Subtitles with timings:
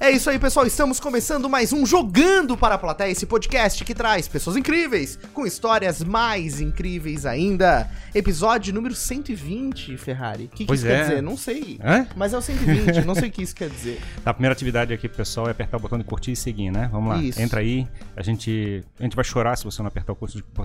[0.00, 0.64] É isso aí, pessoal.
[0.64, 5.44] Estamos começando mais um Jogando para a Plateia, esse podcast que traz pessoas incríveis, com
[5.44, 7.90] histórias mais incríveis ainda.
[8.14, 10.44] Episódio número 120, Ferrari.
[10.44, 10.94] O que, que Pois isso é.
[10.94, 11.22] quer dizer?
[11.22, 11.80] Não sei.
[11.84, 12.06] Hã?
[12.14, 14.00] Mas é o 120, não sei o que isso quer dizer.
[14.22, 16.88] Tá, a primeira atividade aqui pessoal é apertar o botão de curtir e seguir, né?
[16.92, 17.20] Vamos lá.
[17.20, 17.42] Isso.
[17.42, 17.84] Entra aí.
[18.16, 20.18] A gente, a gente vai chorar se você não apertar o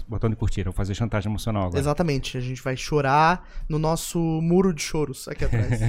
[0.08, 0.60] botão de curtir.
[0.60, 1.80] Eu vou fazer chantagem emocional agora.
[1.80, 2.38] Exatamente.
[2.38, 5.80] A gente vai chorar no nosso muro de choros aqui atrás.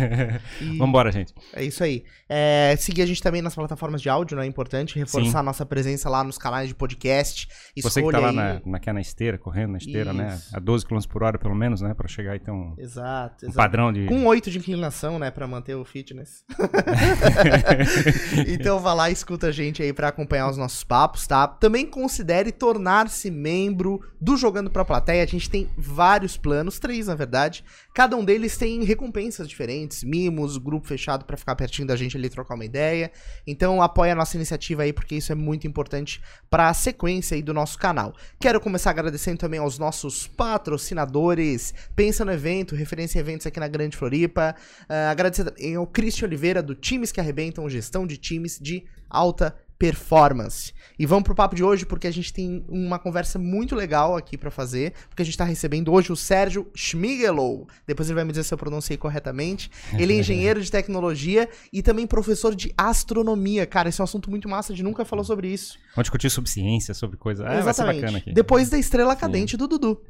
[0.62, 1.34] E Vambora, gente.
[1.52, 2.04] É isso aí.
[2.26, 4.44] É, seguir a gente também nas plataformas de áudio, né?
[4.44, 4.98] É importante.
[4.98, 7.48] Reforçar a nossa presença lá nos canais de podcast.
[7.48, 10.12] Você que Escolha tá lá aí- na, na, que é na esteira, correndo na esteira,
[10.12, 10.34] né?
[10.36, 10.56] Isso.
[10.56, 11.94] A 12 km por hora, pelo menos, né?
[11.94, 13.56] Pra chegar e ter um, Exato, um exato.
[13.56, 14.06] padrão de.
[14.06, 16.44] Com 8 de inclinação, né, Pra manter o fitness.
[18.48, 21.46] então vá lá e escuta a gente aí pra acompanhar os nossos papos, tá?
[21.46, 25.22] Também considere tornar-se membro do Jogando pra Plateia.
[25.22, 27.64] A gente tem vários planos, três na verdade.
[27.94, 32.26] Cada um deles tem recompensas diferentes, mimos, grupo fechado pra ficar pertinho da gente ali
[32.26, 33.10] e trocar uma ideia.
[33.46, 37.52] Então apoia a nossa iniciativa aí porque isso é muito importante pra sequência aí do
[37.52, 38.14] nosso canal.
[38.40, 41.74] Quero começar agradecendo também aos nossos patrocinadores.
[41.94, 44.54] Pensa no evento, referência em eventos aqui na Grande Floripa.
[44.88, 49.54] Ah, agradecer também ao Cristian Oliveira, do Times que Arrebentam, gestão de times de alta
[49.84, 50.72] performance.
[50.98, 54.38] E vamos pro papo de hoje, porque a gente tem uma conversa muito legal aqui
[54.38, 57.68] pra fazer, porque a gente tá recebendo hoje o Sérgio Schmigelow.
[57.86, 59.70] Depois ele vai me dizer se eu pronunciei corretamente.
[59.98, 63.66] Ele é engenheiro de tecnologia e também professor de astronomia.
[63.66, 65.78] Cara, esse é um assunto muito massa, a gente nunca falou sobre isso.
[65.94, 67.46] Vamos discutir sobre ciência, sobre coisa.
[67.46, 68.32] Ah, vai ser bacana aqui.
[68.32, 70.00] Depois da estrela cadente do Dudu.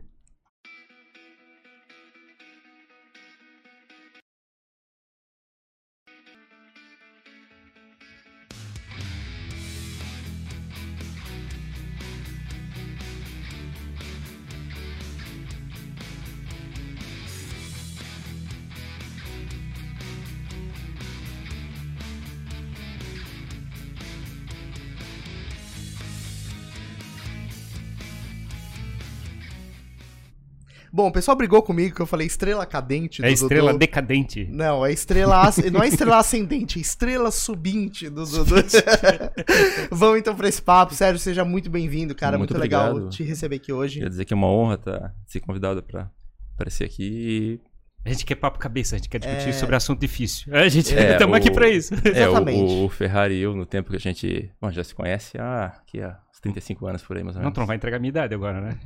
[30.97, 33.81] Bom, o pessoal brigou comigo que eu falei estrela cadente do É estrela Dudu.
[33.81, 34.47] decadente.
[34.49, 35.43] Não, é estrela.
[35.73, 38.55] Não é estrela ascendente, é estrela subinte do Dudu.
[39.91, 40.95] Vamos então pra esse papo.
[40.95, 42.39] Sérgio, seja muito bem-vindo, cara.
[42.39, 43.11] Muito, Muito legal obrigado.
[43.11, 43.95] te receber aqui hoje.
[43.95, 46.09] Queria dizer que é uma honra estar ser convidado para
[46.55, 47.61] aparecer aqui.
[48.05, 49.53] A gente quer papo cabeça, a gente quer discutir É.
[49.53, 50.55] sobre assunto difícil.
[50.55, 51.93] A gente É, estamos aqui o- pra isso.
[52.05, 52.73] É, Exatamente.
[52.73, 55.65] o, o Ferrari e eu, no tempo que a gente bom, já se conhece, há,
[55.67, 57.55] aqui há uns 35 anos por aí, mais ou Não, menos.
[57.55, 58.79] tu não vai entregar a minha idade agora, né?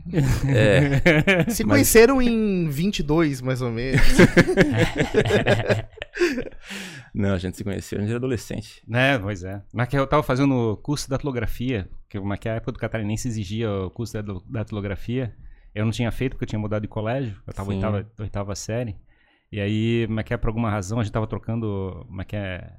[0.49, 4.01] É, Se Mas- conheceram em 22, mais ou menos.
[7.15, 8.83] não, a gente se conheceu, a gente era adolescente.
[8.87, 9.63] né, pois é.
[9.73, 12.79] Mas que eu tava fazendo o curso de datilografia, que uma que a época do
[12.79, 15.35] catarinense exigia o curso dati- datilografia.
[15.75, 18.97] Eu não tinha feito porque eu tinha mudado de colégio, eu tava oitava, oitava série.
[19.53, 22.41] E aí, mas que é, por alguma razão, a gente tava trocando, mas que é,
[22.41, 22.73] é,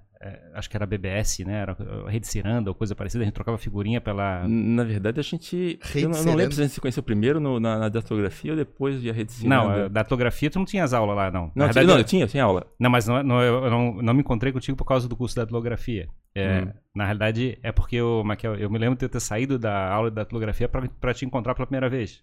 [0.53, 1.62] acho que era BBS, né?
[1.62, 4.46] Era Rede Ciranda ou coisa parecida, a gente trocava figurinha pela.
[4.47, 5.80] Na verdade, a gente.
[5.81, 8.52] Rede Eu não, não lembro se a gente se conheceu primeiro no- na, na datilografia
[8.52, 9.85] ou depois de a rede Não, Ciranda.
[9.85, 11.52] a datilografia tu não tinha as aulas lá, não.
[11.56, 12.68] Não, verdade, não, eu- tinha, eu tinha aula.
[12.80, 15.44] Não, mas não, não- eu não, não me encontrei contigo por causa do curso da
[15.44, 16.07] datilografia.
[16.36, 16.72] É, Hum.
[16.96, 19.90] Na realidade, é porque eu, mas que eu, me lembro de eu ter saído da
[19.90, 22.22] aula de datilografia pra te encontrar pela primeira vez.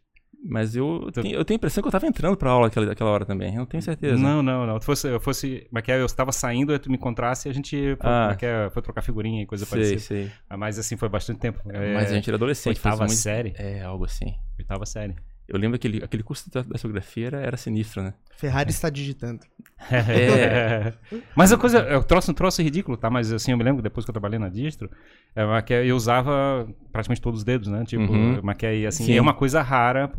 [0.48, 3.10] Mas eu, tenho, eu tenho a impressão que eu tava entrando pra aula aquela, aquela
[3.10, 3.52] hora também.
[3.54, 4.16] Eu não tenho certeza.
[4.20, 4.78] Não, não, não.
[4.80, 7.54] Se fosse, eu fosse, mas que eu estava saindo, aí tu me encontrasse e a
[7.54, 8.36] gente foi, Ah.
[8.40, 10.00] é, foi trocar figurinha e coisa sei, parecida.
[10.00, 10.30] sei.
[10.48, 11.60] Ah, Mas assim, foi bastante tempo.
[11.68, 12.76] É, Mas a gente era adolescente.
[12.76, 13.54] oitava muito- série.
[13.58, 14.34] É, algo assim.
[14.58, 15.14] Oitava série.
[15.48, 18.14] Eu lembro que aquele, aquele curso da datilografia era, era sinistro, né?
[18.36, 19.40] Ferrari está digitando.
[19.90, 20.92] É.
[21.36, 23.08] Mas a coisa, eu trouxe um troço ridículo, tá?
[23.10, 24.90] Mas assim, eu me lembro que depois que eu trabalhei na distro,
[25.34, 25.44] é,
[25.86, 27.84] eu usava praticamente todos os dedos, né?
[27.84, 28.40] Tipo, Uhum.
[28.42, 29.16] mas que aí, assim, Sim.
[29.16, 30.10] é uma coisa rara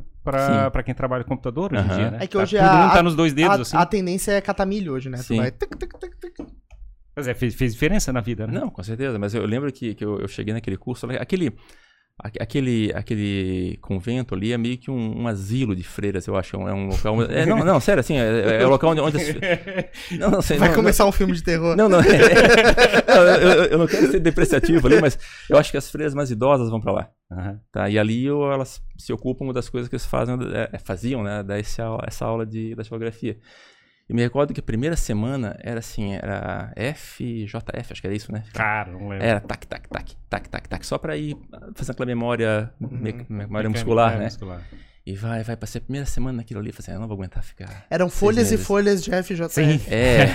[0.72, 2.18] pra quem trabalha com computador hoje em dia, né?
[2.22, 3.78] É que Tá- hoje todo a- mundo tá nos dois dedos, a, assim.
[3.78, 5.18] a tendência é catar milho hoje, né?
[5.18, 5.38] Tu Sim.
[5.38, 6.48] vai tuc, tuc, tuc, tuc.
[7.16, 8.60] Mas é, fez, fez diferença na vida, né?
[8.60, 9.18] Não, com certeza.
[9.18, 11.58] Mas eu lembro que, que eu, eu cheguei naquele curso, aquele, aque-
[12.40, 16.56] aquele, aquele convento ali é meio que um, um asilo de freiras, eu acho.
[16.56, 17.22] É um local.
[17.24, 19.02] É, não, não, sério, assim, é, é o local onde.
[19.02, 19.36] onde as-
[20.20, 21.76] não, não, sei, Vai não, começar um filme de terror.
[21.76, 22.00] Não, não.
[23.08, 25.18] Não, eu, eu- eu não quero ser depreciativo ali, mas
[25.50, 27.10] eu acho que as freiras mais idosas vão pra lá.
[27.32, 27.60] Aham.
[27.72, 27.90] Tá?
[27.90, 30.36] E ali elas se ocupam das coisas que eles fazem,
[30.72, 31.42] é, faziam, né?
[31.44, 33.38] Dar esse aula- essa aula de datilografia.
[34.10, 38.32] Eu me recordo que a primeira semana era assim, era FJF, acho que era isso,
[38.32, 38.44] né?
[38.54, 39.26] Cara, não lembro.
[39.26, 41.36] Era tac, tac, tac, tac, tac, tac, só pra ir
[41.76, 44.24] fazendo aquela memória, me- memória muscular, é, né?
[44.26, 44.62] muscular.
[45.06, 47.42] E vai, vai, passei a primeira semana naquilo ali, falei assim, eu não vou aguentar
[47.44, 47.86] ficar.
[47.90, 48.68] Eram folhas e meses.
[48.68, 49.50] folhas de FJ.
[49.50, 49.80] Sim.
[49.88, 50.26] É.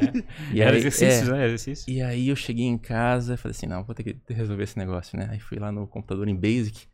[0.52, 1.32] E Era aí- exercícios, é.
[1.32, 1.44] né?
[1.46, 1.92] Exercício.
[1.92, 4.78] E aí eu cheguei em casa e falei assim, não, vou ter que resolver esse
[4.78, 5.28] negócio, né?
[5.30, 6.86] Aí fui lá no computador em Basic,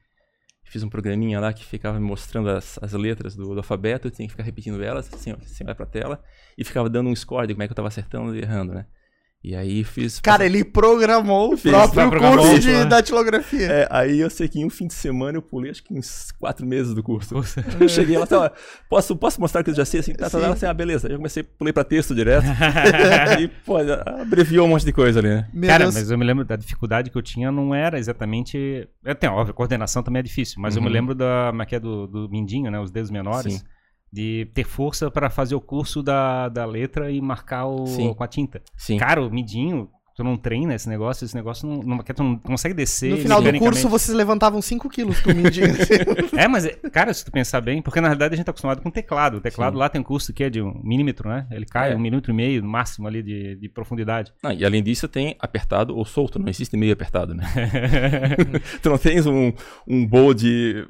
[0.71, 4.11] fiz um programinha lá que ficava me mostrando as, as letras do, do alfabeto, eu
[4.11, 6.23] tinha que ficar repetindo elas, ó, assim vai pra tela,
[6.57, 8.87] e ficava dando um score de como é que eu tava acertando e errando, né?
[9.43, 10.19] E aí fiz.
[10.19, 12.85] Cara, ele programou o Fiz, próprio programou, curso de né?
[12.87, 13.67] datilografia.
[13.67, 16.33] É, aí eu sei que em um fim de semana eu pulei acho que uns
[16.33, 17.35] quatro meses do curso.
[17.35, 17.65] Nossa.
[17.79, 18.51] Eu cheguei lá, tá,
[18.91, 20.13] posso, posso mostrar que eu já sei assim?
[20.13, 20.45] Tá, tá, Sim.
[20.45, 21.07] tá, assim, ah, beleza.
[21.07, 22.45] Aí eu comecei, pulei pra texto direto.
[23.41, 23.77] e, pô,
[24.21, 25.49] abreviou um monte de coisa ali, né?
[25.55, 25.95] Meu Cara, Deus.
[25.95, 28.89] mas eu me lembro da dificuldade que eu tinha, não era exatamente.
[29.05, 30.93] É, tem, óbvio, coordenação também é difícil, mas eu me Uhum.
[30.95, 32.81] lembro da como é é do, do mindinho, né?
[32.81, 33.55] Os dedos menores.
[33.55, 33.61] Sim.
[34.13, 38.15] De ter força para fazer o curso da, da letra e marcar o, Sim.
[38.15, 38.63] com a tinta.
[38.77, 38.97] Sim.
[38.97, 42.75] Cara, o midinho, tu não treina esse negócio, esse negócio não, não, tu não consegue
[42.75, 43.11] descer.
[43.11, 45.69] No final do curso, vocês levantavam 5 quilos com o mindinho.
[46.37, 48.91] É, mas, cara, se tu pensar bem, porque na realidade a gente tá acostumado com
[48.91, 49.39] teclado.
[49.39, 49.79] O teclado Sim.
[49.81, 51.47] lá tem um custo que é de um milímetro, né?
[51.51, 51.97] Ele cai É.
[51.97, 54.33] um milímetro e meio, no máximo ali de, de profundidade.
[54.43, 57.45] Não, e além disso, tem apertado ou solto, não existe meio apertado, né?
[58.83, 59.53] tu não tens um,
[59.87, 60.87] um bowl de.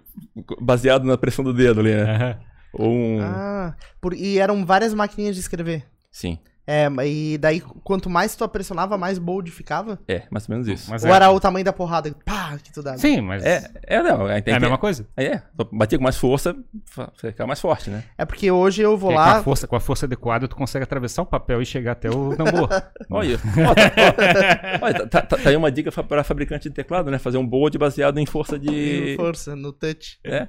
[0.61, 2.39] baseado na pressão do dedo ali, né?
[2.73, 3.19] Ou um.
[3.23, 5.85] ah, por- e eram várias maquininhas de escrever.
[6.11, 6.39] Sim.
[6.71, 9.99] É, e daí, quanto mais tu pressionava, mais bold ficava?
[10.07, 10.91] É, mais ou menos isso.
[10.91, 12.15] Mas Ou é- era o tamanho da porrada?
[12.27, 12.99] Pá, que tu dava.
[12.99, 14.29] Sim, mas É, é, não.
[14.29, 15.09] É, tem é a que- mesma coisa.
[15.17, 15.41] É,
[15.73, 16.55] batia com mais força,
[17.17, 18.05] ficar mais forte, né?
[18.19, 19.39] É porque hoje eu vou Com lá.
[19.39, 22.37] a, força, com a força adequada, tu consegue atravessar o papel e chegar até o
[22.37, 22.69] tambor.
[23.11, 23.37] Olha,
[23.67, 23.83] ó, tá,
[24.83, 27.19] ó, olha, tá, tá- tá aí uma dica para fabricante de teclado, né?
[27.19, 29.17] Fazer um board baseado em força de.
[29.17, 30.19] Força, no touch.
[30.23, 30.49] É,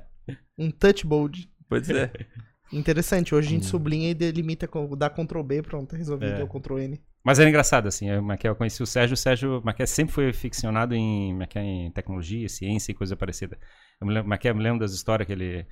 [0.57, 1.49] Um touch bold.
[1.69, 2.11] Pois é.
[2.71, 3.33] Interessante.
[3.33, 3.53] Hoje a Hum.
[3.53, 6.41] gente sublinha e delimita, dá Ctrl B, pronto, resolvido, É.
[6.41, 6.43] é.
[6.43, 7.01] o Ctrl N.
[7.23, 8.09] Mas era engraçado, assim.
[8.09, 9.13] Eu, Maquia, eu conheci o Sérgio.
[9.13, 13.57] O Sérgio Maquia sempre foi ficcionado em, Maquia, em tecnologia, ciência e coisa parecida.
[13.99, 15.65] Eu me lembro, Maquia, me lembro das histórias que ele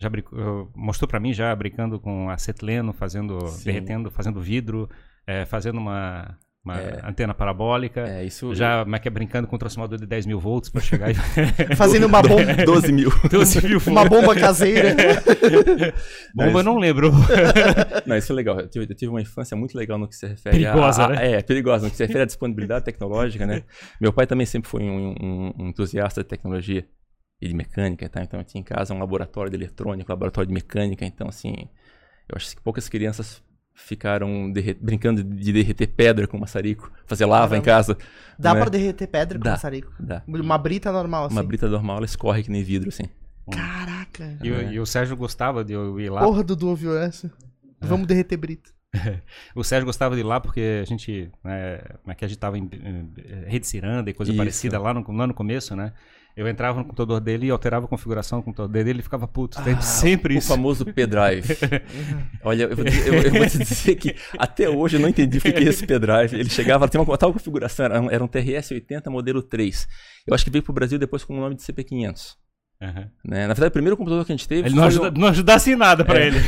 [0.00, 3.64] já brincou- eu- mostrou pra mim já brincando com acetileno, fazendo, Sim.
[3.64, 4.90] derretendo, fazendo vidro,
[5.26, 7.00] eh, fazendo uma, uma É.
[7.04, 8.02] antena parabólica.
[8.06, 8.54] É, isso.
[8.54, 11.14] Já Maquia brincando com um transformador de 10 mil volts pra chegar e
[11.74, 13.10] Fazendo uma bomba, 12 mil.
[13.30, 13.86] 12 mil volts.
[13.86, 14.94] uma bomba caseira.
[16.34, 17.10] Bomba eu não lembro.
[18.06, 18.60] Não, isso é legal.
[18.60, 21.08] Eu tive, eu tive uma infância muito legal no que se refere Perigosa, a, a-
[21.08, 21.32] né?
[21.32, 23.62] É, perigosa, no que se refere à disponibilidade tecnológica, né?
[24.00, 26.86] Meu pai também sempre foi um, um- um entusiasta de tecnologia
[27.40, 28.22] e de mecânica, tá?
[28.22, 31.54] Então eu tinha em casa um laboratório de eletrônica, um laboratório de mecânica, então assim,
[32.28, 33.42] eu acho que poucas crianças
[33.86, 37.94] ficaram derre- brincando de derreter pedra com maçarico, fazer lava em Caramba.
[37.94, 37.98] casa.
[38.38, 38.60] Dá não é?
[38.62, 39.50] pra derreter pedra com Dá.
[39.52, 39.92] maçarico.
[39.98, 40.22] Dá.
[40.26, 41.34] Uma brita normal, assim.
[41.34, 43.04] Uma brita normal, ela escorre que nem vidro, assim.
[43.50, 44.38] Caraca.
[44.42, 46.20] E, o- e o Sérgio gostava de eu ir lá.
[46.22, 47.30] Porra, Dudu ouviu essa?
[47.80, 48.70] Vamos derreter brita.
[49.54, 52.38] O Sérgio gostava de ir lá porque a gente, né, como é que a gente
[52.38, 54.36] tava em, eh, rede ciranda e coisa Isso.
[54.36, 55.92] parecida lá no, lá no começo, né?
[56.40, 59.28] Eu entrava no computador dele e alterava a configuração do computador dele e ele ficava
[59.28, 59.62] puto.
[59.62, 60.48] Tem sempre O isso.
[60.48, 61.44] famoso P-Drive.
[62.42, 65.36] Olha, eu vou, te- eu- eu vou te dizer que até hoje eu não entendi
[65.36, 66.32] o que é esse P-Drive.
[66.32, 69.86] Ele chegava, tinha uma tal configuração, era um, era um TRS-80 modelo 3.
[70.26, 72.36] Eu acho que veio pro Brasil depois com o nome de CP500.
[72.82, 73.10] Aham.
[73.22, 73.40] Né?
[73.46, 75.70] Na verdade, o primeiro computador que a gente teve Ele não, ajuda, o, não ajudasse
[75.72, 76.28] em nada pra É.
[76.28, 76.38] ele.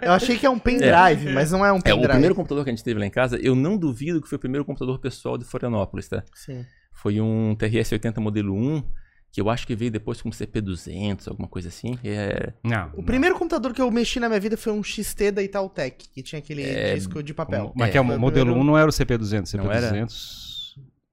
[0.00, 2.08] Eu achei que é um pendrive, mas não é um é, o pendrive.
[2.08, 3.36] primeiro computador que a gente teve lá em casa.
[3.42, 6.22] Eu não duvido que foi o primeiro computador pessoal de Florianópolis, tá?
[6.32, 6.64] Sim.
[6.92, 8.82] Foi um TRS-80 modelo 1,
[9.30, 11.98] que eu acho que veio depois com CP200, alguma coisa assim.
[12.02, 12.90] É, Não.
[12.94, 16.22] O primeiro computador que eu mexi na minha vida foi um XT da Itautec, que
[16.22, 17.72] tinha aquele É, disco de papel.
[17.76, 19.54] Mas que é, Foi o modelo primeiro- 1 não era o CP200.
[19.54, 20.06] Não era?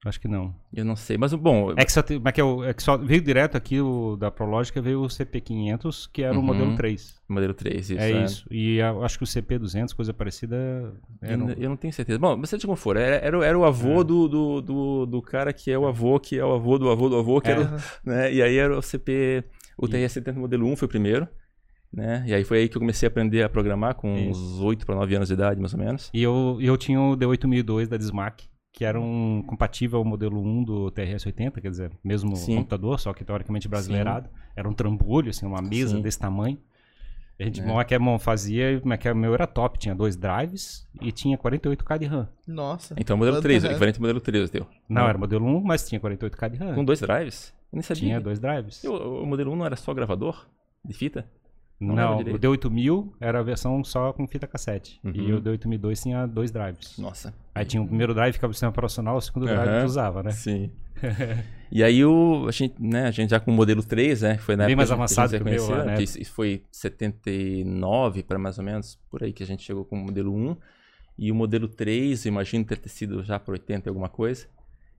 [0.06, 0.10] CP200.
[0.10, 0.54] Acho que não.
[0.74, 1.72] eu não sei, mas bom.
[1.76, 4.16] É que só, tem- mas que é o- é que só veio direto aqui o
[4.16, 6.44] da Prologica, veio o CP500, que era o Uhum.
[6.44, 7.16] modelo 3.
[7.28, 8.00] Modelo 3, isso.
[8.02, 8.46] é isso.
[8.52, 10.56] E a- acho que o CP200, coisa parecida.
[11.22, 12.20] Era Eu, eu não tenho certeza.
[12.20, 15.22] Bom, mas seja como for, era, era, o- era o avô do, do, do, do
[15.22, 17.52] cara que é o avô, que é o avô do avô do avô, que É.
[17.54, 18.34] era o, né?
[18.34, 19.44] E aí era o CP,
[19.78, 21.28] o E- TRS-70 modelo 1 foi o primeiro,
[21.92, 22.24] né?
[22.28, 24.96] E aí foi aí que eu comecei a aprender a programar com uns 8 para
[24.96, 26.10] 9 anos de idade, mais ou menos.
[26.14, 28.44] E eu, eu tinha o D8002 da Dismac,
[28.76, 32.58] que era um compatível ao modelo 1 do TRS-80, quer dizer, mesmo Sim.
[32.58, 34.30] computador, só que teoricamente brasileirado.
[34.54, 36.02] Era um trambolho, assim, uma mesa Sim.
[36.02, 36.58] desse tamanho.
[37.40, 37.64] A gente, É.
[37.64, 37.86] é.
[37.86, 42.28] que fazia, o meu era top, tinha dois drives e tinha 48k de RAM.
[42.46, 42.96] Nossa.
[42.98, 43.70] Então, modelo Quanto 3, o é?
[43.72, 44.68] equivalente ao modelo 3 teu.
[44.90, 46.76] Não, era modelo 1, mas tinha 48k de RAM.
[46.76, 47.54] Com dois drives?
[47.72, 48.02] Eu nem sabia.
[48.02, 48.84] Tinha dois drives.
[48.84, 50.46] E O, o modelo 1 não era só gravador
[50.84, 51.26] de fita?
[51.80, 52.40] Não Não, o direito.
[52.40, 55.00] D8000 era a versão só com fita cassete.
[55.04, 55.38] E Uhum.
[55.38, 56.98] o D8002 tinha dois drives.
[56.98, 57.34] Nossa.
[57.54, 59.80] Aí tinha o primeiro drive que ficava no sistema operacional, o segundo drive Aham.
[59.80, 60.32] que usava, né?
[60.32, 60.72] Sim.
[61.72, 64.38] e aí o, a, gente, né, a gente já com o modelo 3, né?
[64.38, 66.02] Foi na Bem mais avançado que que o meu né?
[66.02, 70.00] Isso, foi 79 para mais ou menos, por aí que a gente chegou com o
[70.00, 70.56] modelo 1.
[71.18, 74.48] E o modelo 3, eu imagino ter sido já por 80 e alguma coisa.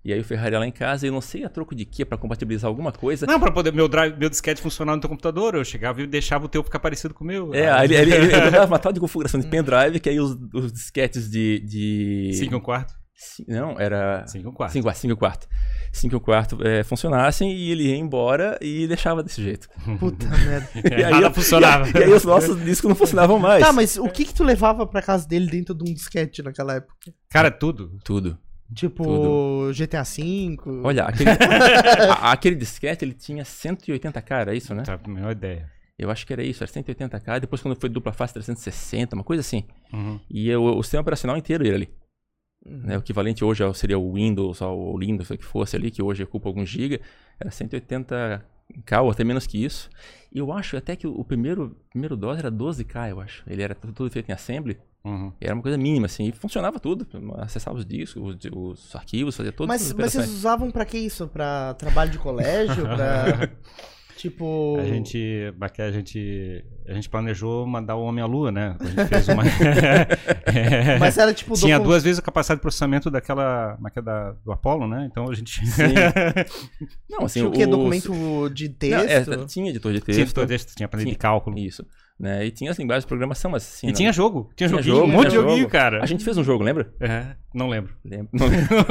[0.06, 2.16] E aí o Ferrari lá em casa, eu não sei a troco de quê, para
[2.16, 3.26] compatibilizar alguma coisa.
[3.26, 6.44] Não, pra poder meu drive, meu disquete funcionar no teu computador, eu chegava e deixava
[6.44, 7.52] o teu ficar parecido com o meu.
[7.52, 10.20] É, aí ele, ele, ele, ele dava uma tal de configuração de pendrive, que aí
[10.20, 12.94] os, os disquetes de, de, 5 e um quarto.
[13.48, 14.74] Não, era 5 quartos.
[14.74, 15.48] 5 quartos, 5 quartos.
[15.92, 19.66] 5 quartos é, funcionassem e ele ia embora e deixava desse jeito.
[19.98, 20.68] Puta merda.
[20.88, 21.88] E aí, Nada funcionava.
[21.98, 23.60] E aí os nossos discos não funcionavam mais.
[23.60, 26.74] Tá, mas o que que tu levava pra casa dele dentro de um disquete naquela
[26.74, 27.12] época?
[27.28, 27.98] Cara, tudo.
[28.04, 28.38] Tudo.
[28.74, 29.72] Tipo, Tudo.
[29.72, 30.56] GTA V?
[30.82, 34.82] Olha, aquele, a- aquele disquete ele tinha 180k, era isso, né?
[34.82, 35.70] Tá, a menor ideia.
[35.98, 37.40] Eu acho que era isso, era 180k.
[37.40, 39.64] Depois, quando foi dupla face, 360, uma coisa assim.
[39.92, 40.20] Uhum.
[40.28, 41.88] E eu- o sistema operacional inteiro era ali.
[42.68, 46.02] Né, o equivalente hoje seria o Windows, ou o Linux, o que fosse ali, que
[46.02, 47.00] hoje ocupa alguns GB.
[47.38, 49.88] Era 180k ou até menos que isso.
[50.32, 53.44] E eu acho até que o primeiro, primeiro DOS era 12k, eu acho.
[53.46, 54.76] Ele era tudo feito em assembly.
[55.06, 55.32] Uhum.
[55.40, 56.24] E era uma coisa mínima, assim.
[56.26, 57.06] E funcionava tudo.
[57.38, 60.98] Acessava os discos, os, os arquivos, fazia todas Mas, as mas vocês usavam pra que
[60.98, 61.28] isso?
[61.28, 62.82] Pra trabalho de colégio?
[62.96, 63.48] Pra.
[64.16, 64.76] tipo.
[64.80, 68.74] A gente, a gente, a gente planejou mandar o homem à lua, né?
[68.80, 69.44] A gente fez uma.
[69.46, 70.98] É.
[70.98, 71.54] Mas era tipo.
[71.54, 75.06] Tinha duas vezes a capacidade de processamento daquela, é é da, do Apollo, né?
[75.10, 75.60] Então a gente.
[77.08, 77.64] Não, assim, Tinha o quê?
[77.64, 79.46] os- Documento de Não, é, texto?
[79.46, 80.20] tinha editor de tinha texto.
[80.20, 81.20] editor de texto, tinha planilha de Tinha.
[81.20, 81.58] cálculo.
[81.58, 81.86] Isso.
[82.18, 82.46] Né?
[82.46, 83.88] E tinha as linguagens de programação, mas assim.
[83.88, 84.50] E não- tinha jogo.
[84.56, 85.70] Tinha, Tinha joguinho, jogo, um monte de joguinho, jogo.
[85.70, 86.02] cara.
[86.02, 86.90] A gente fez um jogo, lembra?
[86.98, 87.92] É, não lembro.
[88.02, 88.28] Lembro.
[88.32, 88.66] Não lembro.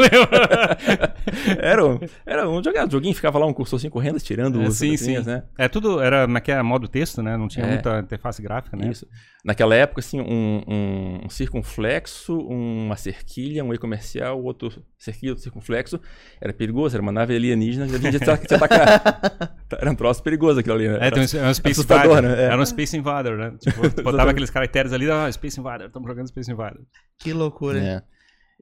[1.60, 4.96] era, um, era um joguinho, joguinho, ficava lá um cursorzinho correndo, tirando É, os sim,
[4.96, 5.17] sim.
[5.24, 5.44] né?
[5.58, 7.36] É tudo, era como é é, modo texto, né?
[7.36, 7.70] Não tinha É.
[7.70, 8.89] muita interface gráfica, né?
[8.91, 9.08] Isso.
[9.44, 15.44] Naquela época, assim, um, um, um circunflexo, uma cerquilha, um E comercial, outro cerquilha, outro
[15.44, 16.00] circunflexo.
[16.41, 19.55] Era perigoso, era uma nave alienígena que a gente ia te atacar.
[19.72, 20.98] era um troço perigoso aquilo ali, né?
[21.00, 22.29] É, tem um, um Space assustador, Invader.
[22.38, 22.41] né?
[22.44, 22.46] É.
[22.46, 23.57] Era um Space Invader, né?
[23.60, 26.81] Tipo, botava aqueles caracteres ali, ah, Space Invader, estamos jogando Space Invader.
[27.19, 27.79] Que loucura.
[27.79, 28.03] É,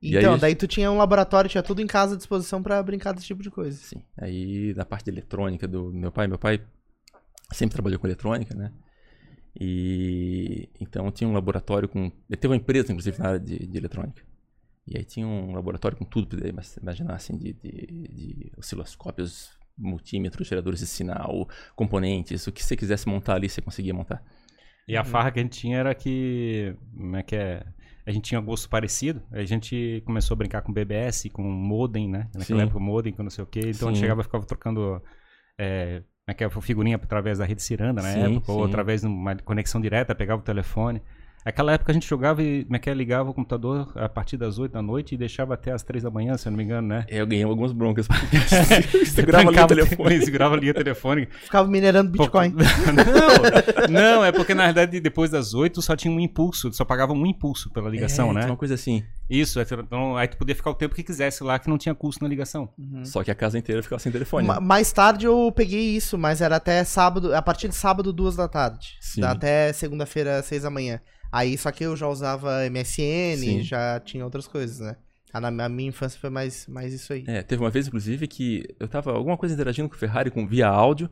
[0.01, 3.13] Então, aí- daí tu tinha um laboratório, tinha tudo em casa à disposição pra brincar
[3.13, 3.77] desse tipo de coisa.
[3.77, 4.03] sim.
[4.19, 6.61] Aí, da parte de eletrônica do meu pai, meu pai
[7.51, 8.71] sempre trabalhou com eletrônica, né?
[9.59, 12.05] E então tinha um laboratório com.
[12.05, 14.21] Ele teve uma empresa, inclusive, na área de, de eletrônica.
[14.87, 17.69] E aí tinha um laboratório com tudo, pra você imaginar assim, de, de,
[18.11, 23.93] de osciloscópios, multímetros, geradores de sinal, componentes, o que você quisesse montar ali, você conseguia
[23.93, 24.21] montar.
[24.87, 26.75] E a farra que a gente tinha era que.
[26.95, 27.63] Como é que é?
[28.05, 29.21] A gente tinha gosto parecido.
[29.31, 32.29] A gente começou a brincar com BBS, com modem, né?
[32.33, 32.65] Naquela Sim.
[32.65, 33.61] época, modem, com não sei o quê.
[33.67, 35.01] Então a gente chegava e ficava trocando.
[35.57, 36.49] É, como é que é?
[36.49, 38.69] Figurinha através da rede Ciranda na Sim, época, ou sim.
[38.69, 41.01] através de uma conexão direta, pegava o telefone.
[41.45, 44.37] Naquela época a gente jogava e como é que é, ligava o computador a partir
[44.37, 46.63] das 8 da noite e deixava até as 3 da manhã, se eu não me
[46.63, 47.05] engano, né?
[47.09, 48.07] Eu ganhei algumas broncas.
[49.13, 50.21] Segurava ali o telefone.
[50.25, 51.27] segurava ali o telefone.
[51.43, 52.53] Ficava minerando Bitcoin.
[53.89, 57.13] Não, não, é porque na verdade depois das 8 só tinha um impulso, só pagava
[57.13, 58.45] um impulso pela ligação, É, né?
[58.45, 59.03] Uma coisa assim.
[59.29, 61.93] Isso, é, então aí tu podia ficar o tempo que quisesse lá que não tinha
[61.95, 62.69] custo na ligação.
[63.03, 64.47] Só que a casa inteira ficava sem telefone.
[64.47, 68.35] Ma- Mais tarde eu peguei isso, mas era até sábado, a partir de sábado, duas
[68.35, 68.95] da tarde.
[69.01, 69.23] Sim.
[69.23, 70.99] Até segunda-feira, seis da manhã.
[71.33, 73.63] Aí, só que eu já usava MSN, Sim.
[73.63, 74.95] já tinha outras coisas, né?
[75.33, 77.23] A, na, a minha infância foi mais, mais isso aí.
[77.27, 80.45] É, teve uma vez, inclusive, que eu tava alguma coisa interagindo com o Ferrari com,
[80.47, 81.09] via áudio.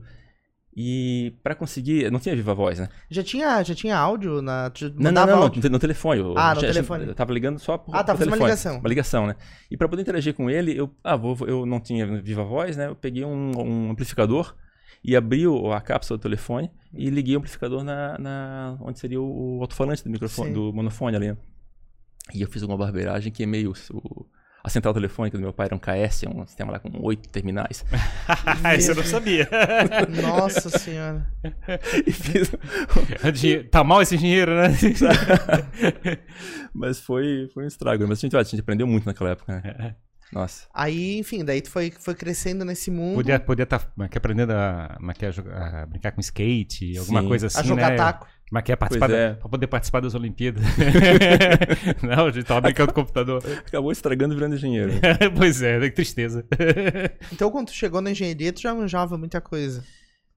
[0.76, 2.10] E pra conseguir.
[2.10, 2.88] Não tinha viva voz, né?
[3.10, 4.72] Já tinha, já tinha áudio na.
[4.96, 5.70] Não, não, não, áudio?
[5.70, 6.22] no telefone.
[6.22, 7.08] eu- Ah, no já- telefone.
[7.08, 8.78] Eu tava ligando só por, Ah, tá, fazendo uma ligação.
[8.80, 9.36] Uma ligação, né?
[9.70, 12.88] E pra poder interagir com ele, eu, ah, vou- eu não tinha viva voz, né?
[12.88, 14.56] Eu peguei um, um amplificador
[15.04, 19.22] e abri o- a cápsula do telefone e liguei o amplificador na, na- onde seria
[19.22, 20.54] o, o alto-falante do microfone, Sim.
[20.54, 21.38] do monofone ali.
[22.34, 24.26] E eu fiz uma barbeiragem, queimei o, o-
[24.64, 27.84] a central telefônica do meu pai, era um KS, um sistema lá com oito terminais.
[28.78, 29.50] Isso eu não sabia.
[30.22, 31.26] Nossa senhora.
[32.06, 32.52] e fiz,
[33.72, 34.68] tá mal esse dinheiro, né?
[36.74, 38.08] mas foi, foi um estrago.
[38.08, 39.96] Mas a gente, a gente aprendeu muito naquela época, né?
[40.32, 40.68] Nossa.
[40.74, 44.18] Aí, enfim, daí tu foi, foi crescendo nesse mundo Podia estar podia tá, é é,
[44.18, 47.28] aprendendo a, é que é, jogar- a brincar com skate, alguma Sim.
[47.28, 47.96] coisa assim, a jogar né?
[47.98, 48.28] taco.
[48.50, 49.34] Como é que é participar Pois da- é.
[49.34, 50.62] pra poder participar das Olimpíadas.
[52.04, 53.42] não, a gente tava brincando com o computador.
[53.66, 54.92] Acabou estragando e virando engenheiro.
[55.38, 56.46] pois é, que tristeza.
[57.32, 59.84] Então, quando tu chegou na engenharia, tu já manjava muita coisa.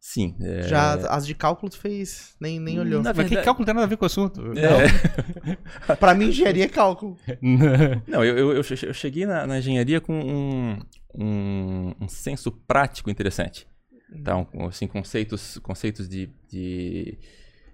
[0.07, 0.37] Sim.
[0.39, 3.03] é- Já as de cálculo tu fez, nem, nem olhou.
[3.03, 4.43] Na Mas que cálculo tem nada a ver com o assunto?
[4.53, 5.97] É.
[5.97, 7.17] Pra mim, engenharia é cálculo.
[8.07, 10.79] Não, eu, eu, eu che- eu cheguei na, na engenharia com um,
[11.15, 13.67] um, um senso prático interessante.
[14.15, 17.19] Então, assim, conceitos, conceitos de, de,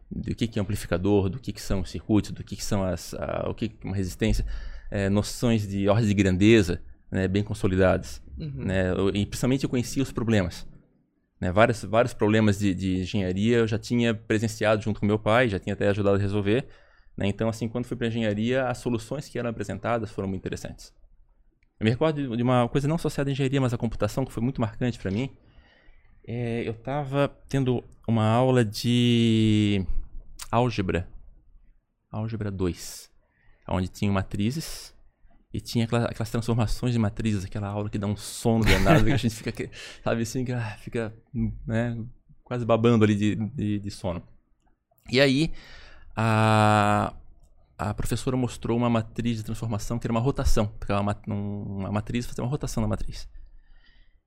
[0.09, 2.85] do que, que é amplificador, do que, que são os circuitos, do que, que são
[2.85, 4.47] as, a, o que, que é uma resistência,
[4.89, 8.23] é, noções de ordem de grandeza né, bem consolidadas.
[8.39, 8.53] Uhum.
[8.67, 8.85] Né,
[9.15, 10.65] e principalmente eu conhecia os problemas.
[11.41, 15.49] Né, vários, vários problemas de, de engenharia eu já tinha presenciado junto com meu pai,
[15.49, 16.67] já tinha até ajudado a resolver.
[17.17, 20.93] né, então, assim, quando fui para engenharia, as soluções que eram apresentadas foram muito interessantes.
[21.79, 24.43] Eu me recordo de- uma coisa não associada à engenharia, mas à computação, que foi
[24.43, 25.31] muito marcante para mim.
[26.27, 29.85] É, eu estava tendo uma aula de
[30.51, 31.09] álgebra,
[32.11, 33.11] álgebra 2,
[33.69, 34.95] onde tinham matrizes
[35.53, 39.13] E tinha aquela- aquelas transformações de matrizes, aquela aula que dá um sono danado, que
[39.13, 39.71] a gente fica,
[40.05, 41.13] sabe assim, ah, fica
[41.67, 41.97] né,
[42.45, 44.23] quase babando ali de, de, de sono.
[45.11, 45.53] E aí,
[46.17, 47.15] a,
[47.77, 50.67] a professora mostrou uma matriz de transformação que era uma rotação.
[50.79, 53.29] Pegava uma, um- uma matriz fazia uma rotação na matriz.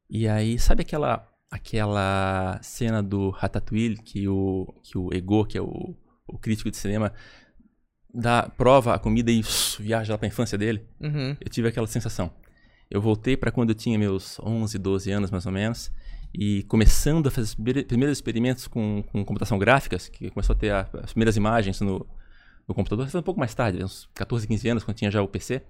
[0.10, 5.62] E aí, sabe aquela aquela cena do Ratatouille que o, que o Ego, que é
[5.62, 5.96] o,
[6.28, 7.14] o crítico de cinema,
[8.14, 9.42] dá, prova a comida e
[9.80, 10.86] viaja lá pra infância dele?
[11.00, 11.36] Uhum.
[11.40, 12.32] Eu tive aquela sensação.
[12.90, 15.92] Eu voltei para quando eu tinha meus 11, 12 anos mais ou menos,
[16.34, 20.58] e começando a fazer os primeiro- primeiros experimentos com, com computação gráficas, que começou a
[20.58, 22.06] ter a- as primeiras imagens no,
[22.68, 25.28] no computador, foi um pouco mais tarde, uns 14, 15 anos, quando tinha já o
[25.28, 25.62] PC.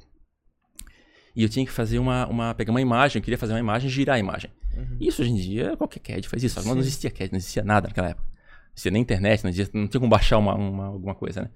[1.35, 3.89] E eu tinha que fazer uma, uma pegar uma imagem, eu queria fazer uma imagem
[3.89, 4.51] girar a imagem.
[4.99, 7.87] Isso hoje em dia, qualquer CAD faz isso, que não existia CAD, não existia nada
[7.87, 8.27] naquela época.
[8.73, 11.49] Existia nem internet, não, existia, não tinha como baixar uma, uma- alguma coisa, né?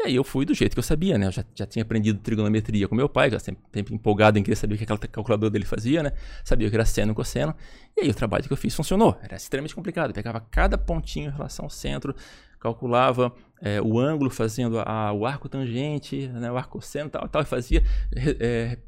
[0.00, 1.26] E aí eu fui do jeito que eu sabia, né?
[1.26, 4.54] Eu já, já tinha aprendido trigonometria com meu pai, eu sempre, sempre empolgado em querer
[4.54, 6.12] saber o que aquela calculadora dele fazia, né?
[6.44, 7.54] Sabia o que era seno e cosseno.
[7.96, 9.18] E aí o trabalho que eu fiz funcionou.
[9.22, 10.10] Era extremamente complicado.
[10.10, 12.14] Eu pegava cada pontinho em relação ao centro,
[12.60, 16.50] calculava eh, o ângulo fazendo a- o arco tangente, né?
[16.52, 17.82] o arco cosseno e tal, tal, e fazia...
[18.14, 18.78] eh,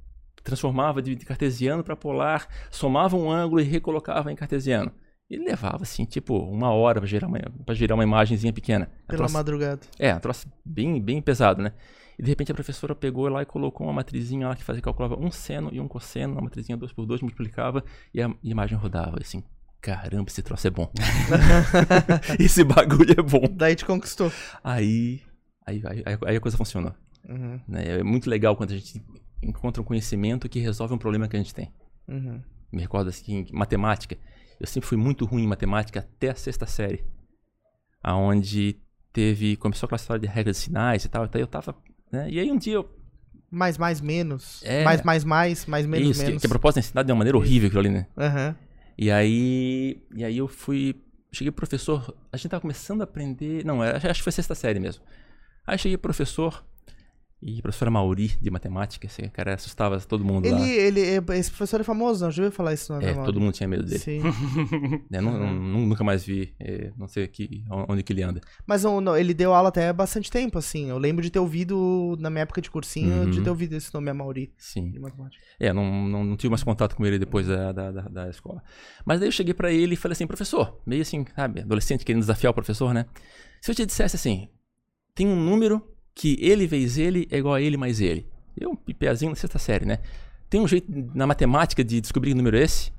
[0.43, 4.91] transformava de cartesiano para polar, somava um ângulo e recolocava em cartesiano.
[5.31, 8.91] E levava, assim, tipo, uma hora para girar uma, pra girar uma imagenzinha pequena.
[9.07, 9.81] Pela troço- madrugada.
[9.99, 11.73] é, um troço bem, bem pesado, né?
[12.19, 15.17] E de repente a professora pegou lá e colocou uma matrizinha lá que fazia, calculava
[15.19, 17.83] um seno e um cosseno, uma matrizinha 2 por 2 multiplicava
[18.13, 19.19] e a imagem rodava.
[19.21, 19.43] Assim,
[19.81, 20.91] caramba, esse troço é bom.
[22.39, 23.45] esse bagulho é bom.
[23.53, 24.31] Daí te conquistou.
[24.63, 25.23] Aí,
[25.67, 26.93] aí, aí, aí a coisa funcionou.
[27.29, 27.61] Uhum.
[27.69, 28.01] né?
[28.01, 29.01] É muito legal quando a gente
[29.43, 31.73] encontra um conhecimento que resolve um problema que a gente tem.
[32.09, 32.41] Uhum.
[32.73, 34.17] Me recordo assim, em matemática.
[34.61, 37.03] Eu sempre fui muito ruim em matemática até a sexta série.
[38.03, 38.77] Aonde
[39.13, 39.57] teve.
[39.57, 41.25] Começou aquela história de regras de sinais e tal.
[41.25, 41.75] Então eu tava.
[42.13, 42.29] Né?
[42.31, 42.89] E aí um dia eu.
[43.51, 44.63] Mais, mais, menos.
[44.63, 44.85] É.
[44.85, 46.41] Mais, mais, mais, mais, menos, isso, que, menos.
[46.41, 48.07] que a proposta é ensinar de uma maneira horrível aquilo ali, né?
[48.17, 48.55] Aham.
[48.99, 50.03] E aí.
[50.15, 51.03] E aí eu fui.
[51.33, 52.15] Cheguei pro professor.
[52.31, 53.65] A gente tava começando a aprender.
[53.65, 55.03] Não, acho que foi sexta série mesmo.
[55.67, 56.65] Aí cheguei pro professor.
[57.43, 60.61] E a professora Mauri, de matemática, esse cara assustava todo mundo lá.
[60.61, 62.31] Ele, ele, esse professor é famoso, não?
[62.31, 63.99] Já ouviu falar isso no É, todo mundo tinha medo dele.
[63.99, 64.21] Sim.
[65.11, 65.23] né?
[65.23, 68.43] Não- não- nu- nunca mais vi, é, não sei aqui, onde que ele anda.
[68.67, 70.91] Mas não, ele deu aula até bastante tempo, assim.
[70.91, 73.31] Eu lembro de ter ouvido, na minha época de cursinho, Uhum.
[73.31, 74.91] de ter ouvido esse nome, Amauri, Sim.
[74.91, 75.43] de matemática.
[75.59, 78.63] É, não, não, não tive mais contato com ele depois da, da, da, da escola.
[79.05, 82.21] Mas daí eu cheguei pra ele e falei assim, professor, meio assim, sabe, adolescente querendo
[82.21, 83.07] desafiar o professor, né?
[83.63, 84.49] Se eu te dissesse assim,
[85.15, 85.83] tem um número
[86.15, 88.27] que ele vezes ele é igual a ele mais ele.
[88.57, 89.99] Eu, um pipezinho na sexta série, né?
[90.49, 92.93] Tem um jeito na matemática de descobrir que número é esse?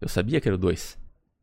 [0.00, 0.98] Eu sabia que era o 2,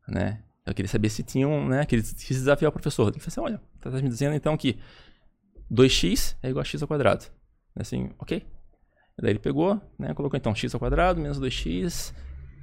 [0.08, 0.42] né?
[0.64, 1.84] Eu queria saber se tinha um, né?
[1.84, 3.08] Queria desafiar o professor.
[3.08, 4.78] Ele falou assim, olha, tá me dizendo então que
[5.70, 7.26] 2x é igual a x ao quadrado.
[7.76, 8.46] Assim, ok.
[9.20, 12.12] Daí ele pegou, né, colocou então x ao quadrado menos 2x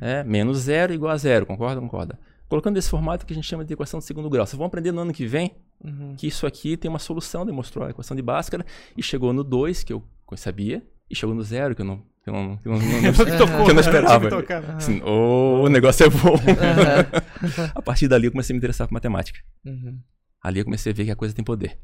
[0.01, 1.79] é, menos 0 igual a 0, concorda?
[1.79, 2.19] Concorda.
[2.51, 4.45] Colocando esse formato que a gente chama de equação de segundo grau.
[4.45, 6.15] Vocês vão aprender no ano que vem Uhum.
[6.17, 8.65] que isso aqui tem uma solução, demonstrou a equação de Bhaskara
[8.97, 10.03] e chegou no 2, que eu
[10.35, 13.01] sabia, e chegou no 0, que eu não, que eu não, que eu não, não-
[13.01, 13.79] não- tocou, que eu não né?
[13.81, 14.29] esperava.
[14.29, 14.75] Tocar.
[14.75, 16.35] Assim, "Ô, o negócio é bom.
[17.73, 19.39] A partir dali eu comecei a me interessar por matemática.
[19.65, 19.97] Uhum.
[20.43, 21.77] Ali eu comecei a ver que a coisa tem poder.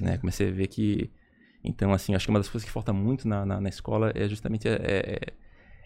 [0.00, 0.18] Né?
[0.18, 1.10] Comecei a ver que.
[1.64, 4.28] Então, assim, acho que uma das coisas que falta muito na, na, na escola é
[4.28, 5.32] justamente é, é-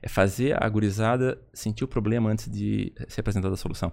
[0.03, 3.93] é fazer a gurizada sentir o problema antes de ser apresentada a solução.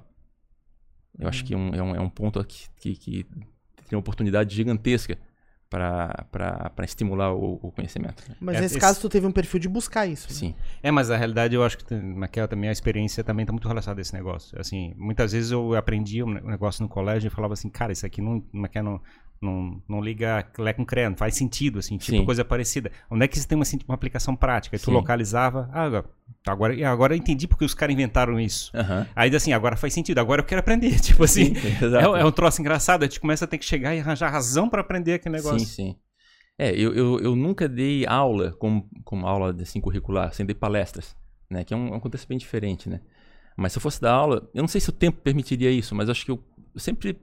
[1.19, 3.99] Eu acho que é um, é um, é um ponto aqui que, que tem uma
[3.99, 5.17] oportunidade gigantesca
[5.69, 8.23] para estimular o, o conhecimento.
[8.39, 10.27] Mas É, nesse esse- caso tu teve um perfil de buscar isso.
[10.29, 10.33] né?
[10.33, 10.55] Sim.
[10.81, 13.99] É, mas a realidade eu acho que, naquela também, a experiência também está muito relacionada
[13.99, 14.59] a esse negócio.
[14.59, 18.05] Assim, muitas vezes eu aprendia um ne- negócio no colégio e falava assim, cara, isso
[18.05, 19.01] aqui não, não, é
[19.41, 22.25] não, não, liga Lé com Cré, não faz sentido, assim, tipo Sim.
[22.25, 22.91] coisa parecida.
[23.09, 24.75] Onde é que isso tem uma, assim, uma aplicação prática?
[24.75, 24.93] E tu Sim.
[24.93, 26.03] localizava, ah,
[26.45, 28.71] agora, agora, eu entendi porque os caras inventaram isso.
[28.75, 29.07] Aham.
[29.15, 30.97] Aí assim, agora faz sentido, agora eu quero aprender.
[31.01, 33.95] Tipo assim, Sim, é, é um troço engraçado, a gente começa a ter que chegar
[33.95, 35.59] e arranjar razão para aprender aquele negócio.
[35.59, 35.95] Sim, sim.
[36.57, 41.15] É, eu, eu, eu nunca dei aula como, como aula assim, curricular, sem dei palestras,
[41.49, 41.63] né?
[41.63, 43.01] Que é um, é um contexto bem diferente, né?
[43.55, 46.09] Mas se eu fosse dar aula, eu não sei se o tempo permitiria isso, mas
[46.09, 46.43] acho que eu
[46.75, 47.19] sempre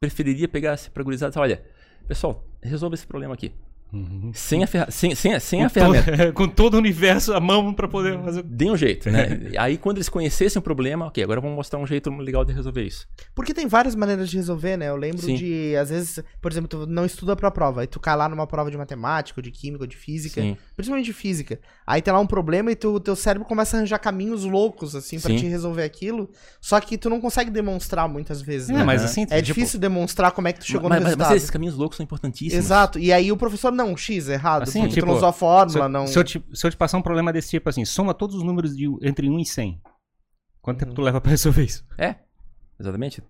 [0.00, 1.64] preferiria pegar essa gurizada e olha,
[2.06, 3.52] pessoal, resolva esse problema aqui.
[3.92, 4.30] Uhum.
[4.34, 6.32] Sem a, ferra sem, sem, sem a Com todo- ferramenta.
[6.36, 8.42] com todo o universo à mão para poder fazer.
[8.42, 9.40] Dê um jeito, né?
[9.58, 12.82] Aí quando eles conhecessem o problema, ok, agora vamos mostrar um jeito legal de resolver
[12.84, 13.06] isso.
[13.34, 14.88] Porque tem várias maneiras de resolver, né?
[14.88, 15.34] Eu lembro Sim.
[15.36, 18.46] de, às vezes, por exemplo, tu não estuda pra prova, aí tu cai lá numa
[18.46, 20.56] prova de matemática, ou de química, ou de física, Sim.
[20.76, 21.58] principalmente de física.
[21.86, 25.18] Aí tem lá um problema e tu, teu cérebro começa a arranjar caminhos loucos, assim,
[25.18, 25.38] pra Sim.
[25.38, 26.28] te resolver aquilo.
[26.60, 28.84] Só que tu não consegue demonstrar muitas vezes, É, né?
[28.84, 31.28] mas assim, É tipo, difícil demonstrar como é que tu chegou mas, no mas- resultado.
[31.30, 32.64] mas esses caminhos loucos são importantíssimos.
[32.64, 32.98] Exato.
[32.98, 35.86] E aí o professor não, X, errado, Assim, porque tipo, tu não usou a fórmula,
[35.86, 36.06] se, não...
[36.06, 38.42] se eu te, se eu te passar um problema desse tipo assim, soma todos os
[38.42, 39.80] números de, entre 1 e 100.
[40.60, 41.84] Quanto tempo tu leva pra resolver isso?
[41.96, 42.16] É,
[42.78, 43.22] exatamente.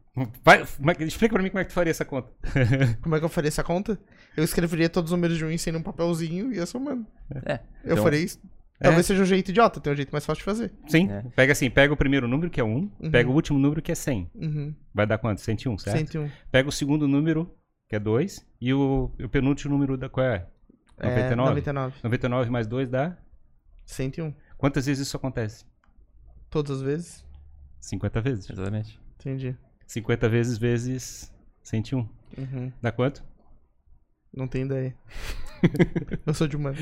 [0.45, 2.33] Vai, é explica pra mim como é que tu faria essa conta.
[3.01, 3.97] Como é que eu faria essa conta?
[4.37, 7.07] Eu escreveria todos os números de um em 100 num papelzinho e ia somando.
[7.47, 7.61] É.
[7.85, 8.41] Eu Então, faria isso.
[8.81, 10.73] Talvez seja um jeito idiota, tem um jeito mais fácil de fazer.
[10.87, 11.23] Sim, É.
[11.35, 13.95] pega assim, pega o primeiro número, que é 1, pega o último número, que é
[13.95, 14.31] 100.
[14.35, 14.75] Uhum.
[14.95, 15.41] Vai dar quanto?
[15.41, 15.97] 101, certo?
[15.99, 16.31] 101.
[16.51, 17.53] Pega o segundo número,
[17.89, 20.47] que é 2, e o, o penúltimo número da qual é?
[20.99, 21.49] É, 99?
[21.49, 21.97] 99.
[22.03, 23.17] 99 mais 2 dá?
[23.87, 24.35] 101.
[24.57, 25.65] Quantas vezes isso acontece?
[26.51, 27.25] Todas as vezes?
[27.81, 28.51] 50 vezes.
[28.51, 29.01] Exatamente.
[29.19, 29.57] Entendi.
[29.87, 32.01] 50 vezes vezes 101.
[32.37, 32.73] Uhum.
[32.83, 33.25] Dá quanto?
[34.35, 34.95] Não tenho ideia.
[36.27, 36.79] eu sou de humanos.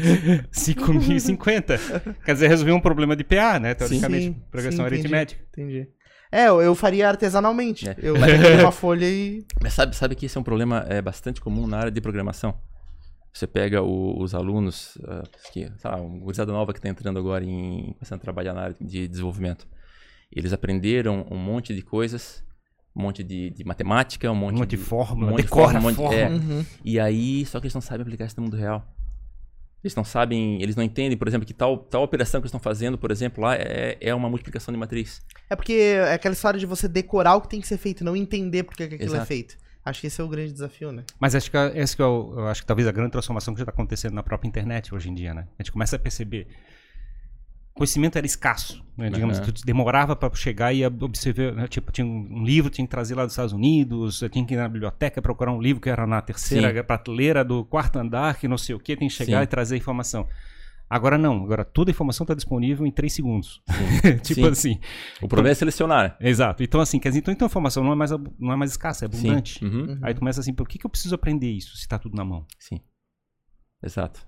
[0.50, 2.16] 5.050.
[2.24, 3.74] Quer dizer, resolver um problema de PA, né?
[3.74, 5.00] Teoricamente, Sim, progressão sim, entendi.
[5.00, 5.44] aritmética.
[5.52, 5.88] Entendi.
[6.32, 7.88] É, eu, eu faria artesanalmente.
[7.88, 7.96] É.
[7.98, 9.44] Eu pegaria uma folha e.
[9.62, 12.54] Mas sabe, sabe que esse é um problema é, bastante comum na área de programação.
[13.32, 17.18] Você pega o- os alunos, ah, que, sei lá, uma gurizada nova que está entrando
[17.18, 19.66] agora em começando a trabalhar na área de desenvolvimento.
[20.32, 22.42] Eles aprenderam um monte de coisas,
[22.96, 25.72] um monte de, de matemática, um monte, Um monte de fórmula, um monte de decora
[25.72, 26.16] fórmula, um monte- fórmula.
[26.16, 26.28] é.
[26.30, 26.64] Uhum.
[26.84, 28.84] E aí, só que eles não sabem aplicar isso no mundo real.
[29.87, 32.61] Eles não sabem, eles não entendem, por exemplo, que tal, tal operação que eles estão
[32.61, 35.22] fazendo, por exemplo, lá é, é uma multiplicação de matriz.
[35.49, 38.16] É porque é aquela história de você decorar o que tem que ser feito, não
[38.16, 39.27] entender por que que aquilo é Exato.
[39.29, 39.57] feito.
[39.85, 41.05] Acho que esse é o grande desafio, né?
[41.20, 43.55] Mas acho que é- esse que é o, eu acho que talvez a grande transformação
[43.55, 45.46] que já está acontecendo na própria internet hoje em dia, né?
[45.57, 46.49] A gente começa a perceber.
[47.76, 49.10] Conhecimento era escasso, né?
[49.10, 49.52] digamos, Aham.
[49.52, 51.68] tu demorava para chegar e observar, né?
[51.68, 54.66] tipo, tinha um livro, tinha que trazer lá dos Estados Unidos, tinha que ir na
[54.66, 56.82] biblioteca procurar um livro que era na terceira Sim.
[56.82, 59.44] prateleira do quarto andar, que não sei o que, tem que chegar Sim.
[59.44, 60.26] e trazer a informação.
[60.88, 63.60] Agora não, agora toda a informação está disponível em três segundos.
[64.22, 64.48] tipo Sim.
[64.48, 64.80] assim.
[65.20, 66.16] O problema é selecionar.
[66.20, 66.62] Exato.
[66.62, 69.04] Então, assim, quer dizer, então, então a informação não é mais, não é mais escassa,
[69.04, 69.62] é abundante.
[69.64, 69.98] Uhum.
[70.00, 72.24] Aí tu começa assim, por que, que eu preciso aprender isso se está tudo na
[72.24, 72.46] mão?
[72.58, 72.80] Sim.
[73.82, 74.26] Exato.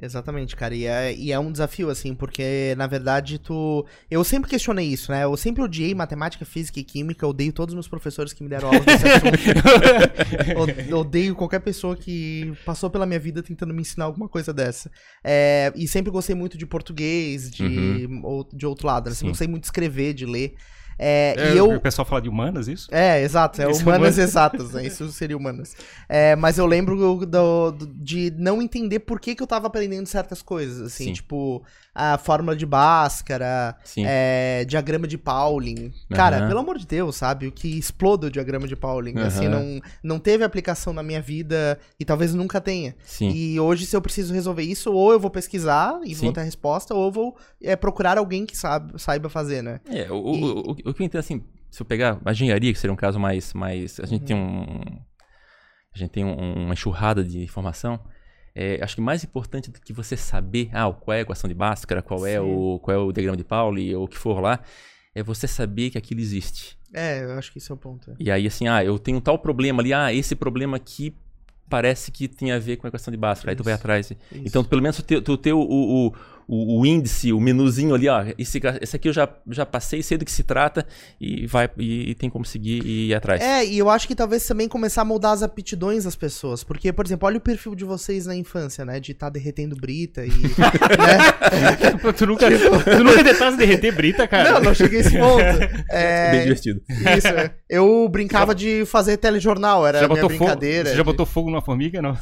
[0.00, 0.74] Exatamente, cara.
[0.74, 3.86] E é, e é um desafio, assim, porque, na verdade, tu.
[4.10, 5.22] Eu sempre questionei isso, né?
[5.24, 8.68] Eu sempre odiei matemática, física e química, odeio todos os meus professores que me deram
[8.68, 9.34] aula desse assunto.
[10.96, 14.90] Odeio qualquer pessoa que passou pela minha vida tentando me ensinar alguma coisa dessa.
[15.22, 19.14] É, e sempre gostei muito de português, de, ou, de outro lado, né?
[19.14, 19.28] Sempre Sim.
[19.28, 20.54] gostei muito de escrever, de ler.
[20.98, 21.70] É, É, e eu.
[21.74, 22.88] O pessoal fala de humanas, isso?
[22.92, 24.86] É, exato, é Isso é humanas exatas, né?
[24.86, 25.74] Isso seria humanas.
[26.08, 30.06] É, mas eu lembro do- do- de não entender por que, que eu tava aprendendo
[30.06, 31.12] certas coisas, assim, Sim.
[31.14, 31.62] tipo,
[31.94, 35.92] a fórmula de Bhaskara, é, diagrama de Pauling.
[36.10, 36.48] Cara, Aham.
[36.48, 37.46] pelo amor de Deus, sabe?
[37.46, 39.18] O que exploda o diagrama de Pauling.
[39.18, 39.50] Assim, Aham.
[39.60, 42.94] não, não teve aplicação na minha vida e talvez nunca tenha.
[43.04, 43.30] Sim.
[43.30, 46.26] E hoje, se eu preciso resolver isso, ou eu vou pesquisar e Sim.
[46.26, 49.80] vou ter a resposta, ou eu vou é, procurar alguém que sabe, saiba fazer, né?
[49.88, 52.78] É, o, o, o, o que eu entendo assim, se eu pegar a engenharia, que
[52.78, 53.52] seria um caso mais.
[53.54, 54.80] mais a gente tem um.
[55.94, 58.00] A gente tem um- uma enxurrada de informação.
[58.54, 61.54] É, acho que mais importante do que você saber ah, qual é a equação de
[61.54, 64.60] Bhaskara, qual é, o, qual é o diagrama de Pauli, ou o que for lá,
[65.14, 66.78] é você saber que aquilo existe.
[66.92, 68.10] É, eu acho que esse é o ponto.
[68.12, 68.14] é.
[68.20, 71.16] E aí, assim, ah, eu tenho tal problema ali, ah, esse problema aqui
[71.68, 73.50] parece que tem a ver com a equação de Bhaskara.
[73.50, 74.10] Aí tu vai atrás.
[74.10, 74.16] Isso.
[74.32, 76.12] Então, pelo menos tu ter, tu ter o, o, o,
[76.46, 78.24] o índice, o menuzinho ali, ó.
[78.38, 80.86] Esse, esse aqui eu já, já passei, sei do que se trata
[81.20, 83.40] e vai e, e tem como seguir e ir atrás.
[83.40, 86.62] É, e eu acho que talvez também começar a moldar as aptidões das pessoas.
[86.62, 89.00] Porque, por exemplo, olha o perfil de vocês na infância, né?
[89.00, 90.30] De estar derretendo brita e.
[90.30, 92.12] né?
[92.16, 94.52] tu nunca, tu nunca tentasse derreter brita, cara?
[94.52, 95.44] Não, não cheguei a esse ponto.
[95.90, 96.82] É bem divertido.
[97.16, 97.54] isso, é.
[97.68, 100.44] Eu brincava de fazer telejornal, era já minha botou fogo?
[100.44, 100.90] brincadeira.
[100.90, 102.16] Você já botou fogo numa formiga, não?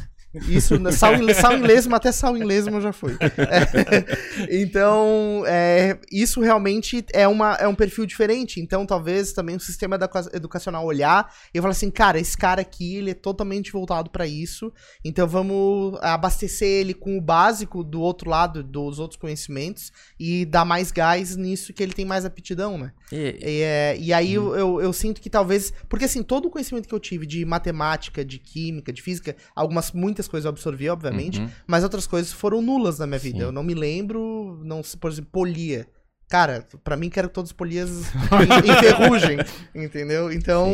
[0.49, 3.17] Isso, sal em, sal lesma, até sal em lesma já foi.
[3.21, 8.61] É, então, é, isso realmente é, uma, é um perfil diferente.
[8.61, 12.97] Então, talvez também o sistema educa- educacional olhar e falar assim, cara, esse cara aqui,
[12.97, 14.73] ele é totalmente voltado pra isso.
[15.05, 20.65] Então, vamos abastecer ele com o básico do outro lado, dos outros conhecimentos, e dar
[20.65, 22.93] mais gás nisso que ele tem mais aptidão, né?
[23.13, 25.73] É, E, é, e aí eu, eu, eu sinto que talvez.
[25.89, 29.93] Porque assim, todo o conhecimento que eu tive de matemática, de química, de física, algumas,
[29.93, 31.49] muitas coisas eu absorvi, obviamente, Uhum.
[31.67, 33.39] mas outras coisas foram nulas na minha vida.
[33.39, 33.45] Sim.
[33.45, 35.87] Eu não me lembro, não, se- por exemplo, polia.
[36.29, 37.91] Cara, pra mim quero todos os polias
[38.65, 39.37] em, em ferrugem,
[39.75, 40.33] entendeu?
[40.33, 40.67] Então,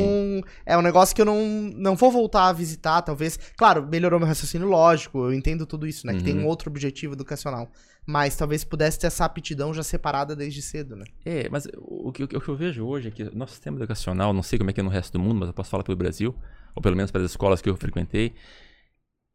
[0.64, 1.42] é um negócio que eu não,
[1.74, 3.36] não vou voltar a visitar, talvez.
[3.56, 6.14] Claro, melhorou meu raciocínio lógico, eu entendo tudo isso, né?
[6.14, 6.42] Que tem Uhum.
[6.42, 7.68] um outro objetivo educacional.
[8.06, 11.04] Mas talvez pudesse ter essa aptidão já separada desde cedo, né?
[11.26, 14.32] É, mas o que, o que eu vejo hoje é que o nosso sistema educacional,
[14.32, 15.96] não sei como é que é no resto do mundo, mas eu posso falar pelo
[15.96, 16.34] Brasil,
[16.74, 18.32] ou pelo menos pelas escolas que eu frequentei,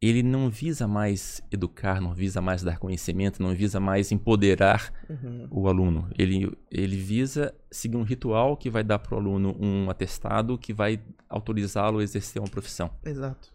[0.08, 5.46] ele não visa mais educar, não visa mais dar conhecimento, não visa mais empoderar Uhum.
[5.50, 6.08] o aluno.
[6.18, 10.72] Ele, ele visa seguir um ritual que vai dar para o aluno um atestado que
[10.72, 12.90] vai autorizá-lo a exercer uma profissão.
[13.04, 13.52] Exato.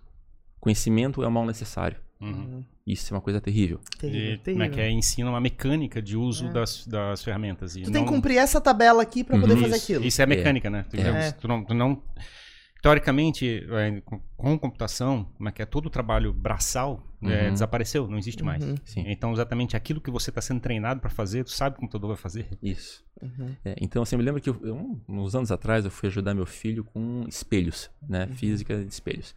[0.59, 1.97] Conhecimento é um mal necessário.
[2.21, 2.65] Uhum.
[2.85, 3.79] Isso é uma coisa terrível.
[3.97, 4.65] Terrível, E, como terrível.
[4.65, 4.91] é que é?
[4.91, 6.51] Ensina uma mecânica de uso É.
[6.51, 7.75] das, das ferramentas.
[7.77, 9.62] E Tu tem não- que cumprir essa tabela aqui pra poder Uhum.
[9.62, 10.05] fazer isso, aquilo.
[10.05, 10.85] Isso é mecânica, né?
[10.89, 11.31] Tu, É.
[11.31, 12.01] tu não, tu não-
[12.81, 17.53] teoricamente, é, com, com computação, como é que é todo o trabalho braçal é, Uhum.
[17.53, 18.63] desapareceu, não existe mais.
[18.63, 18.75] Uhum.
[18.85, 19.03] Sim.
[19.07, 22.07] Então, exatamente aquilo que você está sendo treinado para fazer, tu sabe que o computador
[22.09, 22.47] vai fazer.
[22.63, 23.03] Isso.
[23.21, 23.55] Uhum.
[23.65, 26.33] É, então, assim, eu me lembro que eu, eu, uns anos atrás eu fui ajudar
[26.33, 28.25] meu filho com espelhos, né?
[28.25, 28.35] Uhum.
[28.35, 29.35] Física de espelhos.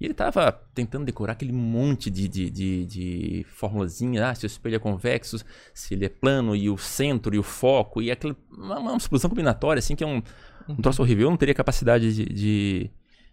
[0.00, 4.46] E ele tava tentando decorar aquele monte de, de, de, de formulazinha, ah, se o
[4.46, 8.36] espelho é convexo, se ele é plano, e o centro, e o foco, e aquela,
[8.52, 10.22] uma, uma explosão combinatória, assim, que é um,
[10.68, 11.26] um troço horrível.
[11.26, 12.90] Eu não teria capacidade de, de,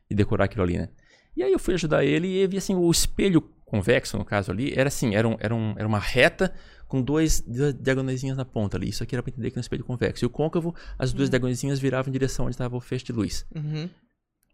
[0.10, 0.90] de decorar aquilo ali, né?
[1.36, 4.74] E aí eu fui ajudar ele e vi, assim, o espelho convexo, no caso ali,
[4.76, 6.54] era assim, era, um, era, um, era uma reta
[6.88, 8.88] com dois duas diagonaisinhas na ponta ali.
[8.90, 10.24] Isso aqui era para entender que era um espelho convexo.
[10.24, 13.46] E o côncavo, as duas diagonaisinhas viravam em direção onde estava o feixe de luz.
[13.54, 13.90] Uhum.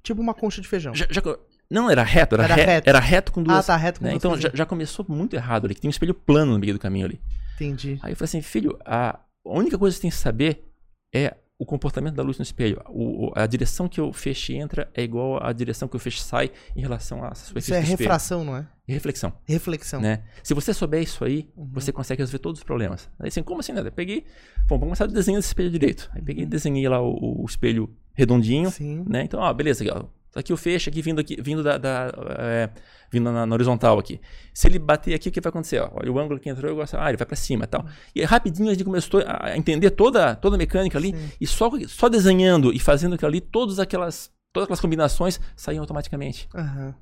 [0.02, 0.96] Tipo uma concha de feijão.
[0.96, 1.22] Já- já
[1.70, 2.89] não, era reto, era, Era re- reto.
[2.89, 3.70] era reto com duas.
[3.70, 4.12] Ah, tá reto com né?
[4.12, 6.74] duas Então já, já começou muito errado ali, que tem um espelho plano no meio
[6.74, 7.22] do caminho ali.
[7.56, 8.00] Entendi.
[8.02, 10.65] Aí eu falei assim, filho, a única coisa que você tem que saber
[11.13, 12.82] é o comportamento da luz no espelho.
[12.89, 16.50] O- a direção que o feixe entra é igual à direção que o feixe sai
[16.76, 18.67] em relação à superfície Isso é refração, não é?
[18.88, 19.32] E reflexão.
[19.45, 20.02] Reflexão.
[20.02, 20.24] Né?
[20.41, 21.69] Se você souber isso aí, Uhum.
[21.71, 23.08] você consegue resolver todos os problemas.
[23.19, 23.82] Aí assim, como assim, né?
[23.82, 24.26] Eu peguei,
[24.67, 26.10] bom, vamos começar a desenhar esse espelho direito.
[26.15, 28.71] Aí peguei e desenhei lá o, o espelho redondinho, Uhum.
[28.71, 29.06] Sim.
[29.08, 29.24] né?
[29.24, 30.06] Então, ó, beleza, aqui, ó.
[30.32, 32.70] Tá aqui o feixe aqui vindo aqui, vindo da, da, é,
[33.12, 34.20] vindo na, na horizontal aqui.
[34.54, 35.80] Se ele bater aqui, o que vai acontecer?
[35.80, 37.86] Ó, olha o ângulo que entrou, eu gosto, ah, ele vai pra cima, e tal.
[38.15, 41.32] E aí, rapidinho a gente começou a entender toda, toda a mecânica ali Sim.
[41.39, 46.48] e só só desenhando e fazendo aquilo ali, todas aquelas todas aquelas combinações saíam automaticamente.
[46.56, 46.96] Aham.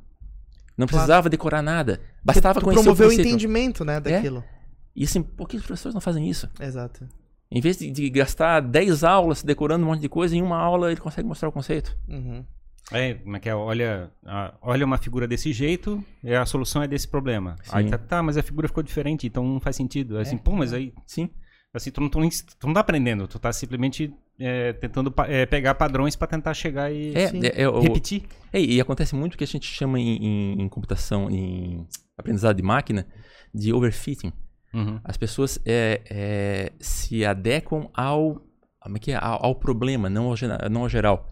[0.75, 4.43] Não precisava decorar nada, bastava conhecer promoveu o o entendimento, né, daquilo.
[4.95, 6.49] E assim, por que os professores não fazem isso?
[6.59, 7.07] Exato.
[7.51, 10.91] Em vez de, de gastar 10 aulas decorando um monte de coisa, em uma aula
[10.91, 11.97] ele consegue mostrar o conceito.
[12.07, 12.45] Uhum.
[12.91, 13.55] É, como é que é?
[13.55, 14.11] Olha,
[14.61, 17.55] olha uma figura desse jeito e a solução é desse problema.
[17.63, 17.69] Sim.
[17.73, 20.15] Aí tá, tá, mas a figura ficou diferente, então não faz sentido.
[20.17, 20.39] Aí Assim, É.
[20.39, 21.29] pô, mas aí, Sim.
[21.73, 25.45] assim, tu não, tu, não- tu não tá aprendendo, tu tá simplesmente é, tentando é,
[25.45, 28.23] pegar padrões para tentar chegar e É, é, é repetir.
[28.53, 31.85] é, e acontece muito o que a gente chama em, em- em computação, em
[32.17, 33.05] aprendizado de máquina,
[33.53, 34.31] de overfitting.
[34.73, 34.99] Uhum.
[35.03, 38.41] As pessoas é, é, se adequam ao,
[38.79, 39.15] como é que é?
[39.15, 40.35] ao, ao problema, não ao,
[40.71, 41.27] não ao geral.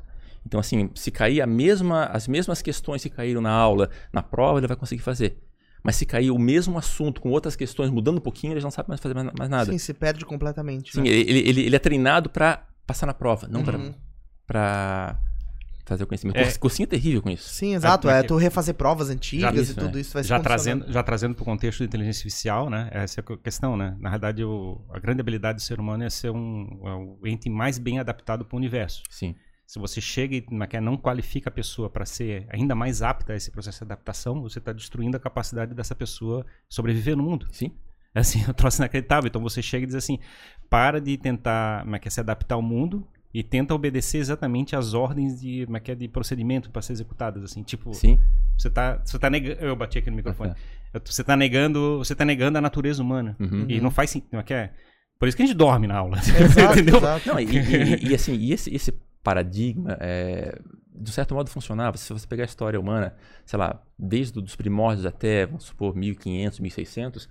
[0.48, 4.60] Então, assim, se cair a mesma, as mesmas questões que caíram na aula, na prova,
[4.60, 5.38] ele vai conseguir fazer.
[5.84, 8.72] Mas se cair o mesmo assunto com outras questões, mudando um pouquinho, ele já não
[8.72, 9.70] sabe mais fazer mais, mais nada.
[9.72, 10.94] Sim, se perde completamente.
[10.94, 11.10] Sim, né?
[11.10, 13.94] ele, ele, ele- é treinado pra passar na prova, não pra Uhum.
[14.46, 15.20] pra
[15.86, 16.38] fazer o conhecimento.
[16.38, 16.44] É.
[16.44, 17.48] Curs- Cursinho é terrível com isso.
[17.50, 18.08] Sim, exato.
[18.08, 20.02] Ah, É porque- tu refazer provas antigas Já- isso, e tudo é.
[20.02, 22.90] isso vai Já trazendo, já trazendo para o contexto de inteligência artificial, né?
[22.92, 23.96] Essa é a questão, né?
[24.00, 27.50] Na verdade, o, a grande habilidade do ser humano é ser um, é o ente
[27.50, 29.02] mais bem adaptado para o universo.
[29.10, 29.36] Sim.
[29.68, 30.46] Se você chega e
[30.82, 34.60] não qualifica a pessoa para ser ainda mais apta a esse processo de adaptação, você
[34.60, 37.46] está destruindo a capacidade dessa pessoa sobreviver no mundo.
[37.52, 37.72] Sim.
[38.16, 39.28] É assim, é um troço inacreditável.
[39.28, 40.20] Então você chega e diz assim:
[40.70, 44.74] para de tentar como é que é, se adaptar ao mundo e tenta obedecer exatamente
[44.74, 47.44] às ordens de, como é que é, de procedimento para ser executadas.
[47.44, 48.18] Assim, tipo, Sim.
[48.58, 49.60] você tá, você tá negando.
[49.60, 50.54] Eu bati aqui no microfone.
[50.94, 53.36] Eu- Você tá negando, você tá negando a natureza humana.
[53.38, 53.66] Uhum.
[53.68, 54.30] E não faz sentido.
[54.30, 54.72] Como é que é?
[55.20, 56.18] Por isso que a gente dorme na aula.
[56.20, 56.98] Exato, Entendeu?
[56.98, 57.28] exato.
[57.28, 58.92] Não, e, e- e, assim, e esse, esse
[59.24, 60.60] paradigma, é,
[60.96, 61.98] de certo modo, funcionava.
[61.98, 66.60] Se você pegar a história humana, sei lá, desde os primórdios até, vamos supor, 1500,
[66.60, 67.30] 1600,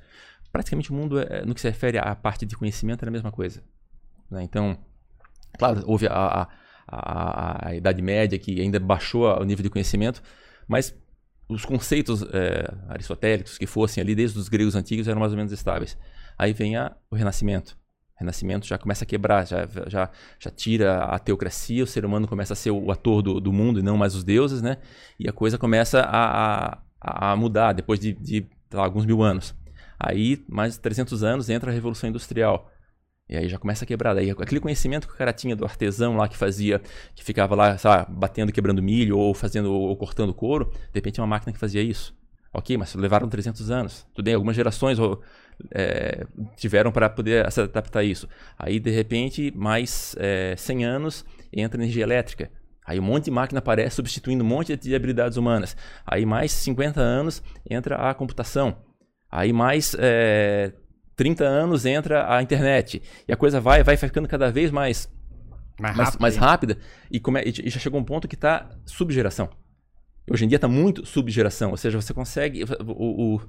[0.53, 3.31] praticamente o mundo, é, no que se refere à parte de conhecimento, era a mesma
[3.31, 3.63] coisa.
[4.31, 4.43] né?
[4.43, 4.77] Então,
[5.59, 6.49] claro, houve a, a,
[6.89, 10.23] a, a Idade Média que ainda baixou o nível de conhecimento,
[10.69, 10.95] mas
[11.49, 15.53] os conceitos é, aristotélicos que fossem ali, desde os gregos antigos, eram mais ou menos
[15.53, 15.97] estáveis.
[16.39, 17.77] Aí vem a, o Renascimento.
[18.17, 22.27] O Renascimento já começa a quebrar, já, já, já tira a teocracia, o ser humano
[22.27, 24.79] começa a ser o ator do, do mundo e não mais os deuses, né?
[25.19, 29.55] E a coisa começa a, a, a mudar depois de, de lá, alguns mil anos.
[29.99, 32.71] Aí, mais de 300 anos, entra a Revolução Industrial.
[33.29, 34.15] E aí já começa a quebrar.
[34.15, 36.81] Daí aquele conhecimento que o cara tinha do artesão lá que fazia,
[37.15, 41.23] que ficava lá, sabe, batendo, quebrando milho ou fazendo ou cortando couro, de repente é
[41.23, 42.17] uma máquina que fazia isso.
[42.53, 44.07] Ok, mas levaram 300 anos.
[44.15, 44.99] Tudo bem, algumas gerações
[45.71, 48.29] é, tiveram para poder se adaptar a isso.
[48.59, 52.51] Aí, de repente, mais é, 100 anos, entra energia elétrica.
[52.87, 55.77] Aí um monte de máquina aparece substituindo um monte de habilidades humanas.
[56.07, 58.77] Aí mais 50 anos entra a computação.
[59.29, 60.73] Aí mais é,
[61.17, 63.03] 30 anos entra a internet.
[63.27, 65.13] E a coisa vai, vai ficando cada vez mais,
[65.81, 66.23] Mais mais, rápido.
[66.23, 66.79] mais rápida.
[67.11, 69.51] E, come, e já chegou um ponto que está subgeração.
[70.31, 71.73] Hoje em dia está muito subgeração.
[71.73, 72.63] Ou seja, você consegue...
[72.87, 73.41] O, o,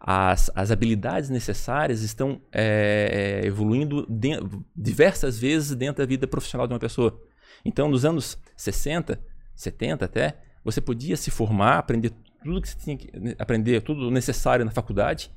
[0.00, 4.30] as, as habilidades necessárias estão é, é, evoluindo de,
[4.76, 7.20] diversas vezes dentro da vida profissional de uma pessoa.
[7.64, 9.20] Então, nos anos 60,
[9.54, 14.10] 70 até, você podia se formar, aprender tudo que você tinha que né, aprender, tudo
[14.10, 15.30] necessário na faculdade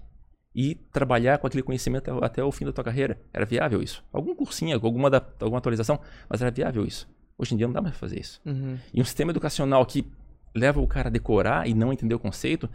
[0.54, 3.20] e trabalhar com aquele conhecimento até, até o fim da tua carreira.
[3.34, 4.04] Era viável isso.
[4.14, 7.10] Algum cursinho, alguma, da- alguma atualização, mas era viável isso.
[7.38, 8.40] Hoje em dia não dá mais pra fazer isso.
[8.46, 8.78] Uhum.
[8.94, 10.06] E um sistema educacional que
[10.54, 12.70] leva o cara a decorar e não entender o conceito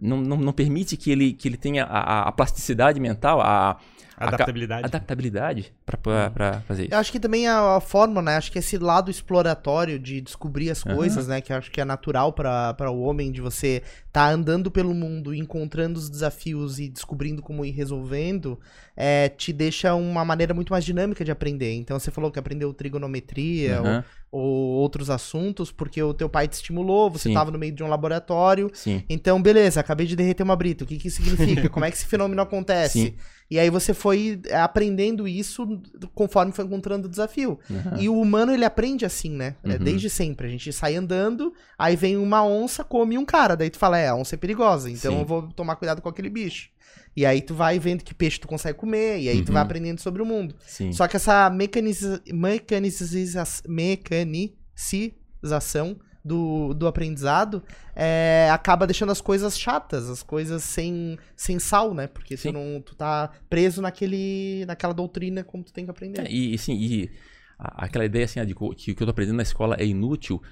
[0.00, 3.78] não, não, não permite que ele, que ele tenha a, a- plasticidade mental, a,
[4.18, 4.84] Adaptabilidade.
[4.84, 6.94] adaptabilidade para fazer isso.
[6.94, 8.36] Eu acho que também a, a forma, né?
[8.36, 11.40] Acho que esse lado exploratório de descobrir as coisas, né?
[11.40, 14.94] Que eu acho que é natural pra pra o homem, de você tá andando pelo
[14.94, 18.58] mundo, encontrando os desafios e descobrindo como ir resolvendo,
[18.96, 21.74] é, te deixa uma maneira muito mais dinâmica de aprender.
[21.74, 26.48] Então você falou que aprendeu trigonometria Aham, ou, ou outros assuntos, porque o teu pai
[26.48, 27.34] te estimulou, você Sim.
[27.34, 28.70] tava no meio de um laboratório.
[28.74, 29.04] Sim.
[29.08, 30.84] Então, beleza, acabei de derreter uma brita.
[30.84, 31.68] O que que isso significa?
[31.70, 32.98] Como é que esse fenômeno acontece?
[33.00, 33.14] Sim.
[33.50, 35.66] E aí você foi é, aprendendo isso
[36.14, 37.58] conforme foi encontrando o desafio.
[37.70, 37.98] aham.
[38.00, 39.56] E o humano, ele aprende assim, né?
[39.64, 39.78] É, Uhum.
[39.78, 40.46] desde sempre.
[40.46, 43.56] A gente sai andando, aí vem uma onça, come um cara.
[43.56, 45.20] Daí tu fala, é, a onça é perigosa, então Sim.
[45.20, 46.68] eu vou tomar cuidado com aquele bicho.
[47.16, 49.66] E aí tu vai vendo que peixe tu consegue comer, e aí tu vai Uhum.
[49.66, 50.54] aprendendo sobre o mundo.
[50.66, 50.92] Sim.
[50.92, 57.62] Só que essa mecaniza mecaniciza mecanicização do, do aprendizado
[57.94, 62.06] é, acaba deixando as coisas chatas, as coisas sem, sem sal, né?
[62.06, 62.50] Porque Sim.
[62.50, 66.26] tu, não, tu tá preso naquele, naquela doutrina como tu tem que aprender.
[66.26, 67.10] É, e, e, sim, e
[67.58, 70.42] a- aquela ideia assim, de que o que eu tô aprendendo na escola é inútil,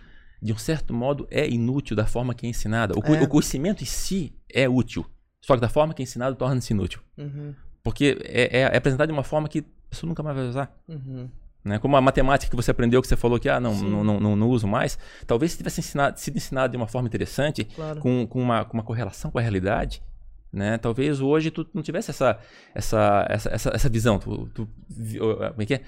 [0.42, 2.94] de um certo modo é inútil da forma que é ensinada.
[2.98, 3.22] O, É.
[3.22, 5.04] o conhecimento em si é útil,
[5.40, 7.00] só que da forma que é ensinado torna-se inútil.
[7.16, 10.46] Uhum, Porque é, é- é apresentado de uma forma que a pessoa nunca mais vai
[10.48, 10.76] usar.
[10.88, 11.28] uhum.
[11.66, 11.80] Né?
[11.80, 14.48] Como a matemática que você aprendeu, que você falou que ah, não, não, não, não,
[14.48, 17.98] uso mais, talvez se tivesse ensinado, sido ensinado de uma forma interessante, Claro.
[17.98, 20.00] com, com, uma, com uma correlação com a realidade,
[20.52, 20.78] né?
[20.78, 22.38] Talvez hoje tu não tivesse essa,
[22.72, 24.16] essa, essa, essa, essa visão.
[24.16, 25.80] Tu, tu, como é que é?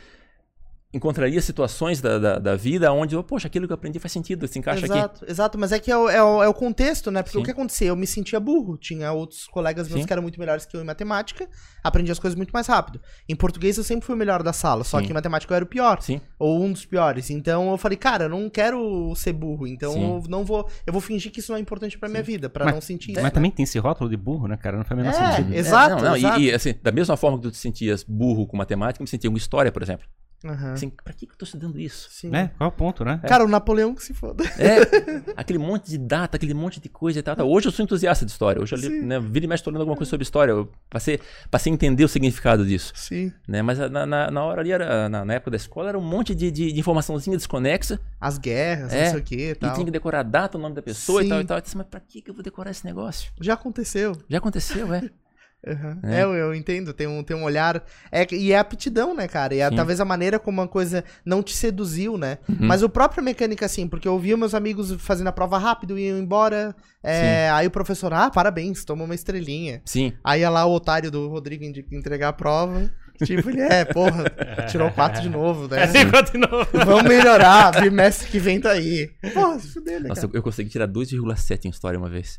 [0.93, 4.49] Encontraria situações da, da, da vida onde, oh, poxa, aquilo que eu aprendi faz sentido,
[4.49, 4.95] se encaixa aqui.
[4.95, 7.23] Exato, exato, mas é que é o, é o, é o contexto, né?
[7.23, 7.43] Porque Sim.
[7.43, 7.89] o que acontecia?
[7.89, 8.79] Eu me sentia burro.
[8.79, 10.07] Tinha outros colegas meus Sim.
[10.07, 11.47] que eram muito melhores que eu em matemática,
[11.85, 13.03] aprendi as coisas muito mais rápido.
[13.29, 15.05] Em português eu sempre fui o melhor da sala, só Sim.
[15.05, 16.01] que em matemática eu era o pior.
[16.01, 17.29] Sim, ou um dos piores.
[17.29, 21.03] Então eu falei, cara, eu não quero ser burro, então eu não vou, eu vou
[21.03, 23.21] fingir que isso não é importante pra minha vida, pra Mas- não sentir isso.
[23.21, 24.79] Mas também tem esse rótulo de burro, né, cara?
[24.79, 25.55] Não faz o menor É, sentido.
[25.55, 26.41] Exato, não, não, e- exato.
[26.41, 29.31] E, assim, da mesma forma que tu te sentias burro com matemática, eu me sentia
[29.31, 30.07] com história, por exemplo.
[30.45, 30.73] Aham.
[30.73, 32.09] Assim, pra que que eu tô estudando isso?
[32.13, 32.31] Sim.
[32.31, 32.53] Né?
[32.57, 33.21] Qual é o ponto, né?
[33.27, 34.45] Cara, o Napoleão que se foda.
[34.57, 34.79] É,
[35.37, 37.35] aquele monte de data, aquele monte de coisa e tal.
[37.35, 37.51] tal.
[37.51, 38.63] Hoje eu sou entusiasta de história.
[38.63, 40.53] Hoje eu li, né, vira e mexe tô lendo alguma coisa sobre história.
[40.53, 41.19] Eu passei,
[41.51, 42.93] passei a entender o significado disso.
[42.95, 43.33] Sim.
[43.49, 43.63] Né?
[43.63, 46.37] Mas na, na, na hora ali, era, na, na época da escola, era um monte
[46.37, 47.99] de, de, de informaçãozinha desconexa.
[48.21, 49.73] As guerras, É, não sei o que e E tal.
[49.75, 51.31] tinha que decorar a data, o nome da pessoa e Sim.
[51.31, 51.57] tal e tal.
[51.59, 53.33] Eu disse, mas pra que que eu vou decorar esse negócio?
[53.41, 54.17] Já aconteceu.
[54.29, 55.03] Já aconteceu, é.
[55.67, 55.99] Aham.
[56.05, 56.21] É.
[56.21, 57.85] É, eu, eu entendo, tem um, tem um olhar.
[58.13, 59.55] É, e é aptidão, né, cara?
[59.55, 62.39] E é, talvez a maneira como uma coisa não te seduziu, né?
[62.49, 62.57] Uhum.
[62.61, 66.07] Mas o próprio mecânica, assim, porque eu via meus amigos fazendo a prova rápido e
[66.09, 66.75] iam embora.
[67.03, 69.83] é, aí o professor, ah, parabéns, toma uma estrelinha.
[69.85, 70.13] Sim.
[70.23, 72.89] Aí ia lá o otário do Rodrigo entregar a prova.
[73.25, 74.27] Tipo, ele é, porra,
[74.71, 75.87] tirou quatro de novo, né?
[75.93, 76.65] É, continua.
[76.73, 79.11] Vamos melhorar, bimestre que vem tá aí.
[79.35, 80.33] Porra, se fuder, né, Nossa, cara?
[80.35, 82.39] eu, eu consegui tirar 2,7 em história uma vez.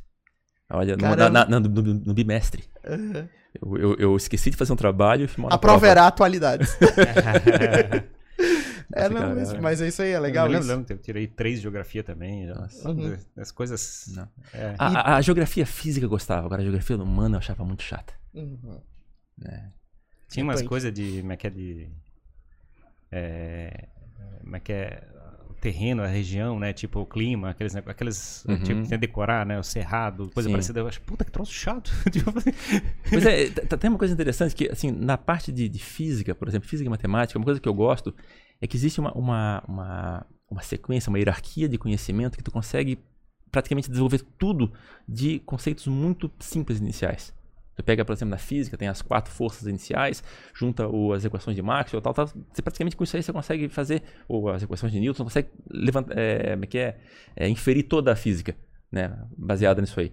[0.72, 2.64] Olha, no, na- na- no, no- no bimestre.
[3.62, 6.06] Eu, eu, eu esqueci de fazer um trabalho e fui mal na A prova era
[6.08, 6.78] atualidades.
[8.94, 9.60] é, Nossa, não, cara, mas, é.
[9.60, 10.68] mas é isso aí, é legal eu isso.
[10.68, 12.46] lembro, eu tirei três de geografia também.
[12.48, 12.90] Nossa.
[12.90, 13.18] Uhum.
[13.38, 14.12] As coisas.
[14.16, 14.28] Não.
[14.54, 14.76] é.
[14.78, 18.14] A, a- a geografia física eu gostava, agora a geografia humana eu achava muito chata.
[18.34, 18.80] Uhum.
[19.38, 19.72] né?
[20.30, 21.20] Tinha umas coisas de.
[21.22, 21.90] Como é que é de.
[23.12, 23.88] É,
[24.42, 25.04] como é que é.
[25.60, 26.72] Terreno, a região, né?
[26.74, 27.74] Tipo o clima, aqueles.
[27.74, 28.58] nego- aqueles Uhum.
[28.64, 29.60] tipo, decorar, né?
[29.60, 30.54] O cerrado, coisa Sim.
[30.54, 30.80] parecida.
[30.80, 31.92] Eu acho, puta que troço chato.
[32.12, 32.32] Tipo,
[33.12, 36.68] Mas é, tem uma coisa interessante que, assim, na parte de, de física, por exemplo,
[36.68, 38.14] física e matemática, uma coisa que eu gosto
[38.62, 43.00] é que existe uma, uma, uma, uma sequência, uma hierarquia de conhecimento que tu consegue
[43.52, 44.72] praticamente desenvolver tudo
[45.08, 47.34] de conceitos muito simples iniciais.
[47.80, 50.22] Tu pega, por exemplo, na física, tem as quatro forças iniciais,
[50.54, 52.28] junta o, as equações de Maxwell, tal, tal.
[52.28, 55.48] Você praticamente com isso aí você consegue fazer, ou as equações de Newton, você consegue
[55.72, 56.98] levantar, é, é que é,
[57.38, 58.54] é, inferir toda a física,
[58.92, 60.12] né, baseada nisso aí.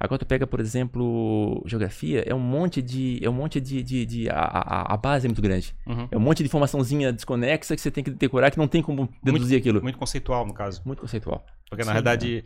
[0.00, 3.20] Agora tu pega, por exemplo, geografia, é um monte de.
[3.22, 3.82] É um monte de.
[3.82, 5.76] de, de- a, a, a base é muito grande.
[5.86, 6.08] Uhum.
[6.10, 9.08] É um monte de informaçãozinha desconexa que você tem que decorar que não tem como
[9.22, 9.74] deduzir aquilo.
[9.74, 10.82] Muito, Muito conceitual, no caso.
[10.82, 11.44] conceitual.
[11.68, 12.44] Porque, na Sim, verdade,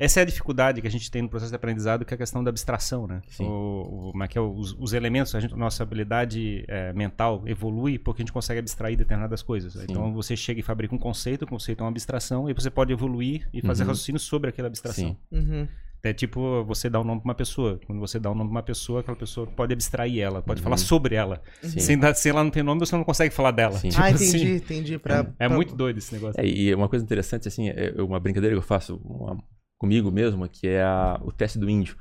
[0.00, 2.18] essa é a dificuldade que a gente tem no processo de aprendizado, que é a
[2.18, 3.20] questão da abstração, né?
[3.28, 3.44] Sim.
[3.44, 7.42] O, o, como é que é, os, os elementos, a gente, nossa habilidade eh, mental
[7.46, 9.76] evolui porque a gente consegue abstrair determinadas coisas.
[9.76, 12.92] Então, você chega e fabrica um conceito, o conceito é uma abstração, e você pode
[12.92, 13.88] evoluir e fazer Uhum.
[13.90, 15.10] raciocínio sobre aquela abstração.
[15.10, 15.16] Sim.
[15.38, 15.68] Uhum.
[16.02, 17.78] É tipo você dar o nome pra uma pessoa.
[17.86, 20.64] Quando você dá o nome pra uma pessoa, aquela pessoa pode abstrair ela, pode Uhum.
[20.64, 21.42] falar sobre ela.
[21.62, 21.78] Sim.
[21.78, 23.76] Sem, dar- ela não tem nome, você não consegue falar dela.
[23.76, 23.90] Sim.
[23.90, 24.98] Tipo ah, entendi, assim, entendi.
[24.98, 26.40] Pra, é pra- muito doido esse negócio.
[26.40, 29.36] É, e uma coisa interessante, assim, é uma brincadeira que eu faço, uma,
[29.80, 31.96] comigo mesmo, que é a- o teste do índio.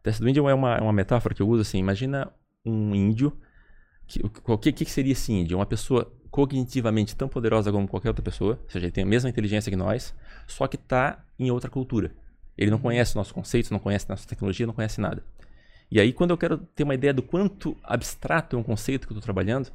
[0.00, 1.78] O teste do índio é uma, é uma metáfora que eu uso assim.
[1.78, 2.32] Imagina
[2.64, 3.30] um índio.
[4.06, 5.58] Que, o que, que seria esse índio?
[5.58, 9.30] Uma pessoa cognitivamente tão poderosa como qualquer outra pessoa, ou seja, ele tem a mesma
[9.30, 10.14] inteligência que nós,
[10.48, 12.10] só que está em outra cultura.
[12.56, 15.22] Ele não conhece nossos conceitos, não conhece nossa tecnologia, não conhece nada.
[15.90, 19.12] E aí, quando eu quero ter uma ideia do quanto abstrato é um conceito que
[19.12, 19.70] eu estou trabalhando,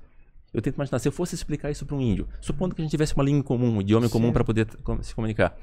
[0.54, 2.92] eu tento imaginar, se eu fosse explicar isso para um índio, supondo que a gente
[2.92, 4.34] tivesse uma língua comum, um idioma em comum Sim.
[4.34, 4.68] para poder
[5.02, 5.58] se comunicar.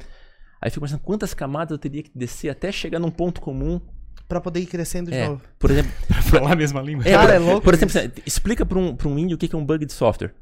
[0.60, 3.80] Aí eu fico pensando quantas camadas eu teria que descer até chegar num ponto comum.
[4.28, 5.40] Pra poder ir crescendo de É, novo.
[5.58, 5.92] por exemplo,
[6.24, 7.04] Falar a mesma língua.
[7.06, 7.98] é, Cara, por, é louco por exemplo, isso.
[7.98, 10.34] assim, explica para um, pra um índio o que que é um bug de software.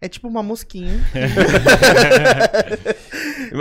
[0.00, 0.92] É tipo uma mosquinha.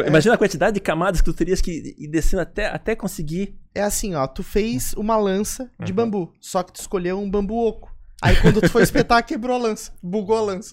[0.08, 3.56] Imagina a quantidade de camadas que tu terias que ir descendo até, até conseguir.
[3.74, 5.96] É assim, ó, tu fez uma lança de Uhum.
[5.96, 7.94] bambu, só que tu escolheu um bambu oco.
[8.22, 10.72] Aí quando tu foi espetar, quebrou a lança, bugou a lança.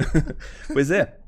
[0.72, 1.18] Pois é.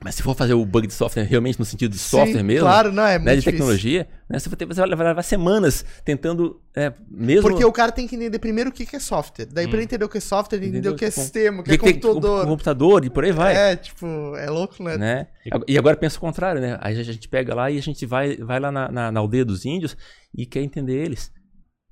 [0.00, 2.66] Mas se for fazer o bug de software realmente no sentido de software Sim, mesmo,
[2.66, 6.58] Claro, não, é né, de tecnologia, né, você, vai ter, você vai levar semanas tentando
[6.74, 7.42] é, mesmo.
[7.42, 9.44] Porque o cara tem que entender primeiro o que é software.
[9.44, 11.62] Daí pra ele entender o que é software, ele entender o que é sistema, o
[11.62, 12.40] que, é computador.
[12.40, 13.54] com- computador e por aí vai.
[13.54, 14.96] É, tipo, é louco, né?
[14.96, 15.26] né?
[15.68, 16.78] E agora pensa o contrário, né?
[16.80, 19.44] Aí a gente pega lá e a gente vai, vai lá na, na, na aldeia
[19.44, 19.94] dos índios
[20.34, 21.30] e quer entender eles.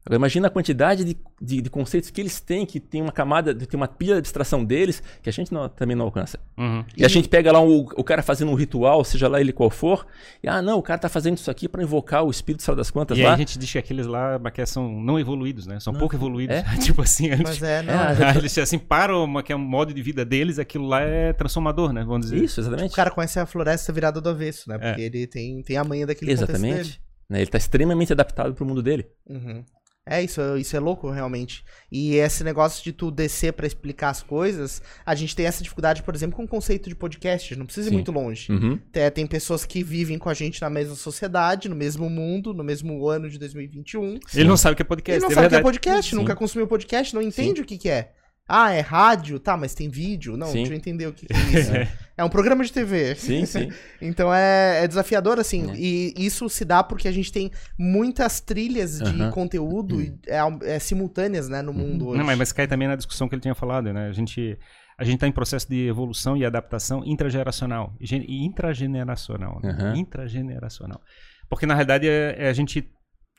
[0.04, 3.54] Agora imagina a quantidade de, de, de conceitos que eles têm, que tem uma camada,
[3.54, 6.38] tem uma pilha de abstração deles, que a gente não- também não alcança.
[6.56, 6.82] Uhum.
[6.96, 9.68] E, a gente pega lá o, o cara fazendo um ritual, seja lá ele qual
[9.68, 10.06] for,
[10.42, 12.90] e ah, não, o cara tá fazendo isso aqui pra invocar o espírito lá das
[12.90, 13.34] quantas E aí lá.
[13.34, 15.78] a gente diz que aqueles lá Maquia, são não evoluídos, né?
[15.80, 16.56] São pouco evoluídos.
[16.56, 16.62] É?
[16.82, 17.92] tipo assim, eles, Mas é, não.
[17.94, 21.34] É, eles assim, param uma, que é um modo de vida deles, aquilo lá é
[21.34, 22.02] transformador, né?
[22.04, 22.42] Vamos dizer.
[22.42, 22.90] Isso, exatamente.
[22.90, 24.78] O cara conhece a floresta virada do avesso, né?
[24.78, 25.04] Porque É.
[25.04, 26.32] ele tem, tem a manha daquele.
[26.32, 27.00] Exatamente.
[27.28, 29.06] Né, Ele tá extremamente adaptado pro mundo dele.
[29.28, 29.62] Uhum.
[30.10, 31.64] É, isso, isso é louco, realmente.
[31.90, 36.02] E esse negócio de tu descer pra explicar as coisas, a gente tem essa dificuldade,
[36.02, 37.54] por exemplo, com o conceito de podcast.
[37.54, 37.94] Não precisa ir Sim.
[37.94, 38.50] muito longe.
[38.50, 38.76] Uhum.
[38.90, 42.64] Tem, tem pessoas que vivem com a gente na mesma sociedade, no mesmo mundo, no
[42.64, 44.18] mesmo ano de 2021.
[44.34, 45.16] Ele não sabe o que é podcast.
[45.16, 46.16] Ele não é sabe o que é podcast, Sim.
[46.16, 48.10] nunca consumiu podcast, não entende o que, que é.
[48.52, 49.38] Ah, é rádio?
[49.38, 50.36] Tá, mas tem vídeo?
[50.36, 50.54] Não, Sim.
[50.54, 51.70] deixa eu entender o que, que é isso.
[52.18, 53.14] é um programa de TV.
[53.14, 53.70] Sim, sim.
[54.02, 55.70] Então é, é desafiador, assim.
[55.70, 55.74] É.
[55.76, 59.26] E isso se dá porque a gente tem muitas trilhas de Aham.
[59.26, 59.30] Uhum.
[59.30, 62.18] conteúdo é, é simultâneas, né, no mundo hoje.
[62.18, 64.08] Não, mas, mas cai também na discussão que ele tinha falado, né?
[64.08, 64.58] A gente
[64.98, 69.94] a gente está em processo de evolução e adaptação intrageracional e intrageneracional, né?
[69.96, 71.00] Intrageneracional.
[71.48, 72.86] Porque na realidade é, é a gente,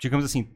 [0.02, 0.50] digamos assim,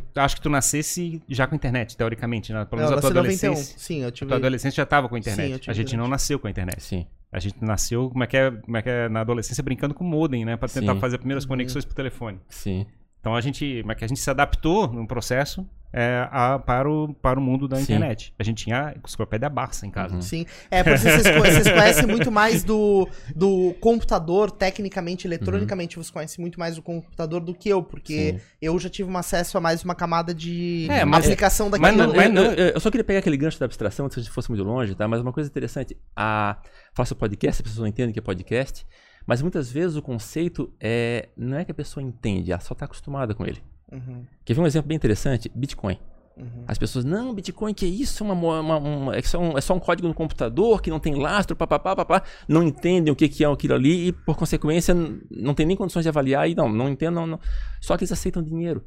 [0.00, 2.64] tu acho que tu nascesse já com internet, teoricamente, né?
[2.64, 3.50] Pelo Eu menos a tua em 91.
[3.52, 3.78] adolescência.
[3.78, 4.28] Sim, eu A tive.
[4.28, 5.46] tua adolescência já estava com a internet.
[5.46, 6.10] Sim, eu tive a gente não internet.
[6.10, 6.82] nasceu com a internet.
[6.82, 7.06] Sim.
[7.30, 10.04] A gente nasceu, como é que é, como é, que é na adolescência brincando com
[10.04, 11.00] modem, né, para tentar Sim.
[11.00, 11.48] fazer as primeiras Uhum.
[11.48, 12.38] conexões pro telefone.
[12.48, 12.86] Sim.
[13.22, 15.64] Então a gente, como é que a gente se adaptou num processo
[15.94, 17.82] é, a- para, o, para o mundo da Sim.
[17.82, 18.34] internet.
[18.38, 20.14] A gente tinha enciclopédia Barça em casa.
[20.16, 20.22] Uhum.
[20.22, 20.44] Sim.
[20.70, 23.06] É, porque vocês, vocês conhecem muito mais do,
[23.36, 28.40] do computador, tecnicamente, eletronicamente, você conhece muito mais do computador do que eu, porque Sim.
[28.60, 32.06] eu já tive um acesso a mais uma camada de É, mas- aplicação mas daquilo.
[32.06, 34.32] não- mas não- eu- eu só queria pegar aquele gancho da abstração, se a gente
[34.32, 35.06] fosse muito longe, tá?
[35.06, 36.56] Mas uma coisa interessante, a
[36.94, 38.84] faço podcast, as pessoas não entendem o que é podcast,
[39.26, 42.84] mas muitas vezes o conceito é não é que a pessoa entende, ela só está
[42.84, 43.62] acostumada com ele.
[43.90, 45.50] Uhum, Quer ver um exemplo bem interessante?
[45.54, 45.98] Bitcoin.
[46.36, 46.64] uhum.
[46.66, 48.24] As pessoas, não, Bitcoin, que isso?
[48.24, 51.14] Uma, uma- uma- é, só um, é só um código no computador que não tem
[51.14, 52.22] lastro, papapá, papá.
[52.48, 54.94] Não entendem o que, que é aquilo ali e, por consequência,
[55.30, 57.40] não tem nem condições de avaliar e não, não entendem, não, não.
[57.82, 58.82] Só que eles aceitam dinheiro.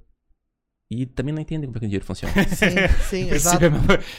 [0.92, 2.32] E também não entendem como é que o dinheiro funciona.
[2.48, 2.76] Sim,
[3.10, 3.66] sim, exato.
[3.66, 3.70] é,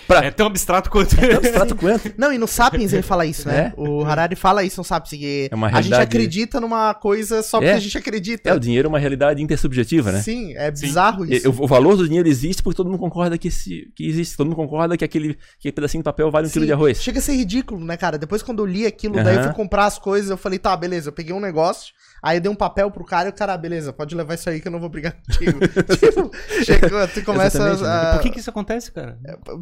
[0.04, 1.14] Pra- é tão abstrato quanto.
[1.24, 2.12] É abstrato quanto?
[2.18, 3.72] Não, e no Sapiens ele fala isso, né?
[3.76, 3.80] É?
[3.80, 7.40] O Harari fala isso no Sapiens, que É uma a gente realidade- acredita numa coisa
[7.40, 7.74] só porque É.
[7.74, 8.50] a gente acredita.
[8.50, 10.20] É, o dinheiro é uma realidade intersubjetiva, né?
[10.22, 10.86] Sim, é Sim.
[10.86, 11.50] bizarro E- isso.
[11.56, 14.36] O, valor do dinheiro existe porque todo mundo concorda que, esse, que existe.
[14.36, 16.72] Todo mundo concorda que aquele, que aquele pedacinho de papel vale um quilo Sim, de
[16.72, 17.00] arroz.
[17.00, 18.18] Chega a ser ridículo, né, cara?
[18.18, 21.10] Depois quando eu li aquilo, daí eu fui comprar as coisas, eu falei, tá, beleza,
[21.10, 23.58] eu peguei um negócio, aí eu dei um papel pro cara e o cara, "Ah,
[23.58, 25.58] beleza, pode levar isso aí que eu não vou brigar contigo.
[25.98, 26.30] tipo,
[26.64, 27.88] chegou, tu começa Exatamente, né?
[27.88, 28.12] a...
[28.14, 29.18] Por que, que isso acontece, cara?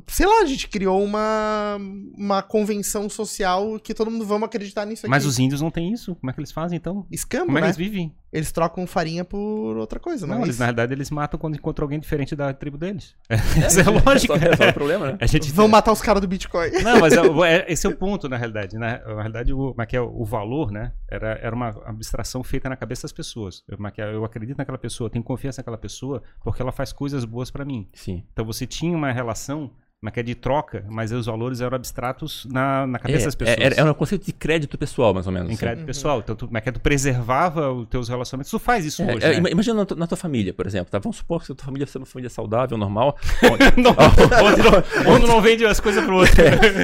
[0.07, 1.77] Sei lá, a gente criou uma,
[2.17, 5.11] uma convenção social que todo mundo vamos acreditar nisso aqui.
[5.11, 6.15] Mas os índios não têm isso.
[6.17, 7.07] Como é que eles fazem então?
[7.11, 7.69] Escambo, Como é que né?
[7.69, 8.15] eles vivem?
[8.33, 10.59] Eles trocam farinha por outra coisa, não, Não, é eles isso?
[10.61, 13.15] na realidade eles matam quando encontram alguém diferente da tribo deles.
[13.31, 14.35] Essa é a lógica.
[14.35, 15.19] É só o problema, né?
[15.21, 16.71] A gente Vão matar os caras do Bitcoin.
[16.83, 18.77] Não, mas é, é- esse é o ponto, na realidade.
[18.77, 20.93] Na, na realidade, o, é que é, o valor, né?
[21.09, 23.63] Era, era uma abstração feita na cabeça das pessoas.
[23.69, 27.25] Eu, é é, eu acredito naquela pessoa, tenho confiança naquela pessoa, porque ela faz coisas
[27.25, 27.89] boas pra mim.
[27.95, 28.23] Sim.
[28.33, 29.71] Então você tinha uma relação,
[30.07, 33.35] é que é, de troca, mas os valores eram abstratos na, na cabeça É, das
[33.35, 33.59] pessoas.
[33.59, 35.49] é, era- era um conceito de crédito pessoal, mais ou menos.
[35.49, 35.61] Em assim.
[35.61, 36.19] crédito pessoal.
[36.21, 38.51] Então, tu, como é que é, tu preservava os teus relacionamentos.
[38.51, 39.37] Tu faz isso É, hoje, é, né?
[39.39, 40.91] ima- Imagina na tua, na tua família, por exemplo.
[40.91, 40.99] Tá?
[40.99, 43.17] Vamos supor que a tua família é uma família saudável, normal.
[43.79, 43.93] não,
[44.45, 46.35] onde, não, onde não vende as coisas pro outro.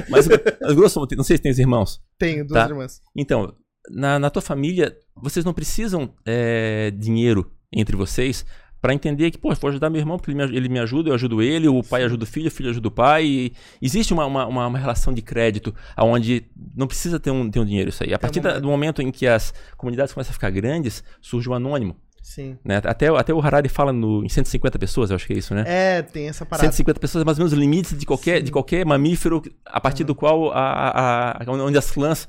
[0.08, 2.00] mas, mas grosso modo, não sei se tem os irmãos.
[2.18, 2.68] Tenho duas Tá.
[2.70, 3.02] irmãs.
[3.14, 3.54] Então,
[3.90, 8.44] na, na tua família, vocês não precisam é, dinheiro entre vocês
[8.80, 11.14] para entender que, pô, vou ajudar meu irmão porque ele me, ele me ajuda, eu
[11.14, 13.52] ajudo ele, o pai ajuda o filho, o filho ajuda o pai.
[13.80, 17.90] Existe uma, uma, uma, relação de crédito onde não precisa ter um, ter um dinheiro
[17.90, 18.14] isso aí.
[18.14, 21.94] A partir do momento em que as comunidades começam a ficar grandes, surge o anônimo.
[22.22, 22.56] Sim.
[22.64, 22.76] Né?
[22.84, 25.64] Até, até o Harari fala no, em 150 pessoas, eu acho que é isso, né?
[25.66, 26.68] É, tem essa parada.
[26.68, 30.04] 150 pessoas é mais ou menos o limite de qualquer, de qualquer mamífero a partir
[30.04, 32.28] do qual a, a, a- onde as clãs,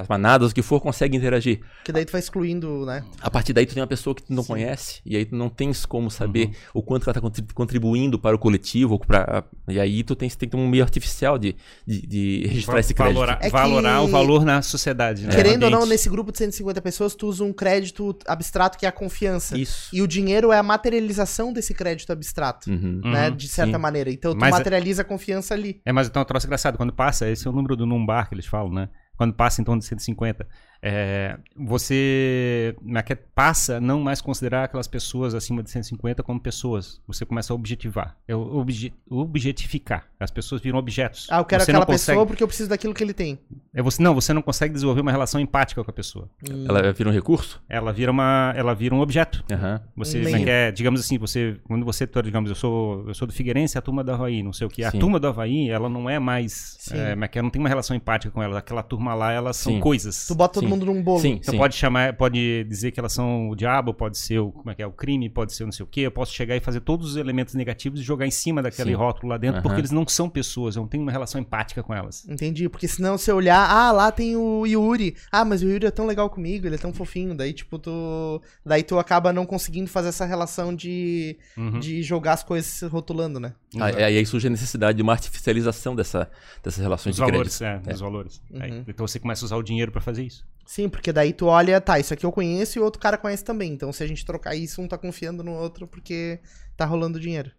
[0.00, 1.60] as manadas, o que for, conseguem interagir.
[1.78, 3.04] Porque daí tu vai excluindo, né?
[3.20, 5.48] A partir daí tu tem uma pessoa que tu não conhece e aí tu não
[5.48, 8.98] tens como saber o quanto ela está contribuindo para o coletivo.
[8.98, 11.56] Pra, e aí tu tens, tem que ter um meio artificial de,
[11.86, 13.14] de, de registrar esse crédito.
[13.14, 15.26] valorar, É que- valorar o valor na sociedade.
[15.26, 15.34] Né?
[15.34, 18.88] Querendo ou não, nesse grupo de 150 pessoas, tu usa um crédito abstrato que é
[18.88, 19.56] a confiança.
[19.58, 19.88] Isso.
[19.94, 23.00] E o dinheiro é a materialização desse crédito abstrato, Uhum.
[23.04, 23.28] né?
[23.30, 23.82] Uhum, De certa sim.
[23.82, 24.10] maneira.
[24.10, 25.80] Então tu Mas é- materializa a confiança ali.
[25.84, 26.76] É, mas então é um troço engraçado.
[26.76, 28.88] Quando passa, esse é o número do numbar que eles falam, né?
[29.22, 30.48] Quando passa em torno de 150,
[30.82, 33.14] é, você é é?
[33.14, 37.00] passa a não mais considerar aquelas pessoas acima de 150 como pessoas.
[37.06, 40.06] Você começa a objetivar, é obje- objetificar.
[40.18, 41.28] As pessoas viram objetos.
[41.30, 43.38] Ah, eu quero você aquela consegue, pessoa porque eu preciso daquilo que ele tem.
[43.74, 46.28] é você, não, você não consegue desenvolver uma relação empática com a pessoa.
[46.68, 47.62] Ela vira um recurso?
[47.68, 49.44] Ela vira uma, ela vira um objeto.
[49.52, 49.80] Aham.
[49.96, 50.44] Você como é meio.
[50.44, 53.80] que é, digamos assim, você quando você digamos, eu sou eu sou do Figueirense, a
[53.80, 54.84] turma do Havaí, não sei o que.
[54.84, 54.98] A Sim.
[54.98, 58.32] turma do Havaí, ela não é mais, é, é é, não tem uma relação empática
[58.32, 58.58] com ela.
[58.58, 59.80] Aquela turma lá, elas são Sim.
[59.80, 60.26] coisas.
[60.26, 60.71] Tu bota todo.
[60.72, 61.20] Mundo num bolo.
[61.20, 61.58] Sim, Então sim.
[61.58, 64.82] pode chamar, pode dizer que elas são o diabo, pode ser o, como é que
[64.82, 66.00] é, o crime, pode ser não sei o quê.
[66.00, 68.96] Eu posso chegar e fazer todos os elementos negativos e jogar em cima daquele Sim.
[68.96, 69.62] rótulo lá dentro, Aham.
[69.62, 72.26] porque eles não são pessoas, eu não tenho uma relação empática com elas.
[72.28, 75.14] Entendi, porque senão você olhar, ah, lá tem o Yuri.
[75.30, 77.34] Ah, mas o Yuri é tão legal comigo, ele é tão fofinho.
[77.34, 78.40] Daí, tipo, tu.
[78.64, 81.78] Daí tu acaba não conseguindo fazer essa relação de, Uhum.
[81.78, 83.52] de jogar as coisas rotulando, né?
[83.80, 86.30] Aí, aí surge a necessidade de uma artificialização dessa,
[86.62, 87.90] dessas relações Os de valores, crédito.
[87.90, 88.42] é, os valores.
[88.50, 88.62] Uhum.
[88.62, 90.44] Aí, então você começa a usar o dinheiro pra fazer isso.
[90.64, 93.44] Sim, porque daí tu olha, tá, isso aqui eu conheço e o outro cara conhece
[93.44, 93.72] também.
[93.72, 96.40] Então se a gente trocar isso, um tá confiando no outro porque
[96.76, 97.50] tá rolando dinheiro.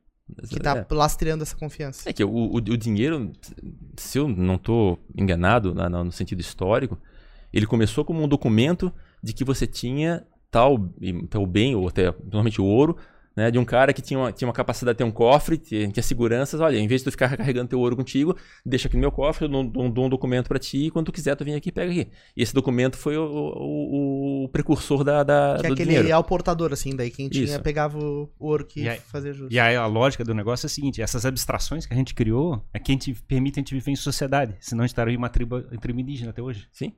[0.49, 0.93] Que tá É.
[0.93, 2.09] lastreando essa confiança.
[2.09, 3.31] É que o, o, o dinheiro,
[3.97, 6.97] se eu não estou enganado na- na- no sentido histórico,
[7.51, 8.91] ele começou como um documento
[9.21, 10.77] de que você tinha tal,
[11.29, 12.97] tal bem, ou até normalmente o ouro,
[13.36, 15.88] né, de um cara que tinha uma, tinha uma capacidade de ter um cofre, tinha,
[15.89, 19.01] tinha seguranças, olha, em vez de tu ficar carregando teu ouro contigo, deixa aqui no
[19.01, 21.43] meu cofre, eu dou, dou- dou um documento para ti, e quando tu quiser tu
[21.43, 22.07] vem aqui e pega aqui.
[22.36, 26.09] E esse documento foi o, o- o precursor da, da- Que é do aquele dinheiro.
[26.09, 27.61] é o portador, assim, daí quem tinha Isso.
[27.61, 29.53] pegava o ouro que E aí- fazia justo.
[29.53, 32.63] E aí a lógica do negócio é a seguinte: essas abstrações que a gente criou
[32.73, 34.55] é que a gente permite a gente viver em sociedade.
[34.59, 36.67] Senão a gente estaria em uma tribo, em tribo indígena até hoje.
[36.71, 36.93] Sim.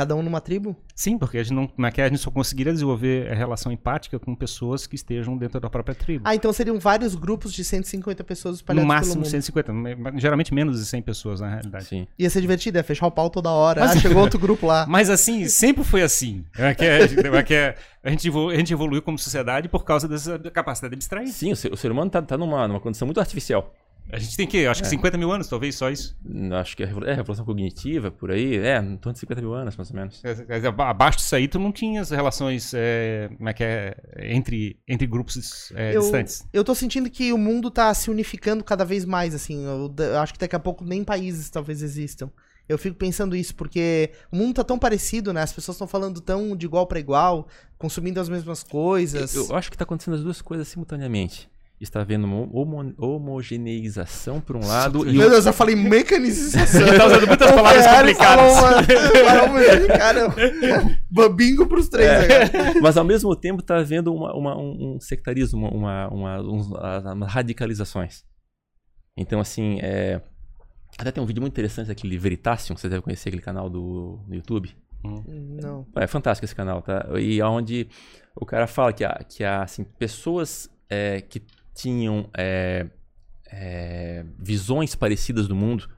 [0.00, 0.74] Cada um numa tribo?
[0.94, 2.04] Sim, porque a gente não, como é que é?
[2.06, 5.94] a gente só conseguiria desenvolver a relação empática com pessoas que estejam dentro da própria
[5.94, 6.24] tribo.
[6.26, 9.30] Ah, então seriam vários grupos de 150 pessoas espalhadas no máximo pelo mundo.
[9.30, 11.84] 150, me- geralmente menos de 100 pessoas na realidade.
[11.84, 12.06] Sim.
[12.18, 13.84] Ia ser divertido, ia fechar o pau toda hora.
[13.84, 14.86] Ah, chegou outro grupo lá.
[14.88, 16.46] Mas assim, sempre foi assim.
[16.56, 19.84] É que, é, é que é- a, gente evolu- a gente evoluiu como sociedade por
[19.84, 21.28] causa dessa capacidade de abstrair.
[21.28, 23.74] Sim, o ser, o ser humano tá, tá numa, numa condição muito artificial.
[24.12, 26.16] A gente tem que, acho que 50 mil anos, talvez, só isso.
[26.60, 28.56] Acho que é, é revolução cognitiva, por aí.
[28.56, 30.24] É, em torno de 50 mil anos, mais ou menos.
[30.24, 33.94] É, é, Abaixo disso aí, tu não tinha as relações é, como é que é,
[34.18, 36.46] entre, entre grupos é, eu, distantes.
[36.52, 39.64] eu tô sentindo que o mundo tá se unificando cada vez mais, assim.
[39.64, 42.30] Eu, eu acho que daqui a pouco nem países talvez existam.
[42.68, 45.42] Eu fico pensando isso, porque o mundo tá tão parecido, né?
[45.42, 49.34] As pessoas estão falando tão de igual pra igual, consumindo as mesmas coisas.
[49.34, 51.50] Eu, eu acho que está acontecendo as duas coisas simultaneamente.
[51.80, 56.80] Está havendo uma homo- homogeneização por um lado e Meu o- Deus, eu falei mecanização.
[56.96, 58.54] Tá usando muitas palavras Ferrari complicadas.
[58.54, 59.48] falou uma- falou
[59.88, 62.42] uma- Cara, bingo pros três É.
[62.44, 62.80] agora.
[62.82, 67.32] mas ao mesmo tempo está havendo uma, uma- um, um sectarismo, uma, uma, ah, umas
[67.32, 68.24] radicalizações.
[69.16, 70.20] Então, assim, é...
[70.98, 74.34] até tem um vídeo muito interessante aquele Veritasium, você deve conhecer aquele canal do no
[74.34, 74.76] YouTube.
[75.02, 75.86] Não.
[75.96, 77.06] É fantástico esse canal, tá?
[77.18, 77.88] E onde
[78.36, 81.42] o cara fala que há, que há assim, pessoas é, que
[81.74, 82.86] tinham é,
[83.50, 85.88] é, visões parecidas do mundo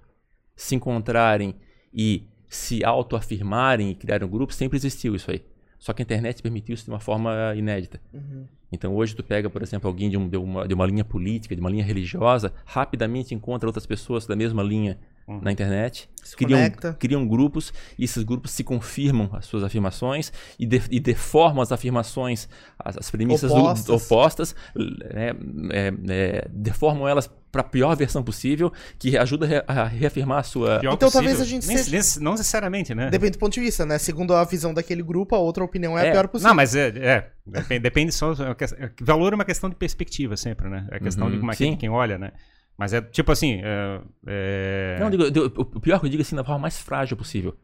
[0.55, 1.55] se encontrarem
[1.93, 5.45] e se autoafirmarem e criarem um grupo, sempre existiu isso aí.
[5.79, 8.01] Só que a internet permitiu isso de uma forma inédita.
[8.12, 8.47] Uhum.
[8.73, 11.55] Então hoje tu pega, por exemplo, alguém de, um- de uma, de uma linha política,
[11.55, 14.99] de uma linha religiosa, rapidamente encontra outras pessoas da mesma linha
[15.29, 15.41] Uhum.
[15.41, 16.95] na internet, Se criam, conecta.
[16.99, 21.70] criam grupos e esses grupos se confirmam as suas afirmações e, de- e deformam as
[21.70, 24.03] afirmações, as, as premissas do- Opostas.
[24.05, 25.31] opostas, né,
[25.70, 30.81] é, é, deformam elas para a pior versão possível, que ajuda a reafirmar a sua.
[30.81, 31.12] Pior Então, possível.
[31.29, 33.11] talvez a gente Nem- seja- nem- Não necessariamente, né?
[33.11, 33.99] Depende do ponto de vista, né?
[33.99, 36.09] Segundo a visão daquele grupo, a outra opinião é, É.
[36.09, 36.49] a pior possível.
[36.49, 38.33] Não, mas é, é depende, depende só.
[38.64, 40.86] É que Valor é uma questão de perspectiva sempre, né?
[40.90, 42.32] É questão de Uhum, como é que quem olha, né?
[42.78, 43.60] Mas é tipo assim.
[43.62, 47.16] é, é- Não, digo- digo- o pior que eu digo assim, da forma mais frágil
[47.16, 47.56] possível.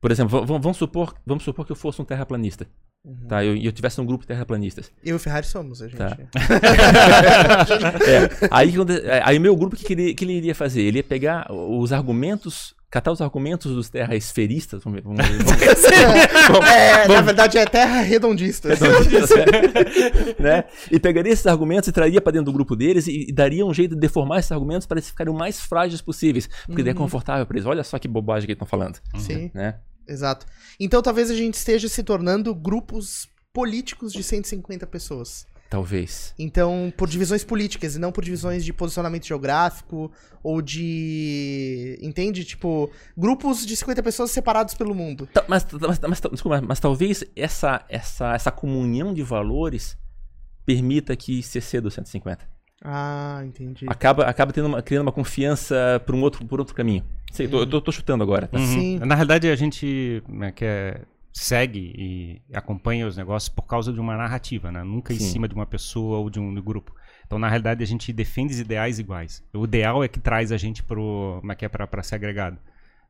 [0.00, 2.66] Por exemplo, vamos supor, vamos supor que eu fosse um terraplanista.
[3.28, 3.44] Tá?
[3.44, 4.90] E eu, eu tivesse um grupo de terraplanistas.
[5.04, 5.98] Eu e o Ferrari somos, a gente.
[5.98, 6.16] Tá.
[8.06, 8.74] É, aí,
[9.04, 10.82] é, aí o meu grupo, o que, que, ele, que ele iria fazer?
[10.82, 16.62] Ele ia pegar os argumentos, catar os argumentos dos terra esferistas, vamos, ver, vamos, vamos,
[16.70, 18.68] é, na verdade é terra redondista.
[20.38, 20.62] né?
[20.92, 23.74] E pegaria esses argumentos e traria para dentro do grupo deles e, e daria um
[23.74, 26.94] jeito de deformar esses argumentos para eles ficarem o mais frágeis possíveis, porque daí é
[26.94, 27.66] confortável para eles.
[27.66, 29.80] Olha só que bobagem que eles estão falando, Sim, né?
[30.06, 30.46] exato.
[30.78, 35.48] Então talvez a gente esteja se tornando grupos políticos de 150 pessoas.
[35.70, 36.34] Talvez.
[36.38, 40.10] Então, por divisões políticas e não por divisões de posicionamento geográfico
[40.42, 41.98] ou de.
[42.00, 42.44] Entende?
[42.44, 45.28] Tipo, grupos de 50 pessoas separados pelo mundo.
[45.32, 49.96] Tá, mas, mas, mas, desculpa, mas talvez essa, essa, essa comunhão de valores
[50.64, 52.54] permita que se exceda os 150.
[52.82, 53.86] Ah, entendi.
[53.88, 57.02] Acaba, acaba tendo uma, criando uma confiança por um outro, por outro caminho.
[57.32, 58.58] Sei, tô, eu tô, tô chutando agora, tá?
[58.58, 58.66] Uhum.
[58.66, 58.98] Sim.
[58.98, 61.00] Na realidade, a gente né, que é-
[61.34, 64.84] segue e acompanha os negócios por causa de uma narrativa, né?
[64.84, 65.32] Nunca em Sim.
[65.32, 66.94] cima de uma pessoa ou de um grupo.
[67.26, 69.42] Então, na realidade, a gente defende os ideais iguais.
[69.52, 72.58] O ideal é que traz a gente como é é, para ser agregado.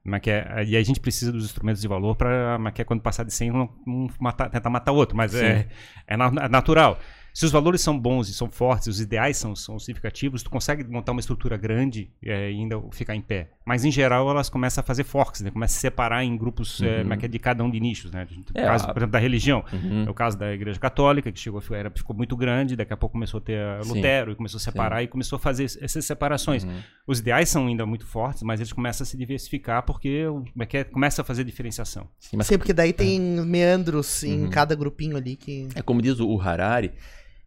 [0.07, 0.31] É que
[0.67, 3.71] e a gente precisa dos instrumentos de valor para é quando passar de 100 não,
[3.87, 5.67] não matar, tentar matar o outro, mas é,
[6.07, 6.99] é é natural.
[7.33, 10.85] Se os valores são bons e são fortes, os ideais são, são significativos, tu consegue
[10.85, 13.51] montar uma estrutura grande é, e ainda ficar em pé.
[13.67, 15.51] Mas em geral elas começam a fazer forks, né?
[15.51, 17.81] Começam a se separar em grupos é, como é que é, de cada um de
[17.81, 18.27] nichos, né?
[18.31, 19.65] No É, caso, a- por exemplo, da religião.
[19.73, 20.05] Uhum.
[20.07, 23.15] É o caso da Igreja Católica, que chegou, era, ficou muito grande, daqui a pouco
[23.15, 23.95] começou a ter Sim.
[23.95, 26.63] Lutero e começou a separar e começou a fazer es- essas separações.
[26.65, 26.79] Uhum.
[27.07, 30.67] Os ideais são ainda muito fortes, mas eles começam a se diversificar porque o- é
[30.67, 32.07] que é, começa a fazer diferenciação.
[32.19, 34.51] Sim, mas Sim, porque daí tem meandros em Uhum.
[34.51, 35.69] cada grupinho ali que.
[35.75, 36.93] É como diz o Harari,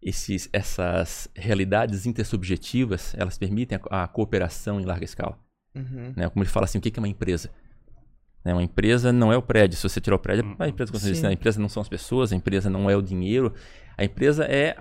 [0.01, 5.37] esses, essas realidades intersubjetivas, elas permitem a, a cooperação em larga escala.
[5.75, 6.13] Uhum.
[6.15, 6.29] Né?
[6.29, 7.49] Como ele fala assim, o que é uma empresa?
[8.43, 9.77] Né, Uma empresa não é o prédio.
[9.77, 12.69] Se você tirar o prédio, a empresa, a empresa não são as pessoas, a empresa
[12.69, 13.53] não é o dinheiro.
[13.97, 14.77] A empresa é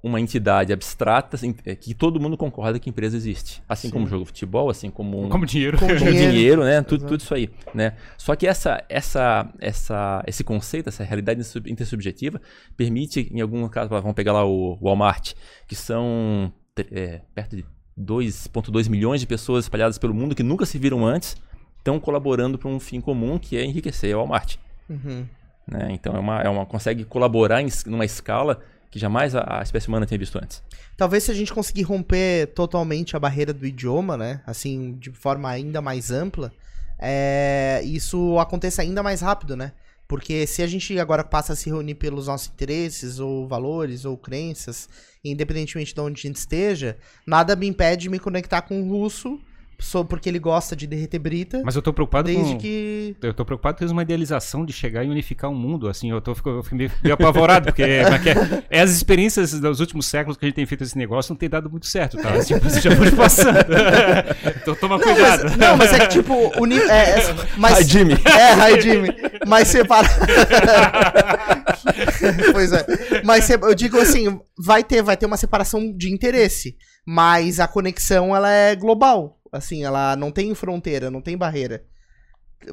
[0.00, 3.62] uma entidade abstrata assim, é, que todo mundo concorda que a empresa existe.
[3.68, 3.92] Assim Sim.
[3.94, 5.76] como o jogo de futebol, assim como um, Como dinheiro.
[5.78, 6.30] Como com dinheiro.
[6.32, 6.82] dinheiro, né?
[6.82, 7.96] Tudo, tudo isso aí, né?
[8.16, 12.40] Só que essa, essa, essa, esse conceito, essa realidade intersub- intersubjetiva,
[12.76, 15.32] permite, em algum caso, vamos pegar lá o Walmart,
[15.66, 16.52] que são
[16.92, 17.64] é, perto de
[17.98, 21.36] 2,2 milhões de pessoas espalhadas pelo mundo que nunca se viram antes,
[21.78, 24.56] estão colaborando para um fim comum que é enriquecer o Walmart.
[24.88, 25.26] Uhum.
[25.66, 25.88] Né?
[25.90, 29.88] Então é uma, é uma consegue colaborar em numa escala que jamais a, a espécie
[29.88, 30.62] humana tinha visto antes.
[30.96, 34.40] Talvez se a gente conseguir romper totalmente a barreira do idioma, né?
[34.46, 36.50] Assim, de forma ainda mais ampla,
[36.98, 39.72] é, isso aconteça ainda mais rápido, né?
[40.08, 44.16] Porque se a gente agora passa a se reunir pelos nossos interesses, ou valores, ou
[44.16, 44.88] crenças,
[45.22, 46.96] independentemente de onde a gente esteja,
[47.26, 49.38] nada me impede de me conectar com o russo,
[49.80, 52.58] só porque ele gosta de derreter brita, Mas eu tô preocupado desde com...
[52.58, 53.16] que...
[53.22, 56.34] Eu tô preocupado com uma idealização de chegar e unificar o mundo, assim, eu tô
[56.34, 60.36] fico, eu fico meio, meio apavorado, porque é é, é as experiências dos últimos séculos
[60.36, 62.38] que a gente tem feito esse negócio não tem dado muito certo, tá?
[62.44, 63.58] Tipo, você já foi passando.
[64.60, 65.44] então toma Não cuidado.
[65.44, 68.14] mas, não, mas é que tipo, o ni- é, é, mas, Hi, Jimmy.
[68.14, 69.08] É, hi Jimmy.
[69.46, 70.08] Mas separa.
[72.52, 72.84] pois é.
[73.24, 76.76] Mas se- eu digo assim, vai ter, vai ter uma separação de interesse,
[77.06, 79.37] mas a conexão ela é global.
[79.50, 81.84] Assim, ela não tem fronteira, não tem barreira.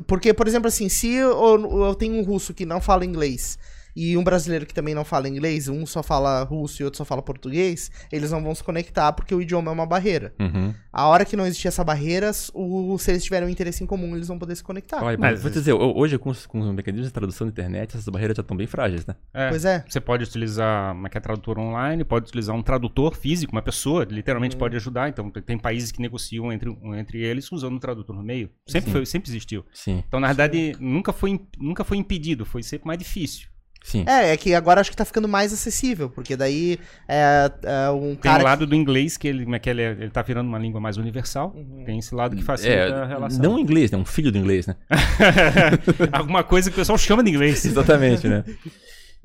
[0.08, 3.58] Porque, por exemplo, assim, se eu, eu tenho um russo que não fala inglês
[3.96, 7.06] e um brasileiro que também não fala inglês, um só fala russo e outro só
[7.06, 10.34] fala português, eles não vão se conectar porque o idioma é uma barreira.
[10.40, 10.74] Uhum.
[10.92, 14.16] A hora que não existir essa barreira, o, se eles tiverem um interesse em comum,
[14.16, 15.04] eles vão poder se conectar.
[15.04, 17.52] Olha, Mas- vou te dizer, ho- hoje com os, com os mecanismos de tradução da
[17.52, 19.16] internet, essas barreiras já estão bem frágeis, né?
[19.34, 19.84] É, Pois é.
[19.88, 24.06] Você pode utilizar uma que é tradutor online, pode utilizar um tradutor físico, uma pessoa,
[24.10, 25.10] literalmente pode ajudar.
[25.10, 28.50] Então, tem- países que negociam entre, entre eles usando um tradutor no meio.
[28.68, 29.66] Sempre, foi, sempre existiu.
[29.74, 33.48] Sim, Então, na verdade, nunca foi, nunca foi impedido, foi sempre mais difícil.
[33.86, 34.04] Sim.
[34.08, 38.16] É, é que agora acho que tá ficando mais acessível, porque daí é, é um
[38.16, 38.42] Tem cara.
[38.42, 40.60] o lado do inglês, que ele, como é que ele, é- ele tá virando uma
[40.60, 41.54] língua mais universal.
[41.56, 41.84] Uhum.
[41.86, 43.42] Tem esse lado que facilita a relação.
[43.42, 43.98] não inglês, né?
[43.98, 44.76] Um filho do inglês, né?
[46.12, 47.64] Alguma coisa que o pessoal chama de inglês.
[47.66, 48.44] Exatamente, né?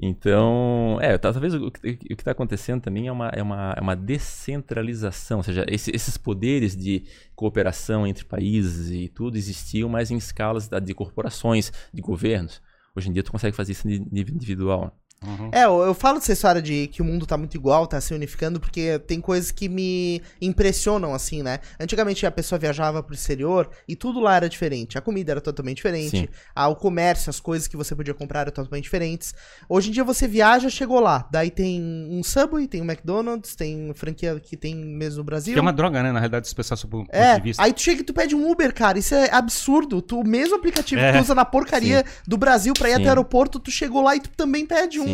[0.03, 3.81] Então, é, tá- talvez o, que- que está acontecendo também é uma, é uma, é
[3.83, 7.05] uma descentralização, ou seja, esse- esses poderes de
[7.35, 12.63] cooperação entre países e tudo existiam, mas em escalas da- de corporações, de governos.
[12.95, 14.99] Hoje em dia tu consegue fazer isso de nível individual.
[15.23, 15.51] Uhum.
[15.53, 18.15] É, eu, eu falo dessa história de que o mundo tá muito igual, tá se
[18.15, 21.59] unificando, porque tem coisas que me impressionam, assim, né?
[21.79, 24.97] Antigamente a pessoa viajava pro exterior e tudo lá era diferente.
[24.97, 26.29] A comida era totalmente diferente, Sim.
[26.55, 29.35] a, o comércio, as coisas que você podia comprar eram totalmente diferentes.
[29.69, 31.29] Hoje em dia você viaja, chegou lá.
[31.31, 35.53] Daí tem um Subway, tem um McDonald's, tem franquia que tem mesmo no Brasil.
[35.53, 36.13] Que é uma droga, né?
[36.13, 37.63] Na realidade, pensar sob o ponto É, de vista.
[37.63, 40.01] aí tu chega e tu pede um Uber, cara, isso é absurdo.
[40.01, 41.13] Tu, o mesmo aplicativo que É.
[41.13, 43.01] tu usa na porcaria do Brasil pra ir Sim.
[43.01, 45.10] até o aeroporto, tu chegou lá e tu também pede um.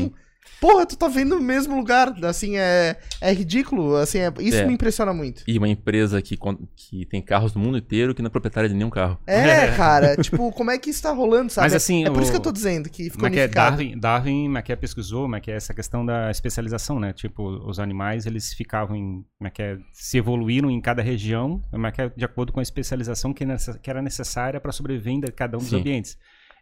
[0.61, 4.67] Porra, tu tá vendo no mesmo lugar, assim, é, é ridículo, assim, é- isso É.
[4.67, 5.43] me impressiona muito.
[5.47, 6.37] E uma empresa que,
[6.75, 9.19] que tem carros no mundo inteiro que não é proprietária de nenhum carro.
[9.27, 9.37] É,
[9.77, 11.67] cara, tipo, como é que isso tá rolando, sabe?
[11.67, 13.41] Mas, assim, é por isso o- que eu tô dizendo que ficou Como é que
[13.41, 13.49] é.
[13.49, 17.13] Darwin, Darwin como é que é, pesquisou, é essa questão da especialização, né?
[17.13, 21.63] Tipo, os animais, eles ficavam em, como é que é, se evoluíram em cada região,
[21.73, 25.57] é, de acordo com a especialização que, nessa- que era necessária para sobreviver em cada
[25.57, 25.81] um dos Sim.
[25.81, 26.17] ambientes.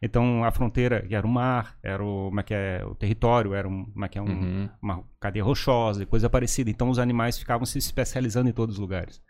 [0.04, 3.54] Então, a fronteira que era o mar, era o, como é que é, o território,
[3.54, 4.68] era um, como é que é, um- Uhum.
[4.82, 6.68] uma cadeia rochosa e coisa parecida.
[6.70, 9.22] Então, os animais ficavam se especializando em todos os lugares.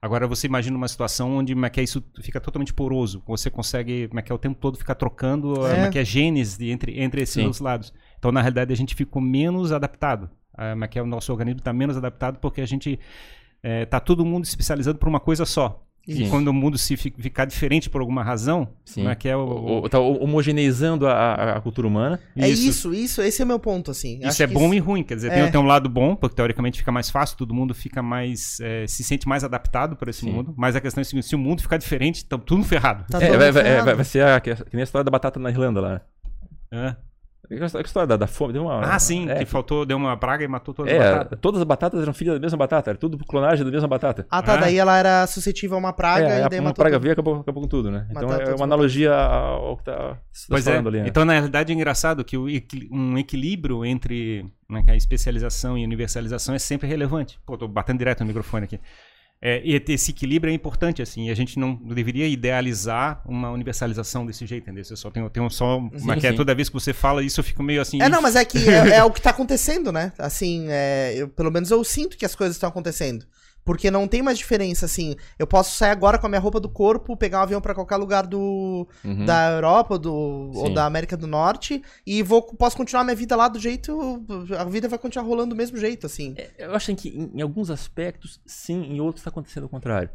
[0.00, 3.22] Agora, você imagina uma situação onde como é que é, isso fica totalmente poroso.
[3.26, 5.74] Você consegue, como é que é, o tempo todo ficar trocando É.
[5.74, 7.44] como é que é, genes de- entre, entre esses Sim.
[7.44, 7.92] dois lados.
[8.18, 10.28] Então, na realidade, a gente ficou menos adaptado.
[10.56, 12.98] Ah, Como é que é, o nosso organismo está menos adaptado porque a gente
[13.62, 15.84] está todo mundo especializando por uma coisa só.
[16.06, 16.30] E Sim.
[16.30, 19.02] quando o mundo se fi- ficar diferente por alguma razão, Sim.
[19.02, 19.40] como é que é o...
[19.44, 22.18] O- o- tá homogeneizando a, a- cultura humana.
[22.36, 24.18] É isso, isso, esse é meu ponto, assim.
[24.18, 25.42] Isso Acho é que bom e ruim, quer dizer, É.
[25.42, 28.58] tem, tem um lado bom, porque teoricamente fica mais fácil, todo mundo fica mais.
[28.60, 30.32] eh, se sente mais adaptado por esse Sim.
[30.32, 30.52] mundo.
[30.56, 33.04] Mas a questão é a seguinte: se o mundo ficar diferente, estão tudo ferrado.
[33.08, 33.84] Tá É, todo vai, vai- ferrado.
[33.84, 36.00] vai- vai ser a, que, que nem a história da batata na Irlanda lá.
[36.72, 36.96] É.
[37.50, 38.52] A história- a história da, da fome.
[38.52, 40.98] Deu uma, Ah, sim, é, que faltou, deu uma praga e matou toda a É,
[41.12, 41.36] batata.
[41.36, 44.26] todas as batatas eram filhas da mesma batata, era tudo clonagem da mesma batata.
[44.30, 44.56] Ah, tá, Ah.
[44.58, 47.02] daí ela era suscetível a uma praga é, e a- daí uma matou praga tudo.
[47.02, 48.06] veio e acabou, acabou com tudo, né?
[48.10, 50.70] Então é uma analogia ao que tá se Pois é.
[50.70, 51.00] falando ali.
[51.00, 51.08] né?
[51.08, 52.46] Então, na realidade, é engraçado que o
[52.92, 57.38] um equilíbrio entre né, a especialização e universalização é sempre relevante.
[57.44, 58.80] Pô, tô batendo direto no microfone aqui.
[59.44, 64.24] É, e esse equilíbrio é importante, assim, e a gente não deveria idealizar uma universalização
[64.24, 64.84] desse jeito, entendeu?
[64.84, 65.82] Você só tem, tem um só.
[66.16, 66.36] É sim.
[66.36, 68.00] toda vez que você fala isso, eu fico meio assim.
[68.00, 70.12] É, não, mas é que é, é o que tá acontecendo, né?
[70.16, 73.26] Assim, é, eu- pelo menos eu sinto que as coisas estão acontecendo.
[73.64, 75.14] Porque não tem mais diferença, assim.
[75.38, 77.96] Eu posso sair agora com a minha roupa do corpo, pegar um avião pra qualquer
[77.96, 79.24] lugar do, Uhum.
[79.24, 83.46] da Europa do, ou da América do Norte e vou, posso continuar minha vida lá
[83.46, 84.20] do jeito.
[84.58, 86.34] A vida vai continuar rolando do mesmo jeito, assim.
[86.36, 90.10] É, Eu acho que em, em alguns aspectos, sim, em outros está acontecendo o contrário.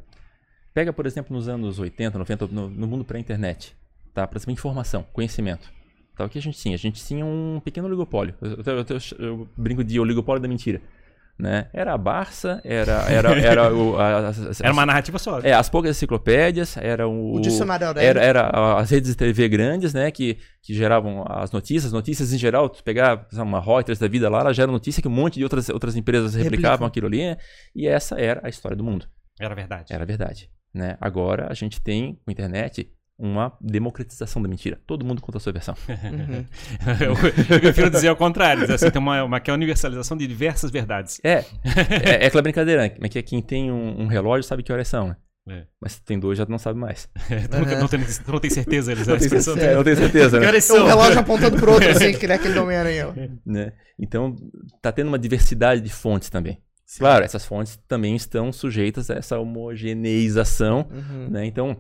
[0.74, 3.76] Pega, por exemplo, nos anos 80, 90, no, no mundo pré-internet,
[4.14, 4.28] tá?
[4.28, 5.72] Para saber informação, conhecimento.
[6.18, 6.76] Tá, o que a gente tinha?
[6.76, 8.36] A gente tinha um pequeno oligopólio.
[8.42, 10.82] Eu, eu- eu- eu brinco de oligopólio da mentira.
[11.40, 11.70] Né?
[11.72, 14.32] Era a Barça, era, era, era, o, a-
[14.64, 15.40] Era uma narrativa só.
[15.42, 18.10] é, as poucas enciclopédias, era o, O dicionário Aurélio.
[18.10, 21.86] era, era as redes de TV grandes, né, que, que geravam as notícias.
[21.86, 25.00] As notícias em geral, tu pegar sabe, uma Reuters da vida lá, ela gera notícia
[25.00, 26.88] que um monte de outras, outras empresas replicavam Replicam.
[26.88, 27.20] aquilo ali.
[27.30, 27.38] né?
[27.76, 29.06] E essa era a história do mundo.
[29.40, 29.94] Era verdade.
[29.94, 30.50] Era verdade.
[30.74, 30.98] Né?
[31.00, 32.90] Agora a gente tem, com a internet,
[33.20, 34.80] uma democratização da mentira.
[34.86, 35.76] Todo mundo conta a sua versão.
[35.90, 36.46] Uhum.
[37.02, 38.62] eu, eu prefiro dizer ao contrário.
[38.62, 41.20] dizer Assim, tem uma, uma que é a universalização de diversas verdades.
[41.24, 42.96] É, é, é aquela brincadeira, né?
[43.00, 45.16] Mas que quem tem um, um relógio sabe que horas são, né?
[45.50, 45.64] É.
[45.82, 47.08] Mas se tem dois já não sabe mais.
[47.50, 50.40] Tu nunca- não, tem, não tem certeza, eles Não tem certeza, é, não tem certeza,
[50.40, 50.60] Que né?
[50.60, 50.86] são?
[50.86, 53.14] relógio apontando pro outro, assim, que nem aquele do Homem-Aranha.
[53.46, 53.72] né?
[53.98, 54.36] Então,
[54.82, 56.62] tá tendo uma diversidade de fontes também.
[57.00, 61.46] Claro, essas fontes também estão sujeitas a essa homogeneização, Uhum, né?
[61.46, 61.78] Então,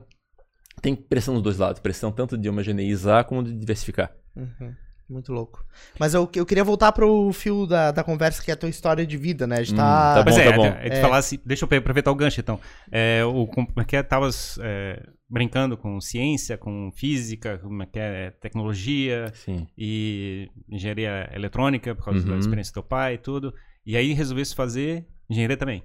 [0.81, 4.11] tem pressão dos dois lados, pressão tanto de homogeneizar como de diversificar.
[4.35, 4.73] uhum.
[5.09, 5.63] Muito louco.
[5.97, 9.07] Mas eu, eu queria voltar pro fio da, da conversa, que é a tua história
[9.07, 9.55] de vida, né?
[9.59, 10.15] A gente Hum, tá.
[10.15, 10.65] tá Pois bom, é, bom.
[10.65, 12.59] é, é, falar assim, deixa eu aproveitar o gancho então.
[12.91, 17.85] É, o, como é que é, tavas é, brincando com ciência, com física, como é
[17.85, 19.65] que é, tecnologia Sim.
[19.77, 22.39] e engenharia eletrônica, por causa da Uhum.
[22.39, 23.53] experiência do teu pai e tudo.
[23.85, 25.83] E aí resolvesse fazer engenharia também.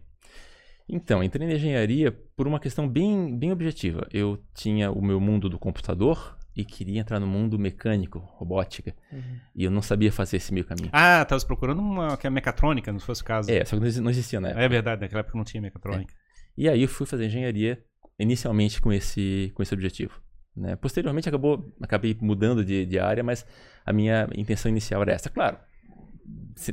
[0.88, 4.06] Então, entrei na engenharia por uma questão bem, bem objetiva.
[4.12, 8.94] Eu tinha o meu mundo do computador e queria entrar no mundo mecânico, robótica.
[9.10, 9.38] Uhum.
[9.54, 10.90] E eu não sabia fazer esse meio caminho.
[10.92, 13.50] Ah, estavas procurando uma que é mecatrônica, não fosse o caso.
[13.50, 14.62] É, só que não exi- não existia na época.
[14.64, 16.12] É verdade, naquela época não tinha mecatrônica.
[16.56, 17.82] E aí eu fui fazer engenharia
[18.18, 20.20] inicialmente com esse, com esse objetivo.
[20.54, 20.76] Né?
[20.76, 23.46] Posteriormente acabou, acabei mudando de, de área, mas
[23.86, 25.30] a minha intenção inicial era essa.
[25.30, 25.56] Claro,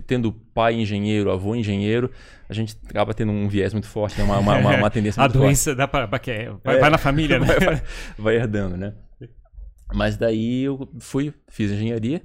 [0.05, 2.11] tendo pai engenheiro, avô engenheiro,
[2.47, 4.23] a gente acaba tendo um viés muito forte, né?
[4.23, 5.45] uma, uma, uma, uma tendência A muito forte.
[5.47, 6.79] doença dá pra, pra que é, vai, É.
[6.79, 7.45] vai na família, né?
[7.45, 7.81] vai,
[8.17, 8.93] vai- herdando, né?
[9.93, 12.21] Mas daí eu fui, fiz engenharia,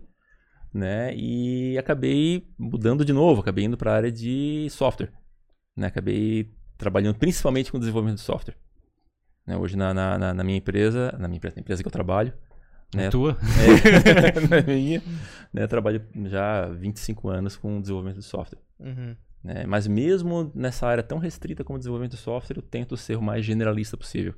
[0.72, 1.14] né?
[1.16, 5.10] E acabei mudando de novo, acabei indo para a área de software,
[5.76, 5.86] né?
[5.86, 8.56] Acabei trabalhando principalmente com desenvolvimento de software.
[9.46, 9.56] Né?
[9.56, 12.32] Hoje na, na, na- na minha empresa, na minha empresa, na empresa que eu trabalho,
[12.94, 13.10] Né?
[13.10, 13.36] Tua?
[13.36, 15.02] É, não é minha.
[15.52, 15.66] Né?
[15.66, 18.60] Trabalho já há 25 anos com desenvolvimento de software.
[18.80, 19.16] Uhum.
[19.42, 19.66] Né?
[19.66, 23.44] Mas mesmo nessa área tão restrita como desenvolvimento de software, eu tento ser o mais
[23.44, 24.34] generalista possível.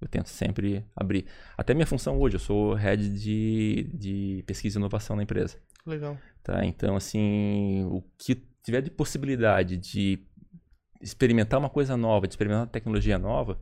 [0.00, 1.24] Eu tento sempre abrir.
[1.56, 5.58] Até minha função hoje, eu sou head de, de pesquisa e inovação na empresa.
[5.86, 6.18] Legal.
[6.42, 6.64] Tá?
[6.64, 10.26] Então, assim, o que tiver de possibilidade de
[11.00, 13.58] experimentar uma coisa nova, de experimentar uma tecnologia nova,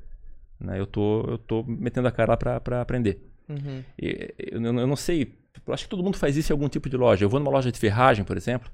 [0.60, 3.31] né, eu, tô, eu tô metendo a cara lá para aprender.
[3.48, 3.82] Uhum.
[3.98, 5.34] Eu, eu não sei,
[5.66, 7.24] eu acho que todo mundo faz isso em algum tipo de loja.
[7.24, 8.70] Eu vou numa loja de ferragem, por exemplo,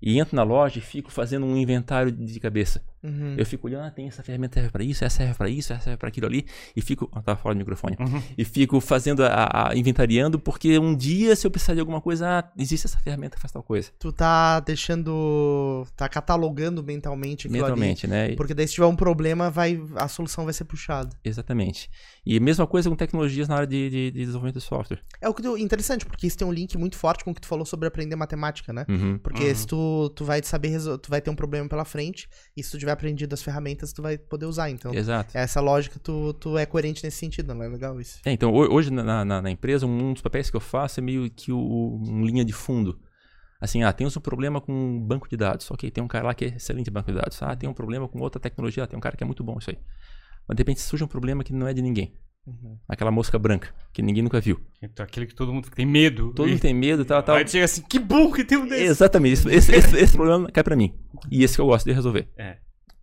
[0.00, 2.82] e entro na loja e fico fazendo um inventário de cabeça.
[3.06, 3.34] Uhum.
[3.38, 5.82] Eu fico olhando, ah, tem essa ferramenta serve para isso, essa serve para isso, essa
[5.84, 6.44] serve para aquilo ali,
[6.74, 8.22] e fico, ah, tá fora do microfone, Uhum.
[8.36, 12.38] e fico fazendo, a, a- inventariando, porque um dia, se eu precisar de alguma coisa,
[12.40, 13.90] ah, existe essa ferramenta que faz tal coisa.
[13.98, 14.60] Tu tá
[15.10, 15.86] deixando.
[15.96, 18.24] tá catalogando mentalmente aquilo Mentalmente, né?
[18.24, 18.32] ali.
[18.32, 21.10] E- Porque daí se tiver um problema, vai, a solução vai ser puxada.
[21.24, 21.88] Exatamente.
[22.24, 25.00] E a mesma coisa com tecnologias na área de, de- de desenvolvimento de software.
[25.20, 27.40] É o que tu, interessante, porque isso tem um link muito forte com o que
[27.40, 28.84] tu falou sobre aprender matemática, né?
[28.88, 29.18] Uhum.
[29.18, 29.54] Porque Uhum.
[29.54, 32.78] se tu, tu vai saber tu vai ter um problema pela frente, e se tu
[32.78, 34.68] tiver aprendido as ferramentas, tu vai poder usar.
[34.70, 35.36] Então, Exato.
[35.36, 38.18] essa lógica, tu, tu é coerente nesse sentido, não é legal isso?
[38.24, 41.02] É, então, ho- hoje na, na- na empresa, um dos papéis que eu faço é
[41.02, 42.98] meio que o, um linha de fundo.
[43.60, 45.70] Assim, ah, temos um problema com um banco de dados.
[45.70, 47.42] Ok, tem um cara lá que é excelente em banco de dados.
[47.42, 48.84] Ah, tem um problema com outra tecnologia.
[48.84, 49.78] Ah, tem um cara que é muito bom isso aí.
[50.46, 52.12] Mas de repente surge um problema que não é de ninguém.
[52.46, 52.76] Uhum.
[52.88, 54.60] Aquela mosca branca, que ninguém nunca viu.
[54.80, 56.32] Então, aquele que todo mundo tem medo.
[56.32, 57.34] Todo mundo tem medo e tal, tal.
[57.34, 58.84] Aí chega assim, que bom que tem um desse.
[58.84, 59.32] Exatamente.
[59.32, 60.94] Esse, esse, esse- esse problema cai pra mim.
[61.30, 62.28] E esse que eu gosto de resolver.
[62.38, 62.58] É.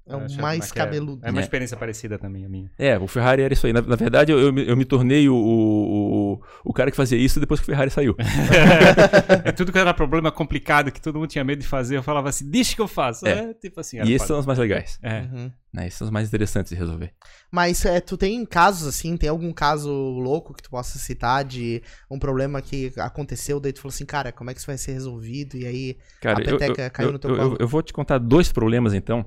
[0.05, 1.25] É o Acho mais que é- cabeludo.
[1.25, 1.43] É uma É.
[1.43, 2.69] experiência parecida também, a minha.
[2.77, 3.71] É, o Ferrari era isso aí.
[3.71, 7.17] Na, na verdade, eu, eu, me- eu me tornei o, o, o, cara que fazia
[7.17, 8.13] isso depois que o Ferrari saiu.
[9.45, 12.29] é tudo que era problema complicado, que todo mundo tinha medo de fazer, eu falava
[12.29, 13.25] assim, deixa que eu faço.
[13.27, 13.31] É.
[13.49, 13.97] É, tipo assim.
[14.03, 14.99] E esses são os mais legais.
[15.01, 15.21] É.
[15.21, 15.51] Uhum.
[15.73, 15.87] Né?
[15.87, 17.11] Esses são os mais interessantes de resolver.
[17.51, 21.81] Mas é, tu tem casos assim, tem algum caso louco que tu possa citar de
[22.11, 24.91] um problema que aconteceu, daí tu falou assim, cara, como é que isso vai ser
[24.93, 25.55] resolvido?
[25.57, 27.57] E aí, Cara, A eu, peteca eu, caiu eu, no teu eu- colo.
[27.59, 29.25] eu vou te contar dois problemas, então,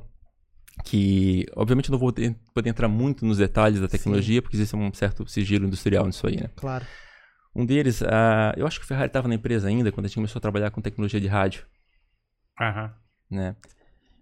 [0.85, 4.77] que obviamente eu não vou ter- poder entrar muito nos detalhes da tecnologia, porque existe
[4.77, 6.51] um certo sigilo industrial nisso aí, né?
[6.57, 6.85] claro.
[7.55, 10.17] Um deles, ah, eu acho que o Ferrari estava na empresa ainda quando a gente
[10.17, 11.65] começou a trabalhar com tecnologia de rádio,
[12.61, 12.93] Aham.
[13.31, 13.57] né?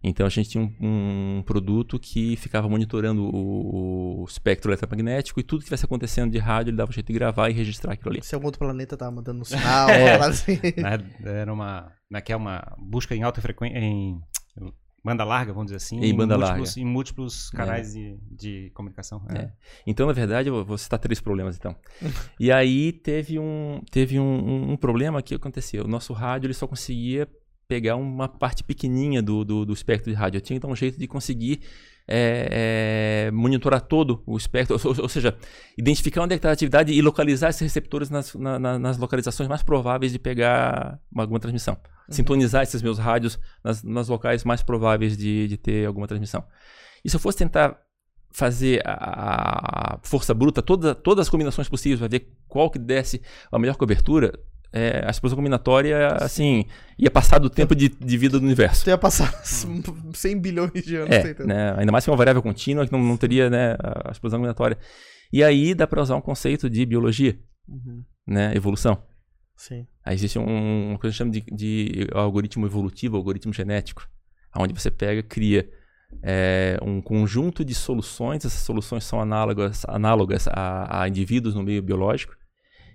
[0.07, 5.43] Então a gente tinha um, um produto que ficava monitorando o, o espectro eletromagnético e
[5.43, 8.11] tudo que estivesse acontecendo de rádio ele dava um jeito de gravar e registrar aquilo
[8.11, 8.23] ali.
[8.23, 10.17] Se algum outro planeta tava mandando um sinal, É.
[10.17, 10.61] assim.
[10.77, 11.91] Né, Era uma.
[12.11, 13.79] Como é uma busca em alta frequência.
[13.79, 14.21] Em
[15.05, 16.01] banda larga, vamos dizer assim.
[16.01, 16.81] Em banda múltiplos, larga.
[16.81, 19.23] Em múltiplos canais de, de comunicação.
[19.29, 19.39] É.
[19.39, 19.53] É.
[19.87, 21.77] Então, na verdade, eu vou citar três problemas, então.
[22.41, 25.85] e aí teve um, teve um, um- problema que aconteceu.
[25.85, 27.29] O nosso rádio ele só conseguia
[27.69, 30.39] pegar uma parte pequenininha do, do, do espectro de rádio.
[30.39, 31.61] Eu tinha então um jeito de conseguir
[32.07, 35.37] é, é, monitorar todo o espectro, ou, ou seja,
[35.77, 39.49] identificar onde é está a atividade e localizar esses receptores nas, na- na- nas localizações
[39.49, 41.77] mais prováveis de pegar uma- alguma transmissão.
[42.09, 46.45] Sintonizar esses meus rádios nas, nas locais mais prováveis de, de ter alguma transmissão.
[47.05, 47.79] E se eu fosse tentar
[48.31, 53.23] fazer a, a força bruta, toda, todas as combinações possíveis, para ver qual que desse
[53.51, 54.37] a melhor cobertura,
[54.73, 56.65] é, a explosão combinatória, assim,
[56.99, 58.89] ia passar do tempo de, de vida do universo.
[58.89, 62.85] Ia passar 100 bilhões de anos É, né, ainda mais que é uma variável contínua,
[62.85, 64.77] que não, não teria né, a explosão combinatória.
[65.33, 67.39] E aí dá para usar um conceito de biologia,
[67.69, 68.03] Uhum.
[68.27, 69.01] né, evolução.
[69.57, 69.87] Sim.
[70.05, 74.09] Aí existe um, uma coisa que chama de, de algoritmo evolutivo, algoritmo genético,
[74.57, 75.69] onde você pega, cria
[76.23, 81.83] é, um conjunto de soluções, essas soluções são análogas, análogas a, a indivíduos no meio
[81.83, 82.35] biológico,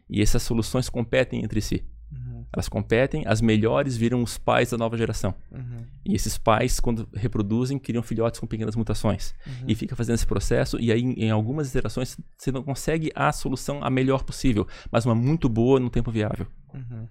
[0.09, 1.85] e essas soluções competem entre si.
[2.11, 2.45] Uhum.
[2.51, 5.33] Elas competem, as melhores viram os pais da nova geração.
[5.51, 5.85] Uhum.
[6.05, 9.33] E esses pais, quando reproduzem, criam filhotes com pequenas mutações.
[9.45, 9.65] Uhum.
[9.67, 13.83] E fica fazendo esse processo, e aí em, algumas iterações você não consegue a solução
[13.83, 16.47] a melhor possível, mas uma muito boa no tempo viável.
[16.73, 17.07] Uhum.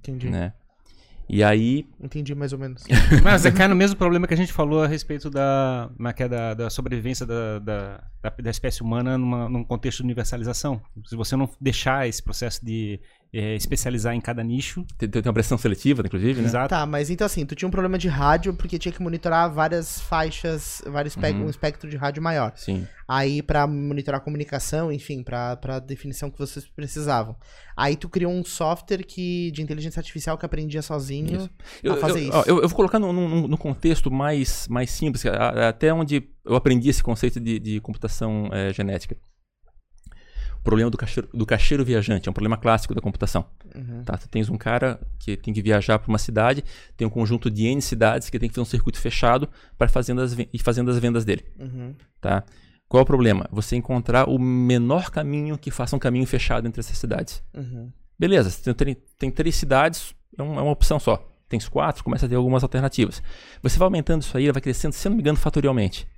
[0.00, 0.28] Entendi.
[0.28, 0.52] Né?
[1.28, 2.84] E aí, Entendi mais ou menos.
[3.24, 6.28] Mas é cai no mesmo problema que a gente falou a respeito da, é é,
[6.28, 10.82] da, da sobrevivência da, da, da, da espécie humana numa, num contexto de universalização.
[11.06, 13.00] Se você não deixar esse processo de
[13.34, 16.46] eh, especializar em cada nicho, tem, tem uma pressão seletiva, inclusive, né?
[16.46, 16.68] exato.
[16.68, 20.00] Tá, mas então assim, tu tinha um problema de rádio porque tinha que monitorar várias
[20.00, 21.46] faixas, vários Uhum.
[21.46, 22.52] um espectro de rádio maior.
[22.56, 22.86] Sim.
[23.08, 27.36] Aí pra monitorar a comunicação, enfim, pra pra definição que vocês precisavam.
[27.76, 31.36] Aí tu criou um software que de inteligência artificial que aprendia sozinho.
[31.36, 31.50] Isso.
[31.92, 32.36] a fazer eu, isso.
[32.38, 36.22] ó, Eu, eu vou colocar no, no, no contexto mais, mais simples, a- até onde
[36.44, 39.16] eu aprendi esse conceito de, de computação eh, genética.
[40.64, 43.44] Problema do caixeiro, do caixeiro viajante é um problema clássico da computação.
[43.74, 44.02] Uhum.
[44.02, 44.16] Tá?
[44.16, 46.64] Tu tens um cara que tem que viajar para uma cidade,
[46.96, 49.46] tem um conjunto de N cidades que tem que fazer um circuito fechado
[49.76, 51.44] para fazendo as, ir fazendo as vendas dele.
[51.60, 51.94] Uhum.
[52.20, 52.42] Tá?
[52.88, 53.46] Qual é o problema?
[53.52, 57.42] Você encontrar o menor caminho que faça um caminho fechado entre essas cidades.
[57.54, 57.92] Uhum.
[58.18, 61.30] Beleza, você tem, tem três cidades, é, um- é uma opção só.
[61.46, 63.22] Tem quatro, começa a ter algumas alternativas.
[63.62, 66.08] Você vai aumentando isso aí, vai crescendo, se eu não me engano, fatorialmente.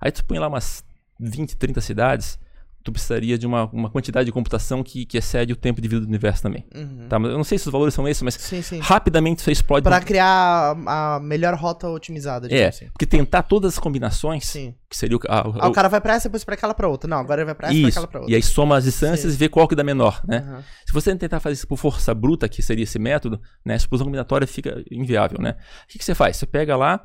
[0.00, 0.84] Aí tu põe lá umas
[1.18, 2.38] 20, 30 cidades,
[2.86, 6.00] tu precisaria de uma, uma quantidade de computação que, que excede o tempo de vida
[6.00, 6.64] do universo também.
[6.74, 7.06] Uhum.
[7.08, 8.78] Tá, mas eu não sei se os valores são esses, mas Sim, sim.
[8.78, 9.82] rapidamente isso aí explode.
[9.82, 12.86] Pra criar a melhor rota otimizada, É, assim.
[12.92, 14.74] porque tentar todas as combinações, Sim.
[14.88, 16.88] que seria o, a, o- Ah, o cara vai pra essa, depois pra aquela pra
[16.88, 17.10] outra.
[17.10, 18.32] Não, agora ele vai pra essa, isso, aquela pra outra.
[18.32, 19.36] e aí soma as distâncias Sim.
[19.36, 20.38] e vê qual que dá menor, né?
[20.38, 20.62] Aham.
[20.86, 24.04] Se você tentar fazer isso por força bruta, que seria esse método, né, a explosão
[24.06, 25.56] combinatória fica inviável, né?
[25.84, 26.36] O que, que você faz?
[26.36, 27.02] Você pega lá,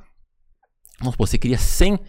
[1.00, 2.00] vamos supor, você cria 100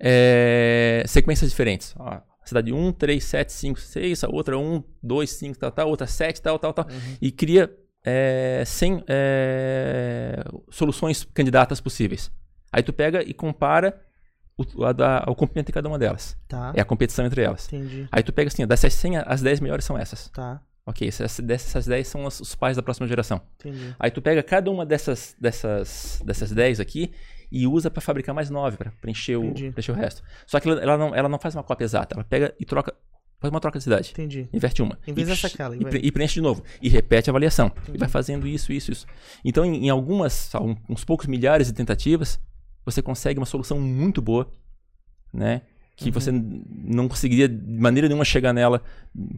[0.00, 1.94] é, sequências diferentes.
[1.98, 2.18] Ó,
[2.48, 6.42] cidade 1, 3, 7, 5, 6, a outra 1, 2, 5, tal, tal, outra 7,
[6.42, 6.86] tal, tal, tal.
[6.86, 7.16] Uhum.
[7.20, 7.70] E cria
[8.04, 12.30] é, 100 é, soluções candidatas possíveis.
[12.72, 14.00] Aí tu pega e compara
[14.56, 16.36] o, a da- o comprimento de cada uma delas.
[16.48, 16.72] Tá.
[16.74, 17.66] É a competição entre elas.
[17.72, 18.06] Entendi.
[18.10, 20.28] Aí tu pega assim, dessas 100, as 10 melhores são essas.
[20.28, 20.60] Tá.
[20.84, 23.40] Ok, essas, dessas 10 são os, os pais da próxima geração.
[23.58, 23.94] Entendi.
[23.98, 27.12] Aí tu pega cada uma dessas, dessas, dessas 10 aqui
[27.50, 30.22] e usa para fabricar mais 9, para preencher o, preencher o resto.
[30.46, 32.94] Só que ela, não, ela não faz uma cópia exata, ela pega e troca,
[33.40, 34.10] faz uma troca de cidade.
[34.12, 34.48] Entendi.
[34.52, 34.98] Inverte uma.
[35.06, 36.62] Em vez e, dessa aquela, E, pre- e preenche de novo.
[36.82, 37.68] E repete a avaliação.
[37.68, 37.92] Entendi.
[37.94, 39.06] E vai fazendo isso, isso, isso.
[39.44, 42.38] Então, em, em algumas, um- uns poucos milhares de tentativas,
[42.84, 44.50] você consegue uma solução muito boa,
[45.32, 45.62] né?
[45.96, 46.12] Que Uhum.
[46.12, 48.80] você não conseguiria de maneira nenhuma chegar nela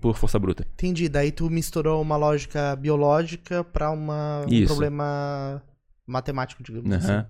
[0.01, 0.67] por força bruta.
[0.75, 1.09] Entendi.
[1.09, 5.63] Daí tu misturou uma lógica biológica pra uma, um problema
[6.07, 7.25] matemático, digamos assim.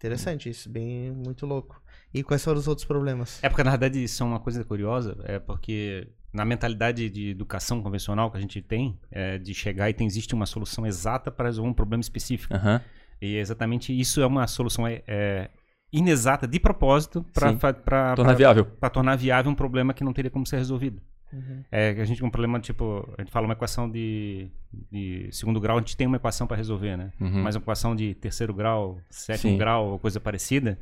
[0.00, 1.78] Interessante isso, bem muito louco.
[2.12, 3.38] E quais foram os outros problemas?
[3.44, 7.82] É porque, na verdade, isso é uma coisa curiosa, é porque na mentalidade de educação
[7.82, 11.48] convencional que a gente tem, é de chegar e tem, existe uma solução exata para
[11.48, 12.54] resolver um problema específico.
[12.54, 12.80] Aham.
[13.20, 15.50] E exatamente isso é uma solução é, é,
[15.92, 18.64] inexata de propósito para Tornar viável.
[18.90, 21.02] tornar viável um problema que não teria como ser resolvido.
[21.32, 21.64] Uhum.
[21.70, 24.50] É a gente tem um problema, tipo, a gente fala uma equação de,
[24.90, 27.12] de segundo grau, a gente tem uma equação para resolver, né?
[27.20, 27.42] Uhum.
[27.42, 29.58] Mas uma equação de terceiro grau, sétimo Sim.
[29.58, 30.78] grau ou coisa parecida,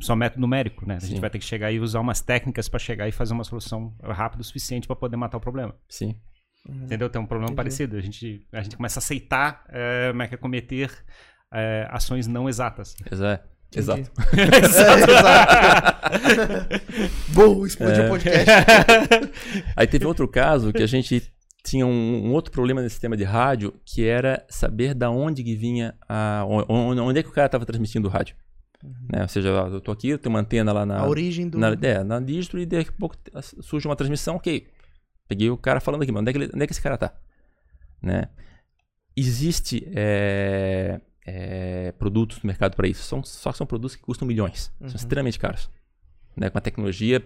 [0.00, 0.96] só método numérico, né?
[0.96, 1.20] A gente Sim.
[1.20, 4.42] vai ter que chegar e usar umas técnicas para chegar e fazer uma solução rápida
[4.42, 5.74] o suficiente para poder matar o problema.
[5.88, 6.14] Sim.
[6.68, 7.08] Entendeu?
[7.08, 7.56] Tem um problema Entendi.
[7.56, 7.96] parecido.
[7.96, 10.90] A gente, a gente começa a aceitar é, como é que é cometer
[11.52, 12.94] é, ações não exatas.
[13.10, 13.55] Exa- Entendi.
[13.74, 14.10] Exato.
[14.36, 15.06] É, exato.
[17.32, 18.06] Bom, explodiu É.
[18.06, 18.50] o podcast.
[19.76, 21.22] Aí teve outro caso que a gente
[21.64, 25.56] tinha um, um outro problema nesse sistema de rádio, que era saber da onde que
[25.56, 26.44] vinha a.
[26.68, 28.36] Onde, onde é que o cara estava transmitindo o rádio.
[29.12, 29.22] Né?
[29.22, 30.98] Ou seja, eu tô aqui, eu tenho uma antena lá na.
[31.00, 31.58] A origem do.
[31.58, 33.16] na, é, na distro e daqui a pouco
[33.62, 34.66] surge uma transmissão, ok.
[35.28, 36.96] Peguei o cara falando aqui, mas onde é que, ele- onde é que esse cara
[36.96, 37.12] tá?
[38.00, 38.28] Né?
[39.16, 44.26] Existe é, é, produtos no mercado para isso, são, só que são produtos que custam
[44.28, 44.88] milhões, Uhum.
[44.88, 45.68] são extremamente caros.
[46.36, 46.48] Né?
[46.48, 47.22] Com uma tecnologia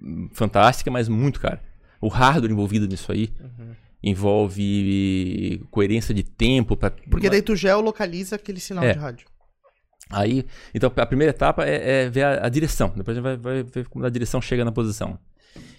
[0.00, 1.62] hum, fantástica, mas muito cara.
[2.00, 3.74] O hardware envolvido nisso aí Uhum.
[4.02, 6.76] envolve coerência de tempo.
[6.76, 8.92] Pra, Porque daí tu geolocaliza aquele sinal É.
[8.92, 9.26] de rádio.
[10.10, 12.92] Aí, então a primeira etapa é, é ver a, a direção.
[12.94, 15.18] Depois a gente vai, vai ver como a direção chega na posição.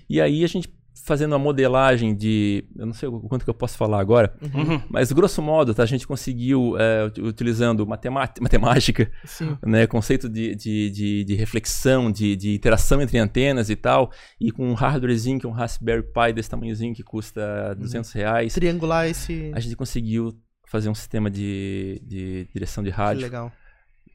[0.09, 0.67] E aí a gente
[1.03, 4.81] fazendo uma modelagem de, eu não sei o quanto que eu posso falar agora, Uhum.
[4.89, 9.57] mas grosso modo, tá, a gente conseguiu é, ut- utilizando matemática, Sim.
[9.65, 14.51] né, conceito de, de, de, de reflexão, de, de interação entre antenas e tal, e
[14.51, 19.07] com um hardwarezinho que é um Raspberry Pi desse tamanhozinho que custa 200 reais, Triangular
[19.07, 19.51] esse.
[19.53, 20.33] a gente conseguiu
[20.67, 23.51] fazer um sistema de, de direção de Que rádio legal.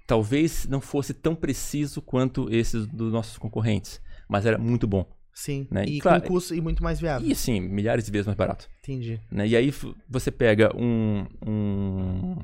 [0.07, 5.07] talvez não fosse tão preciso quanto esses dos nossos concorrentes, mas era muito bom.
[5.43, 5.67] Sim.
[5.71, 5.85] Né?
[5.87, 7.27] E E claro- com custo e muito mais viável.
[7.27, 8.69] E assim, milhares de vezes mais barato.
[8.83, 9.19] Entendi.
[9.31, 9.47] Né?
[9.49, 9.73] E aí
[10.07, 12.37] você pega um, um-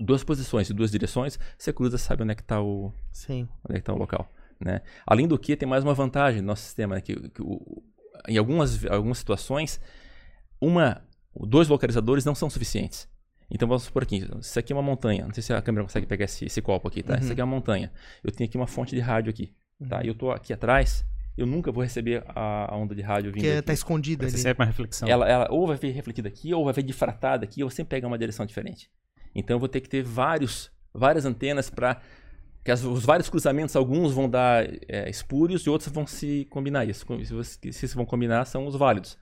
[0.00, 3.46] duas posições e duas direções, você cruza, sabe onde é que está o, Sim.
[3.68, 4.32] onde é que tá o local.
[4.58, 4.80] Né?
[5.06, 7.00] Além do que, tem mais uma vantagem no nosso sistema, né?
[7.02, 7.82] que, que o-
[8.28, 9.78] em algumas, algumas situações,
[10.58, 11.02] uma,
[11.36, 13.06] dois localizadores não são suficientes.
[13.50, 16.06] Então vamos supor aqui, isso aqui é uma montanha, não sei se a câmera consegue
[16.06, 17.12] pegar esse, esse copo aqui, tá?
[17.14, 17.20] Uhum.
[17.20, 17.92] Isso aqui é uma montanha.
[18.22, 19.52] Eu tenho aqui uma fonte de rádio aqui,
[19.86, 20.02] tá?
[20.02, 21.04] E eu tô aqui atrás,
[21.36, 23.62] eu nunca vou receber a, a onda de rádio vindo Que aqui.
[23.62, 24.46] tá escondido Essa ali.
[24.48, 25.08] é uma reflexão.
[25.08, 28.06] Ela, ela ou vai vir refletida aqui, ou vai vir difratada aqui, ou sempre pega
[28.06, 28.90] uma direção diferente.
[29.34, 32.00] Então eu vou ter que ter vários, várias antenas para
[32.64, 36.86] que as- os vários cruzamentos, alguns vão dar é, espúrios e outros vão se combinar.
[37.04, 39.18] Co- se, você- se vão combinar são os válidos.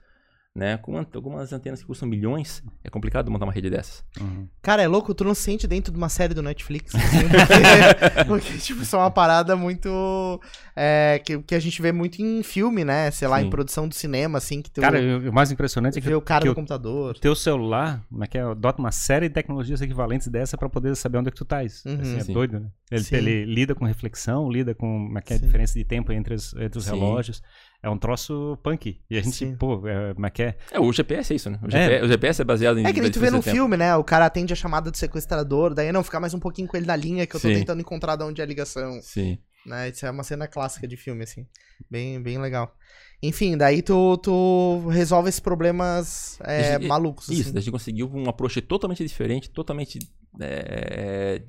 [0.55, 0.77] Né?
[0.77, 4.03] Com algumas antenas que custam milhões, é complicado montar uma rede dessas.
[4.21, 4.47] Uhum.
[4.61, 6.93] Cara, é louco, tu não se sente dentro de uma série do Netflix.
[6.93, 10.39] assim, porque, porque, tipo, isso é uma parada muito.
[10.75, 13.09] é, que, que a gente vê muito em filme, né?
[13.09, 13.47] Sei lá, Sim.
[13.47, 16.21] em produção do cinema, assim, que tu Cara, o mais impressionante é que, vê o
[16.21, 17.17] cara que no o computador.
[17.17, 20.95] teu celular, como é que é, adota uma série de tecnologias equivalentes dessa pra poder
[20.95, 21.63] saber onde é que tu tá.
[21.63, 21.99] Isso, Uhum.
[21.99, 22.33] assim, é Sim.
[22.33, 22.67] doido, né?
[22.91, 26.11] Ele, ele lida com reflexão, lida com como é que é a diferença de tempo
[26.11, 26.91] entre os, entre os Sim.
[26.91, 27.41] relógios.
[27.83, 28.97] É um troço punk.
[29.09, 29.55] E a gente, Sim.
[29.57, 30.57] pô, é, como é que é?
[30.71, 31.59] É, o GPS é isso, né?
[31.61, 31.71] O, É.
[31.71, 32.85] GPS, o GPS é baseado em.
[32.87, 33.93] É que nem tu vê no filme, né?
[33.97, 36.85] O cara atende a chamada do sequestrador, daí não, ficar mais um pouquinho com ele
[36.85, 37.55] na linha que eu tô Sim.
[37.55, 39.01] tentando encontrar de onde é a ligação.
[39.01, 39.37] Sim.
[39.65, 39.89] Né?
[39.89, 41.45] Isso é uma cena clássica de filme, assim.
[41.91, 42.73] Bem, bem legal.
[43.21, 47.29] Enfim, daí tu, tu resolve esses problemas é, Isso, malucos.
[47.29, 47.51] Isso, assim.
[47.51, 49.99] daí a gente conseguiu um approach totalmente diferente, totalmente
[50.39, 51.41] é,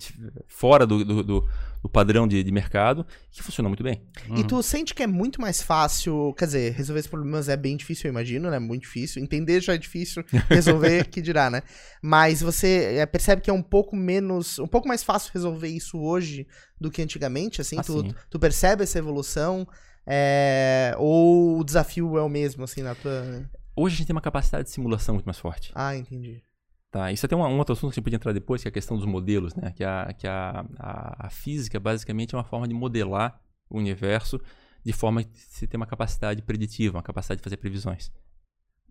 [0.46, 1.48] fora do, do, do-
[1.82, 4.00] do padrão de, de mercado, que funcionou muito bem.
[4.30, 4.38] Uhum.
[4.38, 7.76] E tu sente que é muito mais fácil, quer dizer, resolver esses problemas é bem
[7.76, 8.58] difícil, eu imagino, né?
[8.58, 9.22] Muito difícil.
[9.22, 11.62] Entender já é difícil, resolver que dirá, né?
[12.02, 15.98] Mas você é, percebe que é um pouco menos, um pouco mais fácil resolver isso
[15.98, 16.46] hoje
[16.80, 17.76] do que antigamente, assim?
[17.78, 19.68] Ah, tu, tu percebe essa evolução?
[20.06, 23.44] é, ou o desafio é o mesmo, assim, na tua...
[23.76, 25.72] Hoje a gente tem uma capacidade de simulação muito mais forte.
[25.74, 26.42] Ah, entendi.
[26.94, 27.10] Tá?
[27.10, 28.72] Isso até um, um outro assunto que a gente podia entrar depois, que é a
[28.72, 29.72] questão dos modelos, né?
[29.72, 34.40] Que, a, que a, a, a física basicamente é uma forma de modelar o universo
[34.84, 38.12] de forma que você tem uma capacidade preditiva, uma capacidade de fazer previsões.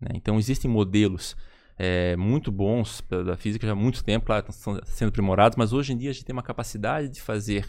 [0.02, 0.10] né?
[0.16, 1.34] Então existem modelos
[1.78, 5.94] é, muito bons da física já há muito tempo, claro, estão sendo aprimorados, mas hoje
[5.94, 7.66] em dia a gente tem uma capacidade de fazer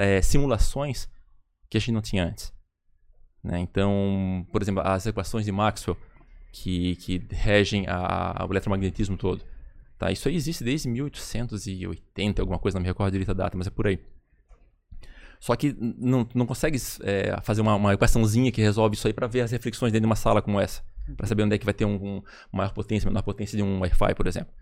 [0.00, 1.06] é, simulações
[1.68, 2.50] que a gente não tinha antes.
[3.42, 3.58] né?
[3.58, 5.98] Então, por exemplo, as equações de Maxwell
[6.54, 9.44] que, que regem a, o eletromagnetismo todo.
[9.98, 10.12] Tá?
[10.12, 13.70] Isso aí existe desde 1880, alguma coisa, não me recordo direito a data, mas é
[13.70, 13.98] por aí.
[15.40, 19.26] Só que não, não consegue é, fazer uma, uma equaçãozinha que resolve isso aí para
[19.26, 20.82] ver as reflexões dentro de uma sala como essa.
[21.16, 23.80] Para saber onde é que vai ter um, um maior potência, menor potência de um
[23.80, 24.54] Wi-Fi, por exemplo.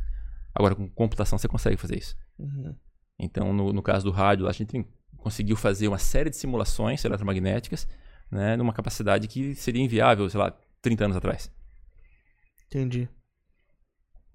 [0.55, 2.17] Agora, com computação, você consegue fazer isso.
[2.39, 2.75] Uhum.
[3.19, 4.85] Então, no, no caso do rádio, a gente
[5.19, 7.87] conseguiu fazer uma série de simulações eletromagnéticas
[8.31, 11.53] né, numa capacidade que seria inviável, sei lá, 30 anos atrás.
[12.73, 13.07] Entendi.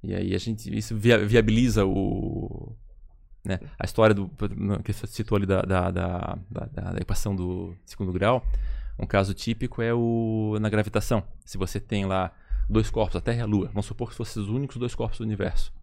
[0.03, 2.75] E aí a gente isso via- viabiliza o
[3.43, 4.29] né, a história do
[4.83, 8.45] que você citou ali da, da, da, da- da equação do segundo grau.
[8.99, 11.23] Um caso típico é o na gravitação.
[11.45, 12.31] Se você tem lá
[12.69, 15.17] dois corpos, a Terra e a Lua, vamos supor que fossem os únicos dois corpos
[15.19, 15.73] do universo.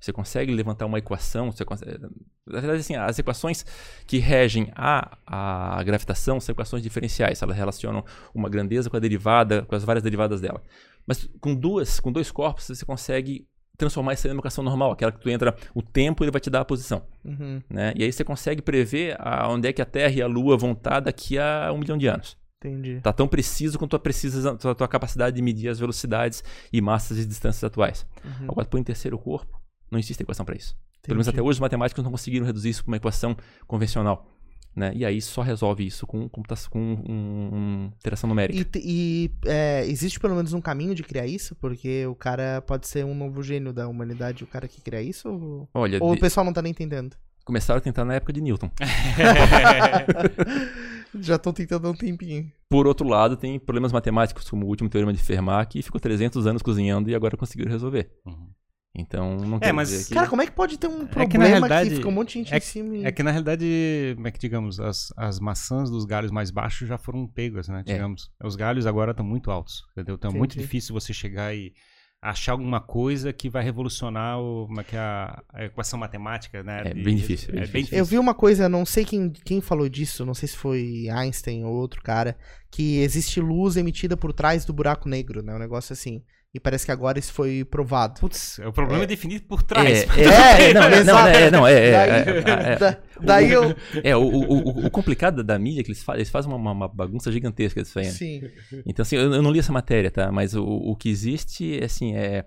[0.00, 1.98] Você consegue levantar uma equação, você consegue,
[2.46, 3.64] na verdade assim, as equações
[4.06, 9.62] que regem a, a gravitação são equações diferenciais, elas relacionam uma grandeza com a derivada,
[9.62, 10.62] com as várias derivadas dela.
[11.06, 13.46] Mas com duas, com dois corpos, você consegue
[13.78, 16.40] transformar isso em uma equação normal, aquela que tu entra o tempo e ele vai
[16.40, 17.60] te dar a posição, Uhum.
[17.68, 17.92] né?
[17.94, 20.72] E aí você consegue prever a, onde é que a Terra e a Lua vão
[20.72, 22.38] estar daqui a um milhão de anos.
[22.58, 23.00] Entendi.
[23.02, 26.42] Tá tão preciso quanto a, precisa, a tua capacidade de medir as velocidades
[26.72, 28.06] e massas e distâncias atuais.
[28.24, 28.48] Uhum.
[28.50, 30.74] Agora, põe em terceiro corpo, não existe equação para isso.
[31.02, 31.40] Pelo menos Entendi.
[31.40, 33.36] até hoje os matemáticos não conseguiram reduzir isso para uma equação
[33.66, 34.26] convencional.
[34.76, 34.92] Né?
[34.94, 38.78] E aí só resolve isso com, computação, com um, um, interação numérica.
[38.78, 41.54] E, e, é, existe pelo menos um caminho de criar isso?
[41.54, 45.30] Porque o cara pode ser um novo gênio da humanidade, o cara que cria isso?
[45.30, 47.16] Ou, Olha, ou o de- pessoal não tá nem entendendo?
[47.46, 48.68] começaram a tentar na época de Newton.
[51.18, 52.50] Já estão tentando há um tempinho.
[52.68, 56.44] Por outro lado, tem problemas matemáticos, como o último teorema de Fermat, que ficou 300
[56.46, 58.10] anos cozinhando e agora conseguiram resolver.
[58.26, 58.48] Uhum.
[58.98, 60.14] Então, não É, quer mas- dizer que...
[60.14, 62.28] Cara, como é que pode ter um que, problema na que, realidade, fica um monte
[62.28, 63.04] de gente é em cima e...
[63.04, 63.66] É que na realidade,
[64.14, 67.82] como é que digamos, as, as maçãs dos galhos mais baixos já foram pegas, né?
[67.86, 67.92] É.
[67.92, 68.30] Digamos.
[68.42, 70.14] Os galhos agora estão muito altos, entendeu?
[70.14, 71.72] Então é muito difícil você chegar e
[72.22, 76.62] achar alguma coisa que vai revolucionar o, como é que é a, a equação matemática,
[76.62, 76.80] né?
[76.86, 77.98] É de- bem difícil, bem É bem difícil.
[77.98, 81.64] Eu vi uma coisa, não sei quem, quem falou disso, não sei se foi Einstein
[81.64, 82.36] ou outro cara,
[82.70, 85.54] que existe luz emitida por trás do buraco negro, né?
[85.54, 86.22] Um negócio assim.
[86.56, 88.18] E parece que agora isso foi provado.
[88.18, 90.06] Putz, o problema é, definir por trás.
[90.16, 91.28] É, é, não, não, não, exato.
[91.28, 93.76] é, não, é, é, daí, é, é, da- daí eu.
[94.02, 94.52] é, o, o,
[94.82, 97.82] o- o complicado da mídia é que eles fazem, eles fazem uma, uma bagunça gigantesca
[97.82, 98.06] disso aí.
[98.06, 98.10] né?
[98.10, 98.40] Sim.
[98.86, 100.32] Então, assim, eu, eu não li essa matéria, tá?
[100.32, 102.46] Mas o, o que existe, assim, é...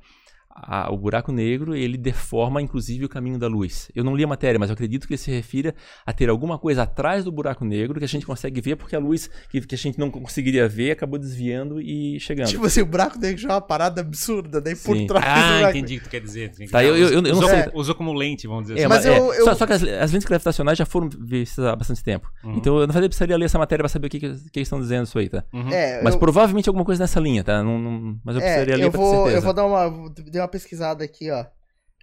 [0.49, 3.89] a- o buraco negro, ele deforma, inclusive, o caminho da luz.
[3.95, 5.73] Eu não li a matéria, mas eu acredito que ele se refira
[6.05, 8.99] a ter alguma coisa atrás do buraco negro que a gente consegue ver porque a
[8.99, 12.47] luz que, que a gente não conseguiria ver acabou desviando e chegando.
[12.47, 15.95] Tipo assim, o buraco negro já é uma parada absurda, daí por trás Ah, entendi
[15.95, 16.51] o que tu quer dizer.
[16.71, 18.87] Tá, eu- eu- eu não usou, sei- como- usou como lente, vamos dizer É, assim.
[18.89, 21.75] mas é, eu- eu- Só, só que as, as lentes gravitacionais já foram vistas há
[21.75, 22.27] bastante tempo.
[22.43, 22.55] Uhum.
[22.57, 24.79] Então eu não precisaria ler essa matéria pra saber o que, que, que eles estão
[24.79, 25.43] dizendo isso aí, tá?
[25.53, 25.69] Uhum.
[25.69, 27.63] É, Mas eu, provavelmente alguma coisa nessa linha, tá?
[27.63, 29.37] Não, não- mas eu é, precisaria ler eu pra ter vou, certeza.
[29.37, 31.45] eu vou dar uma, vou- dei uma pesquisada aqui, ó.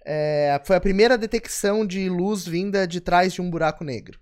[0.05, 4.19] É, foi a primeira detecção de luz vinda de trás de um buraco negro.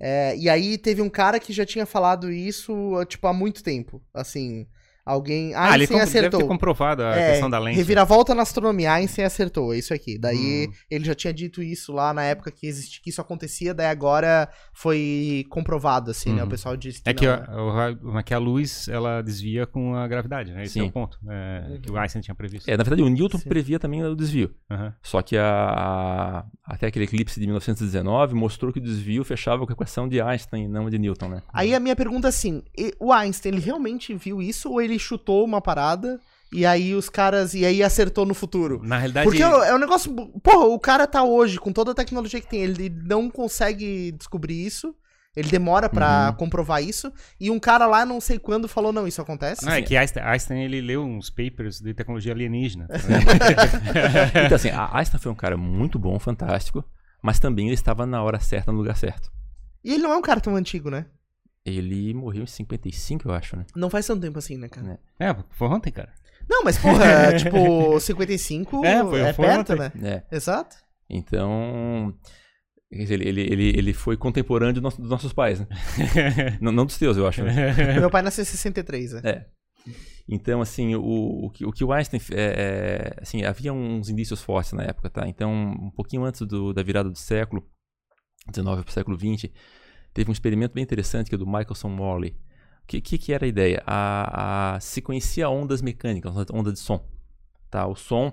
[0.00, 2.72] É, e aí teve um cara que já tinha falado isso,
[3.06, 4.02] tipo, há muito tempo.
[4.12, 4.66] Assim,
[5.08, 5.54] Alguém.
[5.54, 6.40] Ah, ele Einstein com- deve acertou.
[6.40, 7.76] ter comprovado a É, questão da lente.
[7.76, 10.18] Reviravolta na astronomia, Einstein acertou, é isso aqui.
[10.18, 10.72] Daí Hum.
[10.90, 14.48] ele já tinha dito isso lá na época que, existi, que isso acontecia, daí agora
[14.72, 16.40] foi comprovado, assim, né?
[16.40, 16.50] O Uhum.
[16.50, 19.66] pessoal disse que É que, não, a, o ra- é que a luz, ela desvia
[19.66, 20.62] com a gravidade, né?
[20.64, 20.80] Esse Sim.
[20.80, 22.68] é o ponto é, que o Einstein tinha previsto.
[22.70, 23.48] É, na verdade, o Newton Sim.
[23.48, 24.54] previa também o desvio.
[24.70, 24.94] Aham.
[25.02, 29.72] Só que a, a- até aquele eclipse de 1919 mostrou que o desvio fechava com
[29.72, 31.42] a equação de Einstein e não de Newton, né?
[31.52, 32.62] Aí a minha pergunta é assim:
[33.00, 36.20] o Einstein, ele realmente viu isso ou ele chutou uma parada
[36.52, 37.54] e aí os caras.
[37.54, 38.80] E aí acertou no futuro?
[38.82, 40.12] Na realidade, Porque é um negócio.
[40.42, 44.64] Porra, o cara tá hoje, com toda a tecnologia que tem, ele não consegue descobrir
[44.66, 44.94] isso.
[45.36, 46.36] Ele demora pra Uhum.
[46.36, 47.12] comprovar isso.
[47.38, 49.64] E um cara lá, não sei quando, falou: não, isso acontece.
[49.64, 52.88] não, é que Einstein, Einstein, ele leu uns papers de tecnologia alienígena.
[52.88, 52.94] tá
[54.46, 56.82] Então, assim, a Einstein foi um cara muito bom, fantástico,
[57.22, 59.30] mas também ele estava na hora certa, no lugar certo.
[59.84, 61.06] E ele não é um cara tão antigo, né?
[61.76, 63.64] Ele morreu em 55, eu acho, né?
[63.76, 64.98] Não faz tanto tempo assim, né, cara?
[65.18, 65.28] É.
[65.30, 66.12] é, foi ontem, cara.
[66.48, 69.76] Não, mas porra, tipo, 55 É, é, foi- foi perto, ontem.
[70.00, 70.24] né?
[70.30, 70.36] É.
[70.36, 70.76] Exato.
[71.10, 72.14] Então.
[72.90, 75.66] quer dizer, Ele, ele, ele, ele foi contemporâneo dos nossos, dos nossos pais, né?
[76.60, 77.42] não, não dos teus, eu acho.
[77.42, 77.72] Né?
[78.00, 79.20] Meu pai nasceu em 63, né?
[79.24, 79.44] É.
[80.30, 82.20] Então, assim, o, o, que, o que o Einstein.
[82.32, 85.26] É, é, assim, havia uns indícios fortes na época, tá?
[85.26, 87.66] Então, um pouquinho antes do, da virada do século
[88.54, 89.50] XIX para o século XX,
[90.18, 92.30] teve um experimento bem interessante que é do Michelson Morley.
[92.82, 93.80] O que, que, que era a ideia?
[93.86, 94.80] A, a,
[95.48, 97.06] ondas mecânicas, onda de som.
[97.70, 97.86] Tá?
[97.86, 98.32] O som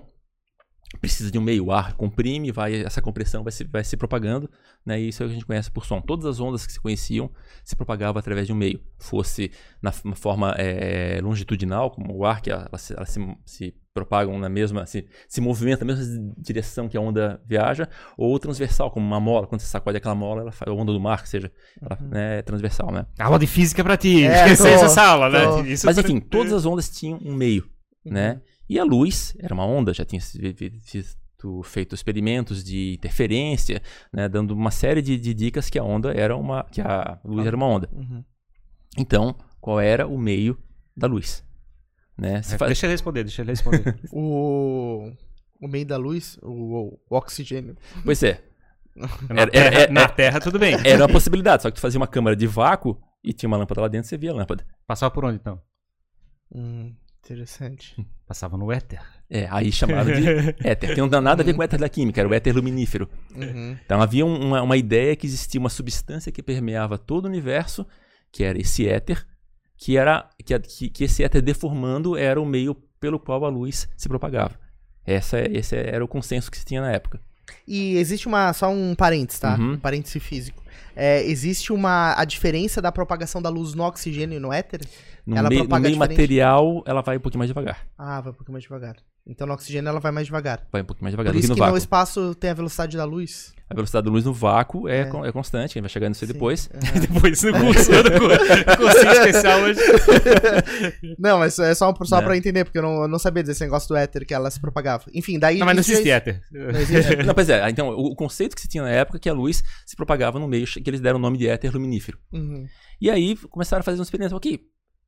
[1.00, 4.48] precisa de um meio, o ar comprime, vai, essa compressão vai se, vai se propagando,
[4.84, 5.00] né?
[5.00, 6.00] E isso é o que a gente conhece por som.
[6.00, 7.30] Todas as ondas que se conheciam
[7.64, 9.50] se propagavam através de um meio, fosse
[9.82, 14.48] na forma eh, longitudinal, como o ar, que elas, se- elas se, se propagam na
[14.48, 19.18] mesma, se, se movimenta na mesma direção que a onda viaja, ou transversal, como uma
[19.18, 21.50] mola, quando você sacode aquela mola, ela faz a onda do mar, que seja,
[21.82, 23.06] ela né, é transversal, né?
[23.18, 24.24] Aula de física pra ti.
[24.24, 25.62] É, essa aula, tô.
[25.62, 25.68] né?
[25.68, 27.68] Isso Mas pra- enfim, todas as ondas tinham um meio,
[28.04, 28.40] né?
[28.68, 30.20] E a luz era uma onda, já tinha
[31.64, 33.80] feito experimentos de interferência,
[34.12, 37.46] né, dando uma série de, de dicas que a onda era uma, que a luz
[37.46, 37.88] era uma onda.
[37.92, 38.24] Uhum.
[38.98, 40.58] Então, qual era o meio
[40.96, 41.44] da luz?
[42.18, 42.38] Né?
[42.38, 43.98] É, fa- Deixa ele responder, deixa ele responder.
[44.12, 45.12] O,
[45.60, 47.76] o meio da luz, o, o oxigênio.
[48.04, 48.42] Pois é,
[48.96, 50.74] Na, Era- terra, era- na era- Terra, tudo bem.
[50.84, 53.82] era uma possibilidade, só que tu fazia uma câmara de vácuo e tinha uma lâmpada
[53.82, 54.66] lá dentro, você via a lâmpada.
[54.86, 55.60] Passava por onde, então?
[56.54, 56.94] Hum,
[57.32, 57.94] interessante.
[58.26, 59.00] Passava no éter.
[59.28, 60.26] É, aí chamado de
[60.66, 60.94] éter.
[60.94, 63.08] Tem não nada a ver com o éter da química, era o éter luminífero.
[63.34, 63.76] Uhum.
[63.84, 67.86] Então havia um- uma, uma ideia que existia uma substância que permeava todo o universo,
[68.32, 69.26] que era esse éter,
[69.76, 74.08] que era que, que esse éter deformando era o meio pelo qual a luz se
[74.08, 74.54] propagava.
[75.04, 77.20] Essa, esse era o consenso que se tinha na época.
[77.66, 78.52] E existe uma.
[78.52, 79.56] Só um parênteses, tá?
[79.56, 79.72] Uhum.
[79.74, 80.60] Um parêntese físico.
[80.96, 82.14] É, existe uma.
[82.18, 84.80] A diferença da propagação da luz no oxigênio e no éter?
[85.26, 87.84] No, Ela meio- no meio material, ela vai um pouquinho mais devagar.
[87.98, 88.94] Ah, vai um pouquinho mais devagar.
[89.28, 90.64] Então no oxigênio ela vai mais devagar.
[90.70, 91.72] Vai um pouquinho mais devagar Por do que isso no que vácuo.
[91.72, 93.52] no espaço tem a velocidade da luz.
[93.68, 95.04] A velocidade da luz no vácuo é, É.
[95.06, 96.70] con- é constante, a gente vai chegar nisso aí depois.
[96.72, 96.80] Aham.
[97.00, 98.38] Depois no curso, no curso,
[98.78, 99.80] cursinho especial hoje.
[101.18, 102.22] Não, mas é só, só Né?
[102.22, 104.48] pra eu entender, porque eu não, eu não sabia desse negócio do éter que ela
[104.48, 105.04] se propagava.
[105.12, 105.58] Enfim, daí.
[105.58, 106.40] Não, mas não existe éter.
[106.52, 107.16] Não existe.
[107.24, 109.32] Não, pois é, então o, o conceito que se tinha na época é que a
[109.34, 112.16] luz se propagava no meio, que eles deram o nome de éter luminífero.
[112.32, 112.64] Uhum.
[113.00, 114.36] E aí começaram a fazer um experimento.
[114.36, 114.60] Ok,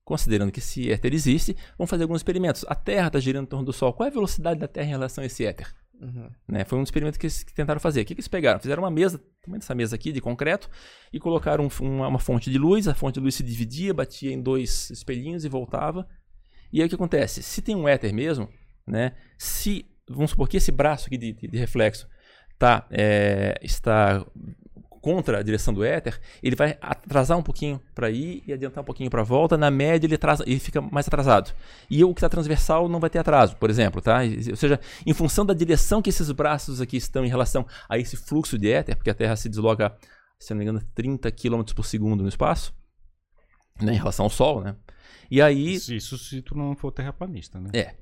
[0.08, 2.64] considerando que esse éter existe, vamos fazer alguns experimentos.
[2.66, 3.92] A Terra está girando em torno do Sol.
[3.92, 5.66] Qual é a velocidade da Terra em relação a esse éter?
[6.00, 6.30] Uhum.
[6.48, 6.64] Né?
[6.64, 8.00] Foi um experimento que eles tentaram fazer.
[8.00, 8.58] O que, que eles pegaram?
[8.58, 10.70] Fizeram uma mesa, tamanho dessa mesa aqui, de concreto,
[11.12, 12.88] e colocaram um- uma, uma fonte de luz.
[12.88, 16.08] A fonte de luz se dividia, batia em dois espelhinhos e voltava.
[16.72, 17.42] E aí o que acontece?
[17.42, 18.48] Se tem um éter mesmo,
[18.86, 19.12] né?
[19.36, 22.08] Se, vamos supor que esse braço aqui de, de- de reflexo
[22.58, 24.24] tá, é, está
[25.00, 28.84] contra a direção do éter, ele vai atrasar um pouquinho para ir e adiantar um
[28.84, 29.56] pouquinho para volta.
[29.56, 31.52] Na média, ele, atrasa, ele fica mais atrasado.
[31.90, 34.00] E o que está transversal não vai ter atraso, por exemplo.
[34.00, 34.20] Tá?
[34.50, 38.16] Ou seja, em função da direção que esses braços aqui estão em relação a esse
[38.16, 39.96] fluxo de éter, porque a Terra se desloca,
[40.38, 42.72] se não me engano, 30 km por segundo no espaço,
[43.80, 44.74] né, em relação ao Sol, né?
[45.30, 47.70] E aí, Isso, isso se tu não for terraplanista, né?
[47.74, 47.92] é.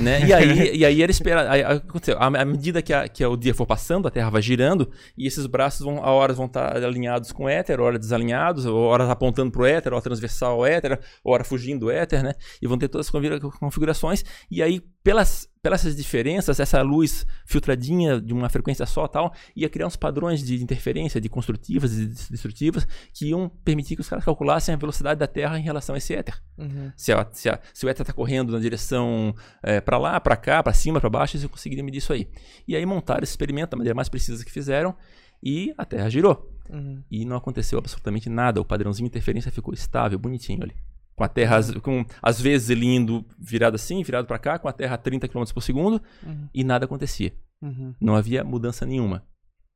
[0.00, 0.24] né?
[0.26, 1.46] E aí, e aí era esperar.
[1.48, 2.16] Aí, aconteceu.
[2.20, 5.46] À medida que, a- que o dia for passando, a Terra vai girando, e esses
[5.46, 9.62] braços vão, a horas vão estar alinhados com o éter, hora desalinhados, horas apontando para
[9.62, 12.34] o éter, hora transversal ao éter, hora fugindo do éter, né?
[12.62, 14.24] E vão ter todas as configura- configurações.
[14.50, 19.68] E aí, pelas, pelas essas diferenças, essa luz filtradinha de uma frequência só tal, ia
[19.68, 22.84] criar uns padrões de interferência, de construtivas e de destrutivas,
[23.14, 26.12] que iam permitir que os caras calculassem a velocidade da Terra em relação a esse
[26.12, 26.34] éter.
[26.58, 26.90] Uhum.
[26.96, 30.36] Se, a- se, a- se o éter está correndo na direção é, para lá, para
[30.36, 32.28] cá, para cima, para baixo, eles conseguiriam medir isso aí.
[32.66, 34.92] E aí montaram esse experimento da maneira mais precisa que fizeram
[35.40, 36.52] e a Terra girou.
[36.68, 37.00] Uhum.
[37.08, 38.60] E não aconteceu absolutamente nada.
[38.60, 40.74] O padrãozinho de interferência ficou estável, bonitinho ali.
[41.16, 44.68] Com a Terra, às- com, às vezes ele indo virado assim, virado para cá, com
[44.68, 46.48] a Terra a 30 km por segundo, Uhum.
[46.52, 47.34] e nada acontecia.
[47.62, 47.94] Uhum.
[48.00, 49.26] Não havia mudança nenhuma.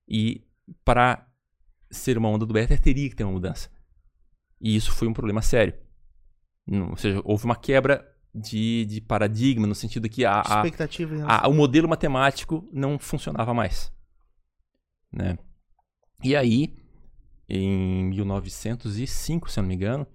[0.07, 0.45] E
[0.85, 1.27] para
[1.91, 3.69] ser uma onda do éter, teria que ter uma mudança.
[4.61, 5.73] E isso foi um problema sério.
[6.67, 10.63] Não- Ou seja, houve uma quebra de, de paradigma, no sentido que a, a, relação-
[11.27, 13.91] a- o modelo matemático não funcionava mais.
[15.11, 15.39] Né?
[16.23, 16.77] E aí,
[17.49, 20.07] em 1905, se eu não me engano,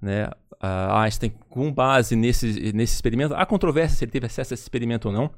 [0.00, 0.30] né,
[0.60, 4.62] a Einstein, com base nesse, nesse experimento, há controvérsia se ele teve acesso a esse
[4.62, 5.30] experimento ou não,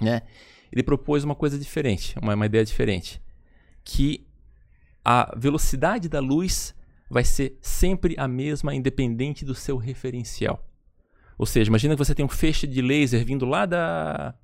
[0.00, 0.22] né,
[0.72, 3.20] ele propôs uma coisa diferente, uma, uma ideia diferente,
[3.84, 4.26] que
[5.04, 6.74] a velocidade da luz
[7.10, 10.64] vai ser sempre a mesma, independente do seu referencial.
[11.36, 14.34] Ou seja, imagina que você tem um feixe de laser vindo lá da,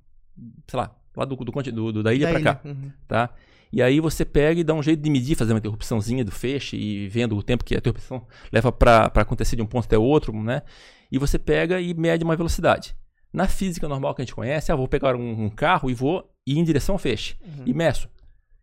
[0.67, 2.61] sei lá, lá do, do, do- da ilha para cá.
[2.65, 2.91] Uhum.
[3.07, 3.29] tá?
[3.71, 6.77] E aí você pega e dá um jeito de medir, fazer uma interrupçãozinha do feixe
[6.77, 10.31] e vendo o tempo que a interrupção leva para acontecer de um ponto até outro,
[10.41, 10.61] né?
[11.11, 12.95] E você pega e mede uma velocidade.
[13.33, 16.29] Na física normal que a gente conhece, ah, vou pegar um, um carro e vou
[16.45, 17.35] ir em direção ao feixe
[17.65, 18.09] e meço.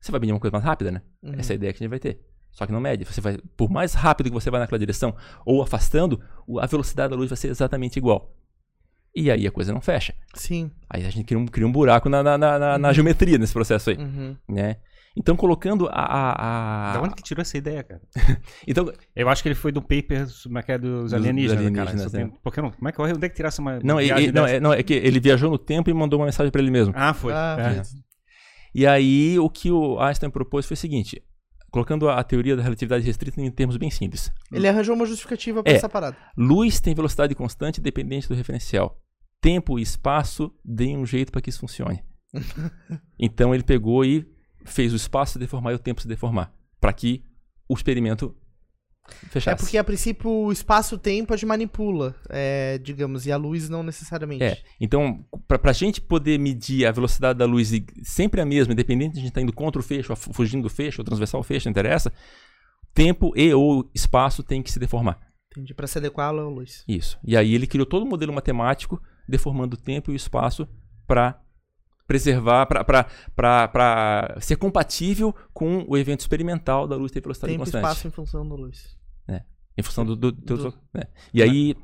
[0.01, 1.03] Você vai medir uma coisa mais rápida, né?
[1.23, 1.35] Uhum.
[1.39, 2.21] Essa é a ideia que a gente vai ter.
[2.51, 3.05] Só que não mede.
[3.05, 5.15] Você vai, por mais rápido que você vai naquela direção
[5.45, 6.21] ou afastando,
[6.61, 8.33] a velocidade da luz vai ser exatamente igual.
[9.15, 10.15] E aí a coisa não fecha.
[10.35, 10.71] Sim.
[10.91, 13.53] Aí a gente cria um, cria um buraco na, na, na, na- na geometria nesse
[13.53, 14.37] processo aí Uhum.
[14.49, 14.77] né?
[15.17, 18.01] Então colocando a, a, a- Da onde que tirou essa ideia, cara?
[18.67, 21.83] então Eu acho que ele foi do paper como é que é, dos alienígenas, cara.
[21.91, 22.33] alienígenas, tem- né?
[22.43, 24.73] Porque não, como é que onde é que tirasse uma não, ele, não, é, não,
[24.73, 26.93] é que ele viajou no tempo e mandou uma mensagem para ele mesmo.
[26.97, 27.33] Ah, foi.
[27.33, 27.83] Ah, É.
[28.75, 31.23] E aí o que o Einstein propôs foi o seguinte,
[31.71, 34.33] colocando a, a teoria da relatividade restrita em termos bem simples.
[34.53, 35.77] Ele arranjou uma justificativa pra É.
[35.77, 36.17] essa parada.
[36.37, 39.01] Luz tem velocidade constante dependente do referencial.
[39.41, 42.03] Tempo e espaço deem um jeito para que isso funcione.
[43.19, 44.27] então ele pegou e
[44.65, 47.25] fez o espaço se deformar e o tempo se deformar, para que
[47.69, 48.37] o experimento
[49.29, 49.51] fechasse.
[49.51, 53.83] É porque a princípio o espaço-tempo a gente manipula, é, digamos, e a luz não
[53.83, 54.45] necessariamente.
[54.45, 58.73] É, então, para a gente poder medir a velocidade da luz e sempre a mesma,
[58.73, 61.45] independente de a gente estar indo contra o fecho, fugindo do fecho, ou transversal ao
[61.45, 62.13] fecho, não interessa,
[62.93, 65.19] tempo e ou espaço tem que se deformar.
[65.53, 65.75] Entendi.
[65.75, 66.85] Pra se adequar à luz.
[66.89, 67.19] Isso.
[67.23, 70.69] E aí ele criou todo um modelo matemático deformando o tempo e o espaço
[71.07, 71.41] para
[72.07, 77.83] preservar, para ser compatível com o evento experimental da luz ter velocidade Tempo constante.
[77.83, 78.97] espaço em função da luz.
[79.77, 80.15] Em função do.
[80.15, 81.03] do- do- Do- né?
[81.33, 81.75] E aí.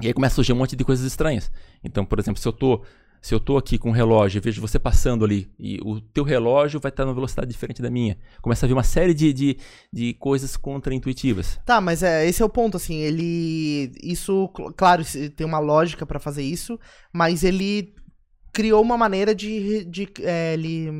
[0.00, 1.50] E aí começa a surgir um monte de coisas estranhas.
[1.82, 2.84] Então, por exemplo, se eu tô.
[3.20, 6.22] Se eu tô aqui com um relógio e vejo você passando ali, e o teu
[6.22, 8.16] relógio vai estar numa velocidade diferente da minha.
[8.40, 9.56] Começa a vir uma série de, de,
[9.92, 11.58] de coisas contraintuitivas.
[11.66, 13.90] Tá, mas é, esse é o ponto, assim, ele.
[14.00, 15.02] Isso, cl- claro,
[15.34, 16.78] tem uma lógica pra fazer isso,
[17.12, 17.92] mas ele
[18.52, 19.84] criou uma maneira de.
[19.84, 20.90] de é, ele.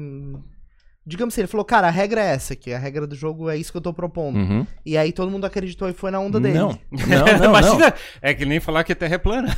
[1.06, 3.56] Digamos assim, ele falou, cara, a regra é essa aqui, a regra do jogo é
[3.56, 4.36] isso que eu tô propondo.
[4.36, 4.66] Uhum.
[4.84, 6.58] E aí todo mundo acreditou e foi na onda dele.
[6.58, 7.38] Não, não, não.
[7.38, 7.44] não.
[7.46, 9.48] Imagina, é que nem falar que a Terra é plana.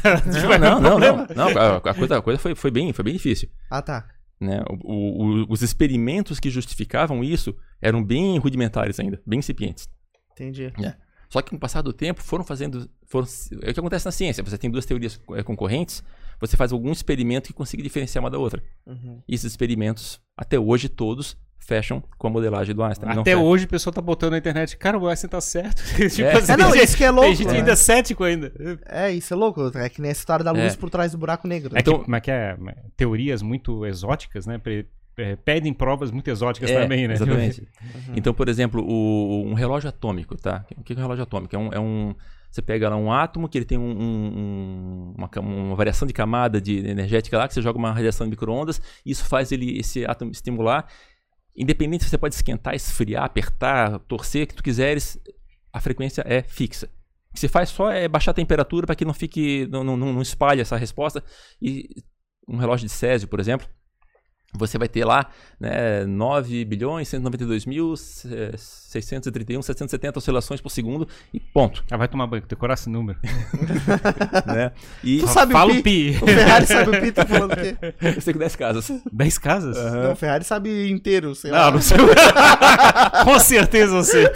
[0.61, 1.49] Não, não, não, não, não.
[1.61, 3.49] A, a coisa, a coisa foi, foi, bem, foi bem difícil.
[3.69, 4.07] Ah, tá.
[4.41, 4.63] Né?
[4.71, 7.53] O- o- o- os experimentos que justificavam isso
[7.83, 9.89] eram bem rudimentares ainda, bem incipientes.
[10.33, 10.73] Entendi.
[11.29, 12.89] Só que com o passar do tempo foram fazendo.
[13.09, 13.27] Foram,
[13.63, 14.43] é o que acontece na ciência.
[14.45, 16.03] Você tem duas teorias eh, concorrentes,
[16.41, 18.63] você faz algum experimento que consiga diferenciar uma da outra.
[18.87, 19.21] Uhum.
[19.29, 23.11] E esses experimentos, até hoje, todos fecham com a modelagem do Einstein.
[23.19, 25.83] Até hoje o pessoal tá botando na internet, cara, o Einstein tá certo.
[26.11, 26.33] tipo É.
[26.33, 27.59] assim, É, não, isso que é louco, Tem gente né?
[27.59, 28.53] ainda cético ainda.
[28.87, 29.71] É, isso é louco.
[29.79, 30.77] É que nem a história da luz É.
[30.77, 31.77] por trás do buraco negro.
[31.77, 32.57] É Então- que, como é que é?
[32.97, 34.61] Teorias muito exóticas, né?
[35.19, 37.15] É, pedem provas muito exóticas É, também, né?
[37.15, 37.61] Exatamente.
[38.09, 38.15] Uhum.
[38.17, 40.65] Então, por exemplo, o- um relógio atômico, tá?
[40.79, 41.55] O que é um relógio atômico?
[41.55, 42.15] É um, é um-
[42.51, 46.13] você pega lá um átomo que ele tem um- um- um- uma, uma variação de
[46.13, 50.05] camada de energética lá, que você joga uma radiação de micro-ondas, isso faz ele, esse
[50.05, 50.87] átomo estimular.
[51.57, 55.19] Independente se você pode esquentar, esfriar, apertar, torcer, o que tu quiseres,
[55.73, 56.89] a frequência é fixa.
[57.31, 59.97] O que você faz só é baixar a temperatura para que não fique, não, não,
[59.97, 61.23] não espalhe essa resposta.
[61.63, 61.89] E
[62.49, 63.69] um relógio de Césio, por exemplo,
[64.53, 65.27] você vai ter lá
[65.61, 71.85] né, 9 bilhões 192 mil eh, 631 770 oscilações por segundo e ponto.
[71.91, 73.19] Ah, vai tomar banho, decorar esse número.
[74.47, 74.73] né?
[75.05, 76.13] E Tu sabe Fala o o pi?
[76.13, 76.19] pi.
[76.23, 77.77] O Ferrari sabe o pi, tá falando o quê?
[78.17, 78.91] eu sei que 10 casas.
[79.13, 79.77] 10 casas?
[79.93, 81.71] Não, o Ferrari sabe inteiro, sei Não, lá.
[81.71, 81.97] não sei.
[83.25, 84.27] Com certeza eu sei.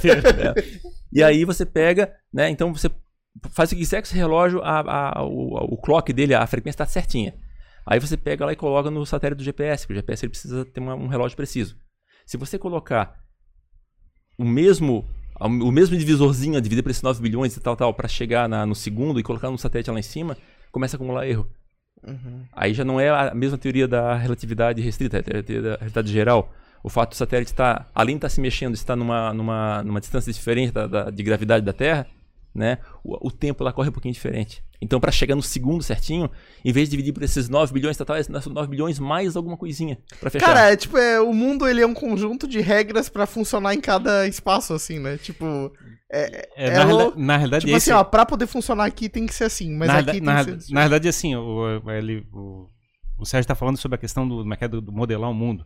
[1.13, 2.49] E aí você pega, né?
[2.51, 2.91] Então você
[3.51, 6.77] faz o que quiser com esse relógio, a, a- o, o clock dele, a frequência
[6.83, 7.35] está certinha.
[7.87, 10.65] Aí você pega lá e coloca no satélite do GPS, porque o GPS ele precisa
[10.65, 11.77] ter uma- um relógio preciso.
[12.27, 13.19] Se você colocar
[14.39, 15.05] o mesmo
[15.41, 18.75] o mesmo divisorzinho, dividir por esses 9 bilhões e tal, tal, para chegar na- no
[18.75, 20.37] segundo e colocar no satélite lá em cima,
[20.71, 21.51] começa a acumular erro.
[22.07, 22.45] Uhum.
[22.53, 26.13] Aí já não é a mesma teoria da relatividade restrita, é a teoria da relatividade
[26.13, 26.53] geral.
[26.85, 30.33] O fato do satélite estar, além de estar se mexendo, estar numa, numa, numa distância
[30.33, 32.07] diferente da, da- de gravidade da Terra,
[32.55, 32.79] né?
[33.03, 34.63] O, o tempo lá corre um pouquinho diferente.
[34.85, 36.31] Então, para chegar no segundo certinho,
[36.65, 39.99] em vez de dividir por esses 9 bilhões total, é 9 bilhões mais alguma coisinha
[40.21, 40.47] pra fechar.
[40.47, 43.81] Cara, é tipo, é, o mundo ele é um conjunto de regras pra funcionar em
[43.81, 45.17] cada espaço, assim, né?
[45.17, 45.73] Tipo.
[46.13, 48.85] É, É, é na, o- realidade- na realidade, tipo esse, assim, ó, pra poder funcionar
[48.85, 50.75] aqui tem que ser assim, mas na, aqui realidade- tem na, que ser.
[50.75, 52.69] na verdade, assim, o, ele, o,
[53.19, 55.31] o Sérgio está falando sobre a questão do, como é que é, do, do modelar
[55.31, 55.65] o mundo.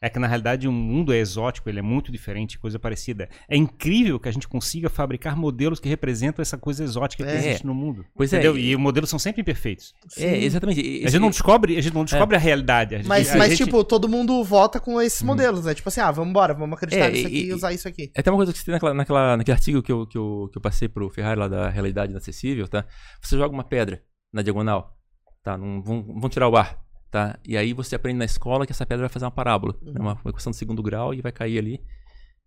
[0.00, 3.28] É que, na realidade, o mundo é exótico, ele é muito diferente, coisa parecida.
[3.48, 7.34] É incrível que a gente consiga fabricar modelos que representam essa coisa exótica que É.
[7.36, 8.04] existe no mundo.
[8.14, 8.56] Pois é, entendeu?
[8.56, 9.92] e- E os modelos são sempre imperfeitos.
[10.16, 10.80] É, exatamente.
[11.04, 12.94] A gente não descobre, a gente não descobre a realidade.
[12.94, 15.74] A gente- Mas, a mas gente- tipo, todo mundo vota com esses modelos, né?
[15.74, 18.12] Tipo assim, ah, vamos embora, vamos acreditar É, nisso aqui e e- usar isso aqui.
[18.14, 20.48] É até uma coisa que você tem naquela, naquela, naquele artigo que eu, que, eu,
[20.52, 22.84] que eu passei pro Ferrari lá da realidade inacessível, tá?
[23.20, 24.00] Você joga uma pedra
[24.32, 24.96] na diagonal,
[25.42, 25.58] tá?
[25.58, 26.78] Não vão, vão tirar o ar,
[27.10, 27.38] tá?
[27.46, 29.74] E aí você aprende na escola que essa pedra vai fazer uma parábola.
[29.94, 31.80] É uma, uma equação de segundo grau e vai cair ali.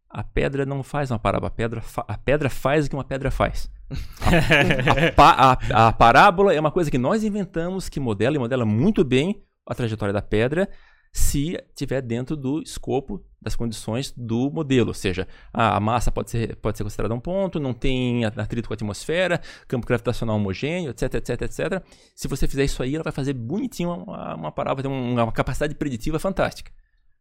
[0.10, 3.32] A pedra não faz uma parábola, a pedra, a pedra faz o que uma pedra
[3.32, 3.70] faz.
[3.90, 8.66] A, pa- a- a parábola é uma coisa que nós inventamos, que modela e modela
[8.66, 10.68] muito bem a trajetória da pedra,
[11.12, 14.90] se estiver dentro do escopo das condições do modelo.
[14.90, 18.74] Ou seja, a, massa pode ser, pode ser considerada um ponto, não tem atrito com
[18.74, 21.84] a atmosfera, campo gravitacional homogêneo, etc, etc, etc.
[22.16, 25.32] Se você fizer isso aí, ela vai fazer bonitinho uma, uma parábola, tem uma, uma
[25.32, 26.72] capacidade preditiva fantástica.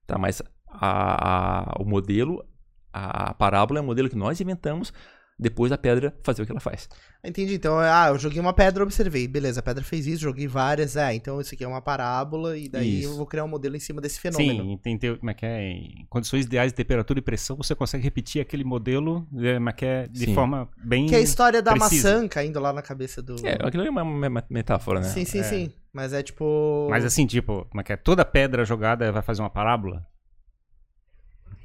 [0.07, 0.19] Tá?
[0.19, 2.45] Mas a- a- o modelo,
[2.93, 4.93] a parábola é um modelo que nós inventamos
[5.41, 6.89] depois da pedra fazer o que ela faz.
[7.25, 7.55] Entendi.
[7.55, 9.27] Então, ah, eu joguei uma pedra, observei.
[9.27, 10.97] Beleza, a pedra fez isso, joguei várias.
[10.97, 13.11] Ah, então isso aqui é uma parábola e daí Isso.
[13.11, 14.62] eu vou criar um modelo em cima desse fenômeno.
[14.65, 17.75] Sim, tem, teo- como é que é, em condições ideais de temperatura e pressão, você
[17.75, 20.35] consegue repetir aquele modelo é, como é que é, de Sim.
[20.35, 21.07] forma bem.
[21.07, 22.15] Que é a história da precisa.
[22.15, 23.37] maçã caindo lá na cabeça do.
[23.47, 25.07] É, aquilo é uma, uma metáfora, né?
[25.09, 25.73] Sim, sim, sim.
[25.93, 26.87] Mas é tipo.
[26.91, 27.97] Mas assim, tipo, como é que é?
[27.97, 30.07] Toda pedra jogada vai fazer uma parábola?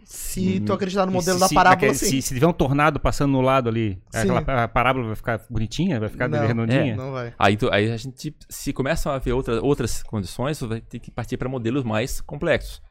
[0.05, 1.93] Se tu acreditar no modelo da se- é que parábola, é?
[1.95, 2.05] sim.
[2.05, 4.19] Se, se tiver um tornado passando no lado ali, Sim.
[4.31, 5.99] aquela a parábola vai ficar bonitinha?
[5.99, 6.95] Vai ficar Não, redondinha?
[6.95, 7.33] Não vai.
[7.39, 10.99] Aí, tu- aí a gente, se começam a ver outra, outras condições, tu vai ter
[10.99, 12.81] que partir para modelos mais complexos.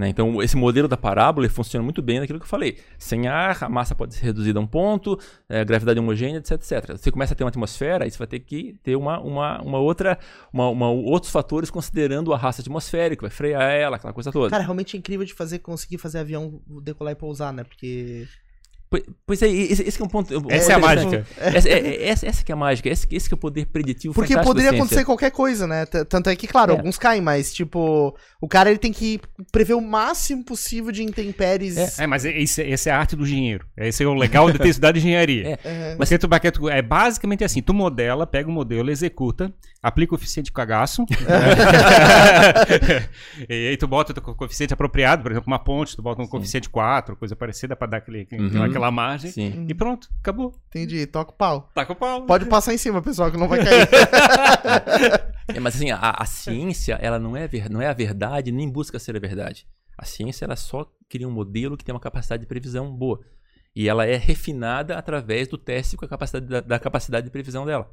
[0.00, 0.08] Né?
[0.08, 2.78] Então, esse modelo da parábola funciona muito bem naquilo que eu falei.
[2.98, 5.18] Sem ar, a massa pode ser reduzida a um ponto,
[5.48, 6.96] é, gravidade homogênea, etc, etc.
[6.96, 9.78] Você começa a ter uma atmosfera, aí você vai ter que ter uma, uma, uma
[9.78, 10.18] outra,
[10.52, 14.50] uma, uma- outros fatores considerando a raça atmosférica, vai frear ela, aquela coisa toda.
[14.50, 17.62] Cara, realmente é incrível de fazer, conseguir fazer avião decolar e pousar, né?
[17.62, 18.26] Porque.
[19.24, 20.36] Pois, é, esse, esse que é um ponto.
[20.36, 21.24] um Essa é a mágica.
[21.38, 23.66] Essa, é- é- essa, essa que é a mágica, esse, esse que é o poder
[23.66, 25.86] preditivo Porque poderia acontecer qualquer coisa, né?
[25.86, 26.76] Tanto é que, claro, É.
[26.76, 29.20] alguns caem, mas, tipo, o cara ele tem que
[29.52, 32.00] prever o máximo possível de intempéries.
[32.00, 33.64] É, mas esse, esse é a arte do engenheiro.
[33.76, 35.50] Esse é o legal de ter estudado engenharia.
[35.64, 35.68] É.
[35.92, 35.96] É.
[35.96, 36.08] Mas
[36.52, 41.04] tu- é basicamente assim, tu modela, pega o modelo, executa, aplica o coeficiente de cagaço,
[43.48, 46.68] e aí tu bota o coeficiente apropriado, por exemplo, uma ponte, tu bota um coeficiente
[46.68, 48.62] 4, coisa parecida pra dar aquele, Uhum.
[48.62, 49.66] aquela margem, Sim.
[49.68, 50.54] e pronto, acabou.
[50.68, 51.70] Entendi, toca o pau.
[51.86, 52.26] Com o pau.
[52.26, 53.88] Pode passar em cima, pessoal, que não vai cair.
[55.52, 58.70] É, mas assim, a, a ciência, ela não é, ver- não é a verdade, nem
[58.70, 59.66] busca ser a verdade.
[59.98, 63.18] A ciência, ela só cria um modelo que tem uma capacidade de previsão boa.
[63.74, 67.66] E ela é refinada através do teste com a capacidade da, da capacidade de previsão
[67.66, 67.92] dela.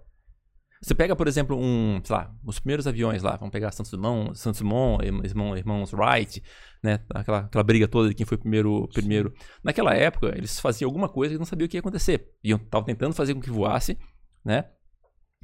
[0.81, 4.37] Você pega, por exemplo, um, sei lá, os primeiros aviões lá, vamos pegar Santos Dumont,
[4.37, 6.41] Santos Dumont, irmão- irmãos Wright,
[6.83, 9.33] né, aquela, aquela briga toda de quem foi primeiro, primeiro.
[9.63, 12.27] Naquela época, eles faziam alguma coisa e não sabiam o que ia acontecer.
[12.43, 13.97] Iam, estavam tentando fazer com que voasse,
[14.45, 14.65] né,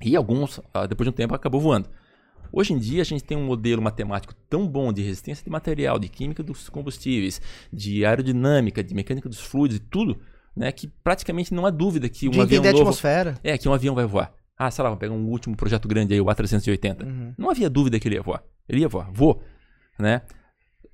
[0.04, 1.90] e alguns, ah, depois de um tempo, acabou voando.
[2.52, 5.98] Hoje em dia a gente tem um modelo matemático tão bom de resistência de material,
[5.98, 7.42] de química dos combustíveis,
[7.72, 10.22] de aerodinâmica, de mecânica dos fluidos e tudo,
[10.56, 13.40] né, que praticamente não há dúvida que um de avião novo atmosfera.
[13.44, 14.32] é que um avião vai voar.
[14.58, 17.04] Ah, sei lá, vamos pegar um último projeto grande aí, o A380.
[17.04, 17.34] Uhum.
[17.38, 18.44] Não havia dúvida que ele ia voar.
[18.70, 19.44] Ele ia voar, voou,
[20.00, 20.22] né?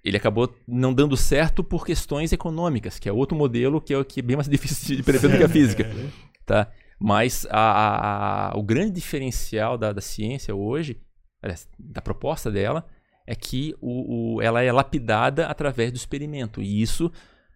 [0.03, 4.05] Ele acabou não dando certo por questões econômicas, que é outro modelo que é o
[4.05, 5.85] que é bem mais difícil de prever do que a física,
[6.45, 6.71] tá?
[6.99, 10.99] Mas a- a- a- o grande diferencial da, da ciência hoje,
[11.41, 12.85] aliás, da proposta dela,
[13.27, 16.61] é que o, o- ela é lapidada através do experimento.
[16.61, 17.11] E isso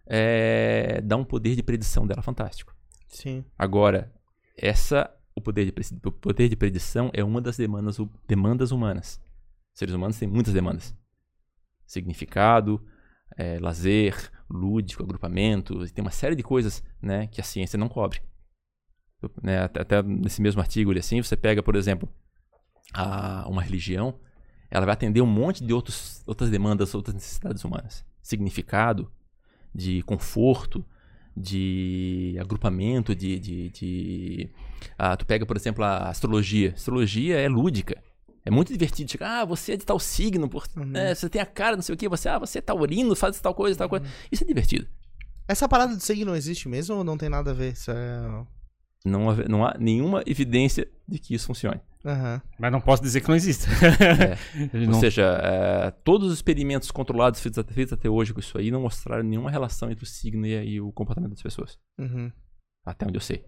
[0.05, 2.75] é, dá um poder de predição dela fantástico.
[3.07, 3.43] Sim.
[3.57, 4.11] Agora,
[4.57, 5.73] essa o poder de,
[6.05, 7.97] o poder de predição é uma das demandas,
[8.27, 9.21] demandas humanas.
[9.73, 10.95] Seres humanos têm muitas demandas.
[11.85, 12.83] Significado,
[13.37, 18.21] eh, lazer, lúdico, agrupamento, tem uma série de coisas né, que a ciência não cobre.
[19.41, 22.09] Né, até, até nesse mesmo artigo ali, assim, você pega, por exemplo,
[22.93, 24.19] a, uma religião,
[24.69, 28.05] ela vai atender um monte de outros, outras demandas, outras necessidades humanas.
[28.21, 29.11] Significado,
[29.73, 30.85] de conforto,
[31.35, 33.39] de agrupamento, de.
[33.39, 34.49] de, de-
[34.97, 36.73] ah, tu pega, por exemplo, a astrologia.
[36.75, 38.01] Astrologia é lúdica.
[38.45, 39.09] É muito divertido.
[39.11, 41.95] Chega, ah, você é de tal signo, por, né, você tem a cara, não sei
[41.95, 44.05] o que, você, ah, você é taurino, faz tal coisa, tal coisa.
[44.31, 44.87] Isso é divertido.
[45.47, 47.73] Essa parada de signo existe mesmo ou não tem nada a ver?
[47.73, 48.45] Isso é...
[49.05, 51.81] Não, há- não há nenhuma evidência de que isso funcione.
[52.05, 52.41] Aham.
[52.59, 53.65] Mas não posso dizer que não existe.
[54.73, 58.39] Ele Ou não- seja, é, todos os experimentos controlados feitos, até- feitos até hoje com
[58.39, 61.77] isso aí não mostraram nenhuma relação entre o signo e, e o comportamento das pessoas.
[61.99, 62.31] Uhum.
[62.85, 63.43] Até onde eu sei.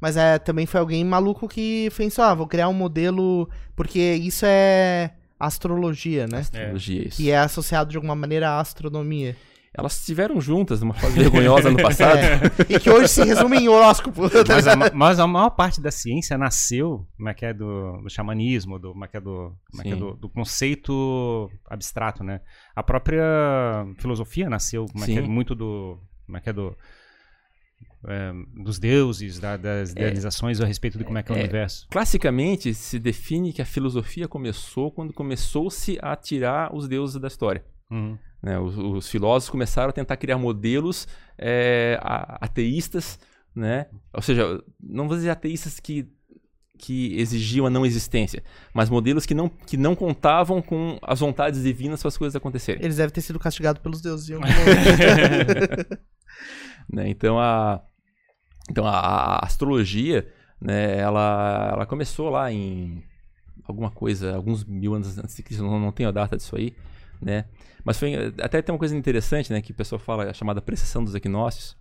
[0.00, 4.44] Mas é, também foi alguém maluco que pensou, ah, vou criar um modelo, porque isso
[4.46, 6.38] é astrologia, né?
[6.38, 7.16] Astrologia, isso.
[7.16, 9.36] Que é associado de alguma maneira à astronomia.
[9.76, 12.18] Elas estiveram juntas numa fase vergonhosa no passado.
[12.70, 12.74] É.
[12.76, 14.22] E que hoje se resume em horóscopo.
[14.48, 18.08] Mas a, mas a maior parte da ciência nasceu, como é que é, do, do
[18.08, 22.22] xamanismo, do, como é que é, do, como é que é, do, do conceito abstrato,
[22.22, 22.40] né?
[22.76, 23.24] A própria
[23.98, 26.76] filosofia nasceu, como é que é, muito do, como é que é, do,
[28.06, 28.32] é,
[28.62, 31.40] dos deuses, da- das idealizações a respeito de como é que é o É.
[31.40, 31.86] universo.
[31.90, 37.64] Classicamente, se define que a filosofia começou quando começou-se a tirar os deuses da história.
[37.90, 38.16] Uhum.
[38.44, 38.58] Né?
[38.58, 41.08] Os, os filósofos começaram a tentar criar modelos
[41.38, 43.18] é, ateístas,
[43.56, 43.86] né?
[44.12, 46.06] ou seja, não vou dizer ateístas que,
[46.76, 48.44] que exigiam a não existência,
[48.74, 52.84] mas modelos que não, que não contavam com as vontades divinas para as coisas acontecerem.
[52.84, 54.28] Eles devem ter sido castigados pelos deuses.
[54.28, 55.98] em algum momento.
[56.92, 57.08] né?
[57.08, 57.80] Então a
[58.70, 60.30] então a, a astrologia,
[60.60, 63.02] né, ela, ela começou lá em
[63.62, 66.74] alguma coisa, alguns mil anos antes de Cristo, não, não tenho a data disso aí,
[67.20, 67.44] né?
[67.84, 71.04] Mas foi até tem uma coisa interessante, né, que o pessoal fala, a chamada precessão
[71.04, 71.76] dos equinócios.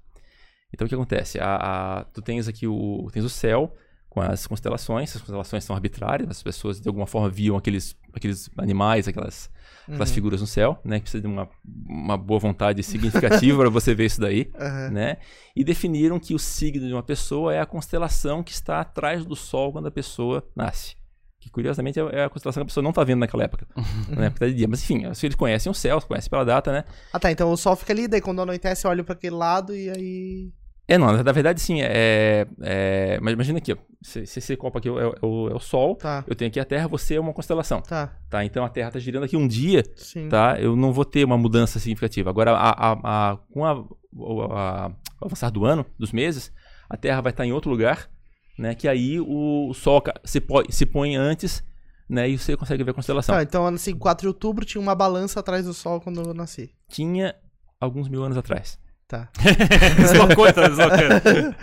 [0.74, 1.40] Então o que acontece?
[1.40, 1.56] A,
[2.00, 3.76] a- tu tens aqui o tens o céu
[4.10, 8.50] com as constelações, as constelações são arbitrárias, as pessoas de alguma forma viam aqueles aqueles
[8.58, 9.50] animais, aquelas
[9.88, 10.16] aquelas Uhum.
[10.16, 11.50] figuras no céu, né, que precisa de uma,
[11.86, 14.90] uma boa vontade significativa para você ver isso daí Aham.
[14.92, 15.18] né?
[15.56, 19.36] E definiram que o signo de uma pessoa é a constelação que está atrás do
[19.36, 20.96] Sol quando a pessoa nasce.
[21.44, 23.68] Que curiosamente é é a constelação que a pessoa não está vendo naquela época?
[24.08, 24.68] Porque tá de dia.
[24.68, 26.86] Mas enfim, se eles conhecem o céu, conhecem pela data, né?
[27.12, 29.76] Ah tá, então o sol fica ali, daí quando anoitece eu olho pra aquele lado
[29.76, 30.52] e aí...
[30.88, 32.46] É, não, na verdade sim, é.
[32.62, 33.78] é mas imagina aqui, ó.
[34.02, 36.50] Se, se esse copo aqui é o, é o- é o Sol, Tá, eu tenho
[36.50, 38.44] aqui a Terra, você é uma constelação, tá, tá?
[38.44, 40.28] Então a Terra está girando aqui um dia, sim.
[40.28, 40.58] tá?
[40.60, 42.30] Eu não vou ter uma mudança significativa.
[42.30, 43.76] Agora, a, a- a- com a,
[44.14, 44.92] o- a-
[45.22, 46.52] o avançar do ano, dos meses,
[46.90, 48.10] a Terra vai estar em outro lugar,
[48.58, 48.76] né?
[48.76, 51.64] Que aí o, o Sol se, po- se põe antes,
[52.10, 52.30] né?
[52.30, 53.36] E você consegue ver a constelação.
[53.36, 56.72] Tá, então assim, 4 de outubro tinha uma balança atrás do sol quando eu nasci.
[56.90, 57.36] Tinha
[57.80, 58.80] alguns mil anos atrás.
[59.08, 59.30] Tá.
[59.98, 61.56] deslocou, tá deslocando.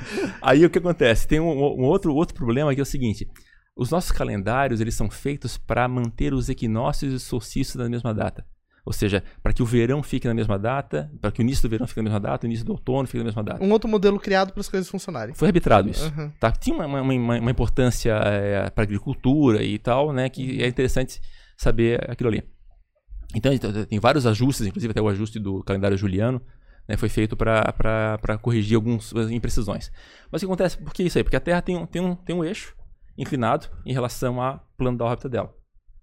[0.42, 1.26] Aí o que acontece?
[1.26, 3.28] Tem um, um outro, outro problema que é o seguinte.
[3.76, 8.12] Os nossos calendários, eles são feitos para manter os equinócios e os solstícios na mesma
[8.12, 8.44] data.
[8.84, 11.70] Ou seja, para que o verão fique na mesma data, para que o início do
[11.70, 13.62] verão fique na mesma data, o início do outono fique na mesma data.
[13.62, 15.34] Um outro modelo criado para as coisas funcionarem.
[15.34, 16.06] Foi arbitrado isso.
[16.06, 16.32] Aham.
[16.40, 16.50] Tá?
[16.50, 18.14] Tinha uma, uma, uma- uma importância
[18.74, 20.28] para a agricultura e tal, né?
[20.28, 21.20] Que é interessante
[21.56, 22.42] saber aquilo ali.
[23.34, 26.40] Então, então, tem vários ajustes, inclusive até o ajuste do calendário juliano,
[26.88, 29.92] né, foi feito para corrigir algumas imprecisões.
[30.32, 30.78] Mas o que acontece?
[30.78, 31.22] Por que isso aí?
[31.22, 32.74] Porque a Terra tem um, tem um, tem um eixo
[33.16, 35.54] inclinado em relação ao plano da órbita dela.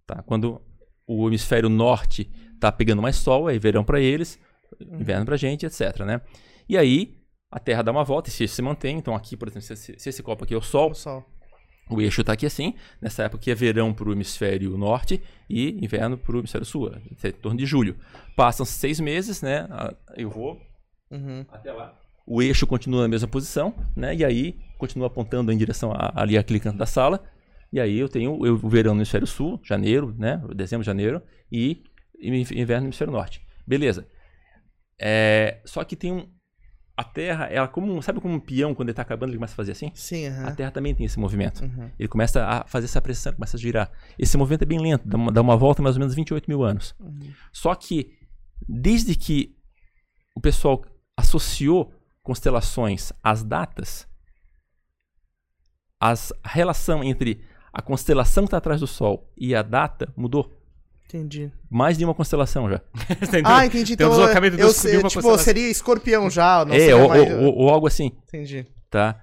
[0.05, 0.21] Tá?
[0.23, 0.61] Quando
[1.05, 4.39] o hemisfério norte está pegando mais sol, aí verão para eles,
[4.81, 5.99] inverno para a gente, etc.
[6.01, 6.19] Né?
[6.67, 7.15] E aí
[7.49, 8.97] a Terra dá uma volta e se se mantém.
[8.97, 11.23] Então aqui, por exemplo, se esse, se esse copo aqui é o Sol, O sol.
[11.89, 12.73] o eixo está aqui assim.
[13.01, 16.91] Nessa época aqui é verão para o hemisfério norte e inverno para o hemisfério sul,
[17.21, 17.95] é em torno de julho.
[18.35, 19.67] Passam seis meses, né?
[20.17, 20.59] Eu vou
[21.09, 21.45] Uhum.
[21.49, 21.97] até lá.
[22.25, 24.13] O eixo continua na mesma posição, né?
[24.13, 27.23] E aí continua apontando em direção a, ali aquele canto da sala.
[27.71, 30.41] E aí eu tenho eu- o verão no hemisfério sul, janeiro, né?
[30.53, 31.83] Dezembro, janeiro e
[32.21, 33.41] inverno no hemisfério norte.
[33.65, 34.07] Beleza.
[34.99, 36.31] É, só que tem um
[36.99, 39.55] a Terra, ela como sabe como um peão quando ele está acabando ele começa a
[39.55, 39.91] fazer assim?
[39.93, 40.55] Sim, A aham.
[40.55, 41.63] Terra também tem esse movimento.
[41.63, 41.91] Uhum.
[41.99, 43.91] Ele começa a fazer essa pressão, começa a girar.
[44.17, 46.63] Esse movimento é bem lento, dá uma, dá uma volta mais ou menos 28 mil
[46.63, 46.95] anos.
[46.99, 47.31] Uhum.
[47.53, 48.17] Só que,
[48.67, 49.55] desde que
[50.35, 50.83] o pessoal
[51.15, 54.07] associou constelações às datas,
[55.99, 60.56] as- a relação entre a constelação que está atrás do Sol e a data mudou.
[61.07, 61.49] Entendi.
[61.69, 62.81] Mais de uma constelação já.
[63.45, 63.91] Ah, entendi.
[63.91, 65.37] Um Então, deslocamento eu, de uma tipo, constelação.
[65.43, 67.31] seria escorpião já, não é, seria ou, mais...
[67.31, 68.67] ou- ou- ou algo assim, Entendi.
[68.89, 69.17] tá?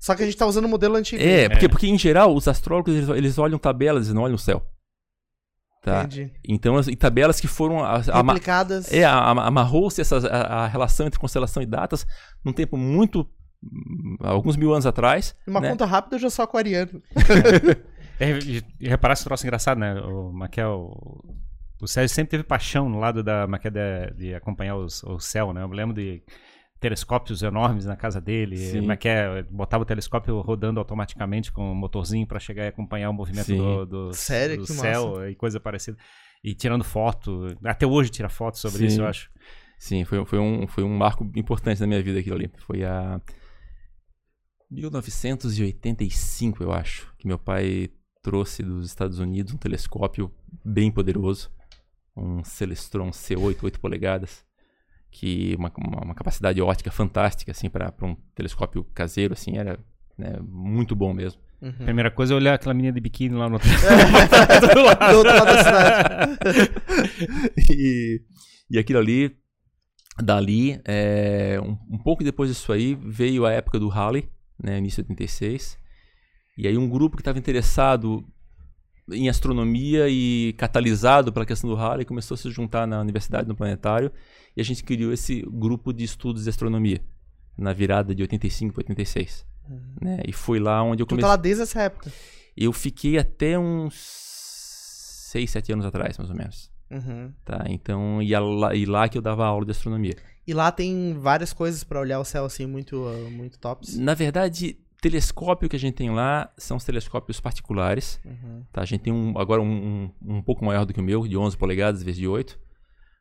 [0.00, 1.22] Só que a gente tá usando o modelo antigo.
[1.22, 4.38] É, porque, porque em geral os astrólogos eles, eles olham tabelas e não olham o
[4.38, 4.62] céu.
[5.82, 6.00] Tá?
[6.04, 6.32] Entendi.
[6.48, 8.90] Então, as, e tabelas que foram a- ama- Replicadas.
[8.92, 12.06] É, amarrou-se a, a relação entre constelação e datas
[12.42, 13.26] num tempo muito.
[13.62, 15.34] hum, alguns mil anos atrás.
[15.46, 15.68] Uma né?
[15.70, 17.02] conta rápida, eu já sou aquariano.
[18.20, 19.94] É, e, e reparar esse troço engraçado, né?
[20.00, 20.90] O Maquel.
[21.80, 25.52] O Sérgio sempre teve paixão no lado da Maquel de, de acompanhar os- o céu,
[25.52, 25.62] né?
[25.62, 26.22] Eu me lembro de
[26.80, 28.80] telescópios enormes na casa dele.
[28.82, 33.46] Maquel botava o telescópio rodando automaticamente com um motorzinho para chegar e acompanhar o movimento
[33.46, 33.56] Sim.
[33.56, 34.58] do, do, Sério?
[34.58, 35.96] do céu e coisa parecida.
[36.42, 37.56] E tirando foto.
[37.64, 38.86] Até hoje tira foto sobre Sim.
[38.86, 39.30] isso, eu acho.
[39.78, 42.50] Sim, foi, foi, um, foi um marco importante na minha vida aquilo ali.
[42.58, 43.20] Foi a.
[44.70, 47.88] 1985, eu acho, que meu pai
[48.24, 50.32] trouxe dos Estados Unidos um telescópio
[50.64, 51.52] bem poderoso,
[52.16, 54.42] um Celestron C8, 8 polegadas,
[55.10, 59.78] que uma, uma, uma capacidade ótica fantástica, assim, para um telescópio caseiro, assim, era
[60.16, 61.38] né, muito bom mesmo.
[61.60, 61.72] Uhum.
[61.72, 63.68] Primeira coisa é olhar aquela menina de biquíni lá no outro,
[64.74, 65.12] do, lado.
[65.12, 66.70] do outro lado da cidade.
[67.70, 68.22] e,
[68.70, 69.36] e aquilo ali,
[70.22, 74.28] dali, é, um, um, pouco depois disso aí, veio a época do Halley,
[74.58, 75.83] né, início de 86.
[76.56, 78.24] E aí um grupo que estava interessado
[79.10, 83.54] em astronomia e catalisado pela questão do Halley começou a se juntar na universidade, no
[83.54, 84.10] planetário,
[84.56, 87.00] e a gente criou esse grupo de estudos de astronomia
[87.56, 89.46] na virada de 85 para 86.
[89.68, 89.80] Uhum.
[90.00, 90.22] Né?
[90.26, 91.22] E foi lá onde eu comecei.
[91.22, 92.12] Tu tá lá desde essa época?
[92.56, 93.94] Eu fiquei até uns
[95.32, 96.70] 6, 7 anos atrás, mais ou menos.
[96.90, 97.32] Uhum.
[97.44, 100.14] Tá, então, e lá, e lá que eu dava aula de astronomia.
[100.46, 103.96] E lá tem várias coisas para olhar o céu assim muito, uh, muito tops.
[103.96, 108.18] Na verdade, telescópio que a gente tem lá são os telescópios particulares.
[108.24, 108.64] Uhum.
[108.72, 108.80] Tá?
[108.80, 111.36] A gente tem um, agora um, um, um, pouco maior do que o meu, de
[111.36, 112.58] 11 polegadas vezes de 8.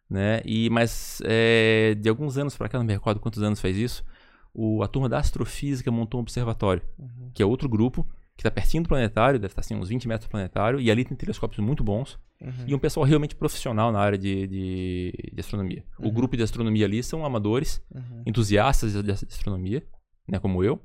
[0.10, 0.42] Né?
[0.46, 4.06] E, mas é, de alguns anos para cá, não me recordo quantos anos faz isso,
[4.54, 7.32] o, a turma da astrofísica montou um observatório, uhum.
[7.34, 8.08] que é outro grupo,
[8.38, 11.04] que está pertinho do planetário, deve estar assim, uns 20 metros do planetário, e ali
[11.04, 12.66] tem telescópios muito bons, uhum.
[12.68, 15.84] e um pessoal realmente profissional na área de, de, de astronomia.
[16.00, 16.08] Uhum.
[16.08, 18.24] O grupo de astronomia ali são amadores, uhum.
[18.26, 19.84] entusiastas de, de astronomia,
[20.30, 20.80] né, como eu,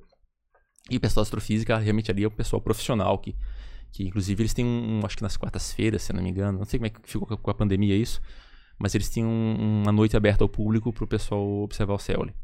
[0.89, 3.37] e o pessoal da astrofísica realmente ali é um pessoal profissional, que,
[3.93, 6.79] que inclusive eles têm um, acho que nas quartas-feiras, se não me engano, não sei
[6.79, 8.21] como é que ficou com a pandemia isso,
[8.79, 12.35] mas eles tinham uma noite aberta ao público para o pessoal observar o céu ali.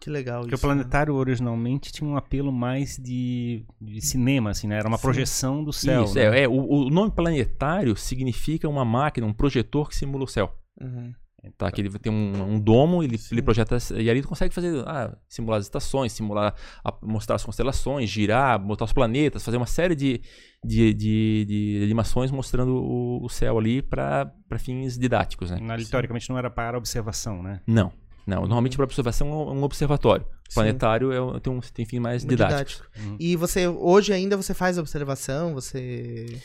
[0.00, 0.62] Que legal Porque isso.
[0.62, 1.20] Porque o planetário né?
[1.20, 4.78] originalmente tinha um apelo mais de, de cinema, assim, né?
[4.78, 5.02] Era uma Sim.
[5.02, 6.04] projeção do céu.
[6.04, 6.40] Isso, né?
[6.40, 10.56] é, é o, o, nome planetário significa uma máquina, um projetor que simula o céu.
[10.80, 11.12] Uhum.
[11.56, 13.78] Tá, que ele tem um, um domo, ele, ele projeta.
[13.92, 14.84] E ali ele consegue fazer.
[14.86, 16.54] Ah, simular as estações, simular.
[16.84, 20.20] A, mostrar as constelações, girar, botar os planetas, fazer uma série de,
[20.62, 25.50] de, de, de animações mostrando o, o céu ali para fins didáticos.
[25.50, 25.58] Né?
[25.62, 27.60] Na, teoricamente não era para observação, né?
[27.66, 27.90] Não.
[28.26, 30.26] Não, normalmente para observação é um observatório.
[30.50, 32.86] O planetário é, tem, um, tem fim mais didático.
[32.98, 33.16] Uhum.
[33.18, 35.54] E você, hoje ainda você faz observação?
[35.54, 36.38] Você.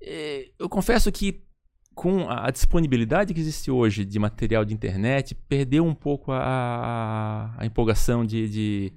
[0.00, 1.45] É, eu confesso que
[1.96, 7.64] com a disponibilidade que existe hoje de material de internet, perdeu um pouco a, a,
[7.64, 8.92] empolgação de, de,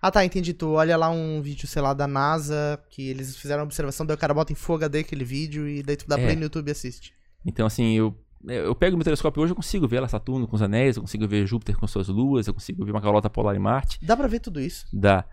[0.00, 0.54] Ah tá, entendi.
[0.54, 4.16] Tu olha lá um vídeo, sei lá, da NASA, que eles fizeram uma observação, daí
[4.16, 6.24] o cara bota em Full HD aquele vídeo e daí tu dá é.
[6.24, 7.12] play no YouTube e assiste.
[7.44, 8.18] Então, assim, eu
[8.48, 11.28] eu pego meu telescópio hoje, eu consigo ver lá Saturno com os anéis, eu consigo
[11.28, 13.98] ver Júpiter com suas luas, eu consigo ver uma calota polar em Marte.
[14.02, 14.86] Dá para ver tudo isso?
[14.90, 15.26] Dá.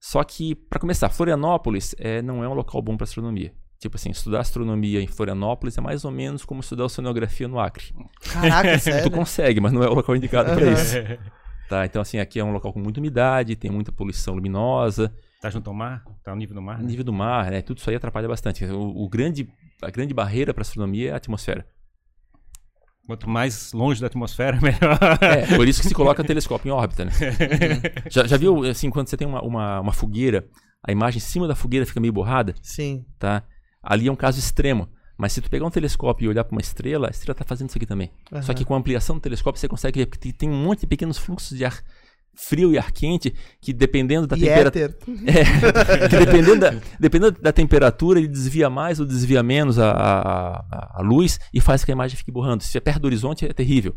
[0.00, 3.54] Só que, para começar, Florianópolis é, não é um local bom para astronomia.
[3.78, 7.94] Tipo assim, estudar astronomia em Florianópolis é mais ou menos como estudar oceanografia no Acre.
[8.20, 9.08] Caraca, sério?
[9.08, 10.96] tu consegue, mas não é o local indicado para isso.
[11.68, 15.14] tá, então assim, aqui é um local com muita umidade, tem muita poluição luminosa.
[15.40, 16.02] Tá junto ao mar?
[16.24, 16.78] Tá ao nível do mar?
[16.78, 16.86] Né?
[16.86, 17.62] Nível do mar, né?
[17.62, 18.64] Tudo isso aí atrapalha bastante.
[18.64, 19.48] O, o grande,
[19.80, 21.64] a grande barreira para astronomia é a atmosfera.
[23.06, 24.98] Quanto mais longe da atmosfera, melhor.
[25.20, 27.12] É, por isso que se coloca telescópio em órbita, né?
[28.10, 30.46] já, já viu, assim, quando você tem uma, uma, uma, fogueira,
[30.86, 32.54] a imagem em cima da fogueira fica meio borrada?
[32.60, 33.06] Sim.
[33.18, 33.44] Tá?
[33.88, 34.86] Ali é um caso extremo.
[35.16, 37.70] Mas se tu pegar um telescópio e olhar para uma estrela, a estrela está fazendo
[37.70, 38.10] isso aqui também.
[38.30, 38.42] Uhum.
[38.42, 40.86] Só que com a ampliação do telescópio você consegue ver que tem um monte de
[40.86, 41.82] pequenos fluxos de ar
[42.34, 44.96] frio e ar quente, que dependendo da temperatura.
[45.26, 51.00] É, que dependendo da, dependendo da temperatura, ele desvia mais ou desvia menos a, a,
[51.00, 52.62] a, luz e faz que a imagem fique borrando.
[52.62, 53.96] Se é perto do horizonte, é terrível.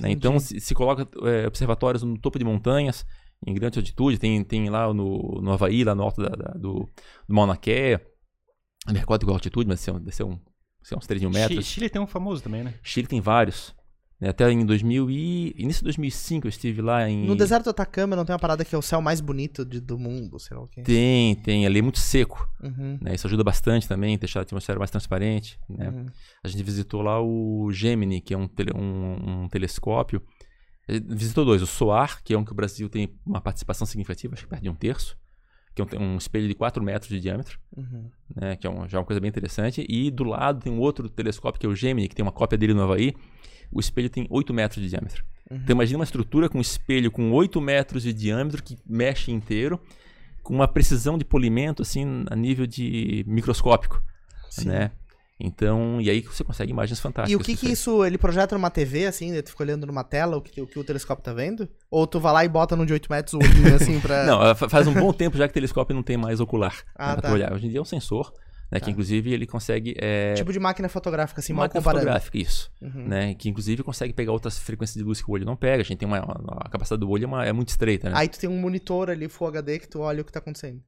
[0.00, 0.12] Né?
[0.12, 3.04] Então, se, se coloca é, observatórios no topo de montanhas,
[3.44, 6.88] em grande altitude, tem, tem lá no, no Havaí, lá no alto da, da, do,
[7.28, 8.00] do Mauna Kea,
[8.86, 10.44] não me recordo qual altitude, mas deve ser, um, deve
[10.82, 11.66] ser uns 3 mil metros.
[11.66, 12.74] Chile tem um famoso também, né?
[12.82, 13.74] Chile tem vários.
[14.20, 15.54] Né, até em 2000 e...
[15.56, 17.26] Início de 2005 eu estive lá em...
[17.26, 19.80] No deserto do Atacama não tem uma parada que é o céu mais bonito de,
[19.80, 20.82] do mundo, sei lá o quê.
[20.82, 21.64] Tem, tem.
[21.64, 22.46] Ali é muito seco.
[22.62, 22.98] Uhum.
[23.00, 23.14] Né?
[23.14, 25.58] Isso ajuda bastante também, deixar a atmosfera mais transparente.
[25.66, 25.88] Né?
[25.88, 26.06] Uhum.
[26.44, 30.22] A gente visitou lá o Gemini, que é um, tele, um, um telescópio.
[30.86, 31.62] Visitou dois.
[31.62, 34.62] O SOAR, que é um que o Brasil tem uma participação significativa, acho que perto
[34.62, 35.16] de um terço.
[35.74, 37.58] Que é um, um espelho de 4 metros de diâmetro.
[37.76, 38.10] Uhum.
[38.34, 38.56] Né?
[38.56, 39.86] Que é um, já uma coisa bem interessante.
[39.88, 42.58] E do lado tem um outro telescópio, que é o Gemini, que tem uma cópia
[42.58, 43.14] dele no Havaí
[43.72, 45.24] o espelho tem 8 metros de diâmetro.
[45.50, 45.58] Uhum.
[45.58, 49.80] Então imagina uma estrutura com um espelho com 8 metros de diâmetro que mexe inteiro,
[50.42, 54.02] com uma precisão de polimento assim a nível de microscópico,
[54.50, 54.68] Sim.
[54.68, 54.90] né?
[55.40, 57.32] Então, e aí você consegue imagens fantásticas.
[57.32, 59.42] E o que que isso, ele projeta numa TV, assim, né?
[59.42, 61.68] tu fica olhando numa tela o que, o que o telescópio tá vendo?
[61.90, 64.24] Ou tu vai lá e bota num de 8 metros o olhinho, assim, pra...
[64.26, 67.22] não, faz um bom tempo já que o telescópio não tem mais ocular ah, né,
[67.22, 67.32] tá.
[67.32, 67.52] olhar.
[67.52, 68.32] Hoje em dia é um sensor,
[68.70, 68.78] né?
[68.78, 68.84] Tá.
[68.84, 69.94] Que inclusive ele consegue.
[69.98, 72.02] É, Tipo de máquina fotográfica, assim, mal máquina comparando.
[72.02, 72.70] fotográfica, isso.
[72.80, 73.08] Uhum.
[73.08, 73.34] Né?
[73.34, 75.82] Que inclusive consegue pegar outras frequências de luz que o olho não pega.
[75.82, 76.18] A gente tem uma.
[76.18, 78.14] A capacidade do olho é, uma- é muito estreita, né?
[78.16, 80.80] Aí tu tem um monitor ali, Full HD, que tu olha o que tá acontecendo.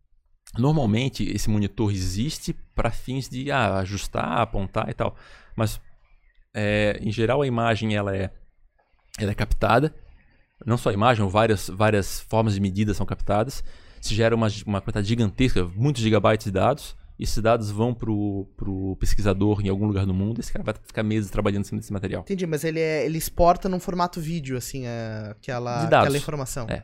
[0.59, 5.17] Normalmente esse monitor existe para fins de ah, ajustar, apontar e tal.
[5.57, 5.81] Mas
[6.55, 8.31] é, em geral a imagem ela é,
[9.19, 9.95] ela é captada.
[10.65, 13.65] Não só a imagem, várias, várias formas de medida são captadas.
[14.01, 16.97] Se gera uma, uma quantidade gigantesca, muitos gigabytes de dados.
[17.19, 20.41] E esses dados vão pro, pro pesquisador em algum lugar do mundo.
[20.41, 22.23] Esse cara vai ficar meses trabalhando em cima desse material.
[22.23, 26.67] Entendi, mas ele, é, ele exporta num formato vídeo, assim, é, aquela, aquela informação.
[26.69, 26.83] É.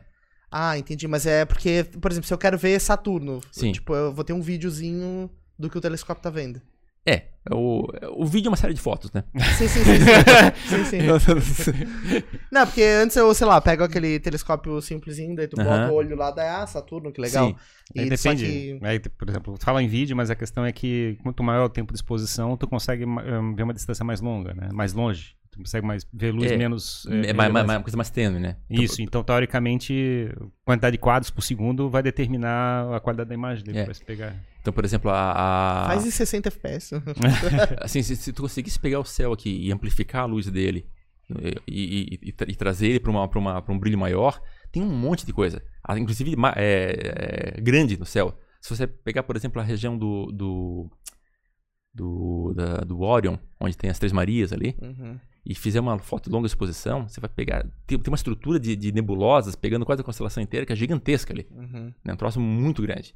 [0.51, 1.07] Ah, entendi.
[1.07, 3.71] Mas é porque, por exemplo, se eu quero ver Saturno, Sim.
[3.71, 6.61] tipo, eu vou ter um videozinho do que o telescópio tá vendo.
[7.05, 9.23] É, é o, o vídeo é uma série de fotos, né?
[9.57, 10.83] Sim, sim, sim.
[10.83, 10.83] sim,
[11.41, 11.71] sim, sim.
[12.51, 16.15] Não, porque antes eu, sei lá, pego aquele telescópio simplesinho, daí tu bota o olho
[16.15, 17.47] lá, daí, ah, Saturno, que legal.
[17.47, 17.55] Sim.
[17.97, 18.45] Aí E só depende.
[18.45, 21.69] que- Aí, por exemplo, fala em vídeo, mas a questão é que quanto maior o
[21.69, 24.69] tempo de exposição, tu consegue hum, ver uma distância mais longa, né?
[24.73, 25.35] Mais longe.
[25.51, 27.05] Tu consegue mais ver luz É, menos.
[27.07, 28.57] É, eh, mais, mais- uma coisa mais tênue, né?
[28.69, 33.63] Isso, então teoricamente, a quantidade de quadros por segundo vai determinar a qualidade da imagem
[33.65, 33.85] dele É.
[33.85, 34.35] pra se pegar.
[34.61, 35.31] Então, por exemplo, a.
[35.83, 36.91] a- Faz em 60 FPS.
[37.81, 40.85] assim, se, se tu conseguisse pegar o céu aqui e amplificar a luz dele
[41.29, 44.39] e, e- e- e e trazer ele para uma, pra uma, pra um brilho maior,
[44.71, 45.63] tem um monte de coisa.
[45.83, 48.37] Ah, Inclusive é, é, grande no céu.
[48.61, 50.31] Se você pegar, por exemplo, a região do.
[50.31, 50.89] do
[51.93, 55.19] do, da- do Orion, onde tem as Três Marias ali, Uhum.
[55.45, 57.63] E fizer uma foto de longa exposição, você vai pegar.
[57.87, 61.33] Tem, tem uma estrutura de, de nebulosas pegando quase a constelação inteira, que é gigantesca
[61.33, 61.47] ali.
[61.51, 61.93] Uhum.
[62.03, 62.13] né?
[62.13, 63.15] Um troço muito grande.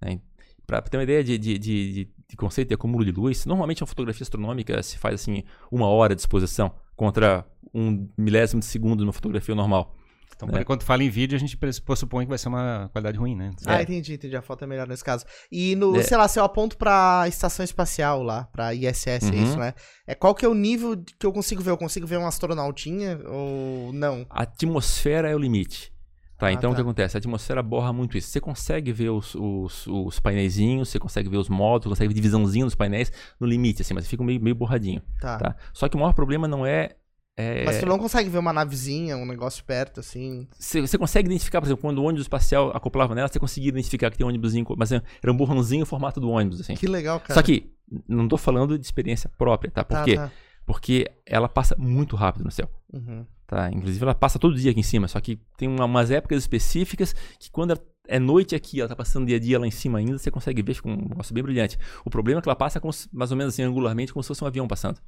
[0.00, 0.20] Né?
[0.66, 3.82] Para ter uma ideia de, de, de, de- de conceito de acúmulo de luz, normalmente
[3.82, 5.42] uma fotografia astronômica se faz assim
[5.72, 9.94] uma hora de exposição contra um milésimo de segundo numa fotografia normal.
[10.40, 10.62] Então, É.
[10.62, 13.50] quando fala em vídeo, a gente pressupõe que vai ser uma qualidade ruim, né?
[13.66, 13.82] Ah, É.
[13.82, 14.36] entendi, entendi.
[14.36, 15.24] A foto é melhor nesse caso.
[15.50, 16.02] E no, É.
[16.04, 19.42] sei lá, se eu aponto pra estação espacial lá, pra ISS, é Uhum.
[19.42, 19.74] isso, né?
[20.06, 21.70] É, qual que é o nível que eu consigo ver?
[21.70, 24.24] Eu consigo ver uma astronautinha ou não?
[24.30, 25.92] A atmosfera é o limite.
[26.38, 26.76] Tá, Ah, então o tá.
[26.76, 27.16] que acontece?
[27.16, 28.28] A atmosfera borra muito isso.
[28.30, 32.64] Você consegue ver os, os, os painéisinhos, você consegue ver os módulos, consegue ver divisãozinho
[32.64, 33.10] dos painéis
[33.40, 35.02] no limite, assim, mas fica meio, meio borradinho.
[35.20, 35.36] Tá.
[35.36, 35.56] Tá?
[35.72, 36.90] Só que o maior problema não é.
[37.38, 40.46] É- Mas tu não consegue ver uma navezinha, um negócio perto, assim.
[40.58, 44.18] Você, consegue identificar, por exemplo, quando o ônibus espacial acoplava nela, você conseguia identificar que
[44.18, 46.74] tem um ônibusinho, mas era um borrãozinho o formato do ônibus, assim.
[46.74, 47.34] Que legal, cara.
[47.34, 47.70] Só que,
[48.08, 49.84] não tô falando de experiência própria, tá?
[49.84, 50.16] Por Tá, quê?
[50.16, 50.30] tá.
[50.66, 53.24] Porque ela passa muito rápido no céu, Uhum.
[53.46, 53.70] tá?
[53.72, 57.14] Inclusive ela passa todo dia aqui em cima, só que tem uma- umas épocas específicas
[57.38, 57.72] que quando
[58.06, 60.60] é noite aqui, ela tá passando dia a dia lá em cima ainda, você consegue
[60.62, 61.78] ver, fica um negócio bem brilhante.
[62.04, 62.80] O problema é que ela passa
[63.12, 64.98] mais ou menos assim, angularmente, como se fosse um avião passando.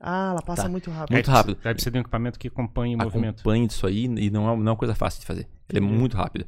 [0.00, 0.68] Ah, ela passa Tá.
[0.68, 1.12] muito rápido.
[1.14, 1.58] Muito rápido.
[1.62, 3.40] Aí precisa de um equipamento que acompanhe o movimento.
[3.40, 5.46] acompanhe disso aí e não é, não é uma coisa fácil de fazer.
[5.68, 6.46] Ele é muito rápido.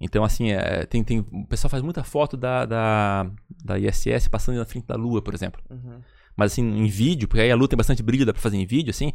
[0.00, 3.30] Então, assim, é, tem, tem, o pessoal faz muita foto da, da,
[3.64, 5.62] da ISS passando na frente da Lua, por exemplo.
[5.70, 6.00] Uhum.
[6.36, 8.66] Mas, assim, em vídeo, porque aí a Lua tem bastante brilho, dá pra fazer em
[8.66, 9.12] vídeo, assim.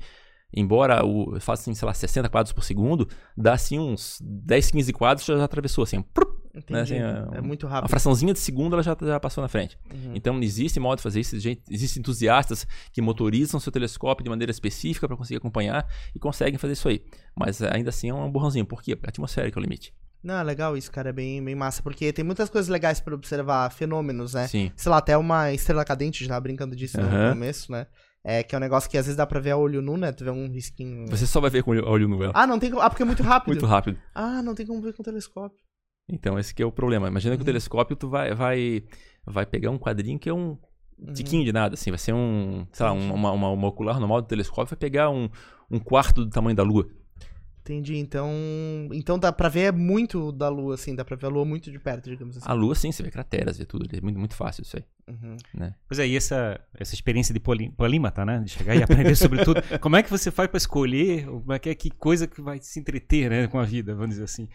[0.51, 4.71] Embora o, eu faça, assim, sei lá, 60 quadros por segundo, dá, assim, uns 10,
[4.71, 6.01] 15 quadros, já, já atravessou, assim.
[6.01, 6.79] prup, Entendi.
[6.79, 7.89] assim, é, é muito Uma rápido.
[7.89, 9.77] fraçãozinha de segundo, ela já, já passou na frente.
[9.93, 10.13] Uhum.
[10.15, 11.35] Então, existe modo de fazer isso.
[11.35, 16.73] Existem entusiastas que motorizam seu telescópio de maneira específica para conseguir acompanhar e conseguem fazer
[16.73, 17.03] isso aí.
[17.37, 18.65] Mas eh, ainda assim é um borrãozinho.
[18.65, 18.95] Por quê?
[18.95, 19.93] Porque a atmosfera que é o limite.
[20.21, 21.09] Não, é legal isso, cara.
[21.09, 21.81] É bem, bem massa.
[21.81, 24.47] Porque tem muitas coisas legais pra observar, fenômenos, né?
[24.47, 24.71] Sim.
[24.75, 27.29] Sei lá, até uma estrela cadente, já brincando disso no Aham.
[27.33, 27.87] começo, né?
[28.21, 30.11] É que é um negócio que às vezes dá pra ver a olho nu, né?
[30.11, 31.07] Tu vê um risquinho.
[31.07, 32.33] Você só vai ver com o olho- no ela.
[32.35, 32.81] Ah, não tem como.
[32.81, 33.47] Ah, porque é muito rápido.
[33.53, 33.97] Muito rápido.
[34.13, 35.57] Ah, não tem como ver com telescópio.
[36.11, 37.07] Então, esse que é o problema.
[37.07, 38.83] Imagina que o telescópio tu vai, vai,
[39.25, 40.57] vai pegar um quadrinho que é um
[41.01, 41.13] Uhum.
[41.13, 41.91] tiquinho de nada, assim.
[41.91, 45.09] Vai ser um, sei lá, um- uma, uma, uma ocular normal do telescópio vai pegar
[45.09, 45.29] um,
[45.71, 46.89] um quarto do tamanho da Lua.
[47.61, 47.97] Entendi.
[47.97, 48.29] Então.
[48.91, 50.95] Então dá pra ver muito da Lua, assim.
[50.95, 52.45] Dá pra ver a Lua muito de perto, digamos assim.
[52.49, 53.85] A Lua, sim, você vê crateras, vê tudo.
[53.95, 54.83] É muito, muito fácil isso aí.
[55.07, 55.37] Uhum.
[55.53, 55.73] Né?
[55.87, 58.39] Pois é, e essa, essa experiência de poli- polímata, né?
[58.39, 59.61] De chegar e aprender sobre tudo.
[59.79, 62.59] Como é que você faz pra escolher como é que, é, que coisa que vai
[62.59, 64.49] se entreter né, com a vida, vamos dizer assim.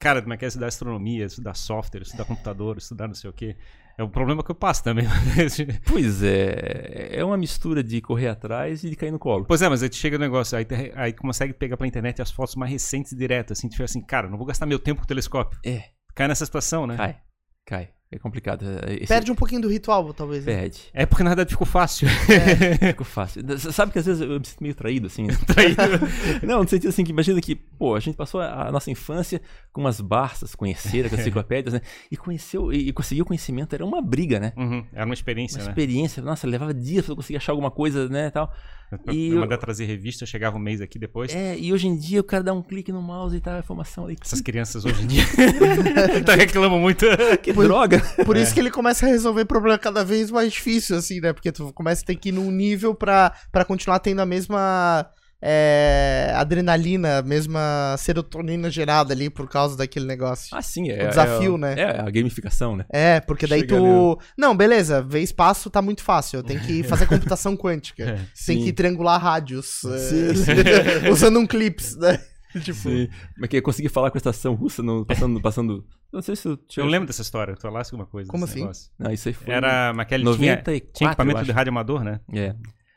[0.00, 3.32] Cara, como é que é estudar astronomia, estudar software, estudar computador, estudar não sei o
[3.32, 3.56] quê.
[3.96, 5.04] É o problema que eu passo também.
[5.84, 9.44] Pois é, é uma mistura de correr atrás e de cair no colo.
[9.44, 10.64] pois é, mas aí chega no negócio, aí,
[10.94, 14.38] aí consegue pegar pela internet as fotos mais recentes direto, assim, fica assim, cara, não
[14.38, 15.58] vou gastar meu tempo com o telescópio.
[15.66, 15.82] É,
[16.14, 16.96] Cai nessa situação, né?
[16.96, 17.16] cai,
[17.64, 17.90] cai.
[18.10, 18.64] É complicado.
[18.86, 20.44] É- esse- Perde um pouquinho do ritual, talvez.
[20.46, 20.54] né?
[20.60, 20.80] Perde.
[20.94, 22.08] É porque na verdade ficou fácil.
[22.80, 23.42] Ficou fácil.
[23.70, 25.26] Sabe que às vezes eu me sinto meio traído, assim.
[26.42, 29.40] Não, no sentido assim, que imagina que pô, a gente passou a, nossa infância
[29.72, 31.80] com umas barças, conhecer as enciclopédias, né?
[32.10, 34.52] E conheceu, e, e conseguiu conhecimento, era uma briga, né?
[34.56, 35.70] Uhum, Era uma experiência, Uma né?
[35.70, 38.50] experiência, nossa, levava dias pra eu conseguir achar alguma coisa, né, tal.
[39.12, 41.34] E eu- mandar trazer revista, chegava um mês aqui depois.
[41.34, 43.58] É, e hoje em dia o cara dá um clique no mouse e tá a
[43.60, 44.16] informação ali.
[44.20, 45.22] Essas crianças hoje em dia
[46.24, 47.04] tá reclamam muito.
[47.42, 48.00] Que droga!
[48.24, 51.32] Por isso que ele começa a resolver problema cada vez mais difícil, assim, né?
[51.32, 55.06] Porque tu começa a ter que ir num nível pra, pra continuar tendo a mesma
[55.40, 60.56] é, adrenalina, a mesma serotonina gerada ali por causa daquele negócio.
[60.56, 61.04] Ah, sim, é.
[61.04, 61.74] O desafio, é, né?
[61.78, 62.84] É, a gamificação, né?
[62.90, 64.18] É, porque daí Chega tu.
[64.36, 66.42] Não, beleza, ver espaço tá muito fácil.
[66.42, 68.04] Tem que fazer computação quântica.
[68.46, 68.64] Tem Sim.
[68.64, 69.84] que triangular rádios.
[69.84, 72.20] é, Sim, usando um clips, né?
[72.62, 73.08] Tipo, Sim.
[73.36, 75.86] Mas que eu consegui falar com a estação russa no, passando, passando.
[76.12, 78.30] Não sei se eu Eu lembro dessa história, tu falasse alguma coisa.
[78.30, 78.60] Como assim?
[78.60, 78.90] negócio.
[78.98, 79.52] Não, isso aí foi.
[79.52, 82.20] Era, mas aquele tinha, 94, tinha eu equipamento de rádio amador, né?
[82.32, 82.54] É.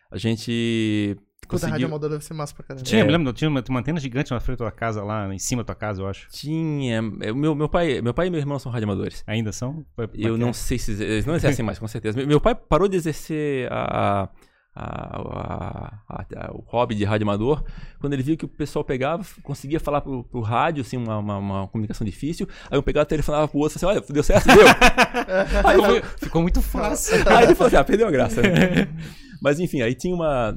[0.10, 1.18] A gente.
[1.58, 1.88] Rádio Conseguiu...
[1.88, 2.84] amador deve ser massa pra caramba.
[2.86, 3.06] Tinha, É.
[3.06, 5.40] me lembro, tinha uma, tinha uma antena gigante na frente da tua casa lá, em
[5.40, 6.28] cima da tua casa, eu acho.
[6.32, 6.98] Tinha.
[7.22, 9.24] é, Meu, meu, pai, meu pai e meu irmão são radioamadores.
[9.28, 9.86] Ainda são?
[10.14, 10.92] Eu não sei se.
[10.92, 12.18] Eles não exercem mais, com certeza.
[12.18, 14.30] Meu- Meu pai parou de exercer a.
[14.74, 17.64] a- a- a- o hobby de rádio amador
[18.00, 21.38] quando ele viu que o pessoal pegava, conseguia falar pro, pro rádio, assim, uma, uma,
[21.38, 22.48] uma comunicação difícil.
[22.70, 24.68] Aí um pegava, telefonava pro outro e assim: olha, deu certo, deu.
[24.68, 25.46] é?
[25.46, 27.16] ficou, ficou muito fácil.
[27.30, 28.42] aí ele falou assim: ah, perdeu a graça.
[28.42, 28.88] né?
[29.42, 30.56] Mas enfim, aí tinha uma.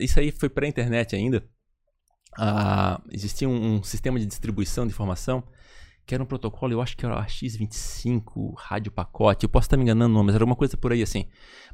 [0.00, 1.44] Isso aí foi pré-internet ainda.
[2.38, 5.42] Ah, existia um, um sistema de distribuição de informação
[6.04, 9.76] que era um protocolo, eu acho que era a X25, rádio pacote, eu posso estar
[9.76, 11.26] me enganando nome, mas era uma coisa por aí assim.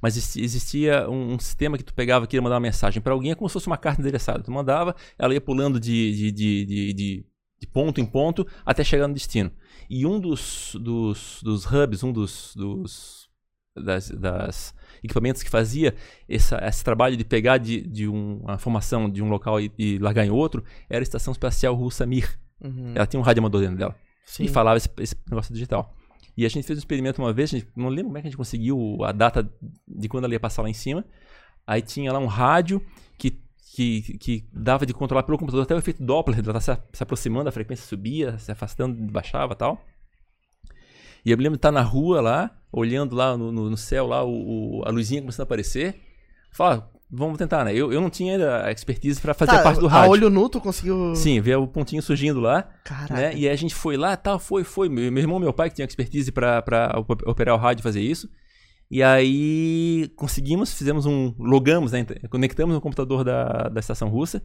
[0.02, 3.12] Mas existi- existia um, um sistema que tu pegava que ia mandar uma mensagem para
[3.12, 4.42] alguém, é como se fosse uma carta endereçada.
[4.42, 7.26] Tu mandava, ela ia pulando de, de, de, de, de-
[7.60, 9.50] de ponto em ponto até chegar no destino.
[9.90, 13.28] E um dos, dos, dos hubs, um dos, dos
[13.76, 15.94] das, das equipamentos que fazia
[16.28, 19.98] essa, esse trabalho de pegar de, de um- uma formação de um local e, e
[19.98, 22.38] largar em outro era a Estação Espacial Russa Mir.
[22.60, 22.92] Uhum.
[22.94, 23.96] Ela tinha um rádio amador dentro dela
[24.28, 24.44] Sim.
[24.44, 25.94] e falava esse, esse negócio digital.
[26.36, 28.30] E a gente fez um experimento uma vez, gente, não lembro como é que a
[28.30, 29.50] gente conseguiu a data
[29.88, 31.04] de quando ela ia passar lá em cima.
[31.66, 32.80] Aí tinha lá um rádio
[33.18, 33.40] que,
[33.74, 37.02] que, que dava de controlar pelo computador até o efeito Doppler, ela tá se, se
[37.02, 39.84] aproximando, a frequência subia, se afastando, baixava e tal.
[41.24, 44.06] E eu me lembro de estar na rua lá, olhando lá no, no- no céu,
[44.06, 45.96] lá o, o- a luzinha começando a aparecer.
[46.52, 47.72] Fala, vamos tentar, né?
[47.74, 50.10] Eu, eu não tinha ainda a expertise para fazer Tá, parte do A rádio.
[50.10, 51.14] olho nu tu conseguiu.
[51.14, 52.64] Sim, ver o pontinho surgindo lá.
[52.84, 53.14] Caraca.
[53.14, 53.34] Né?
[53.34, 54.88] E aí a gente foi lá, tal, foi, foi.
[54.88, 56.30] Meu, meu irmão e meu pai que tinham expertise
[56.96, 58.28] op- operar o rádio e fazer isso.
[58.90, 61.34] E aí conseguimos, fizemos um.
[61.38, 62.06] logamos, né?
[62.30, 64.42] Conectamos no computador da, da estação russa.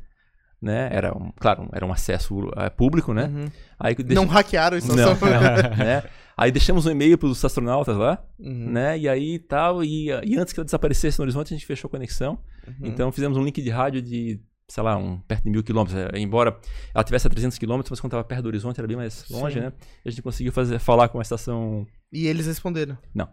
[0.62, 0.88] Né?
[0.94, 3.26] Era um, claro, era um acesso eh, público, né?
[3.26, 3.46] Uhum.
[3.78, 5.30] Aí deixa- Não hackearam a não, estação.
[5.30, 6.04] não, né?
[6.38, 8.72] Aí deixamos um e-mail para os astronautas lá, Uhum.
[8.72, 8.98] né?
[8.98, 11.92] E aí tal, e, e antes que eu desaparecesse no horizonte, a gente fechou a
[11.92, 12.40] conexão.
[12.68, 12.88] Uhum.
[12.88, 15.98] Então fizemos um link de rádio de, sei lá, um, perto de mil quilômetros.
[16.00, 16.58] Eh, Embora
[16.94, 19.56] ela tivesse a 300 quilômetros, mas quando estava perto do horizonte era bem mais longe,
[19.56, 19.62] Sim.
[19.66, 19.74] né?
[20.04, 21.86] E a gente conseguiu fazer, falar com a estação.
[22.12, 22.98] E eles responderam.
[23.14, 23.28] Não.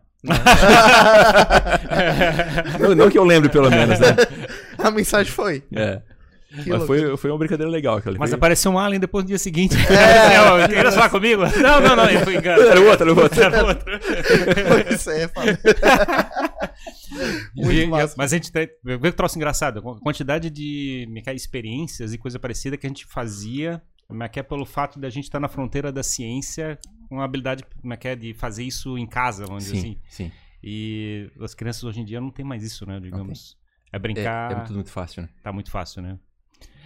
[2.78, 4.09] não, não que eu lembre, pelo menos, né?
[4.78, 5.62] a mensagem foi.
[5.72, 6.02] É.
[6.51, 8.18] Que Mas foi, foi uma brincadeira legal aquela.
[8.18, 8.36] Mas foi...
[8.36, 9.77] apareceu um alien depois no dia seguinte.
[9.77, 10.60] É.
[10.60, 11.43] É, queria falar comigo?
[11.43, 12.62] Não, não, não, eu fui engano.
[12.62, 13.43] Era outro, era outro.
[13.43, 13.90] Era outro.
[14.94, 15.28] Isso aí é
[17.85, 18.14] E- massa.
[18.16, 18.68] mas a gente tem.
[18.82, 19.78] Vê que troço engraçado.
[19.78, 23.81] A quantidade de é é, experiências e coisa parecida que a gente fazia.
[24.09, 26.77] Como é que é pelo fato de a gente estar na fronteira da ciência,
[27.09, 30.24] com a habilidade é que é, de fazer isso em casa, vamos dizer Sim, assim.
[30.24, 30.32] sim.
[30.62, 32.98] E as crianças hoje em dia não tem mais isso, né?
[32.98, 33.56] Digamos.
[33.93, 34.51] É É, brincar.
[34.52, 35.28] é tudo muito fácil, né?
[35.43, 36.18] Tá muito fácil, né?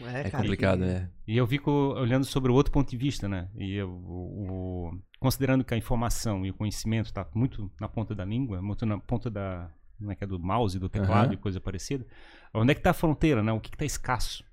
[0.00, 1.10] É cara, complicado, e- né?
[1.26, 3.48] E eu fico olhando sobre o outro ponto de vista, né?
[3.56, 8.14] E eu, o, o- considerando que a informação e o conhecimento está muito na ponta
[8.14, 11.34] da língua, muito na ponta da, como é que é, do mouse, do teclado Aham.
[11.34, 12.06] e coisa parecida,
[12.52, 13.52] onde é que está a fronteira, né?
[13.52, 14.44] O que está escasso?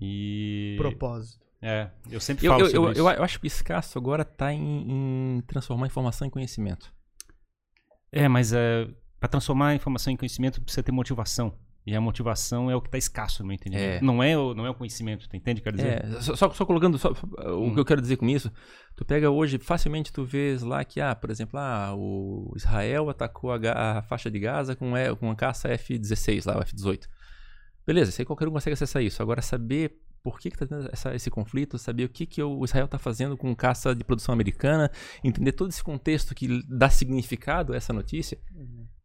[0.00, 1.44] E Propósito.
[1.62, 3.00] é, eu sempre Eu, falo eu, sobre eu, isso.
[3.02, 6.92] eu, eu acho que o escasso agora está em, em transformar informação em conhecimento.
[8.12, 8.88] É, mas é,
[9.18, 11.58] para transformar a informação em conhecimento precisa ter motivação.
[11.86, 14.02] E a motivação é o que está escasso no meu entendimento.
[14.02, 14.06] É.
[14.06, 15.60] Não, é o, não é o conhecimento, tu entende?
[15.60, 17.74] Quer dizer, É, só, só, colocando só- só- o Hum.
[17.74, 18.50] que eu quero dizer com isso,
[18.96, 23.52] tu pega hoje, facilmente tu vês lá que, ah, por exemplo, ah, o Israel atacou
[23.52, 27.06] a, a faixa de Gaza com, com a caça F-16 lá, o F-18.
[27.86, 29.22] Beleza, isso aí qualquer um consegue acessar isso.
[29.22, 32.64] Agora, saber por que, que tá tendo essa- esse conflito, saber o que, que o
[32.64, 34.90] Israel está fazendo com caça de produção americana,
[35.22, 38.38] entender todo esse contexto que dá significado a essa notícia,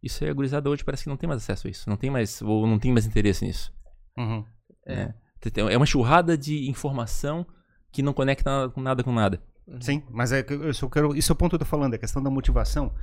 [0.01, 2.09] isso aí a gurizada hoje parece que não tem mais acesso a isso, não tem
[2.09, 3.73] mais, ou não tem mais interesse nisso.
[4.17, 4.45] Uhum.
[4.85, 5.13] É.
[5.69, 7.45] É uma churrada de informação
[7.91, 9.41] que não conecta nada com nada.
[9.79, 11.15] Sim, mas é eu quero.
[11.15, 12.93] Isso é o ponto que eu tô falando, é a questão da motivação.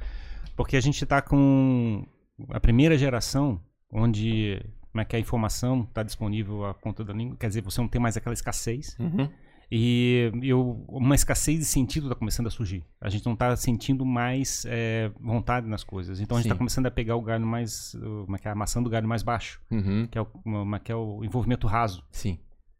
[0.57, 2.05] Porque a gente tá com
[2.51, 3.61] a primeira geração
[3.91, 7.37] onde como é que a informação está disponível à ponta da língua.
[7.39, 8.97] Quer dizer, você não tem mais aquela escassez.
[8.99, 9.31] Uhum.
[9.71, 12.85] E eu, uma escassez de sentido está começando a surgir.
[13.01, 16.21] A gente não está sentindo mais é, vontade nas coisas.
[16.21, 17.95] Então a gente está começando a pegar o galho mais.
[18.37, 18.51] é que é?
[18.53, 20.07] A maçã do galho mais baixo, Uhum.
[20.09, 22.05] que é o, uma- que é o envolvimento raso.
[22.13, 22.39] Sim.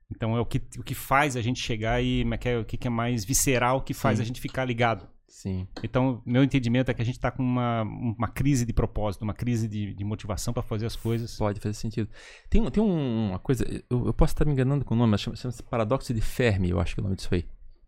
[0.09, 2.77] Então é o que, o que faz a gente chegar e é é, o que,
[2.77, 4.23] que é mais visceral, que faz Sim.
[4.23, 5.09] a gente ficar ligado.
[5.29, 5.67] Sim.
[5.83, 9.35] Então, meu entendimento é que a gente está com uma, uma crise de propósito, uma
[9.35, 11.37] crise de, de motivação para fazer as coisas.
[11.37, 12.09] Pode fazer sentido.
[12.49, 15.21] Tem, tem um- uma coisa, eu, eu posso estar me enganando com o nome, mas
[15.21, 17.45] chama- chama-se Paradoxo de Fermi, eu acho que é o nome disso aí.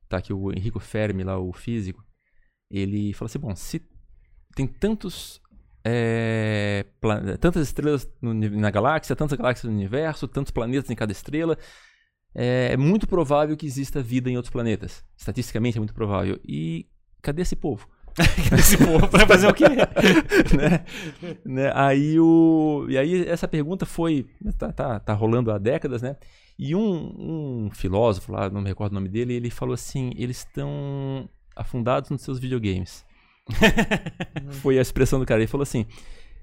[0.09, 2.05] Tá, que o Enrico Fermi, lá, o físico,
[2.71, 3.83] ele falou assim, bom, se
[4.55, 5.41] tem tantos...
[5.85, 6.85] é,
[7.41, 11.57] tantas estrelas no na galáxia, tantas galáxias no universo, tantos planetas em cada estrela,
[12.35, 15.05] é muito provável que exista vida em outros planetas.
[15.17, 16.39] Estatisticamente é muito provável.
[16.47, 16.87] E
[17.29, 17.87] cadê esse povo?
[18.59, 19.65] Esse povo para fazer o quê?
[20.57, 20.85] né?
[21.45, 21.73] né?
[21.73, 24.27] Aí o e aí essa pergunta foi
[24.59, 26.17] tá, tá, tá rolando há décadas, né?
[26.59, 30.39] E um, um filósofo lá, não me recordo o nome dele, ele falou assim: eles
[30.39, 33.05] estão afundados nos seus videogames.
[34.63, 35.41] foi a expressão do cara.
[35.41, 35.87] Ele falou assim: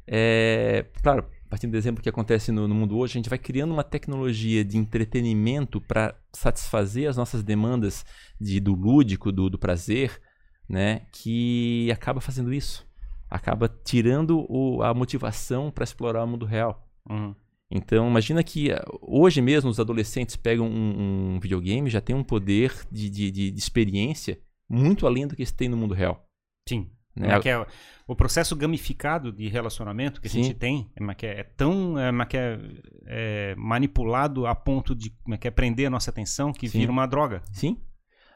[0.08, 3.74] é, claro, partindo do exemplo que acontece no, no mundo hoje, a gente vai criando
[3.74, 8.06] uma tecnologia de entretenimento para satisfazer as nossas demandas
[8.40, 10.22] de, do lúdico, do, do prazer,
[10.68, 11.02] né?
[11.12, 12.86] Que acaba fazendo isso.
[13.30, 16.88] Acaba tirando o- a motivação para explorar o mundo real.
[17.10, 17.36] Uhum.
[17.72, 22.24] Então, imagina que ah, hoje mesmo os adolescentes pegam um, um videogame já tem um
[22.24, 24.40] poder de, de, de- de experiência
[24.70, 26.28] muito além do que eles têm no mundo real.
[26.70, 26.90] Sim.
[27.16, 27.28] Né?
[27.30, 27.66] Mas que é-
[28.08, 30.44] o processo gamificado de relacionamento que a Sim.
[30.44, 32.60] gente tem é, é, é tão é, que é,
[33.08, 35.10] é, manipulado a ponto de
[35.40, 36.80] que é prender a nossa atenção que Sim.
[36.80, 37.42] vira uma droga.
[37.52, 37.78] Sim.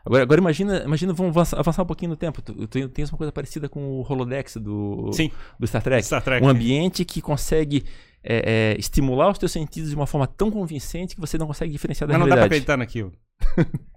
[0.09, 2.41] Agora, agora imagina, imagina, vamos avançar, avançar um pouquinho no tempo.
[2.41, 5.29] Tu, tu tens uma coisa parecida com o Holodex do, Sim.
[5.59, 6.03] do Star Trek.
[6.03, 6.43] Star Trek.
[6.43, 7.85] Um ambiente que consegue
[8.23, 11.71] é, é, estimular os teus sentidos de uma forma tão convincente que você não consegue
[11.71, 12.55] diferenciar da Mas não dá pra realidade.
[12.55, 13.13] acreditar naquilo.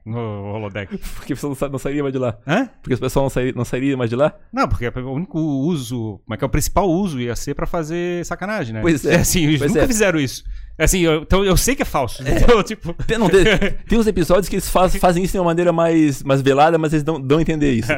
[0.05, 0.19] No
[0.55, 0.97] holodeck.
[1.17, 2.39] Porque você não, sa- não sairia mais de lá.
[2.47, 2.69] Hã?
[2.83, 4.35] Porque o pessoal não sairia, não sairia mais de lá.
[4.53, 7.67] Não, porque o único uso, como é que é o principal uso ia ser pra
[7.67, 8.81] fazer sacanagem, né?
[8.81, 9.17] Pois é.
[9.17, 9.87] assim, eles Pois nunca é.
[9.87, 10.43] fizeram isso.
[10.79, 12.23] Assim, eu, então eu sei que é falso.
[12.27, 13.45] Então, tipo, Tem, não, tem,
[13.89, 16.93] tem uns episódios que eles faz- fazem isso de uma maneira mais, mais velada, mas
[16.93, 17.93] eles dão, dão a entender isso.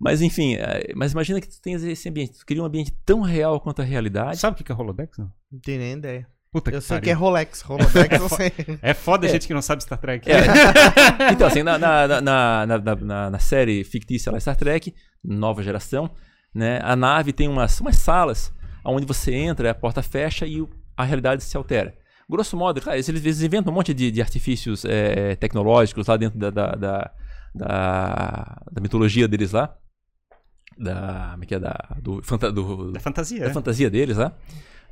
[0.00, 2.38] Mas enfim, é, mas imagina que tu tens esse ambiente.
[2.40, 4.38] Tu cria um ambiente tão real quanto a realidade.
[4.38, 5.16] sabe o que é holodex?
[5.18, 5.30] Não?
[5.52, 6.26] Não tenho nem ideia.
[6.52, 7.04] Puta Eu que sei pariu.
[7.04, 7.62] que é Rolex.
[7.66, 8.52] Rolex eu sei.
[8.82, 10.30] É foda a gente que não sabe Star Trek.
[10.30, 10.36] É.
[11.32, 15.62] então, assim, na, na, na, na, na- na- na série fictícia lá, Star Trek, nova
[15.62, 16.10] geração,
[16.54, 16.78] né?
[16.82, 18.52] A nave tem umas, umas salas
[18.84, 20.62] onde você entra, a porta fecha e
[20.96, 21.94] a realidade se altera.
[22.28, 26.38] Grosso modo, claro, eles, eles inventam um monte de, de artifícios é, tecnológicos lá dentro
[26.38, 27.10] da, da, da,
[27.54, 29.74] da- da mitologia deles lá.
[30.78, 31.30] Da.
[31.32, 31.58] Como é que é?
[31.58, 33.40] Da, do, fanta- do, É fantasia.
[33.40, 33.52] da é.
[33.52, 34.32] fantasia deles lá,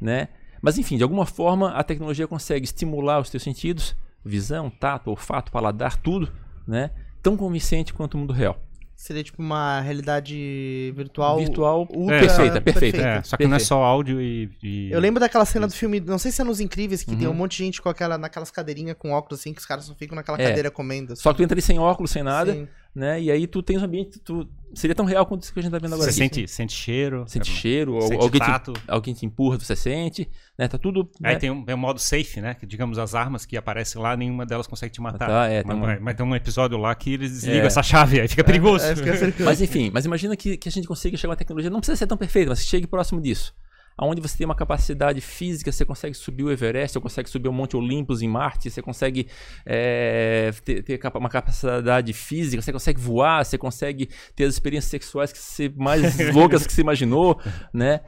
[0.01, 0.29] né?
[0.63, 5.51] Mas enfim, de alguma forma a tecnologia consegue estimular os teus sentidos, visão, tato, olfato,
[5.51, 6.31] paladar, tudo,
[6.67, 6.91] né?
[7.23, 8.59] Tão convincente quanto o mundo real.
[8.95, 11.39] Seria tipo uma realidade virtual.
[11.39, 12.99] Virtual, ultra perfeita, perfeita.
[12.99, 14.51] É, só que não é só áudio e.
[14.63, 17.27] e- Eu lembro daquela cena do filme, não sei se é nos Incríveis, que tem
[17.27, 17.33] Uhum.
[17.33, 19.95] um monte de gente com aquela, naquelas cadeirinhas com óculos assim, que os caras só
[19.95, 20.49] ficam naquela É.
[20.49, 21.15] cadeira comendo.
[21.15, 21.23] assim.
[21.23, 22.69] Só que tu entra ali sem óculos, sem nada, Sim.
[22.95, 23.21] Né?
[23.21, 25.73] E aí tu tens um ambiente, tu seria tão real quanto isso que a gente
[25.73, 26.11] tá vendo agora.
[26.11, 26.35] Você aqui.
[26.41, 27.25] sente, sente cheiro.
[27.27, 28.73] Sente é, cheiro, sente alguém, tato.
[28.73, 30.69] te, alguém te empurra, você sente, né?
[30.69, 31.09] Tá tudo.
[31.23, 31.39] Aí né?
[31.39, 32.55] tem um, tem um modo safe, né?
[32.55, 35.27] Que digamos as armas que aparecem lá, nenhuma delas consegue te matar.
[35.29, 37.67] Tá, é, tem mas, uma- mas tem um episódio lá que eles desligam É.
[37.67, 38.85] essa chave, aí fica perigoso.
[38.85, 39.11] É, fica.
[39.45, 41.97] Mas enfim, mas imagina que, que a gente consiga chegar a uma tecnologia, não precisa
[41.97, 43.55] ser tão perfeita, mas chegue próximo disso.
[44.03, 47.53] Onde você tem uma capacidade física, você consegue subir o Everest, você consegue subir o
[47.53, 49.29] Monte Olympus em Marte, você consegue
[49.67, 55.33] é, ter, ter uma capacidade física, você consegue voar, você consegue ter as experiências sexuais
[55.33, 57.39] que você mais loucas que você imaginou,
[57.73, 58.01] né?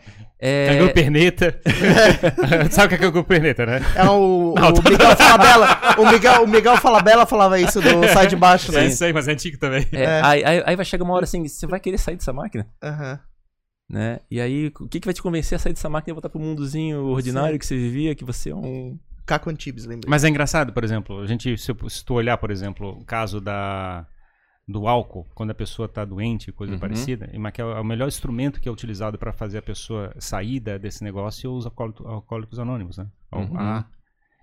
[0.45, 1.61] É, Canguru perneta.
[2.71, 3.81] Sabe o que é canguru perneta, né?
[3.95, 5.79] É o, Não, o tô- Miguel Falabella.
[5.99, 8.83] O Miguel, o Miguel Falabella falava isso do sai de baixo, né?
[8.85, 9.87] É isso aí, mas é antigo também.
[9.93, 10.21] é, é.
[10.25, 12.67] Aí, aí- aí vai chegar uma hora assim, você vai querer sair dessa máquina?
[12.83, 13.21] Aham.
[13.93, 14.21] Né?
[14.31, 16.41] E aí, o que, que vai te convencer a sair dessa máquina e voltar pro
[16.41, 18.99] mundozinho ordinário que você vivia, que você é um.
[19.27, 20.09] Caco Antibes, lembra?
[20.09, 23.05] Mas é engraçado, por exemplo, a gente, se, eu- se tu olhar, por exemplo, o
[23.05, 24.07] caso da,
[24.67, 26.79] do álcool, quando a pessoa está doente, coisa Uhum.
[26.79, 30.13] parecida, e mas que é o melhor instrumento que é utilizado para fazer a pessoa
[30.19, 33.07] sair desse negócio é os alcoólico- alcoólicos anônimos, né?
[33.31, 33.59] Uhum.
[33.59, 33.85] A.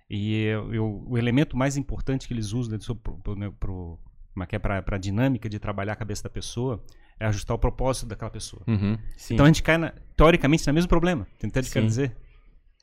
[0.08, 3.98] E eu- eu- o elemento mais importante que eles usam dentro do pro, pro, pro,
[4.32, 6.80] como é que é para a dinâmica de trabalhar a cabeça da pessoa
[7.20, 8.62] é ajustar o propósito daquela pessoa.
[8.66, 9.34] Uhum, sim.
[9.34, 11.26] Então a gente cai, na- teoricamente, no mesmo problema.
[11.36, 11.88] Entende o que eu quero Sim.
[11.88, 12.16] dizer?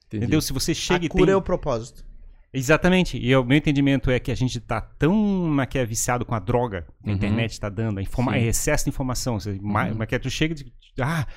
[0.05, 0.23] Entendi.
[0.23, 0.41] Entendeu?
[0.41, 1.34] Se você chega a e cura tem...
[1.34, 2.05] é o propósito.
[2.53, 3.18] Exatamente.
[3.18, 6.39] E o meu entendimento é que a gente tá tão que é, viciado com a
[6.39, 7.15] droga que a Uhum.
[7.18, 9.39] internet está dando, a informa é excesso de informação.
[9.39, 10.01] Você, Uhum.
[10.01, 10.72] é que é, tu chega de.
[10.99, 11.27] Ah,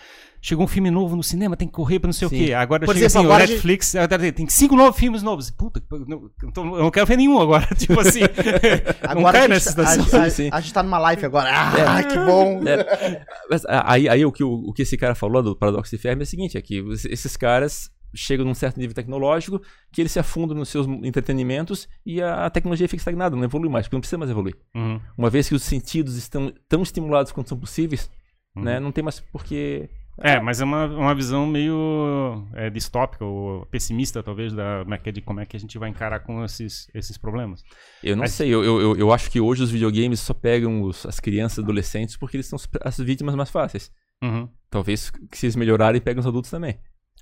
[0.42, 2.34] chegou um filme novo no cinema, tem que correr pra não sei Sim.
[2.42, 2.52] o quê.
[2.52, 3.92] Agora Por chega exemplo, assim, agora o Netflix,
[4.34, 5.50] tem cinco novos filmes novos.
[5.50, 7.66] Puta, eu não, eu tô- eu não quero ver nenhum agora.
[7.76, 10.22] tipo assim, não Agora cai a, nessa gente, a, situação.
[10.22, 10.48] a- sim.
[10.52, 11.50] a gente tá numa live agora.
[11.52, 12.62] Ah, que bom.
[12.66, 16.00] É, mas aí, aí o, que, o, o que esse cara falou do paradoxo de
[16.00, 19.60] Fermi é o seguinte, é que esses caras chegam num certo nível tecnológico
[19.92, 23.68] que eles se afundam nos seus entretenimentos e a, a tecnologia fica estagnada, não evolui
[23.70, 24.56] mais, porque não precisa mais evoluir.
[24.74, 28.10] Uhum, Uma vez que os sentidos estão tão estimulados quanto são possíveis,
[28.56, 28.64] uhum.
[28.64, 29.88] né, não tem mais porque...
[30.18, 35.12] É, mas é uma, uma visão meio é, distópica ou pessimista, talvez, da, é é
[35.12, 37.62] de como é que a gente vai encarar com esses, esses problemas.
[38.02, 41.06] Eu não Mas- sei, eu, eu, eu- acho que hoje os videogames só pegam os-
[41.06, 43.90] as crianças e adolescentes porque eles são as- as vítimas mais fáceis.
[44.22, 44.46] Uhum.
[44.68, 46.78] Talvez se eles melhorarem, pegam os adultos também.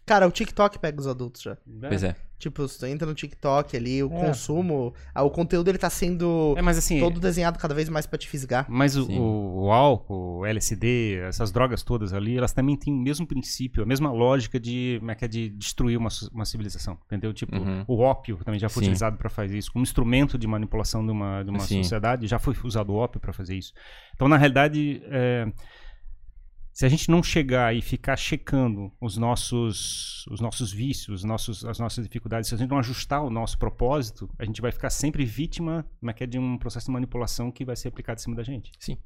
[0.09, 1.57] Cara, o TikTok pega os adultos já.
[1.81, 2.17] Pois é.
[2.39, 4.11] Tipo, você entra no TikTok ali, o É.
[4.21, 8.17] consumo, o conteúdo ele tá sendo É, mas assim, todo desenhado cada vez mais pra
[8.17, 8.65] te fisgar.
[8.69, 12.97] Mas o, o, o álcool, o LSD, essas drogas todas ali, elas também têm o
[12.97, 16.97] mesmo princípio, a mesma lógica de, como é que é, de destruir uma, uma civilização,
[17.07, 17.33] entendeu?
[17.35, 17.85] Tipo, Uhum.
[17.89, 18.87] o ópio também já foi Sim.
[18.91, 21.83] utilizado para fazer isso, como instrumento de manipulação de uma, de uma Sim.
[21.83, 23.73] sociedade, já foi usado o ópio para fazer isso.
[24.15, 25.51] Então, na realidade, é,
[26.79, 31.65] se a gente não chegar e ficar checando os nossos, os nossos vícios, os nossos,
[31.65, 34.89] as nossas dificuldades, se a gente não ajustar o nosso propósito, a gente vai ficar
[34.89, 38.21] sempre vítima como é que é, de um processo de manipulação que vai ser aplicado
[38.21, 38.71] em cima da gente.
[38.79, 38.97] Sim.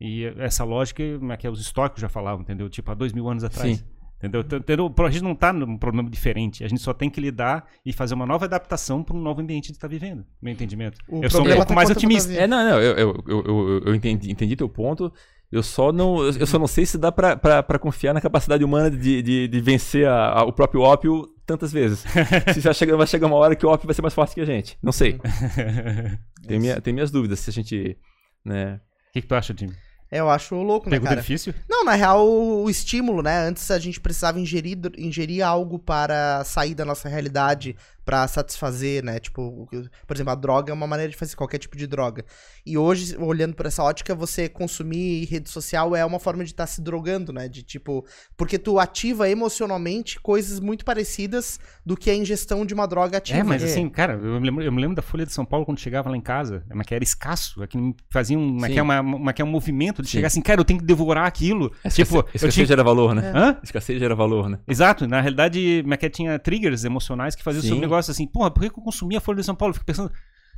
[0.00, 2.70] E essa lógica, como é que é, os históricos já falavam, entendeu?
[2.70, 3.76] Tipo, há dois mil anos atrás.
[3.76, 3.84] Sim.
[4.16, 4.42] Entendeu?
[4.42, 4.94] T- entendeu?
[4.96, 6.64] A gente não está num problema diferente.
[6.64, 9.66] A gente só tem que lidar e fazer uma nova adaptação para um novo ambiente
[9.66, 10.24] que está vivendo.
[10.40, 10.96] Meu entendimento.
[11.06, 12.32] O eu sou um pouco tá mais otimista.
[12.32, 15.12] É, não, não, eu, eu, eu, eu, eu entendi, entendi teu ponto.
[15.52, 18.64] Eu só não, eu só não sei se dá pra, pra, pra confiar na capacidade
[18.64, 22.02] humana de, de, de vencer a- a- o próprio ópio tantas vezes.
[22.54, 24.40] se já chega, vai chegar uma hora que o ópio vai ser mais forte que
[24.40, 24.78] a gente.
[24.82, 25.20] Não sei.
[26.48, 27.96] Tem, minha, tem minhas dúvidas se a gente.
[28.44, 28.80] Né?
[29.10, 29.74] O que, que tu acha, Jimmy?
[30.10, 31.20] É, eu acho louco, né, Pergunta cara?
[31.22, 31.54] difícil?
[31.68, 33.46] Não, na real, o, estímulo, né?
[33.46, 39.18] Antes a gente precisava ingerir, ingerir algo para sair da nossa realidade, pra satisfazer, né?
[39.18, 41.86] Tipo, o que- por exemplo, a droga é uma maneira de fazer qualquer tipo de
[41.86, 42.24] droga.
[42.64, 46.66] E hoje, olhando por essa ótica, você consumir rede social é uma forma de estar
[46.66, 47.48] se drogando, né?
[47.48, 48.04] De tipo,
[48.36, 53.38] porque tu ativa emocionalmente coisas muito parecidas do que a ingestão de uma droga ativa.
[53.38, 55.64] É, mas assim, cara, eu me, lembro, eu me lembro da Folha de São Paulo
[55.64, 58.82] quando chegava lá em casa, mas que era escasso, aquilo fazia um, mas que é
[58.82, 60.18] uma, uma, que é um movimento de Sim.
[60.18, 61.72] chegar assim, cara, eu tenho que devorar aquilo.
[61.92, 62.66] tipo, eu escassez tinha...
[62.66, 63.32] gera valor, né?
[63.34, 63.56] Hã?
[63.62, 64.58] Escassez gera valor, né?
[64.66, 67.80] Exato, na realidade, é que é, tinha triggers emocionais que faziam o seu Sim.
[67.92, 69.70] Negócio assim, porra, por que que eu consumia a Folha de São Paulo?
[69.70, 70.10] Eu fico pensando,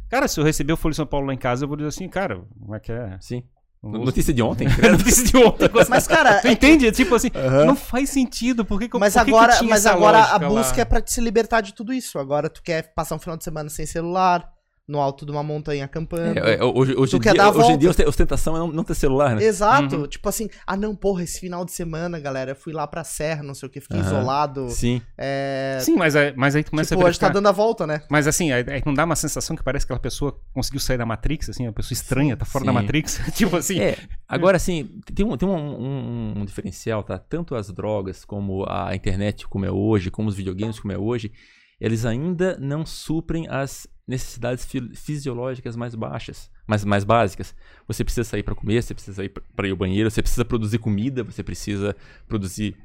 [0.08, 1.88] cara, se eu receber a Folha de São Paulo lá em casa, eu vou dizer
[1.88, 3.16] assim, cara, como é que é?
[3.20, 3.42] Sim.
[3.82, 4.66] Notícia de ontem.
[4.90, 5.68] Notícia de ontem.
[5.90, 6.90] Mas, cara, Tu é entende?
[6.90, 7.66] Tipo assim, Aham.
[7.66, 8.64] não faz sentido.
[8.64, 10.20] Por que, que eu Mas por que que eu agora, tinha mas essa agora a
[10.22, 10.48] lógica lá?
[10.62, 12.18] busca é pra te se libertar de tudo isso.
[12.18, 14.50] Agora tu quer passar um final de semana sem celular,
[14.86, 16.38] no alto de uma montanha acampando.
[16.38, 17.78] É, é, hoje, hoje, Tu em quer dia, dar a hoje em volta.
[17.78, 19.42] dia, oste- ostentação é não, não ter celular, né?
[19.42, 19.96] Exato.
[19.96, 20.06] Uhum.
[20.06, 23.42] Tipo assim, ah não, porra, esse final de semana, galera, eu fui lá pra serra,
[23.42, 24.06] não sei o que, fiquei Aham.
[24.06, 24.68] isolado.
[24.68, 25.00] Sim.
[25.16, 27.86] É, Sim, mas, aí- mas aí tu começa tipo, a hoje tá dando a volta,
[27.86, 28.02] né?
[28.10, 30.98] Mas assim, aí, aí não dá uma sensação que parece que aquela pessoa conseguiu sair
[30.98, 32.78] da Matrix, assim, a pessoa estranha, tá fora da Sim.
[32.78, 33.20] Matrix.
[33.34, 33.80] tipo assim.
[33.80, 33.96] É,
[34.28, 37.18] agora assim, tem, um, tem um, um- um diferencial, tá?
[37.18, 41.32] Tanto as drogas como a internet como é hoje, como os videogames como é hoje,
[41.80, 47.54] eles ainda não suprem as necessidades fi- fisiológicas mais baixas, mais, mais básicas.
[47.88, 50.78] Você precisa sair para comer, você precisa sair para ir ao banheiro, você precisa produzir
[50.78, 51.96] comida, você precisa
[52.28, 52.76] produzir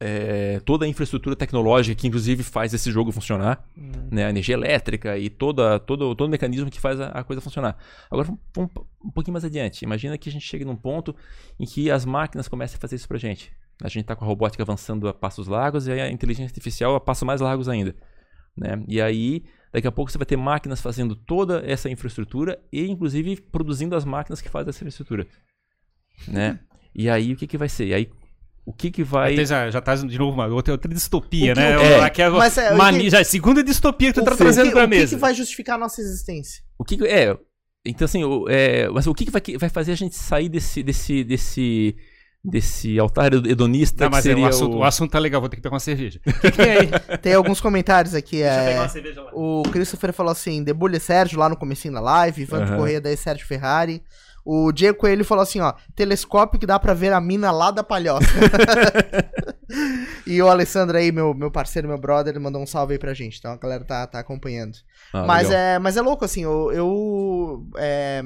[0.00, 3.64] é, toda a infraestrutura tecnológica que inclusive faz esse jogo funcionar,
[4.10, 7.40] né, a energia elétrica e toda, todo, todo o mecanismo que faz a, a coisa
[7.40, 7.76] funcionar.
[8.10, 8.70] Agora, vamos, vamos
[9.04, 9.84] um pouquinho mais adiante.
[9.84, 11.14] Imagina que a gente chegue num ponto
[11.58, 13.52] em que as máquinas comecem a fazer isso pra gente.
[13.82, 17.00] A gente está com a robótica avançando a passos largos e a inteligência artificial a
[17.00, 17.94] passos mais largos ainda.
[18.56, 18.82] Né?
[18.86, 19.42] E aí,
[19.74, 24.04] daqui a pouco você vai ter máquinas fazendo toda essa infraestrutura e, inclusive, produzindo as
[24.04, 25.26] máquinas que fazem essa infraestrutura.
[26.28, 26.58] Né?
[26.94, 27.88] E aí, o que, que vai ser?
[27.88, 28.10] E aí,
[28.64, 29.34] o que, que vai...
[29.34, 31.72] Até já, já tá de novo uma outra, outra distopia, O que- né?
[31.72, 34.24] é, Aquela mas é, o mania- que- já é a segunda distopia que tu O
[34.24, 35.14] tá que- trazendo o que, pra o que mesa.
[35.16, 36.62] que vai justificar a nossa existência?
[36.78, 37.36] O que que- é,
[37.84, 40.48] então assim, o, é, mas o que, que vai, que vai fazer a gente sair
[40.48, 41.96] desse desse desse
[42.44, 44.78] desse altar hedonista Não, que mas é, seria o, assunto, o...
[44.80, 46.20] o assunto tá legal, vou ter que pegar uma cerveja.
[46.26, 46.90] O que, que tem aí?
[47.22, 48.42] Tem alguns comentários aqui.
[48.42, 48.80] Deixa eu pegar É...
[48.80, 49.30] uma cerveja lá.
[49.32, 52.76] O Christopher falou assim: debulha Sérgio lá no comecinho da live, Ivan Aham.
[52.76, 54.02] Correia daí Sérgio Ferrari.
[54.46, 57.82] O Diego Coelho falou assim, ó, telescópio que dá pra ver a mina lá da
[57.82, 58.26] palhoça.
[60.26, 63.38] e o Alessandro aí, meu, meu parceiro, meu brother, mandou um salve aí pra gente.
[63.38, 64.76] Então a galera tá, tá acompanhando.
[65.14, 65.62] Ah, mas, legal.
[65.62, 68.22] é, mas é louco, assim, eu, eu é,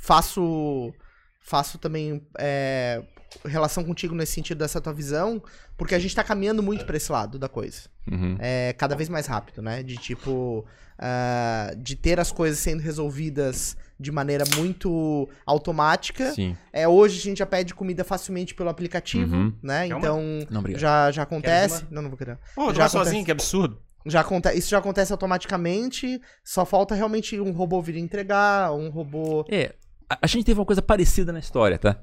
[0.00, 0.92] faço.
[1.40, 2.24] Faço também.
[2.38, 3.02] é,
[3.44, 5.42] relação contigo nesse sentido dessa tua visão,
[5.76, 7.82] porque a gente tá caminhando muito pra esse lado da coisa.
[8.10, 8.36] Uhum.
[8.38, 9.82] É cada vez mais rápido, né?
[9.82, 10.64] De tipo.
[10.98, 16.32] ah, de ter as coisas sendo resolvidas de maneira muito automática.
[16.32, 16.56] Sim.
[16.72, 19.52] É, hoje a gente já pede comida facilmente pelo aplicativo, Uhum.
[19.62, 19.86] né?
[19.86, 19.98] Uma?
[19.98, 21.84] Então Não, já, já acontece.
[21.90, 22.38] Não, não vou querer.
[22.54, 22.92] Pô, Já acontece.
[22.92, 23.80] sozinho, que absurdo.
[24.06, 24.48] Já aconte...
[24.56, 26.20] Isso já acontece automaticamente.
[26.44, 29.44] Só falta realmente um robô vir entregar, um robô.
[29.48, 29.74] É,
[30.08, 31.98] a, a gente teve uma coisa parecida na história, tá?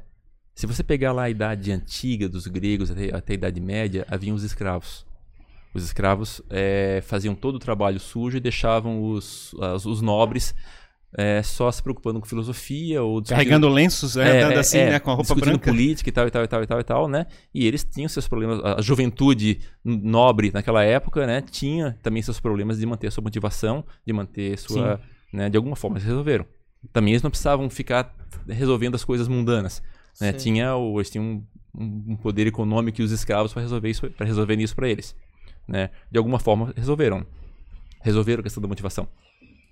[0.62, 4.36] Se você pegar lá a idade antiga dos gregos até, até a idade média, haviam
[4.36, 5.04] os escravos.
[5.74, 10.54] Os escravos é, faziam todo o trabalho sujo e deixavam os, as- os nobres
[11.18, 15.10] é, só se preocupando com filosofia ou Carregando lenços, é, andando assim, é, né, com
[15.10, 15.72] a roupa discutindo branca.
[15.72, 17.26] política e tal, e tal, e tal, e tal, e tal, né?
[17.54, 18.64] E eles tinham seus problemas.
[18.64, 21.42] A juventude nobre naquela época, né?
[21.42, 25.02] Tinha também seus problemas de manter a sua motivação, de manter sua.
[25.34, 26.46] Né, de alguma forma, eles resolveram.
[26.94, 28.14] Também eles não precisavam ficar
[28.48, 29.82] resolvendo as coisas mundanas.
[30.20, 30.34] Né?
[30.34, 31.44] Tinha, o- eles tinham
[31.78, 35.16] um, um- poder econômico e os escravos para resolver isso, para resolver isso para eles.
[35.68, 35.90] Né?
[36.12, 37.26] De alguma forma, resolveram.
[38.02, 39.08] Resolveram a questão da motivação.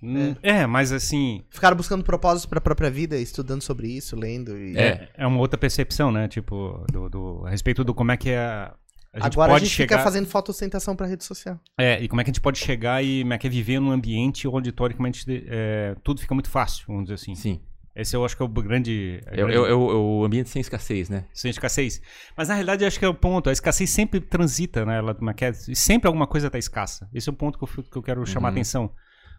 [0.02, 4.56] Hum, É, mas assim, Ficaram buscando propósitos pra própria vida, estudando sobre isso, lendo.
[4.56, 4.74] E...
[4.78, 5.10] É.
[5.14, 6.26] é, uma outra percepção, né?
[6.26, 8.38] Tipo, do, do- a respeito do como é que é.
[8.38, 8.74] A,
[9.12, 9.96] a gente Agora pode a gente chegar.
[9.98, 11.58] fica fazendo fotossustentação pra rede social.
[11.76, 13.78] É, e como é que a gente pode chegar e como é que é viver
[13.78, 17.34] num ambiente onde, teoricamente, é, tudo fica muito fácil, vamos dizer assim.
[17.34, 17.60] Sim.
[17.94, 19.20] Esse eu acho que é o grande.
[19.26, 21.24] É, é, é o, é o ambiente sem escassez, né?
[21.34, 22.00] Sem escassez.
[22.36, 23.50] Mas na realidade eu acho que é o ponto.
[23.50, 24.98] A escassez sempre transita, né?
[24.98, 25.50] Ela, é é?
[25.68, 27.08] E sempre alguma coisa está escassa.
[27.12, 28.54] Esse é o ponto que eu, que eu quero chamar a Uhum.
[28.56, 28.92] atenção.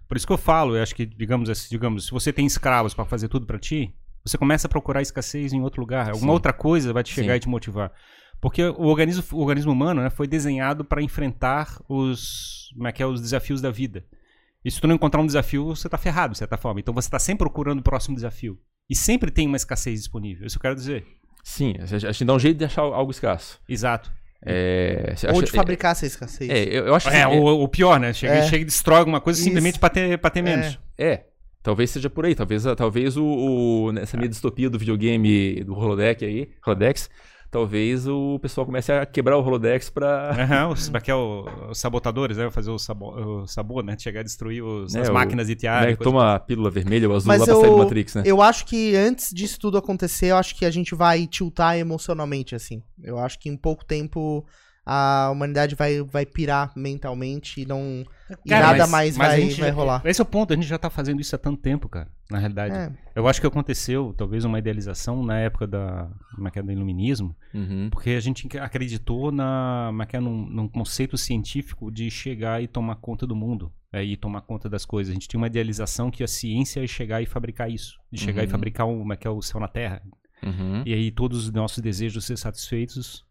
[0.08, 2.94] Por isso que eu falo, eu acho que, digamos, assim, digamos, se você tem escravos
[2.94, 3.96] para fazer tudo para ti,
[4.26, 6.08] você começa a procurar escassez em outro lugar.
[6.10, 6.34] Alguma Sim.
[6.34, 7.38] outra coisa vai te chegar Sim.
[7.38, 7.92] e te motivar.
[8.42, 13.02] Porque o organismo, o organismo humano né, foi desenhado para enfrentar os, como é que
[13.02, 14.04] é, os desafios da vida.
[14.64, 16.80] E se tu não encontrar um desafio, você tá ferrado, de certa forma.
[16.80, 18.60] Então você tá sempre procurando o próximo desafio.
[18.90, 20.46] E sempre tem uma escassez disponível.
[20.46, 21.06] Isso eu quero dizer.
[21.44, 23.60] Sim, a gente dá um jeito de achar algo escasso.
[23.68, 24.12] Exato.
[24.46, 26.50] É, Ou acha- de fabricar essa escassez.
[26.50, 28.12] É, eu, eu acho que É, assim, o, o pior, né?
[28.14, 28.44] Chega, É.
[28.44, 29.46] chega e destrói alguma coisa Isso.
[29.48, 30.80] simplesmente pra ter, pra ter menos.
[30.98, 31.26] É,
[31.64, 32.34] talvez seja por aí.
[32.36, 37.10] Talvez, talvez o, o- nessa minha distopia do videogame do Holodeck aí, Holodex,
[37.52, 40.32] talvez o pessoal comece a quebrar o Holodex pra.
[40.32, 42.50] Aham, os, é que é o- os sabotadores, né?
[42.50, 43.12] Fazer o, sabo,
[43.44, 43.96] o sabor, né?
[44.00, 45.98] Chegar a destruir os- É, as máquinas de né, tiara.
[45.98, 48.24] toma a pílula vermelha ou azul Mas lá pra sair do eu, Matrix, né?
[48.26, 52.56] eu acho que antes disso tudo acontecer, eu acho que a gente vai tiltar emocionalmente,
[52.56, 52.82] assim.
[53.04, 54.46] Eu acho que em pouco tempo
[54.86, 58.04] a humanidade vai, vai pirar mentalmente e não.
[58.46, 60.02] e Cara, nada mas- mais mas vai, gente vai já- rolar.
[60.06, 62.40] Esse é o ponto, a gente já tá fazendo isso há tanto tempo, cara, na
[62.40, 62.74] realidade.
[62.76, 62.92] É.
[63.16, 67.36] Eu acho que aconteceu, talvez, uma idealização na época da, como é é, do iluminismo,
[67.54, 67.90] Uhum.
[67.92, 72.96] porque a gente acreditou na, como é num, num conceito científico de chegar e tomar
[72.96, 75.12] conta do mundo, é, e tomar conta das coisas.
[75.12, 78.42] A gente tinha uma idealização que a ciência ia chegar e fabricar isso, de chegar
[78.42, 78.52] e Uhum.
[78.52, 80.02] fabricar o, como é que é, o céu na Terra.
[80.44, 80.82] Uhum.
[80.86, 83.24] E aí todos os nossos desejos ser satisfeitos.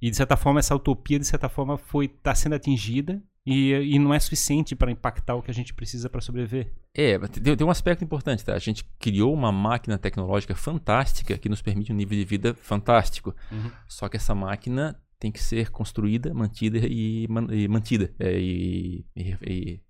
[0.00, 3.98] E de certa forma essa utopia de certa forma foi tá sendo atingida e, e
[3.98, 6.72] não é suficiente para impactar o que a gente precisa para sobreviver.
[6.94, 8.54] É, tem, tem um aspecto importante, tá?
[8.54, 13.34] A gente criou uma máquina tecnológica fantástica que nos permite um nível de vida fantástico.
[13.50, 13.70] Uhum.
[13.88, 19.04] Só que essa máquina tem que ser construída, mantida e, man- e mantida é, e-
[19.16, 19.80] e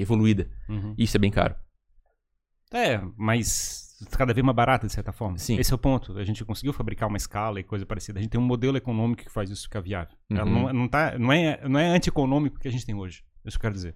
[0.00, 0.48] evoluída.
[0.68, 0.94] Uhum.
[0.96, 1.54] Isso é bem caro.
[2.72, 3.85] É, mas
[4.16, 5.38] cada vez mais barata de certa forma.
[5.38, 5.56] Sim.
[5.58, 6.18] Esse é o ponto.
[6.18, 8.18] A gente conseguiu fabricar uma escala e coisa parecida.
[8.18, 10.16] A gente tem um modelo econômico que faz isso ficar viável.
[10.30, 10.44] Uhum.
[10.44, 13.24] não, não, tá, não, é, não é anti-econômico que a gente tem hoje.
[13.44, 13.94] Isso que eu quero dizer.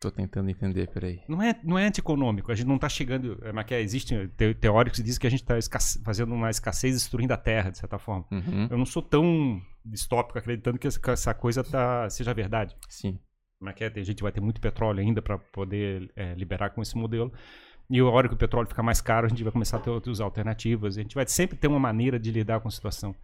[0.00, 1.22] Tô tentando entender, peraí.
[1.26, 2.52] Não é, não é anti-econômico.
[2.52, 3.40] A gente não está chegando.
[3.42, 6.92] É, mas que existem te- teóricos que dizem que a gente está fazendo uma escassez
[6.94, 8.26] destruindo a terra, de certa forma.
[8.30, 12.76] Uhum, Eu não sou tão distópico acreditando que essa, que essa coisa tá, seja verdade.
[12.86, 13.18] Sim.
[13.58, 13.90] Como é que é?
[13.96, 17.32] A gente vai ter muito petróleo ainda para poder é, liberar com esse modelo.
[17.90, 19.90] E a hora que o petróleo ficar mais caro, a gente vai começar a ter
[19.90, 20.96] outras alternativas.
[20.96, 23.14] A gente vai sempre ter uma maneira de lidar com a situação.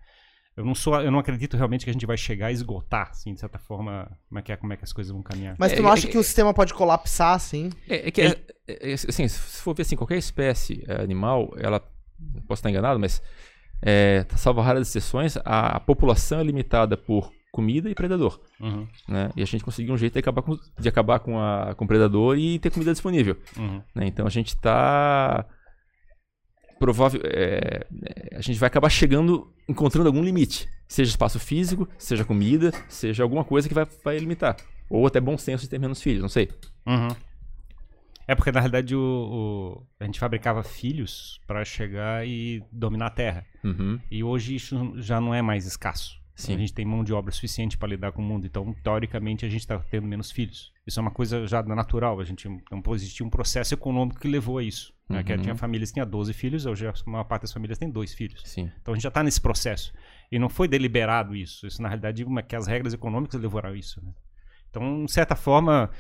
[0.57, 3.33] Eu não sou, eu não acredito realmente que a gente vai chegar a esgotar, assim,
[3.33, 5.55] de certa forma, como é que, é, como é que as coisas vão caminhar.
[5.59, 7.71] Mas tu É, não é acha que- o sistema pode colapsar, assim?
[7.89, 8.37] É, é que, é-
[8.69, 11.81] é- é- assim, se for ver assim, qualquer espécie é, animal, ela,
[12.47, 13.23] posso estar enganado, mas,
[13.81, 18.41] é, salvo raras exceções, a, a população é limitada por comida e predador.
[18.61, 19.31] Uhum, Né?
[19.37, 21.89] E a gente conseguiu um jeito de acabar com, de acabar com, a, com o
[21.89, 23.37] predador e ter comida disponível.
[23.57, 23.83] uhum.
[23.95, 24.07] né?
[24.07, 25.45] Então a gente está
[26.79, 27.87] provável, é,
[28.33, 33.23] é, a gente vai acabar chegando, encontrando algum limite, seja espaço físico, seja comida, seja
[33.23, 34.57] alguma coisa que vai, vai limitar,
[34.89, 36.49] ou até bom senso de ter menos filhos, não sei.
[36.87, 37.09] Uhum.
[38.27, 43.11] É porque na realidade o, o- a gente fabricava filhos para chegar e dominar a
[43.11, 43.45] Terra.
[43.65, 43.99] Uhum.
[44.11, 46.20] E hoje isso já não é mais escasso.
[46.41, 46.55] Sim.
[46.55, 48.47] A gente tem mão de obra suficiente para lidar com o mundo.
[48.47, 50.73] Então, teoricamente, a gente está tendo menos filhos.
[50.87, 52.19] Isso é uma coisa já natural.
[52.21, 54.93] A gente não pode existir um processo econômico que levou a isso.
[55.09, 55.23] Né?
[55.23, 55.43] Que Uhum.
[55.43, 58.43] tinha famílias que tinha 12 filhos, hoje a maior parte das famílias tem dois filhos.
[58.45, 58.71] Sim.
[58.81, 59.93] Então a gente já está nesse processo.
[60.31, 61.67] E não foi deliberado isso.
[61.67, 64.01] Isso, na realidade, uma, que as regras econômicas levaram a isso.
[64.05, 64.13] Né?
[64.71, 65.91] Então, de certa forma,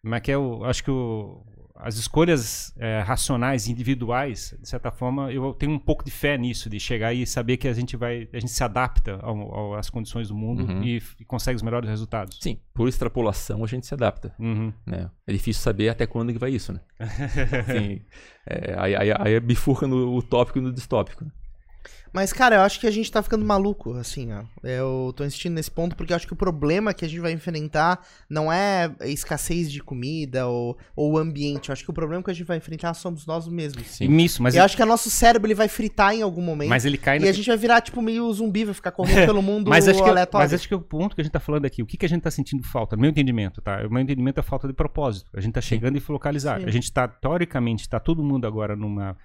[0.00, 1.44] como é que é o, acho que o,
[1.82, 6.68] as escolhas é, racionais, individuais, de certa forma, eu tenho um pouco de fé nisso,
[6.70, 9.88] de chegar e saber que a gente vai, a gente se adapta ao, ao, às
[9.90, 10.82] condições do mundo Uhum.
[10.82, 12.38] e, e consegue os melhores resultados.
[12.40, 14.34] Sim, por extrapolação a gente se adapta.
[14.38, 14.72] Uhum.
[14.86, 15.10] Né?
[15.26, 16.80] É difícil saber até quando que vai isso, né?
[17.00, 18.00] Assim,
[18.46, 21.24] é, aí, aí, aí bifurca no utópico e no distópico.
[21.24, 21.30] né?
[22.12, 24.42] Mas, cara, eu acho que a gente tá ficando maluco, assim, ó.
[24.62, 27.32] Eu tô insistindo nesse ponto porque eu acho que o problema que a gente vai
[27.32, 31.68] enfrentar não é escassez de comida ou, ou o ambiente.
[31.68, 33.86] Eu acho que o problema que a gente vai enfrentar somos nós mesmos.
[33.86, 34.16] Sim.
[34.18, 36.68] Isso, mas, eu acho que o nosso cérebro ele vai fritar em algum momento.
[36.68, 39.26] mas ele cai E na- a gente vai virar, tipo, meio zumbi, vai ficar correndo
[39.26, 40.44] pelo mundo mas acho, que, aleatório.
[40.44, 42.08] mas acho que o ponto que a gente está falando aqui, o que, que a
[42.08, 43.86] gente está sentindo falta, no meu entendimento, tá?
[43.86, 45.30] O meu entendimento é falta de propósito.
[45.34, 46.60] A gente está chegando e localizar.
[46.60, 46.66] Sim.
[46.66, 49.16] A gente está, teoricamente, está todo mundo agora numa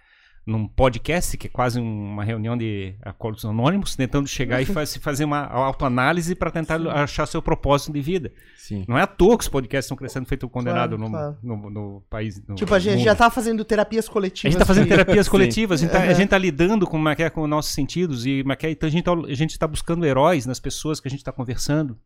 [0.45, 4.95] num podcast, que é quase um- uma reunião de alcoólicos anônimos, tentando chegar e faz-
[4.97, 8.31] fazer uma autoanálise para tentar achar seu propósito de vida.
[8.57, 8.85] Sim.
[8.87, 11.37] Não é à toa que os podcasts estão crescendo feito condenado no, claro.
[11.41, 12.39] no, no país.
[12.47, 13.05] no Tipo, a gente mundo.
[13.05, 14.53] já tá fazendo terapias A coletivas.
[14.53, 15.31] gente tá fazendo terapias Sim.
[15.31, 16.15] coletivas, a gente, tá, a Uhum.
[16.15, 19.33] gente tá lidando com, é, com nossos sentidos e é, então a gente, tá, a
[19.33, 21.97] gente tá buscando heróis nas pessoas que a gente tá conversando.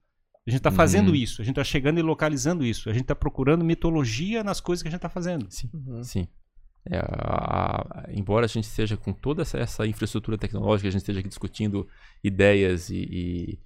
[0.48, 1.16] A gente tá fazendo Uhum.
[1.16, 4.82] isso, a gente tá chegando e localizando isso, a gente tá procurando mitologia nas coisas
[4.82, 5.45] que a gente tá fazendo.
[5.49, 5.70] Sim.
[5.74, 6.03] Uhum.
[6.03, 6.28] Sim.
[6.86, 11.02] É, a- a- embora a gente esteja com toda essa, essa infraestrutura tecnológica, a gente
[11.02, 11.88] esteja aqui discutindo
[12.24, 13.60] ideias e, e-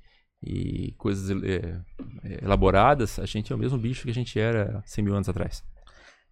[0.46, 1.80] e coisas é,
[2.24, 5.30] é, elaboradas, a gente é o mesmo bicho que a gente era 100 mil anos
[5.30, 5.64] atrás.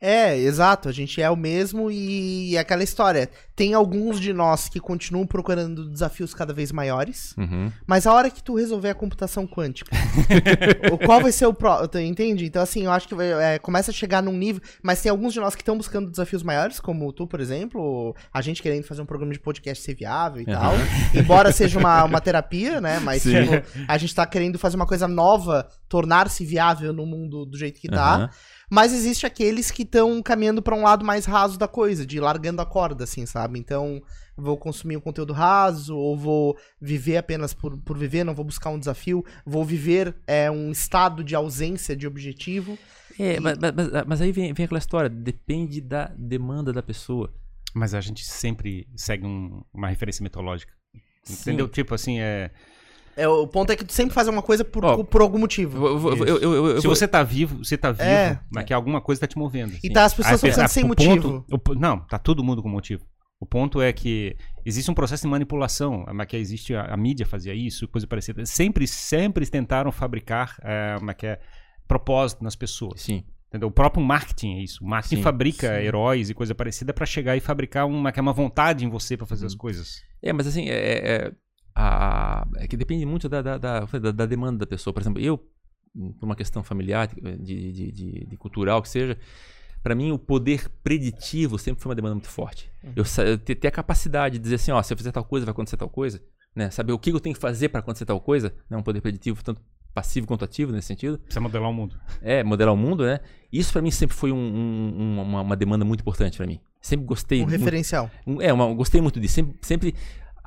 [0.03, 0.89] É, exato.
[0.89, 3.29] A gente é o mesmo e é aquela história.
[3.55, 7.71] Tem alguns de nós que continuam procurando desafios cada vez maiores, Uhum.
[7.85, 9.91] mas a hora que tu resolver a computação quântica,
[10.91, 12.45] o qual vai ser o pró, tu entende?
[12.45, 15.39] Então assim, eu acho que é, começa a chegar num nível, mas tem alguns de
[15.39, 19.05] nós que estão buscando desafios maiores, como tu, por exemplo, a gente querendo fazer um
[19.05, 20.59] programa de podcast ser viável e Aham.
[20.59, 20.73] tal,
[21.21, 22.99] embora seja uma, uma terapia, né?
[23.01, 23.35] Mas tipo,
[23.87, 27.87] a gente tá querendo fazer uma coisa nova, tornar-se viável no mundo do jeito que
[27.87, 28.15] tá.
[28.15, 28.29] Aham.
[28.71, 32.61] Mas existe aqueles que estão caminhando pra um lado mais raso da coisa, de largando
[32.61, 33.59] a corda, assim, sabe?
[33.59, 34.01] Então,
[34.37, 38.69] vou consumir um conteúdo raso, ou vou viver apenas por, por viver, não vou buscar
[38.69, 42.77] um desafio, vou viver é, um estado de ausência de objetivo.
[43.19, 47.29] É, mas, mas- mas- mas aí vem, vem aquela história, depende da demanda da pessoa.
[47.75, 50.71] Mas a gente sempre segue um- uma referência mitológica.
[51.23, 51.33] Sim.
[51.41, 51.67] Entendeu?
[51.67, 52.51] Tipo assim, é.
[53.17, 55.85] É, o ponto é que tu sempre faz uma coisa por, Ó, por algum motivo.
[55.85, 58.39] Eu, eu- eu- eu- eu- eu Se você tá vivo, você tá vivo, É.
[58.49, 59.73] mas que alguma coisa tá te movendo.
[59.73, 59.91] E assim.
[59.91, 61.45] tá as pessoas ficando a- sem o motivo.
[61.49, 63.03] ponto- não, tá todo mundo com motivo.
[63.39, 67.25] O ponto é que existe um processo de manipulação, mas que existe a, a mídia
[67.25, 68.45] fazia isso, coisa parecida.
[68.45, 71.39] Sempre, sempre tentaram fabricar, é, é que é,
[71.87, 73.01] propósito nas pessoas.
[73.01, 73.23] Sim.
[73.49, 73.67] Entendeu?
[73.67, 74.81] O próprio marketing é isso.
[74.83, 75.83] O marketing Sim, fabrica sim.
[75.85, 79.17] heróis e coisa parecida pra chegar e fabricar uma, que é uma vontade em você
[79.17, 79.47] pra fazer Uhum.
[79.47, 79.95] as coisas.
[80.23, 81.31] É, mas assim, é, é-
[81.83, 84.93] a- é que depende muito da, da, da, da- da demanda da pessoa.
[84.93, 89.17] Por exemplo, eu, por uma questão familiar, de, de, de- de cultural que seja,
[89.83, 92.71] para mim o poder preditivo sempre foi uma demanda muito forte.
[92.95, 95.23] Eu sa- eu ter, ter a capacidade de dizer assim, ó, se eu fizer tal
[95.25, 96.21] coisa, vai acontecer tal coisa,
[96.55, 96.69] né?
[96.69, 98.77] Saber o que eu tenho que fazer para acontecer tal coisa, né?
[98.77, 99.61] Um poder preditivo tanto
[99.93, 101.17] passivo quanto ativo nesse sentido.
[101.19, 101.99] Precisa modelar o mundo.
[102.21, 103.19] É, modelar o mundo, né?
[103.51, 106.61] Isso para mim sempre foi um- um- um- uma, uma demanda muito importante para mim.
[106.79, 108.09] Sempre gostei Um muito referencial.
[108.25, 109.33] um- É, uma, eu gostei muito disso.
[109.35, 109.95] Sempre, sempre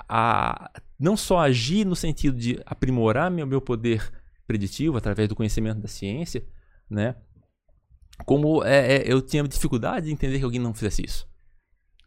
[0.09, 4.13] a, não só agir no sentido de aprimorar meu, meu poder
[4.47, 6.45] preditivo através do conhecimento da ciência,
[6.89, 7.17] né?
[8.25, 11.29] Como é, é, eu tinha dificuldade de entender que alguém não fizesse isso.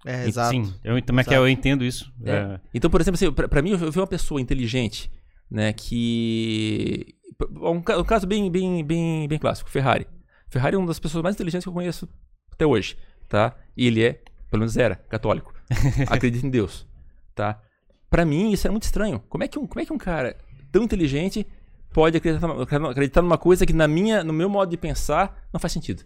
[0.06, 0.52] É, E- exato.
[0.52, 2.14] Sim, eu, também que eu entendo isso.
[2.24, 2.32] É.
[2.32, 2.60] É.
[2.74, 5.12] Então, por exemplo, assim, pra, pra mim, eu vi uma pessoa inteligente,
[5.50, 5.74] né?
[5.74, 7.16] Que.
[7.62, 10.08] Um, um caso bem, bem, bem, bem clássico: Ferrari.
[10.50, 12.08] Ferrari é uma das pessoas mais inteligentes que eu conheço
[12.52, 12.98] até hoje,
[13.28, 13.56] tá?
[13.76, 14.14] E ele é,
[14.50, 15.54] pelo menos era, católico.
[16.08, 16.88] Acredita em Deus,
[17.36, 17.62] tá?
[18.10, 19.20] Pra mim, isso é muito estranho.
[19.30, 20.38] Como é que um, como é que um cara
[20.72, 21.46] tão inteligente
[21.92, 22.48] pode acreditar,
[22.90, 26.04] acreditar numa coisa que, na minha, no meu modo de pensar, não faz sentido,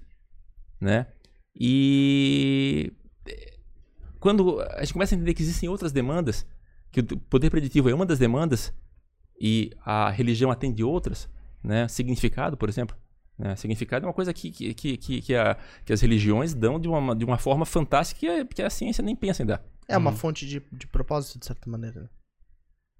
[0.79, 1.07] né?
[1.55, 2.93] E
[4.19, 6.45] quando a gente começa a entender que existem outras demandas,
[6.91, 8.73] que o poder preditivo é uma das demandas
[9.39, 11.29] e a religião atende outras,
[11.63, 11.87] né?
[11.87, 12.95] Significado, por exemplo.
[13.37, 13.55] Né?
[13.55, 17.15] Significado é uma coisa que, que, que, que, a- que as religiões dão de uma,
[17.15, 19.63] de uma forma fantástica que a, que a ciência nem pensa em dar.
[19.87, 20.17] É uma Uhum.
[20.17, 22.09] fonte de, de propósito, de certa maneira.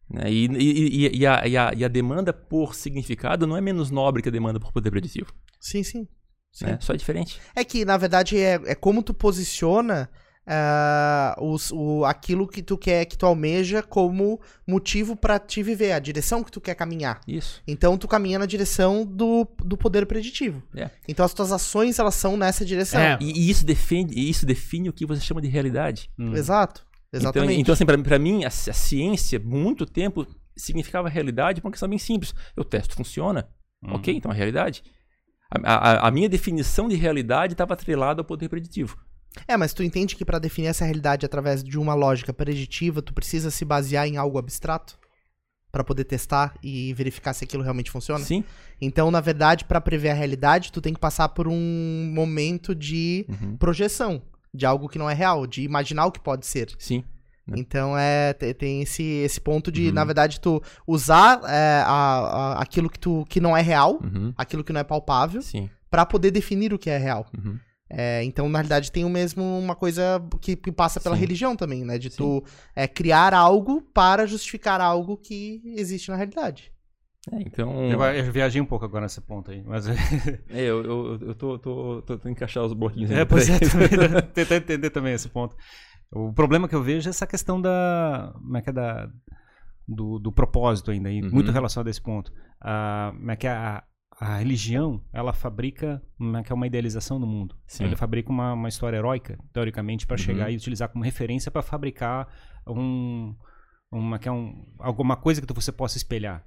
[0.09, 0.29] né?
[0.31, 3.91] E, e, e, e a, e, a, e a demanda por significado não é menos
[3.91, 5.31] nobre que a demanda por poder preditivo.
[5.59, 6.07] Sim, sim.
[6.51, 6.65] Sim.
[6.65, 6.77] Né?
[6.81, 7.39] Só é diferente.
[7.55, 10.09] É que, na verdade, é, é como tu posiciona
[10.47, 15.91] ah, os- o, aquilo que tu quer, que tu almeja como motivo pra te viver,
[15.91, 17.21] a direção que tu quer caminhar.
[17.27, 17.61] Isso.
[17.67, 20.61] Então tu caminha na direção do, do poder preditivo.
[20.75, 20.89] É.
[21.07, 22.99] Então as tuas ações elas são nessa direção.
[22.99, 23.17] É.
[23.21, 26.09] E, e isso, defende, e isso define o que você chama de realidade.
[26.17, 26.33] Hum.
[26.35, 26.85] Exato.
[27.13, 27.59] Então, Exatamente.
[27.59, 31.89] então assim, pra, pra mim, a, a ciência, muito tempo, significava realidade por uma questão
[31.89, 32.33] bem simples.
[32.55, 33.49] O teste funciona.
[33.83, 33.93] Hum.
[33.95, 34.81] Ok, então é realidade.
[35.63, 38.97] A, a- a minha definição de realidade estava atrelada ao poder preditivo.
[39.47, 43.13] É, mas tu entende que pra definir essa realidade através de uma lógica preditiva, tu
[43.13, 44.99] precisa se basear em algo abstrato
[45.71, 48.25] Pra poder testar e verificar se aquilo realmente funciona?
[48.25, 48.43] Sim.
[48.81, 53.25] Então, na verdade, pra prever a realidade, tu tem que passar por um momento de
[53.29, 53.55] Uhum.
[53.55, 54.21] projeção
[54.53, 56.75] de algo que não é real, de imaginar o que pode ser.
[56.77, 57.05] Sim.
[57.47, 57.55] Né?
[57.57, 59.93] Então é te- tem esse, esse ponto de, Uhum.
[59.93, 61.87] na verdade, tu usar é, a-
[62.57, 64.33] a- aquilo que, tu, que não é real, Uhum.
[64.37, 65.69] aquilo que não é palpável, Sim.
[65.89, 67.25] pra poder definir o que é real.
[67.33, 67.57] Uhum.
[67.93, 71.21] É, então, na realidade, tem o mesmo uma coisa que, que passa pela Sim.
[71.21, 71.97] religião também, né?
[71.97, 72.41] De tu
[72.73, 76.71] é, criar algo para justificar algo que existe na realidade.
[77.33, 77.91] É, então.
[77.91, 79.85] Eu, eu viajei um pouco agora nesse ponto aí, mas...
[80.49, 84.21] É, eu, eu, eu tô, tô, tô, tô encaixar os bloquinhos É, pois é, né?
[84.33, 85.55] tentar entender também esse ponto.
[86.11, 88.31] O problema que eu vejo é essa questão da.
[88.33, 89.09] Como é que é da.
[89.87, 91.29] Do, do propósito ainda, e Uhum.
[91.31, 92.31] muito relacionado a esse ponto.
[92.61, 93.83] A, como é que é a,
[94.21, 95.99] a religião, ela fabrica
[96.37, 97.55] é que é uma idealização do mundo.
[97.65, 97.85] Sim.
[97.85, 100.23] Ele fabrica uma, uma história heróica, teoricamente, para Uhum.
[100.23, 102.27] chegar e utilizar como referência para fabricar
[102.67, 103.33] um,
[103.91, 106.45] uma, que é um, alguma coisa que você possa espelhar.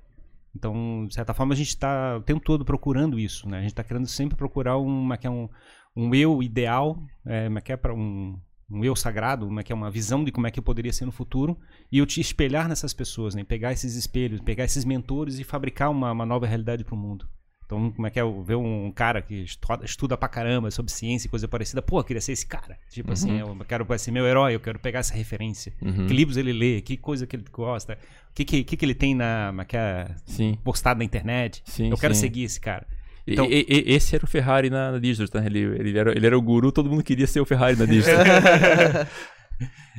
[0.54, 3.58] Então, de certa forma, a gente está o tempo todo procurando isso, né?
[3.58, 5.48] A gente está querendo sempre procurar uma, que é um,
[5.96, 6.96] um eu ideal,
[7.26, 8.38] é, uma que é para um,
[8.70, 11.06] um eu sagrado, uma que é uma visão de como é que eu poderia ser
[11.06, 11.58] no futuro,
[11.90, 13.42] e eu te espelhar nessas pessoas, né?
[13.42, 17.28] Pegar esses espelhos, pegar esses mentores e fabricar uma, uma nova realidade para o mundo.
[17.66, 19.46] Então, como é que é ver um cara que
[19.82, 22.78] estuda, pra caramba sobre ciência e coisa parecida, pô, eu queria ser esse cara.
[22.90, 25.72] Tipo assim, eu quero ser meu herói, eu quero pegar essa referência.
[25.80, 26.06] Uhum.
[26.06, 27.98] Que livros ele lê, que coisa que ele gosta,
[28.30, 30.58] o que, que, que, ele tem na, é que é, Sim.
[30.62, 31.62] postado na internet.
[31.64, 32.20] Sim, eu quero sim.
[32.20, 32.86] seguir esse cara.
[33.26, 35.46] Então- e- e- esse era o Ferrari na, na Digital, tá?
[35.46, 38.24] Ele, ele, era, ele era o guru, todo mundo queria ser o Ferrari na Digital.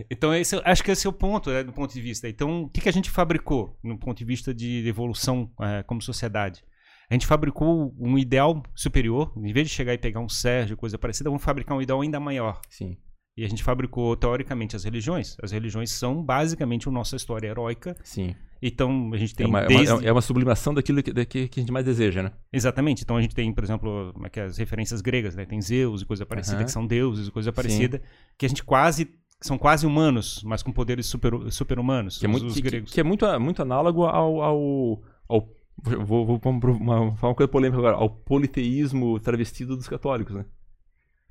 [0.09, 2.27] Então, esse, acho que esse é o ponto, né, do ponto de vista.
[2.27, 6.01] Então, o que, que a gente fabricou no ponto de vista de evolução eh, como
[6.01, 6.61] sociedade?
[7.09, 10.97] A gente fabricou um ideal superior, em vez de chegar e pegar um Sérgio, coisa
[10.97, 12.59] parecida, vamos fabricar um ideal ainda maior.
[12.69, 12.97] Sim.
[13.37, 15.35] E a gente fabricou, teoricamente, as religiões.
[15.43, 17.95] As religiões são basicamente a nossa história heróica.
[18.03, 18.33] Sim.
[18.61, 19.91] Então, a gente tem É uma, é desde...
[19.93, 22.31] uma- é uma sublimação daquilo que, que a gente mais deseja, né?
[22.51, 23.03] Exatamente.
[23.03, 25.45] Então a gente tem, por exemplo, é que é, as referências gregas, né?
[25.45, 26.65] Tem Zeus e coisa parecida, Aham.
[26.65, 28.01] que são deuses e coisa parecida,
[28.37, 29.09] que a gente quase
[29.41, 33.03] são quase humanos, mas com poderes super, super-humanos, Que é muito, os que, que é
[33.03, 34.41] muito, muito análogo ao.
[34.41, 40.35] ao, ao vou, vou, uma, falar uma coisa polêmica agora, ao politeísmo travestido dos católicos,
[40.35, 40.45] né?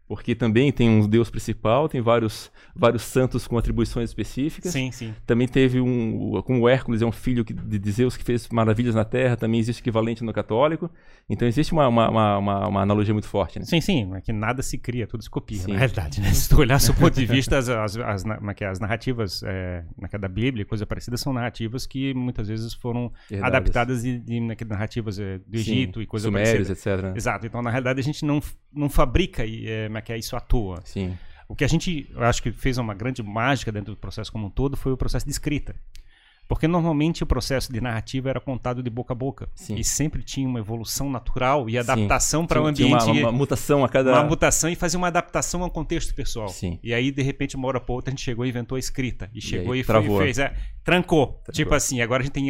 [0.07, 4.71] Porque também tem um deus principal, tem vários, vários santos com atribuições específicas.
[4.73, 5.15] Sim, sim.
[5.27, 6.43] Também teve um.
[6.43, 9.59] Como o Hércules é um filho de de Zeus que fez maravilhas na Terra, também
[9.61, 10.91] existe equivalente no católico.
[11.29, 12.09] Então existe uma, uma,
[12.39, 13.65] uma, uma- analogia muito forte, né?
[13.65, 15.73] Sim, sim, é que nada se cria, tudo se copia, Sim.
[15.73, 16.31] na realidade, né?
[16.35, 19.85] Se tu olhar do ponto de vista, as, as, as, é é, as narrativas é,
[20.19, 23.43] da Bíblia, coisa parecida, são narrativas que muitas vezes foram Herdades.
[23.55, 26.95] adaptadas de, de, né, que narrativas é, do Sim, Egito e coisa Sumérios, parecida.
[26.95, 27.05] etc.
[27.05, 27.13] né?
[27.17, 28.41] Exato, então na realidade a gente não,
[28.73, 29.43] não fabrica
[29.87, 30.81] como é que é, isso à toa.
[30.85, 31.17] Sim.
[31.49, 34.47] O que a gente, eu acho que fez uma grande mágica dentro do processo como
[34.47, 35.75] um todo foi o processo de escrita.
[36.47, 39.49] Porque normalmente o processo de narrativa era contado de boca a boca.
[39.55, 39.77] Sim.
[39.77, 43.11] E sempre tinha uma evolução natural e adaptação para o tinha ambiente.
[43.11, 44.13] Uma, uma mutação a cada.
[44.13, 46.49] uma mutação e fazia uma adaptação ao contexto pessoal.
[46.49, 46.79] Sim.
[46.83, 49.31] E aí, de repente, uma hora pra outra, a gente chegou e inventou a escrita.
[49.35, 50.19] E chegou aí e, foi- travou.
[50.21, 50.39] fez.
[50.39, 50.55] é,
[50.85, 51.41] trancou.
[51.51, 52.47] Tipo assim, agora a gente tem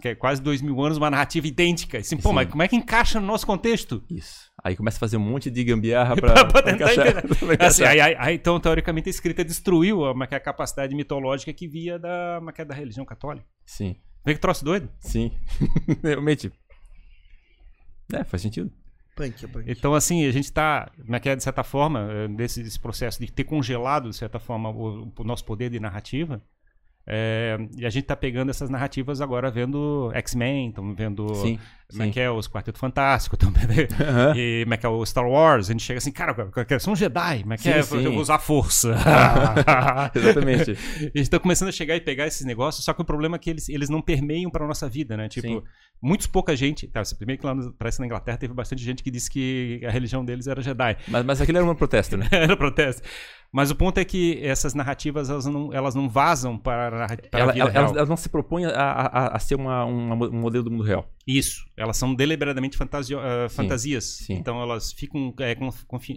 [0.00, 1.98] que é quase dois mil anos uma narrativa idêntica.
[1.98, 2.34] Assim, pô, Sim.
[2.34, 4.02] mas como é que encaixa no nosso contexto?
[4.10, 4.48] Isso.
[4.62, 7.64] Aí começa a fazer um monte de gambiarra pra tentar encaixar- entender.
[7.64, 11.98] Assim, aí, aí- aí, então, teoricamente, a escrita destruiu a, a capacidade mitológica que via
[11.98, 13.37] da, como é é, da religião católica.
[13.64, 14.90] Sim, Vê que troço doido?
[15.00, 15.32] sim.
[16.02, 16.52] Realmente.
[18.12, 18.70] É, faz sentido.
[19.14, 19.64] Punk, punk.
[19.70, 23.30] Então, assim, a gente está, é é, de certa forma, eh, desse, desse processo de
[23.32, 26.40] ter congelado, de certa forma, o, o nosso poder de narrativa.
[27.06, 31.58] eh, e a gente está pegando essas narrativas agora vendo X-Men, estamos vendo Sim.
[31.90, 34.34] Como é que é os Quarteto Fantástico, também, Aham.
[34.36, 35.68] e como é que é o Star Wars.
[35.68, 37.82] A gente chega assim, cara, eu quero ser um Jedi, como é que Sim, é?
[37.82, 38.02] sim.
[38.04, 38.94] Eu vou usar a força.
[40.14, 40.70] Exatamente.
[41.00, 43.50] Eles estão começando a chegar e pegar esses negócios, só que o problema é que
[43.50, 45.28] eles, eles não permeiam para nossa vida, né?
[45.28, 45.62] Tipo, Sim.
[46.02, 46.86] muito pouca gente.
[46.88, 49.90] Tá, primeiro que lá no, parece na Inglaterra teve bastante gente que disse que a
[49.90, 50.96] religião deles era Jedi.
[51.08, 52.26] Mas, mas aquele era um protesto, né?
[52.30, 53.02] era protesto.
[53.50, 57.40] Mas o ponto é que essas narrativas elas não, elas não vazam para, a para
[57.40, 57.84] Ela- a vida ela- real.
[57.84, 60.82] elas, elas não se propõem a, a, a ser uma, uma- um modelo do mundo
[60.84, 61.08] real.
[61.30, 64.04] Isso, elas são deliberadamente fantasio, uh, fantasias.
[64.04, 64.32] sim.
[64.32, 65.54] Então elas ficam é,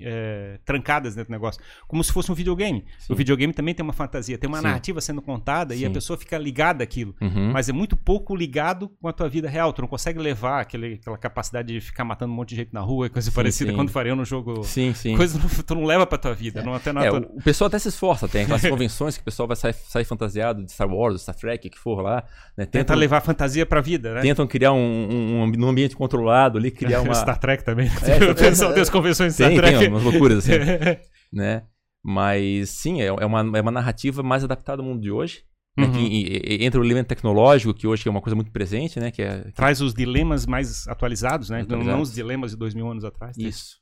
[0.04, 1.62] é, trancadas dentro do negócio.
[1.86, 2.86] Como se fosse um videogame.
[2.98, 3.12] Sim.
[3.12, 4.64] O videogame também tem uma fantasia, tem uma Sim.
[4.64, 7.14] narrativa sendo contada e a pessoa fica ligada àquilo.
[7.22, 7.52] Uhum.
[7.52, 9.74] Mas é muito pouco ligado com a tua vida real.
[9.74, 12.80] Tu não consegue levar aquele, aquela capacidade de ficar matando um monte de gente na
[12.80, 14.64] rua e coisa parecida quando faria no jogo.
[14.64, 15.18] Sim, sim.
[15.18, 16.64] Coisa não- tu não leva pra tua vida.
[16.64, 19.26] Não, até na É, tua- o, pessoal até se esforça, tem aquelas convenções que o
[19.26, 22.24] pessoal vai sair, sair fantasiado de Star Wars, Star Trek, o que for lá.
[22.58, 22.66] Né?
[22.66, 24.22] Tenta Tentam, levar a fantasia pra vida, né?
[24.22, 27.14] tentam criar um, um, um ambiente controlado ali, criar uma.
[27.16, 27.88] Star Trek também.
[27.88, 29.80] É, o pessoal tem as convenções de Star tem, Trek.
[29.80, 30.52] tem umas loucuras assim,
[31.34, 31.64] né?
[32.04, 35.44] Mas sim, é, é uma, é uma narrativa mais adaptada ao mundo de hoje.
[35.78, 35.86] né?
[35.86, 35.92] Uhum.
[35.94, 39.12] Que entra o elemento tecnológico, que hoje é uma coisa muito presente, né?
[39.12, 41.60] Que é Traz os dilemas mais atualizados, né?
[41.60, 42.10] Não- Não, Atualizados.
[42.10, 43.38] os dilemas de dois mil anos atrás.
[43.38, 43.44] né?
[43.48, 43.76] isso.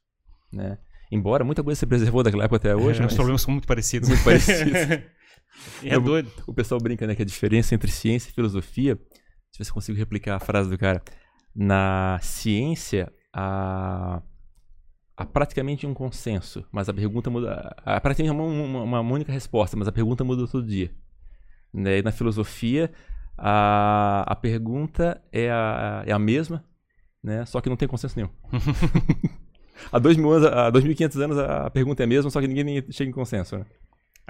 [0.51, 0.77] Né?
[1.11, 3.67] Embora muita coisa se preservou daquela época até hoje, É, mas Os problemas são muito
[3.67, 4.09] parecidos.
[4.09, 4.73] Muito parecidos.
[5.83, 6.31] É doido.
[6.47, 8.97] o pessoal brinca né, que a diferença entre ciência e filosofia.
[9.51, 11.01] Se eu consigo replicar a frase do cara.
[11.55, 14.21] Na ciência, há,
[15.17, 17.75] há praticamente um consenso, mas a pergunta muda.
[17.83, 20.93] Há praticamente uma, uma, uma única resposta, mas a pergunta muda todo dia.
[21.73, 21.99] Né?
[21.99, 22.91] E na filosofia,
[23.37, 26.63] a, a pergunta é a, é a mesma,
[27.23, 27.45] né?
[27.45, 28.29] só que não tem consenso nenhum.
[29.91, 32.83] há dois mil anos, há 2.500 anos a pergunta é a mesma, só que ninguém
[32.91, 33.57] chega em consenso.
[33.57, 33.65] Né?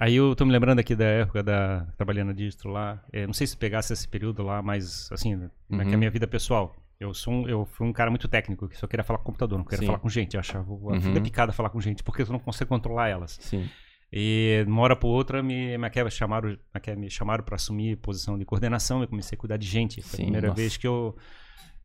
[0.02, 3.04] Aí eu tô me lembrando aqui da época da trabalhando na Distro lá.
[3.12, 5.98] É, não sei se pegasse esse período lá, mas assim, né, é a Uhum.
[5.98, 6.74] minha vida pessoal.
[6.98, 9.58] Eu sou um, eu fui um cara muito técnico, que só queria falar com computador,
[9.58, 9.86] não queria Sim.
[9.88, 10.36] falar com gente.
[10.36, 10.98] Eu achava Uhum.
[11.00, 13.38] vida picada falar com gente, porque tu não consegue controlar elas.
[13.42, 13.70] Sim.
[14.12, 16.58] E de uma hora por outra me, me, chamaram,
[16.98, 19.02] me chamaram para assumir posição de coordenação.
[19.02, 20.02] Eu comecei a cuidar de gente.
[20.02, 20.62] Foi Sim, a primeira nossa.
[20.62, 21.16] vez que eu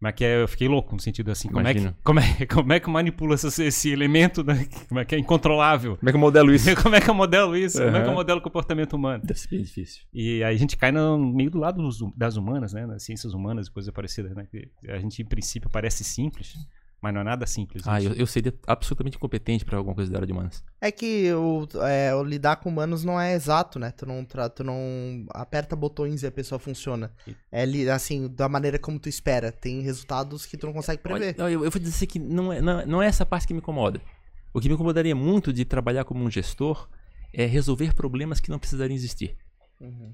[0.08, 2.80] me que eu fiquei louco no sentido assim, como é, que, como, é, como é
[2.80, 4.66] que manipula esse, esse elemento, né?
[4.88, 5.96] como é que é incontrolável?
[5.96, 6.74] Como é que eu modelo isso?
[6.82, 7.82] como é que eu modelo isso?
[7.82, 9.22] Como é que eu modelo o comportamento humano?
[9.24, 10.02] Deve ser bem difícil.
[10.12, 12.86] E aí a gente cai no meio do lado dos- das humanas, né?
[12.86, 14.46] Das ciências humanas e coisa parecida, né?
[14.50, 16.54] Que a gente, em princípio, parece simples,
[17.04, 17.82] mas não é nada simples.
[17.86, 18.08] Ah, isso.
[18.12, 20.64] eu, eu seria absolutamente incompetente pra alguma coisa da área de humanas.
[20.80, 23.90] É que o, é, o lidar com humanos não é exato, né?
[23.90, 27.12] Tu não, tra- tu não aperta botões e a pessoa funciona.
[27.52, 29.52] É assim, da maneira como tu espera.
[29.52, 31.36] Tem resultados que tu não consegue prever.
[31.38, 33.60] Olha, eu, eu vou dizer que não é, não, não é essa parte que me
[33.60, 34.00] incomoda.
[34.52, 36.88] O que me incomodaria muito de trabalhar como um gestor
[37.32, 39.36] é resolver problemas que não precisariam existir.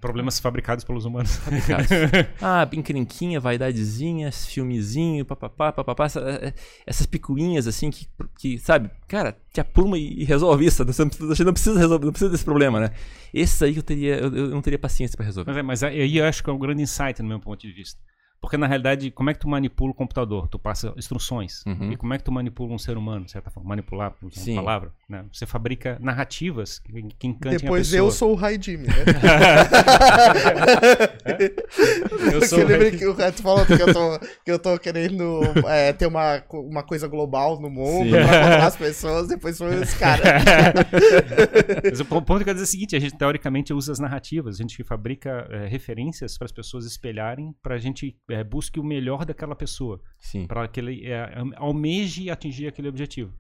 [0.01, 1.37] Problemas fabricados pelos humanos.
[1.37, 1.89] Fabricados.
[2.41, 6.07] ah, encrenquinha, vaidadezinha, filmezinho, papapá, papapá.
[6.07, 6.55] essa- eh,
[6.87, 8.07] essas picuinhas assim que,
[8.39, 10.85] que, sabe, cara, te apruma e e resolve isso.
[10.85, 12.91] Você não precisa, não precisa resolver, não precisa desse problema, né?
[13.33, 15.51] Esse aí que eu teria, eu, eu não teria paciência pra resolver.
[15.51, 17.73] Mas, é, mas aí eu acho que é um grande insight no meu ponto de
[17.73, 18.01] vista.
[18.41, 20.49] Porque, na realidade, como é que tu manipula o computador?
[20.49, 21.63] Tu passa instruções.
[21.67, 21.93] Uhum.
[21.93, 23.69] E como é que tu manipula um ser humano, de certa forma?
[23.69, 24.53] Manipular, por Sim.
[24.55, 24.93] uma palavra.
[25.09, 25.25] Né?
[25.33, 28.09] Você fabrica narrativas que, que encantem Depois a pessoa.
[28.09, 28.95] eu sou o Rai Jimmy, né?
[32.33, 35.41] Eu sou Você o que o Reto falou que eu tô, que eu tô querendo
[35.67, 38.11] é, ter uma, uma coisa global no mundo Sim.
[38.11, 40.23] pra controlar as pessoas, depois foi esse cara.
[41.91, 43.93] Mas o po- ponto que eu quero dizer é o seguinte: a gente teoricamente usa
[43.93, 48.45] as narrativas, a gente fabrica eh, referências para as pessoas espelharem, para a gente eh,
[48.45, 50.01] busque o melhor daquela pessoa,
[50.47, 53.33] para que ele am- almeje atingir aquele objetivo.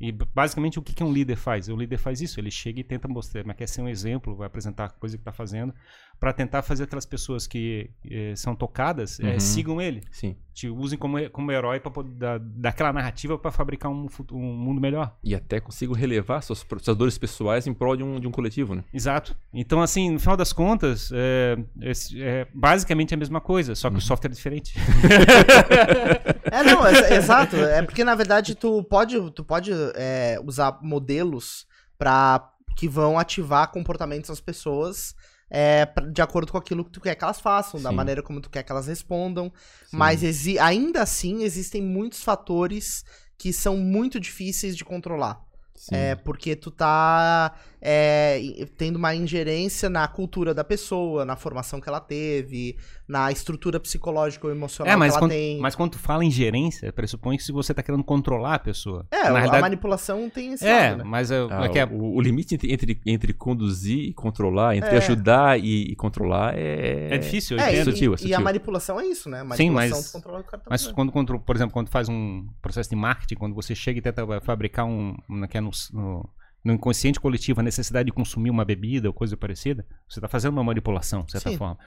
[0.00, 1.68] E basicamente o que, que um líder faz?
[1.68, 4.46] O líder faz isso, ele chega e tenta mostrar, mas quer ser um exemplo, vai
[4.46, 5.74] apresentar a coisa que está fazendo,
[6.20, 9.40] para tentar fazer aquelas pessoas que eh, são tocadas eh, Uhum.
[9.40, 10.36] sigam ele, Sim.
[10.52, 15.16] te usem como, como herói para dar daquela narrativa para fabricar um, um mundo melhor.
[15.24, 18.74] E até consigo relevar suas, suas dores pessoais em prol de um, de um coletivo,
[18.74, 18.84] né?
[18.92, 19.34] Exato.
[19.52, 21.56] Então, assim, no final das contas, é,
[22.18, 24.74] é basicamente a mesma coisa, só que o software é diferente.
[26.52, 27.56] É, não, é- exato.
[27.56, 31.66] É porque, na verdade, tu pode, tu pode é, usar modelos
[31.96, 35.14] para que vão ativar comportamentos das pessoas
[35.50, 37.96] é, de acordo com aquilo que tu quer que elas façam, da Sim.
[37.96, 39.52] maneira como tu quer que elas respondam.
[39.86, 39.96] Sim.
[39.96, 40.22] Mas
[40.58, 43.04] ainda assim existem muitos fatores
[43.36, 45.42] que são muito difíceis de controlar.
[45.74, 45.94] Sim.
[45.94, 51.88] É porque tu tá é, tendo uma ingerência na cultura da pessoa, na formação que
[51.88, 52.76] ela teve,
[53.08, 55.58] na estrutura psicológica ou emocional É, mas que ela quando, tem.
[55.60, 59.06] mas quando tu fala em gerência, pressupõe que se você está querendo controlar a pessoa.
[59.10, 61.04] É, Na a realidade, manipulação tem esse é, lado, né?
[61.04, 64.76] mas é, Ah, é que é- o, o limite entre, entre, entre conduzir e controlar,
[64.76, 64.98] entre É.
[64.98, 67.14] ajudar e, e controlar é.
[67.14, 67.88] é difícil, eu É, entendo.
[67.88, 68.40] e, sutil, é e a sutil.
[68.40, 69.38] manipulação é isso, né?
[69.40, 71.56] A Sim, manipulação mas- tu controla o que o cara tá Mas quando, quando, por
[71.56, 75.46] exemplo, quando faz um processo de marketing, quando você chega e tenta fabricar um, um
[75.46, 76.28] que é no, no,
[76.64, 80.52] no inconsciente coletivo a necessidade de consumir uma bebida ou coisa parecida, você está fazendo
[80.52, 81.56] uma manipulação, de certa Sim.
[81.56, 81.78] forma.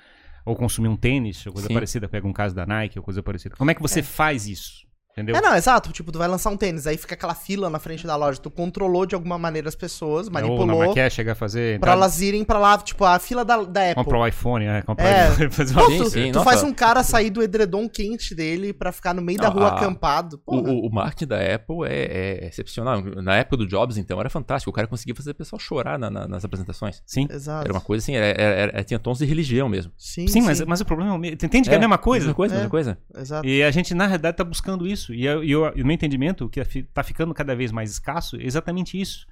[0.45, 1.73] Ou consumir um tênis, ou coisa Sim.
[1.73, 3.55] parecida, pega um caso da Nike ou coisa parecida.
[3.55, 4.85] Como é que você faz isso?
[5.13, 5.35] Entendeu?
[5.35, 5.91] É, não, exato.
[5.91, 8.39] Tipo, tu vai lançar um tênis, aí fica aquela fila na frente da loja.
[8.41, 11.79] Tu controlou de alguma maneira as pessoas, Ou na manipulou maquia chega a fazer.
[11.79, 13.95] pra elas irem pra lá, tipo, a fila da, da Apple.
[14.03, 14.81] Comprar o iPhone, é.
[14.81, 15.29] Comprar É.
[15.29, 16.49] o iPhone, fazer uma Pô, Sim, tu, sim, tu nossa.
[16.49, 19.67] faz um cara sair do edredom quente dele pra ficar no meio da Não, rua
[19.67, 20.41] a- acampado.
[20.47, 23.01] O, o- o marketing da Apple é, é excepcional.
[23.21, 24.71] Na época do Jobs, então, era fantástico.
[24.71, 27.03] O cara conseguia fazer o pessoal chorar na- na- nas apresentações.
[27.05, 27.27] Sim.
[27.29, 27.65] Exato.
[27.65, 29.91] Era uma coisa assim, era- era- era- tinha tons de religião mesmo.
[29.95, 31.35] Sim, Sim, mas, mas o problema é o mesmo.
[31.35, 32.25] Entende que é, a mesma coisa?
[32.25, 32.57] Mesma coisa, É.
[32.57, 32.97] mesma coisa.
[33.15, 33.47] Exato.
[33.47, 35.02] E a gente, na realidade, está buscando isso.
[35.11, 38.37] E, eu, e eu- e o meu entendimento, que está ficando cada vez mais escasso,
[38.37, 39.25] é exatamente isso.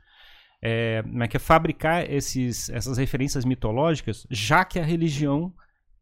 [0.63, 5.53] É, como é que é fabricar esses, essas referências mitológicas, já que a religião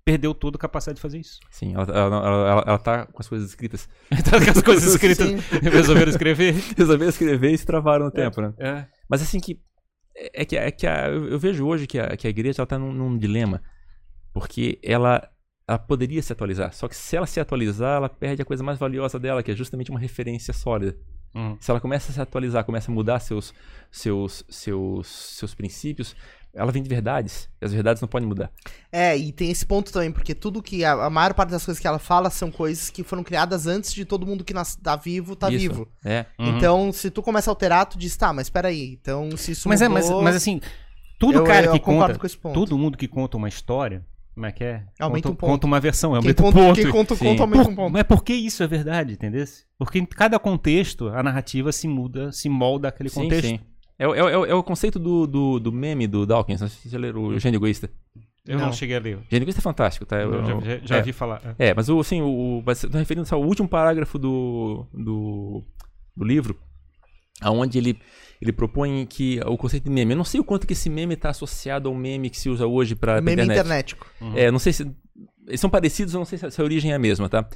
[0.04, 1.40] perdeu toda a capacidade de fazer isso.
[1.52, 2.16] Sim, ela, ela,
[2.50, 3.88] ela- ela tá com as coisas escritas.
[4.12, 5.38] Então, com as coisas escritas, Sim.
[5.70, 6.56] resolveram escrever.
[6.76, 8.54] Resolveram escrever e se travaram no tempo, né?
[8.58, 8.86] É.
[9.10, 9.60] Mas assim que.
[10.34, 12.78] É que, é que a- eu vejo hoje que a, que a igreja ela tá
[12.80, 13.62] num, num dilema.
[14.34, 15.30] Porque ela,
[15.70, 16.74] ela poderia se atualizar.
[16.74, 19.56] Só que se ela se atualizar, ela perde a coisa mais valiosa dela, que é
[19.56, 20.98] justamente uma referência sólida.
[21.36, 21.56] Hum.
[21.60, 23.54] Se ela começa a se atualizar, começa a mudar seus,
[23.92, 26.16] seus, seus, seus princípios,
[26.56, 27.48] ela vem de verdades.
[27.62, 28.52] E as verdades não podem mudar.
[28.92, 30.84] É, e tem esse ponto também, porque tudo que.
[30.84, 33.94] A, a maior parte das coisas que ela fala são coisas que foram criadas antes
[33.94, 35.60] de todo mundo que nas, tá vivo, tá Isso.
[35.60, 35.88] vivo.
[36.04, 36.26] É.
[36.40, 36.58] Uhum.
[36.58, 38.98] Então, se tu começa a alterar, tu diz, tá, mas peraí.
[39.00, 40.60] Então, se isso Mas, é, mas, mudou, mas assim,
[41.20, 42.56] todo eu- cara eu que concordo conta, com esse ponto.
[42.56, 44.04] todo mundo que conta uma história,
[44.40, 44.84] como é que é?
[44.98, 45.50] Aumenta conta, um ponto.
[45.52, 46.76] conta uma versão, aumenta um conta, ponto.
[46.76, 47.92] quem conta conto aumenta Por- um ponto.
[47.92, 49.44] Mas por que isso é verdade, entendeu?
[49.78, 53.48] Porque em cada contexto a narrativa se muda, se molda aquele Sim, contexto.
[53.48, 53.60] sim.
[53.98, 56.62] É, o- é, o- é é o conceito do, do, do meme do Dawkins.
[56.62, 57.90] Não sei se você já leram o Gênio Egoísta.
[58.48, 58.74] Eu não, Não.
[58.74, 59.18] cheguei a ler.
[59.18, 60.16] O Gênio Egoísta é fantástico, tá?
[60.22, 61.02] Eu- Eu já, eu- já- já é.
[61.02, 61.42] vi falar.
[61.60, 61.68] É.
[61.68, 62.28] É, mas o, assim, o,
[62.60, 65.62] o, mas tô referindo ao último parágrafo do, do,
[66.16, 66.58] do livro,
[67.42, 68.00] aonde ele,
[68.42, 71.14] ele propõe que o conceito de meme, eu não sei o quanto que esse meme
[71.14, 73.60] está associado ao meme que se usa hoje para Meme internet.
[73.60, 74.08] internetico.
[74.36, 74.90] É, não sei se
[75.46, 77.48] eles são parecidos, eu não sei se a, se a origem é a mesma, tá?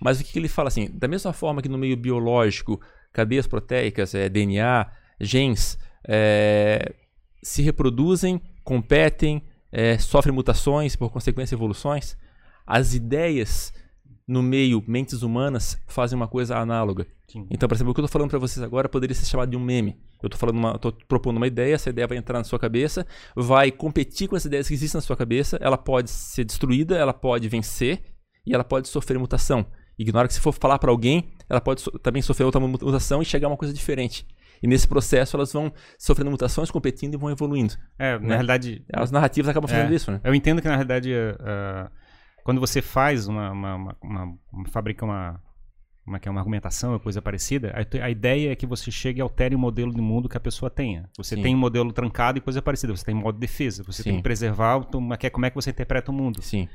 [0.00, 2.80] Mas o que, que ele fala assim, da mesma forma que no meio biológico,
[3.12, 4.86] cadeias proteicas, é, DNA,
[5.20, 6.94] genes, é,
[7.42, 9.42] se reproduzem, competem,
[9.72, 12.16] é, sofrem mutações, por consequência evoluções,
[12.66, 13.72] as ideias
[14.26, 17.06] no meio mentes humanas fazem uma coisa análoga.
[17.28, 17.46] Sim.
[17.50, 19.56] Então, por exemplo, o que eu estou falando para vocês agora poderia ser chamado de
[19.56, 19.96] um meme.
[20.22, 23.06] Eu estou falando, uma, tô propondo uma ideia, essa ideia vai entrar na sua cabeça,
[23.36, 27.12] vai competir com as ideias que existem na sua cabeça, ela pode ser destruída, ela
[27.12, 28.02] pode vencer
[28.44, 29.66] e ela pode sofrer mutação.
[29.98, 33.22] Ignora que se for falar para alguém, ela pode so- também sofrer outra mu- mutação
[33.22, 34.26] e chegar a uma coisa diferente.
[34.62, 37.74] E nesse processo elas vão sofrendo mutações, competindo e vão evoluindo.
[37.98, 38.28] É, na Né?
[38.34, 39.94] realidade, As narrativas acabam fazendo É.
[39.96, 40.20] isso, né?
[40.24, 41.90] eu entendo que na realidade, eh,
[42.46, 45.42] quando você faz uma, uma, uma, uma- uma- fabrica uma,
[46.06, 49.18] uma, que é uma argumentação ou coisa parecida, a, a ideia é que você chegue
[49.18, 51.10] e altere o modelo de mundo que a pessoa tenha.
[51.18, 51.42] Você Sim.
[51.42, 52.96] tem um modelo trancado e coisa parecida.
[52.96, 53.82] Você tem modo de defesa.
[53.84, 54.16] Você tem Sim.
[54.18, 56.40] que preservar o, como é- como é que você interpreta o mundo.
[56.40, 56.68] Sim,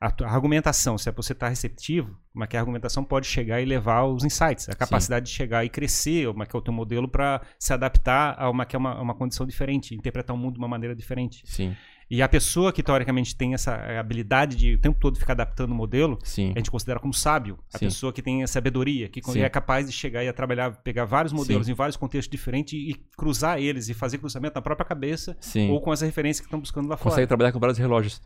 [0.00, 4.04] A, a argumentação, se você está receptivo, é que a argumentação pode chegar e levar
[4.04, 7.08] os insights, a capacidade de chegar e crescer, como é que é o teu modelo
[7.08, 10.58] para se adaptar a uma que é uma, uma condição diferente, interpretar o mundo de
[10.60, 11.42] uma maneira diferente.
[11.44, 11.76] sim,
[12.10, 15.72] E a pessoa que teoricamente tem essa eh, habilidade de o tempo todo ficar adaptando
[15.72, 16.52] o modelo, sim.
[16.54, 17.58] a gente considera como sábio.
[17.72, 17.86] A Sim.
[17.86, 19.40] pessoa que tem a sabedoria, que Sim.
[19.40, 22.94] é capaz de chegar e a trabalhar, pegar vários modelos em vários contextos diferentes e
[23.16, 25.70] cruzar eles e fazer cruzamento na própria cabeça Sim.
[25.70, 27.10] ou com as referências que estão buscando lá fora.
[27.10, 28.22] Consegue trabalhar com vários relógios.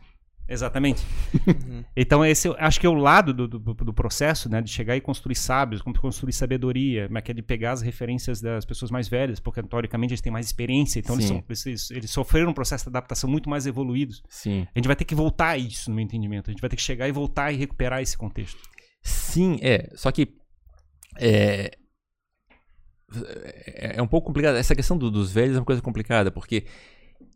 [0.47, 1.01] Exatamente.
[1.95, 4.61] então, esse eu acho que é o lado do, do, do processo, né?
[4.61, 8.65] De chegar e construir sábios, construir sabedoria, mas que é de pegar as referências das
[8.65, 12.51] pessoas mais velhas, porque teoricamente eles têm mais experiência, então eles, são, eles, eles sofreram
[12.51, 14.21] um processo de adaptação muito mais evoluídos.
[14.27, 14.67] Sim.
[14.75, 16.49] A gente vai ter que voltar a isso, no meu entendimento.
[16.49, 18.59] A gente vai ter que chegar e voltar e recuperar esse contexto.
[19.01, 19.89] Sim, é.
[19.95, 20.27] Só que
[21.19, 21.71] é,
[23.75, 24.55] é é um pouco complicado.
[24.55, 26.65] Essa questão do- dos velhos é uma coisa complicada, porque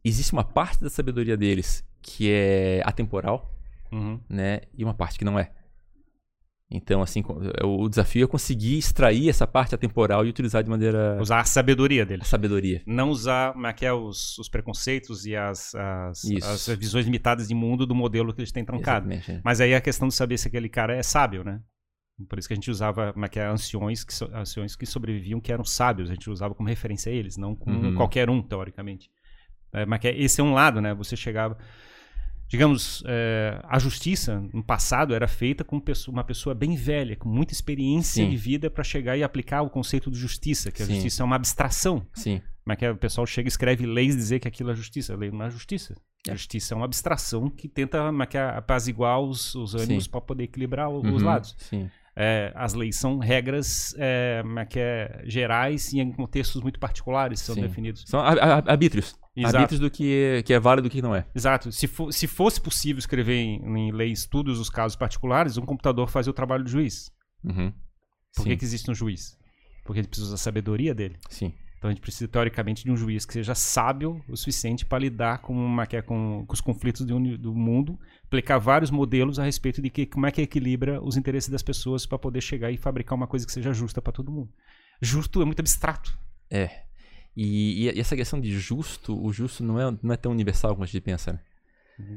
[0.07, 3.53] existe uma parte da sabedoria deles que é atemporal,
[3.91, 4.19] Uhum.
[4.29, 4.61] né?
[4.73, 5.51] E uma parte que não é.
[6.69, 11.17] Então, assim, co- o desafio é conseguir extrair essa parte atemporal e utilizar de maneira
[11.21, 12.27] Usar a sabedoria a deles.
[12.27, 12.81] sabedoria.
[12.85, 17.47] Não usar como é que é, os, os preconceitos e as, as, as visões limitadas
[17.47, 19.09] de mundo do modelo que eles têm trancado.
[19.09, 19.31] Exatamente.
[19.31, 19.41] é.
[19.45, 21.61] Mas aí a questão de saber se aquele cara é sábio, né?
[22.27, 25.39] Por isso que a gente usava como é que é, anciões, que, anciões que sobreviviam,
[25.39, 26.09] que eram sábios.
[26.09, 27.95] A gente usava como referência a eles, não como Uhum.
[27.95, 29.09] qualquer um, teoricamente.
[29.73, 30.94] É, mas que é- esse é um lado, né?
[30.94, 31.57] Você chegava...
[32.49, 37.52] Digamos, é, a justiça, no passado, era feita com uma pessoa bem velha, com muita
[37.52, 38.30] experiência Sim.
[38.30, 40.94] de vida para chegar e aplicar o conceito de justiça, que a Sim.
[40.94, 42.07] justiça é uma abstração.
[42.14, 42.41] Sim.
[42.69, 42.91] É que é?
[42.91, 45.14] o pessoal chega e escreve leis e dizer que aquilo é justiça.
[45.14, 45.94] A lei não é justiça.
[46.26, 46.35] A É.
[46.35, 50.89] justiça é uma abstração que tenta é que apaziguar os, os ânimos para poder equilibrar
[50.89, 51.53] os Uhum, lados.
[51.57, 51.89] Sim.
[52.15, 57.56] É, as leis são regras é, que é, gerais e em contextos muito particulares são
[57.56, 57.61] Sim.
[57.61, 58.06] definidos.
[58.07, 59.15] São arbítrios.
[59.41, 59.57] Exato.
[59.57, 61.26] Arbítrios do que é, que é válido e do que não é.
[61.36, 61.71] Exato.
[61.71, 66.10] Se, fo- se fosse possível escrever em, em leis todos os casos particulares, um computador
[66.10, 67.12] fazia o trabalho do juiz.
[67.44, 67.71] Uhum.
[68.36, 69.37] Por que, que existe um juiz?
[69.84, 71.18] Porque a gente precisa da sabedoria dele.
[71.29, 71.53] Sim.
[71.78, 75.39] Então a gente precisa, teoricamente, de um juiz que seja sábio o suficiente para lidar
[75.44, 79.44] com, uma, que é com, com os conflitos do, do mundo, aplicar vários modelos a
[79.44, 82.78] respeito de que, como é que equilibra os interesses das pessoas para poder chegar e
[82.78, 84.49] fabricar uma coisa que seja justa para todo mundo.
[84.99, 86.18] Justo é muito abstrato.
[86.49, 86.87] É.
[87.40, 90.84] E, e essa questão de justo, o justo não é, não é tão universal como
[90.84, 91.40] a gente pensa, né?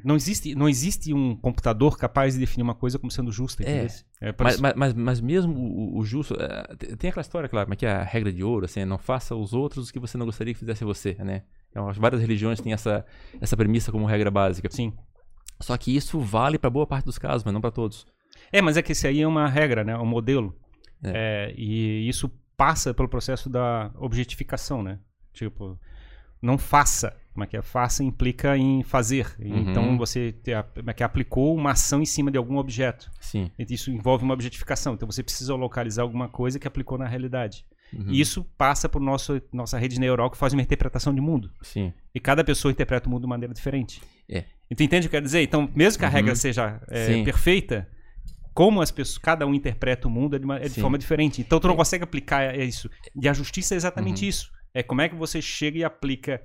[0.05, 3.63] Não existe, não existe um computador capaz de definir uma coisa como sendo justa.
[3.63, 3.87] É.
[4.21, 6.35] É, Mas, mas, mas, mas mesmo o, o justo.
[6.79, 9.33] te- tem aquela história, claro, mas que é a regra de ouro, assim, não faça
[9.35, 11.43] aos outros o que você não gostaria que fizesse você, né?
[11.71, 13.07] Então, as várias religiões têm essa,
[13.41, 14.69] essa premissa como regra básica.
[14.71, 14.93] Sim.
[15.61, 18.07] Só que isso vale para boa parte dos casos, mas não para todos.
[18.53, 19.97] É, mas é que esse aí é uma regra, né?
[19.97, 20.55] Um modelo.
[21.03, 21.49] É.
[21.51, 24.99] É, e isso passa pelo processo da objetificação, né?
[25.45, 25.79] Tipo,
[26.43, 27.17] não faça.
[27.33, 27.63] Como é que é?
[27.63, 29.35] Faça implica em fazer.
[29.39, 29.71] Uhum.
[29.71, 31.07] Então você te, como é que é?
[31.07, 33.11] aplicou uma ação em cima de algum objeto.
[33.21, 33.51] Sim.
[33.59, 34.95] Isso envolve uma objetificação.
[34.95, 37.65] Então você precisa localizar alguma coisa que aplicou na realidade.
[37.93, 38.05] Uhum.
[38.09, 41.51] E isso passa por nosso nossa rede neural que faz uma interpretação de mundo.
[41.63, 41.93] Sim.
[42.15, 44.03] E cada pessoa interpreta o mundo de maneira diferente.
[44.29, 44.45] É.
[44.71, 45.43] E tu entende o que eu quero dizer?
[45.43, 46.15] Então, mesmo que a Uhum.
[46.15, 47.89] regra seja é, perfeita,
[48.55, 51.41] como as pessoas, cada um interpreta o mundo é de, uma- é de forma diferente.
[51.41, 52.89] Então, tu não consegue aplicar isso.
[53.21, 54.29] E a justiça é exatamente Uhum.
[54.29, 54.53] isso.
[54.75, 56.41] É como é que você chega e aplica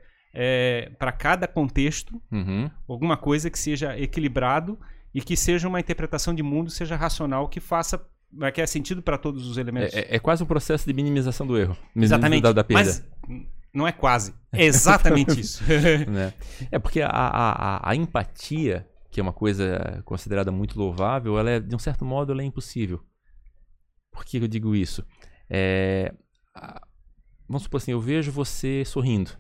[1.00, 2.70] para cada contexto Uhum.
[2.90, 4.78] alguma coisa que seja equilibrado
[5.14, 8.06] e que seja uma interpretação de mundo, seja racional, que faça
[8.54, 9.94] que é sentido para todos os elementos.
[9.96, 11.78] É, é- é quase um processo de minimização do erro.
[11.96, 12.42] exatamente.
[12.44, 12.84] Da, da perda.
[12.84, 13.08] Mas
[13.74, 14.34] não é quase.
[14.52, 15.64] É exatamente isso.
[16.12, 16.34] né?
[16.70, 21.50] É porque a, a, a, a empatia, que é uma coisa considerada muito louvável, ela
[21.52, 23.02] é, de um certo modo, ela é impossível.
[24.12, 25.06] Por que eu digo isso?
[25.50, 26.14] É,
[26.54, 26.82] a-
[27.48, 29.32] vamos supor assim, eu vejo você sorrindo.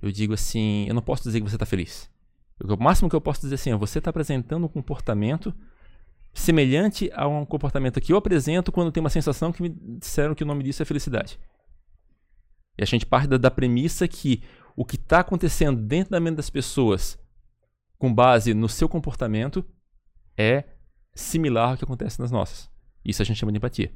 [0.00, 2.10] Eu digo assim, eu não posso dizer que você está feliz.
[2.62, 5.54] O máximo que eu posso dizer assim, é você está apresentando um comportamento
[6.32, 10.42] semelhante a um comportamento que eu apresento quando tenho uma sensação que me disseram que
[10.42, 11.38] o nome disso é felicidade.
[12.78, 14.42] E a gente parte da, da premissa que
[14.76, 17.18] o que está acontecendo dentro da mente das pessoas,
[17.98, 19.64] com base no seu comportamento,
[20.36, 20.64] é
[21.14, 22.70] similar ao que acontece nas nossas.
[23.02, 23.90] Isso a gente chama de empatia.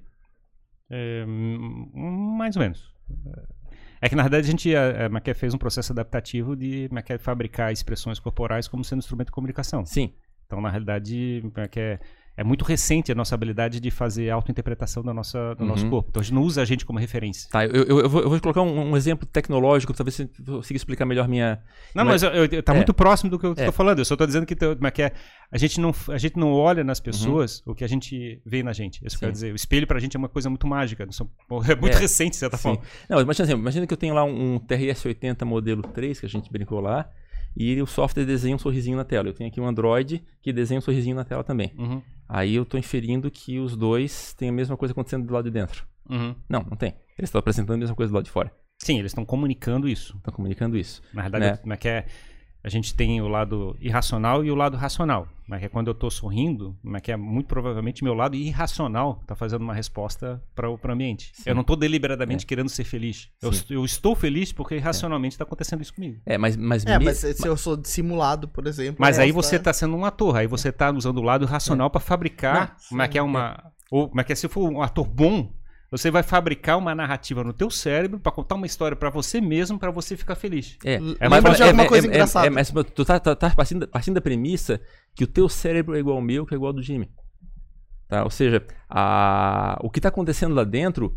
[0.89, 2.91] É, mais ou menos.
[4.01, 7.73] É que na verdade a gente a, a fez um processo adaptativo de Maquet fabricar
[7.73, 9.85] expressões corporais como sendo instrumento de comunicação.
[9.85, 10.15] Sim,
[10.51, 12.01] Então, na realidade, Maquet
[12.37, 15.91] é muito recente a nossa habilidade de fazer autointerpretação do nosso Uhum.
[15.91, 16.09] corpo.
[16.11, 17.49] Então a gente não usa a gente como referência.
[17.51, 17.65] tá.
[17.67, 21.05] Eu, eu, eu vou, eu vou colocar um, um exemplo tecnológico, talvez você consiga explicar
[21.05, 21.61] melhor minha.
[21.95, 22.77] Não, Mas- mas, eu, eu, tá é.
[22.77, 23.53] muito próximo do que eu É.
[23.61, 23.99] estou falando.
[24.01, 25.13] Eu só estou dizendo que, teu- Maquet,
[25.53, 26.87] a gente não a gente não olha Uhum.
[26.87, 29.05] nas pessoas o que a gente vê na gente.
[29.07, 29.33] Isso que Sim.
[29.33, 29.53] dizer.
[29.53, 31.05] O espelho pra gente é uma coisa muito mágica.
[31.05, 32.01] É muito É.
[32.01, 32.63] recente, de certa Sim.
[32.63, 32.81] forma.
[33.09, 36.29] Não, imagina, assim, imagina que eu tenho lá um, um TRS-80 modelo 3, que a
[36.29, 37.07] gente brincou lá,
[37.57, 39.29] e o software desenha um sorrisinho na tela.
[39.29, 41.73] Eu tenho aqui um Android que desenha um sorrisinho na tela também.
[41.79, 45.45] Uhum, Aí eu estou inferindo que os dois têm a mesma coisa acontecendo do lado
[45.45, 45.85] de dentro.
[46.09, 46.35] uhum.
[46.49, 46.91] Não, não tem.
[47.19, 48.53] Eles estão apresentando a mesma coisa do lado de fora.
[48.79, 50.17] Sim, eles estão comunicando isso.
[50.17, 51.03] Estão comunicando isso.
[51.13, 51.57] Na verdade, Né?
[51.59, 52.07] como é que é?
[52.63, 55.27] A gente tem o lado irracional e o lado racional.
[55.49, 59.35] Mas é quando eu estou sorrindo, mas que é muito provavelmente meu lado irracional está
[59.35, 61.33] fazendo uma resposta para o ambiente.
[61.35, 61.43] Sim.
[61.47, 63.29] Eu não estou deliberadamente querendo ser feliz.
[63.43, 63.65] Eu, Sim.
[63.71, 66.21] eu estou feliz porque irracionalmente está acontecendo isso comigo.
[66.27, 68.97] É, mas, mas, É, me- mas se eu sou dissimulado, por exemplo.
[68.99, 70.37] Mas eu aí você tá- está sendo um ator.
[70.37, 72.77] Aí você está usando o lado racional para fabricar.
[72.79, 73.73] Não, como é que é uma.
[73.91, 75.51] Ou como é que é, se for um ator bom,
[75.91, 79.79] você vai fabricar uma narrativa no teu cérebro para contar uma história para você mesmo,
[79.79, 80.77] para você ficar feliz.
[80.85, 82.47] É, é, lembra mas- de é- é- coisa é- engraçada.
[82.47, 84.81] É, mas tu tá, tá- tá partindo, partindo da premissa
[85.15, 87.11] que o teu cérebro é igual ao meu, que é igual ao do Jimmy.
[88.09, 88.25] Tá?
[88.25, 91.15] Ou seja, a, o que está acontecendo lá dentro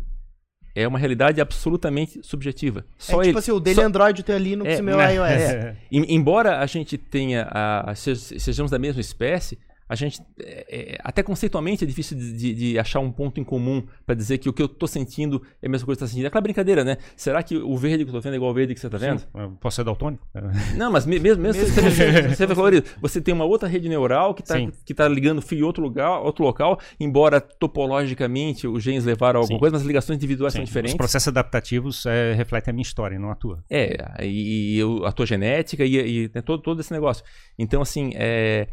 [0.76, 2.84] é uma realidade absolutamente subjetiva.
[2.98, 4.76] Só é tipo ele, assim, o dele só- é Android, o teu é Linux É,
[4.78, 5.04] e o meu né?
[5.12, 5.42] é iOS.
[5.42, 5.76] É.
[5.90, 9.56] Em- embora a gente tenha, a, a- se- sejamos da mesma espécie,
[9.88, 13.44] a gente, é, é, até conceitualmente é difícil de, de- de achar um ponto em
[13.44, 16.04] comum para dizer que o que eu tô sentindo é a mesma coisa que você
[16.06, 16.24] tá sentindo.
[16.24, 16.96] É aquela brincadeira, né?
[17.16, 18.96] Será que o verde que eu tô vendo é igual ao verde que você tá
[18.98, 19.18] vendo?
[19.20, 19.26] Sim,
[19.60, 20.26] Posso ser daltônico?
[20.76, 21.80] Não, mas me- mesmo, mesmo, você,
[22.46, 22.96] você, isso.
[23.00, 24.54] Você tem uma outra rede neural que está
[24.96, 29.56] tá ligando fio em outro lugar, outro local, embora topologicamente os genes levaram a alguma
[29.56, 29.60] Sim.
[29.60, 30.94] coisa, mas as ligações individuais Sim, são diferentes.
[30.94, 33.62] Os processos adaptativos é, refletem a minha história, não a tua.
[33.70, 37.24] É, e, e eu- a tua genética e, e tem todo, todo esse negócio.
[37.58, 38.68] Então, assim, é,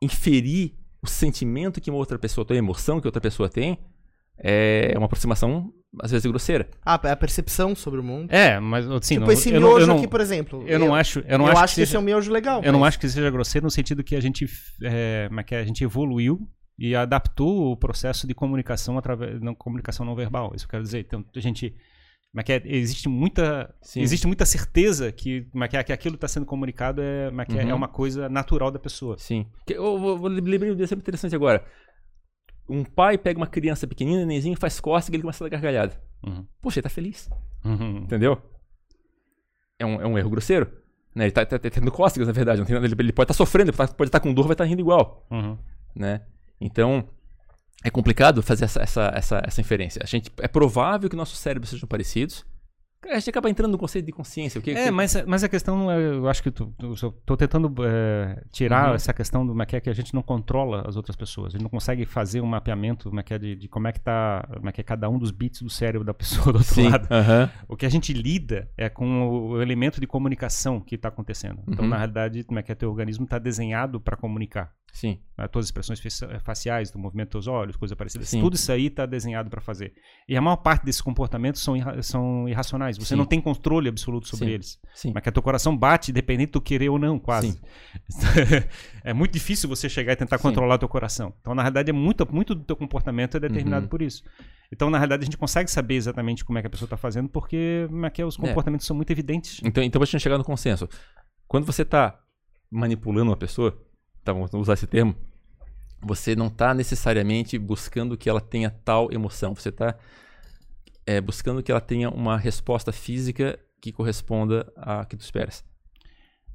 [0.00, 3.78] inferir o sentimento que uma outra pessoa tem, a emoção que outra pessoa tem,
[4.38, 6.68] é uma aproximação, às vezes, grosseira.
[6.84, 8.30] Ah, é a percepção sobre o mundo.
[8.32, 10.64] É, mas assim, tipo não, esse eu não, miojo eu não, aqui, por exemplo.
[10.66, 12.62] eu não acho, eu não eu acho, acho que, esse seja, é um miojo legal.
[12.62, 14.46] eu não mas- acho que seja grosseiro no sentido que a gente,
[14.82, 15.60] é, é que é?
[15.60, 20.52] a gente evoluiu e adaptou o processo de comunicação através da comunicação não verbal.
[20.54, 21.00] Isso eu quero dizer.
[21.00, 21.74] Então, a gente,
[22.38, 22.62] como é que é?
[22.64, 24.00] existe muita, Sim.
[24.00, 25.82] existe muita certeza que, como é que, é?
[25.82, 27.54] que aquilo está sendo comunicado é, que?
[27.54, 27.70] Uhum.
[27.70, 29.18] é uma coisa natural da pessoa.
[29.18, 29.44] Sim.
[29.66, 31.64] Eu vou, vou lembrei de um exemplo interessante agora.
[32.68, 36.00] um pai pega uma criança pequenina, nenenzinho, faz cócega e ele começa a dar gargalhada.
[36.24, 36.46] Uhum.
[36.62, 37.28] Poxa, ele tá feliz.
[37.64, 38.02] Uhum.
[38.04, 38.40] Entendeu?
[39.76, 40.70] É um, é um erro grosseiro.
[41.16, 41.24] Né?
[41.24, 42.62] Ele tá, tá, tá tendo cócegas, na verdade.
[42.72, 45.26] Ele, ele pode estar sofrendo, ele tá- pode estar com dor, vai estar rindo igual.
[45.28, 45.58] Uhum.
[45.92, 46.20] Né?
[46.60, 47.08] Então,
[47.84, 50.00] é complicado fazer essa, essa, essa, essa inferência.
[50.02, 52.44] A gente, é provável que nossos cérebros sejam parecidos.
[53.08, 54.58] A gente acaba entrando no conceito de consciência.
[54.58, 55.96] O que, É, que- mas, mas a questão não é.
[56.04, 58.94] Eu acho que tu, tu, eu tô tentando é, tirar Uhum.
[58.96, 61.46] essa questão do como é que é que a gente não controla as outras pessoas.
[61.46, 63.92] A gente não consegue fazer um mapeamento como é que é de, de como é
[63.92, 64.44] que tá.
[64.52, 66.88] Como é que é cada um dos bits do cérebro da pessoa do outro Sim.
[66.88, 67.06] lado.
[67.08, 67.48] aham.
[67.68, 71.62] O que a gente lida é com o elemento de comunicação que está acontecendo.
[71.68, 71.90] Então, Uhum.
[71.90, 74.72] na realidade, como é que é teu organismo está desenhado para comunicar.
[74.92, 75.20] Sim.
[75.36, 75.46] né?
[75.46, 78.28] Todas as expressões faci- faciais, do movimento dos olhos, coisas parecidas.
[78.28, 78.40] Sim.
[78.40, 79.92] Tudo isso aí está desenhado para fazer.
[80.28, 82.96] E a maior parte desses comportamentos são, irra- são irracionais.
[82.98, 83.16] Você Sim.
[83.16, 84.52] não tem controle absoluto sobre Sim.
[84.52, 84.78] eles.
[84.94, 85.12] Sim.
[85.14, 87.60] Mas que teu coração bate independente do querer ou não, quase.
[89.04, 91.32] É muito difícil você chegar e tentar controlar teu coração.
[91.40, 93.88] Então, na realidade, é muito, muito do teu comportamento é determinado Uhum.
[93.88, 94.22] por isso.
[94.72, 97.28] Então, na realidade, a gente consegue saber exatamente como é que a pessoa está fazendo,
[97.28, 99.60] porque como é que é, os comportamentos são muito evidentes.
[99.64, 100.88] Então, então, pra gente chegar no consenso.
[101.46, 102.20] Quando você tá
[102.70, 103.80] manipulando uma pessoa,
[104.32, 105.14] tá, vamos usar esse termo,
[106.00, 109.54] você não tá necessariamente buscando que ela tenha tal emoção.
[109.54, 109.96] Você tá
[111.06, 115.64] é, buscando que ela tenha uma resposta física que corresponda a que tu esperas.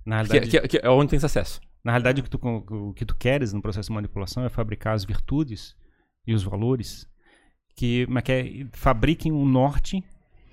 [0.05, 1.59] Na Que, realidade, que- que é onde tem esse acesso.
[1.83, 4.93] Na realidade, o que, tu, o que tu queres no processo de manipulação é fabricar
[4.95, 5.75] as virtudes
[6.25, 7.05] e os valores
[7.75, 10.03] que, mas que é, fabriquem um norte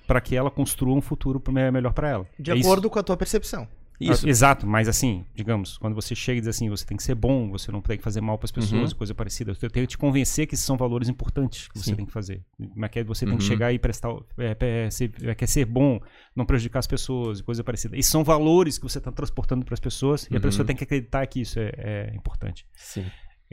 [0.07, 2.27] para que ela construa um futuro melhor para ela.
[2.39, 2.67] De É isso.
[2.69, 3.69] acordo com a tua percepção.
[4.01, 4.27] Isso.
[4.29, 7.51] Exato, mas assim, digamos, quando você chega e diz assim, você tem que ser bom,
[7.51, 8.97] você não tem que fazer mal para as pessoas, Uhum.
[8.99, 9.53] coisa parecida.
[9.61, 11.97] Eu tenho que te convencer que esses são valores importantes que você Sim.
[11.97, 12.43] tem que fazer.
[12.75, 13.49] Mas que é você tem que Uhum.
[13.49, 14.57] chegar e prestar, é,
[14.87, 16.01] é, ser, é, quer ser bom,
[16.35, 17.97] não prejudicar as pessoas, coisa parecida.
[17.97, 20.41] Esses são valores que você está transportando para as pessoas e a Uhum.
[20.43, 22.67] pessoa tem que acreditar que isso é, é importante.
[22.75, 23.05] Sim.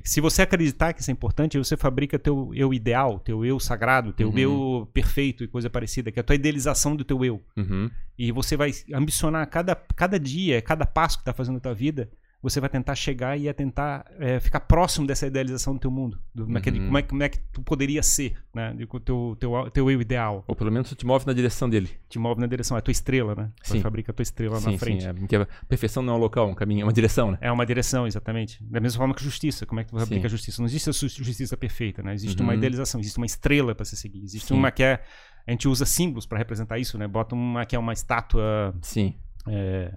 [0.04, 4.14] Se você acreditar que isso é importante, você fabrica teu eu ideal, teu eu sagrado,
[4.14, 4.38] teu Uhum.
[4.38, 7.42] eu perfeito e coisa parecida, que é a tua idealização do teu eu.
[7.56, 7.90] Uhum.
[8.18, 12.10] E você vai ambicionar cada, cada dia, cada passo que está fazendo na tua vida,
[12.50, 16.20] você vai tentar chegar e tentar é, ficar próximo dessa idealização do teu mundo.
[16.34, 16.86] Do, como, é que, Uhum.
[16.86, 18.76] como, é, como é que tu poderia ser, né?
[18.90, 20.44] O teu, teu, teu eu ideal.
[20.48, 21.90] Ou pelo menos tu te move na direção dele.
[22.10, 23.52] Te move na direção, é a tua estrela, né?
[23.62, 23.82] Você Sim.
[23.82, 25.04] fabrica a tua estrela sim, na frente.
[25.04, 25.10] sim.
[25.10, 27.38] É, porque a perfeição não é um local, é um caminho, é uma direção, né?
[27.42, 28.64] É uma direção, exatamente.
[28.64, 29.66] Da mesma forma que justiça.
[29.66, 30.26] Como é que tu fabrica Sim.
[30.26, 30.62] a justiça?
[30.62, 32.14] Não existe a justiça perfeita, né?
[32.14, 32.58] Existe uma Uhum.
[32.58, 34.24] idealização, existe uma estrela para se seguir.
[34.24, 34.54] Existe Sim.
[34.56, 35.02] uma que é.
[35.46, 37.08] A gente usa símbolos para representar isso, né?
[37.08, 38.76] Bota uma que é uma estátua.
[38.82, 39.14] Sim.
[39.48, 39.94] É,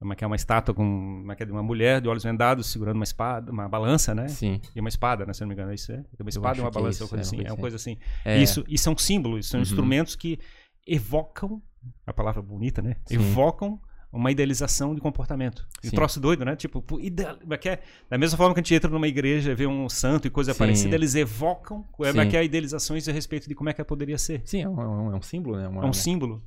[0.00, 2.66] uma que é uma estátua com uma, que é de uma mulher de olhos vendados
[2.68, 4.28] segurando uma espada, uma balança, né?
[4.28, 4.60] Sim.
[4.74, 5.32] E uma espada, né?
[5.34, 5.96] Se não me engano, é isso é?
[5.96, 7.36] Tem uma espada e uma é balança, isso, uma coisa é, assim.
[7.36, 7.98] uma É uma coisa assim.
[8.24, 9.62] É, Isso, isso é um símbolo, isso são Uhum.
[9.62, 10.38] instrumentos que
[10.86, 11.62] evocam,
[12.06, 12.96] a palavra bonita, né?
[13.06, 13.14] Sim.
[13.16, 13.80] Evocam
[14.12, 15.68] uma idealização de comportamento.
[15.84, 15.94] E Sim.
[15.96, 16.56] troço doido, né?
[16.56, 17.78] Tipo, ideal, é é?
[18.08, 20.58] da mesma forma que a gente entra numa igreja, vê um santo e coisa Sim.
[20.58, 21.84] parecida, eles evocam
[22.22, 24.42] é que é idealizações a respeito de como é que poderia ser.
[24.44, 25.68] Sim, é um, é um- é um símbolo, né?
[25.68, 26.42] Uma- É um símbolo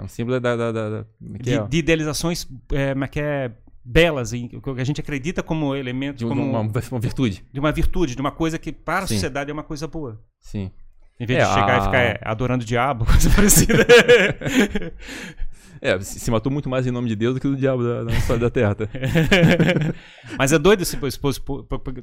[0.00, 0.56] é um símbolo da.
[0.56, 1.04] da, da, da-
[1.36, 1.66] que de, é?
[1.66, 3.50] de idealizações é, é que é,
[3.84, 7.44] belas, em, que a gente acredita como elemento, de como uma, uma virtude.
[7.52, 9.14] de uma virtude, de uma coisa que para a Sim.
[9.14, 10.20] sociedade é uma coisa boa.
[10.40, 10.70] Sim.
[11.18, 13.86] Em vez É, de chegar a- e ficar é, adorando o diabo, coisa parecida.
[15.82, 18.12] É, se matou muito mais em nome de Deus do que do diabo da, da
[18.12, 18.74] história da Terra.
[18.74, 18.86] tá?
[20.38, 21.20] Mas é doido se, se,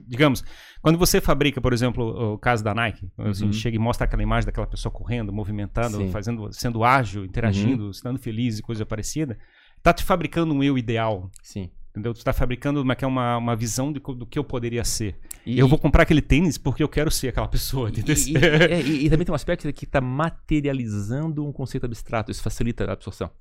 [0.08, 0.44] digamos,
[0.82, 3.54] quando você fabrica, por exemplo, o caso da Nike, assim, Uhum.
[3.54, 6.10] chega e mostra aquela imagem daquela pessoa correndo, movimentando, Sim.
[6.12, 7.92] fazendo, sendo ágil, interagindo, Uhum.
[7.92, 9.38] estando feliz e coisa parecida,
[9.84, 11.30] tá te fabricando um eu ideal.
[11.44, 11.70] Sim.
[11.92, 12.14] Entendeu?
[12.14, 15.18] Tu tá fabricando uma, é uma, uma visão de co- do que eu poderia ser.
[15.46, 17.90] E, eu vou comprar aquele tênis porque eu quero ser aquela pessoa.
[17.90, 18.00] E,
[18.32, 22.32] e- é, e- e também tem um aspecto que está materializando um conceito abstrato.
[22.32, 23.32] Isso facilita a absorção.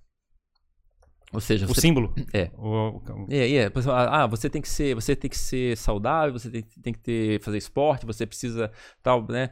[1.32, 2.14] Ou seja, o você símbolo.
[2.32, 2.50] É.
[2.56, 3.64] O- É, é.
[3.66, 7.00] Exemplo, ah, você tem que ser, você tem que ser saudável, você tem, tem que
[7.00, 8.70] ter, fazer esporte, você precisa
[9.02, 9.50] tal, né?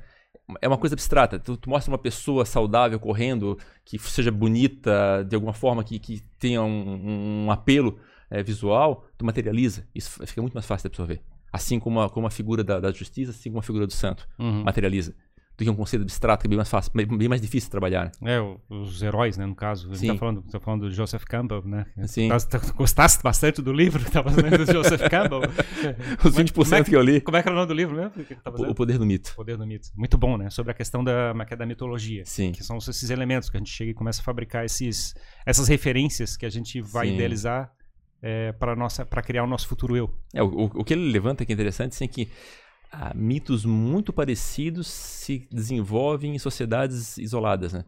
[0.61, 1.39] É uma coisa abstrata.
[1.39, 6.21] Tu, tu mostra uma pessoa saudável correndo, que seja bonita de alguma forma, que, que
[6.39, 7.99] tenha um, um apelo
[8.31, 9.87] é, visual, tu materializa.
[9.95, 11.21] Isso fica muito mais fácil de absorver.
[11.53, 14.29] Assim como a, como a figura da, da justiça, assim como a figura do santo
[14.39, 14.65] Uhum.
[14.65, 15.15] materializa.
[15.57, 18.11] Do que um conceito abstrato que é bem mais fácil, bem, mais difícil de trabalhar.
[18.23, 19.87] É, o- os heróis, né, no caso.
[19.87, 20.07] A gente Sim.
[20.09, 21.87] tá falando, tá falando do Joseph Campbell, né?
[22.09, 22.29] Sim.
[22.29, 25.43] Tá- tá- gostaste bastante do livro que tava lendo do Joseph Campbell?
[26.25, 27.21] Os Como é- 20% como é que eu li.
[27.21, 28.11] Como é que era o nome do livro mesmo?
[28.11, 29.33] que que O poder do mito.
[29.37, 29.91] Poder do Mito.
[29.97, 30.51] Muito bom, né?
[30.51, 32.25] Sobre a questão da, é que da mitologia.
[32.25, 32.51] Sim.
[32.51, 35.15] Que são esses elementos que a gente chega e começa a fabricar esses,
[35.47, 37.15] essas referências que a gente vai Sim.
[37.15, 37.71] idealizar
[38.21, 40.11] é, para criar o nosso futuro eu.
[40.35, 42.29] É, o, o- o que ele levanta que é interessante é que
[43.01, 47.85] ah, mitos muito parecidos se desenvolvem em sociedades isoladas, né?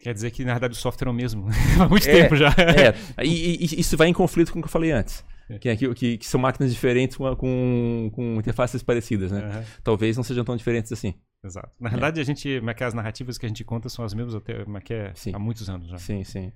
[0.00, 1.46] Quer dizer que, na verdade, o software é o mesmo.
[1.80, 2.48] Há muito É, tempo já.
[2.48, 5.24] É, e, e- isso vai em conflito com o que eu falei antes.
[5.60, 9.40] Que, é que, que, que são máquinas diferentes com, com, com interfaces parecidas, né?
[9.44, 11.14] Aham, Talvez não sejam tão diferentes assim.
[11.44, 11.70] Exato.
[11.78, 14.52] Na verdade, a gente, é as narrativas que a gente conta são as mesmas até,
[14.62, 15.98] é é, há muitos anos já.
[15.98, 16.52] Sim, sim.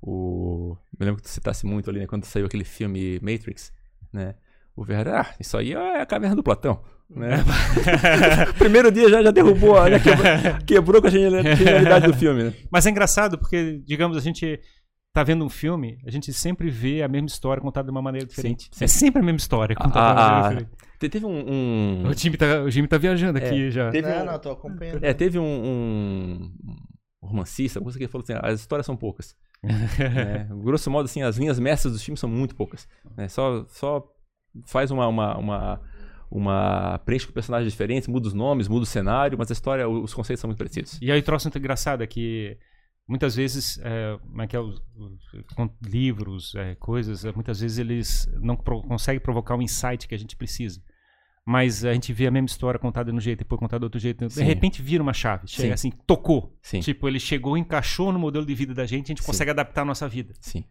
[0.00, 0.76] O...
[0.98, 2.06] Eu lembro que tu citasse muito ali, né?
[2.06, 3.72] Quando saiu aquele filme Matrix,
[4.12, 4.34] né?
[4.74, 7.44] O Verra, ah, isso aí é a caverna do Platão, né?
[8.58, 10.26] Primeiro dia já, já derrubou, já quebrou,
[10.66, 12.54] quebrou com a genial- genialidade do filme, né?
[12.70, 14.60] Mas é engraçado porque, digamos, a gente
[15.12, 18.26] tá vendo um filme, a gente sempre vê a mesma história contada de uma maneira
[18.26, 18.68] diferente.
[18.72, 18.84] sim.
[18.84, 20.90] É sempre a mesma história contada de uma A- a- maneira diferente.
[21.00, 21.30] Te- Teve um...
[21.50, 23.90] um- O Jimmy tá, o Jimmy tá viajando aqui já.
[23.90, 25.02] Teve não, um- não, tô acompanhando.
[25.02, 26.52] É, teve um, um
[27.22, 29.34] romancista, uma coisa que ele falou assim, as histórias são poucas.
[29.62, 30.46] né?
[30.62, 32.86] Grosso modo, assim, as linhas mestras dos filmes são muito poucas.
[33.16, 33.26] né?
[33.28, 34.04] Só, só
[34.66, 35.80] faz uma, uma, uma,
[36.30, 36.98] uma...
[37.04, 40.40] preenche com personagens diferentes, muda os nomes, muda o cenário, mas a história, os conceitos
[40.40, 40.98] são muito parecidos.
[41.02, 42.56] E aí troço muito engraçado é que
[43.08, 44.44] muitas vezes, é, como é
[45.84, 50.14] é, livros, é, coisas, é, muitas vezes eles não pro- conseguem provocar o insight que
[50.14, 50.80] a gente precisa.
[51.44, 53.98] Mas a gente vê a mesma história contada de um jeito, depois contada de outro
[53.98, 54.24] jeito.
[54.26, 54.44] De Sim.
[54.44, 55.48] repente vira uma chave.
[55.48, 55.88] Chega Sim.
[55.88, 56.56] assim, tocou.
[56.62, 56.80] Sim.
[56.80, 59.84] Tipo, ele chegou, encaixou no modelo de vida da gente, a gente consegue adaptar a
[59.84, 60.34] nossa vida.
[60.38, 60.62] Sim.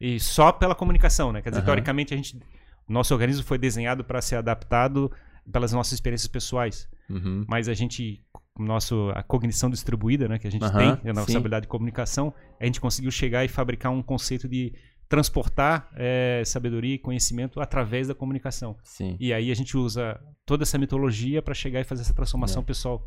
[0.00, 1.40] E só pela comunicação, né?
[1.42, 2.40] Quer dizer, teoricamente, a gente,
[2.88, 5.10] nosso organismo foi desenhado para ser adaptado
[5.50, 6.88] pelas nossas experiências pessoais.
[7.08, 7.44] Uhum.
[7.48, 8.24] Mas a gente,
[8.58, 11.36] nosso, a cognição distribuída, né, que a gente Aham, tem, a nossa sim.
[11.36, 14.72] habilidade de comunicação, a gente conseguiu chegar e fabricar um conceito de
[15.08, 18.76] transportar eh, sabedoria e conhecimento através da comunicação.
[18.82, 19.14] Sim.
[19.20, 22.64] E aí a gente usa toda essa mitologia para chegar e fazer essa transformação É.
[22.64, 23.06] pessoal.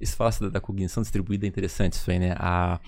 [0.00, 2.34] Esse falasse da, da cognição distribuída é interessante isso aí, né?
[2.38, 2.80] A,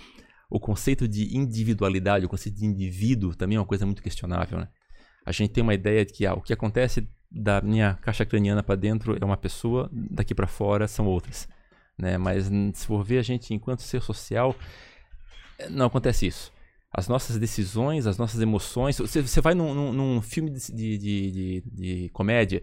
[0.51, 4.69] o conceito de individualidade, o conceito de indivíduo também é uma coisa muito questionável, né?
[5.27, 8.63] A gente tem uma ideia de que ah, o que acontece da minha caixa craniana
[8.63, 11.49] para dentro é uma pessoa, daqui para fora são outras,
[11.99, 12.17] né?
[12.17, 14.55] Mas se for ver a gente enquanto ser social,
[15.59, 16.53] eh, não acontece isso.
[16.93, 18.97] As nossas decisões, as nossas emoções.
[18.99, 22.63] Você, você vai num, num- num filme de, de, de, de- comédia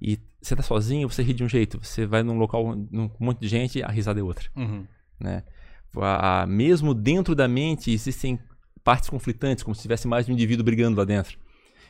[0.00, 1.78] e você tá sozinho, você ri de um jeito.
[1.82, 4.48] Você vai num local num, com um monte de gente, a risada é outra
[5.18, 5.42] né?
[5.96, 8.38] A- a- mesmo dentro da mente existem
[8.84, 11.38] partes conflitantes, como se tivesse mais de um indivíduo brigando lá dentro.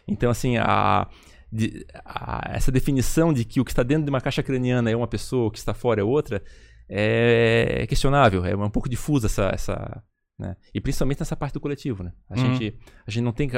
[0.07, 1.09] Então, assim, a,
[1.53, 4.97] de- a- essa definição de que o que está dentro de uma caixa craniana é
[4.97, 6.43] uma pessoa, o que está fora é outra,
[6.89, 10.03] é questionável, é um pouco difusa essa, essa
[10.39, 10.57] né?
[10.75, 12.13] E principalmente nessa parte do coletivo, né?
[12.29, 12.55] A Uhum.
[12.57, 13.49] gente, a gente não tem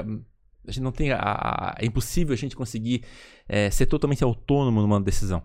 [0.68, 3.04] a gente não tem a- é impossível a gente conseguir
[3.48, 5.42] é, ser totalmente autônomo numa decisão.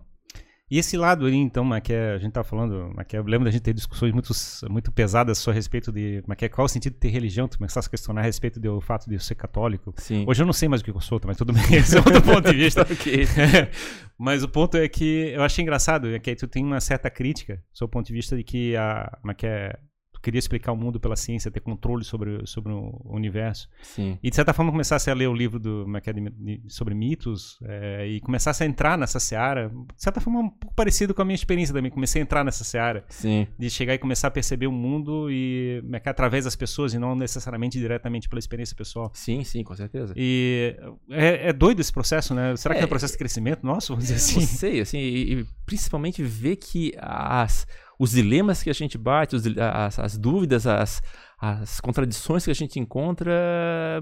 [0.70, 3.50] E esse lado aí, então, é- a gente tá falando, mas que eu lembro da
[3.50, 4.32] gente ter discussões muito,
[4.70, 7.88] muito pesadas só a respeito de é, qual o sentido de ter religião, tu começasse
[7.88, 9.92] a questionar a respeito do fato de eu ser católico.
[9.98, 10.24] Sim.
[10.26, 12.20] Hoje eu não sei mais o que eu sou, mas tudo bem, esse é outro
[12.22, 12.82] ponto de vista.
[12.82, 13.26] Ok.
[14.18, 17.10] Mas o ponto é que eu achei engraçado, é que aí tu tem uma certa
[17.10, 19.76] crítica, do seu ponto de vista de que a, tu
[20.22, 23.68] queria explicar o mundo pela ciência, ter controle sobre, sobre o universo.
[23.82, 24.18] Sim.
[24.22, 27.58] E de certa forma começasse a ler o livro do é é, de- sobre mitos
[27.64, 31.24] é, e começasse a entrar nessa seara, de certa forma um pouco parecido com a
[31.24, 31.90] minha experiência também.
[31.90, 33.46] Comecei a entrar nessa seara Sim.
[33.58, 36.98] de chegar e começar a perceber o mundo e é é, através das pessoas e
[36.98, 39.10] não necessariamente diretamente pela experiência pessoal.
[39.14, 40.12] Sim, sim, com certeza.
[40.16, 40.76] E
[41.10, 42.54] é, é doido esse processo, né?
[42.56, 43.92] Será que é, É, um processo de crescimento nosso?
[43.94, 44.56] Vamos dizer Não assim.
[44.56, 47.66] sei, assim, e, e principalmente ver que as,
[47.98, 51.00] os dilemas que a gente bate, os as, as dúvidas, as,
[51.40, 53.32] as contradições que a gente encontra,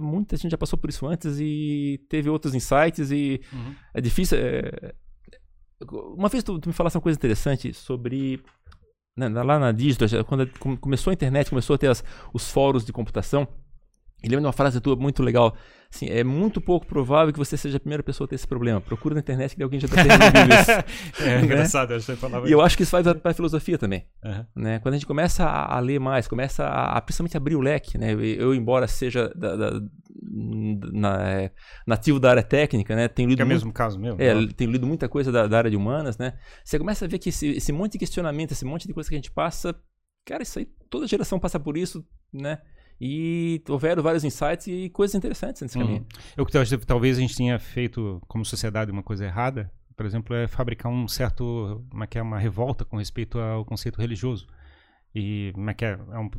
[0.01, 3.75] muita gente já passou por isso antes e teve outros insights e Uhum.
[3.95, 4.39] é difícil.
[4.39, 4.95] é-
[6.17, 8.43] Uma vez tu, tu me falasse uma coisa interessante sobre.
[9.17, 12.85] né, lá na Digital, quando come- começou a internet, começou a ter as- os fóruns
[12.85, 13.47] de computação.
[14.23, 15.55] E lembro de uma frase tua muito legal.
[15.93, 18.81] Assim, é muito pouco provável que você seja a primeira pessoa a ter esse problema.
[18.81, 21.21] Procura na internet que alguém já está resolvido isso.
[21.29, 24.07] É engraçado, eu falava E eu acho que isso vai para a filosofia também.
[24.25, 24.47] Aham.
[24.55, 24.79] Né?
[24.79, 27.99] Quando a gente começa a, a ler mais, começa a, a principalmente abrir o leque,
[27.99, 28.13] né?
[28.13, 29.81] Eu, eu, embora seja da- da-
[30.93, 31.51] na- é,
[31.87, 33.09] nativo da área técnica, né?
[33.09, 34.15] Tenho lido Que é o muito- mesmo caso meu.
[34.19, 34.49] é, né?
[34.57, 36.35] tenho lido muita coisa da, da área de humanas, né?
[36.65, 39.15] Você começa a ver que esse, esse monte de questionamento, esse monte de coisa que
[39.17, 39.75] a gente passa,
[40.25, 42.59] cara, isso aí, toda geração passa por isso, né?
[43.01, 45.85] E houveram vários insights e coisas interessantes nesse Uhum.
[45.85, 46.07] caminho.
[46.37, 50.05] Eu que acho que talvez a gente tenha feito, como sociedade, uma coisa errada, por
[50.05, 54.47] exemplo, é fabricar um certo, uma, que é uma revolta com respeito ao conceito religioso.
[55.15, 56.31] E como é que é, é um,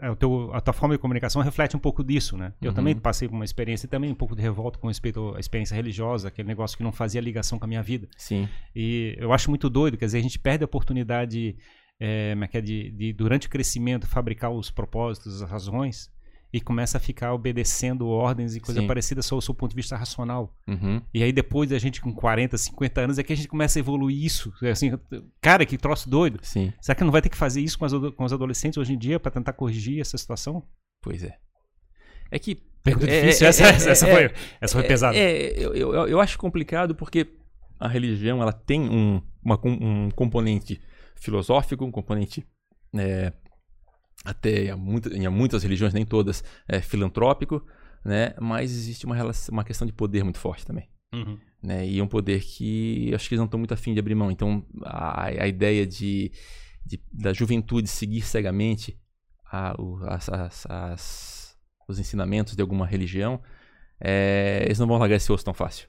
[0.00, 2.52] é o teu, a tua forma de comunicação reflete um pouco disso, né?
[2.62, 2.74] Eu Uhum.
[2.74, 6.28] também passei por uma experiência também um pouco de revolta com respeito à experiência religiosa,
[6.28, 8.06] aquele negócio que não fazia ligação com a minha vida.
[8.16, 11.56] Sim, E eu acho muito doido, quer dizer, a gente perde a oportunidade
[12.04, 16.10] é, é é, de, de, durante o crescimento, fabricar os propósitos, as razões,
[16.52, 18.86] e começa a ficar obedecendo ordens e coisa Sim.
[18.88, 20.54] parecida só do seu ponto de vista racional.
[20.66, 21.00] uhum.
[21.14, 23.80] E aí depois a gente com 40, 50 anos é que a gente começa a
[23.80, 24.52] evoluir isso.
[24.62, 24.90] É Assim,
[25.40, 26.40] cara, que troço doido.
[26.42, 28.92] sim, Será que não vai ter que fazer isso com, as com os adolescentes hoje
[28.92, 30.62] em dia para tentar corrigir essa situação?
[31.00, 31.36] pois é.
[32.30, 32.56] É que.
[32.82, 33.46] Pergunta é- difícil.
[33.46, 35.16] é- essa, é- essa, foi, essa foi pesada.
[35.16, 37.26] Eu, eu, eu acho complicado porque
[37.78, 40.80] a religião ela tem um, uma um componente
[41.22, 42.44] filosófico, um componente
[42.94, 43.32] é,
[44.24, 47.64] até em, muita- em muitas religiões, nem todas, é filantrópico,
[48.04, 48.34] né?
[48.40, 50.88] Mas existe uma, relação, uma questão de poder muito forte também.
[51.14, 51.38] Uhum.
[51.62, 51.86] Né?
[51.86, 54.30] E é um poder que acho que eles não estão muito afim de abrir mão.
[54.30, 56.32] Então, a, a ideia de,
[56.84, 58.98] de- da juventude seguir cegamente
[59.44, 61.56] a- o- as- as- as-
[61.88, 63.40] os ensinamentos de alguma religião,
[64.00, 65.88] é, eles não vão largar esse osso tão fácil.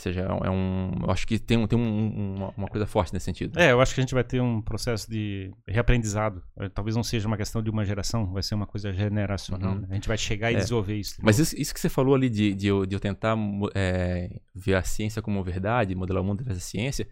[0.00, 2.68] Ou seja, é um, é um- eu acho que tem, um- tem um- uma, uma
[2.68, 3.58] coisa forte nesse sentido.
[3.60, 6.42] É, eu acho que a gente vai ter um processo de reaprendizado.
[6.58, 9.74] Eh, Talvez não seja uma questão de uma geração, vai ser uma coisa generacional.
[9.74, 9.80] Uhum.
[9.80, 9.88] né?
[9.90, 10.58] A gente vai chegar e É.
[10.58, 11.16] desenvolver isso.
[11.22, 13.36] Mas isso, isso que você falou ali de, de, eu, de eu tentar
[13.74, 17.06] é, ver a ciência como verdade, modelar o mundo através da ciência,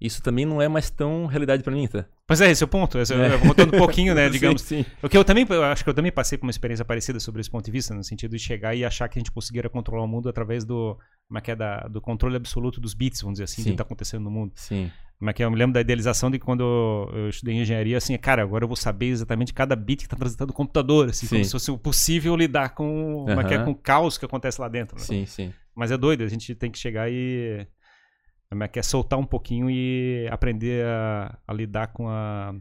[0.00, 2.04] isso também não é mais tão realidade pra mim, tá?
[2.26, 2.98] Pois é, esse é o ponto.
[2.98, 4.60] Esse, eu- Voltando um pouquinho, né, digamos.
[4.62, 4.90] Sim, sim.
[5.02, 7.40] O que eu também, eu acho que eu também passei por uma experiência parecida sobre
[7.40, 10.02] esse ponto de vista, no sentido de chegar e achar que a gente conseguiria controlar
[10.04, 13.34] o mundo através do, como é que é, da- do controle absoluto dos bits, vamos
[13.34, 13.70] dizer assim, do Sim.
[13.70, 14.52] que está acontecendo no mundo.
[14.56, 14.90] Sim.
[15.18, 15.46] Como é que é?
[15.46, 18.76] Eu me lembro da idealização de quando eu estudei engenharia, assim, cara, agora eu vou
[18.76, 21.44] saber exatamente cada bit que está transitando o computador, assim, como Sim.
[21.44, 24.68] se fosse possível lidar com, como é que é, com o caos que acontece lá
[24.68, 24.94] dentro.
[24.98, 25.02] né?
[25.02, 25.54] Sim, sim.
[25.74, 27.66] Mas é doido, a gente tem que chegar e
[28.48, 32.54] como é que é soltar um pouquinho e aprender a, a lidar com a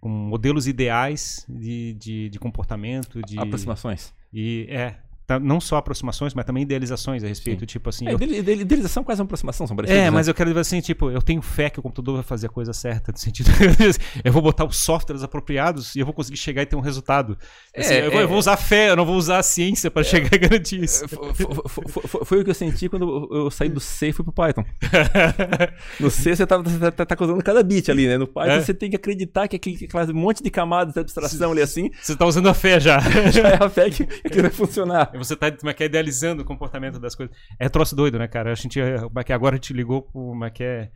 [0.00, 4.12] com modelos ideais de, de, de comportamento, de Aproximações.
[4.32, 4.96] e é
[5.38, 7.66] não só aproximações, mas também idealizações a respeito, Sim.
[7.66, 10.10] tipo assim, É, eu- idealização quase uma aproximação, são é, né?
[10.10, 12.50] mas eu quero dizer assim, tipo, eu tenho fé que o computador vai fazer a
[12.50, 13.50] coisa certa, no sentido
[14.24, 17.36] eu vou botar os softwares apropriados e eu vou conseguir chegar e ter um resultado.
[17.76, 18.28] Assim, É, eu, vou, eu é.
[18.28, 21.08] vou usar fé, eu não vou usar a ciência para chegar e garantir isso.
[21.08, 24.08] Fo- fo- fo- fo- fo- Foi o que eu senti quando eu saí do C
[24.08, 24.64] e fui pro Python.
[26.00, 28.16] No C você tá, tá, tá, tá usando cada bit ali, né?
[28.18, 28.60] No Python É.
[28.60, 32.16] você tem que acreditar que aquele aquele monte de camadas de abstração ali assim, Você
[32.16, 32.98] tá usando a fé já.
[33.30, 35.10] já é a fé que, que vai funcionar.
[35.24, 37.34] Você tá como é que é, idealizando o comportamento das coisas.
[37.58, 38.52] É troço doido, né, cara?
[38.52, 40.90] A gente, é, como é que é, agora gente ligou pro como é que é,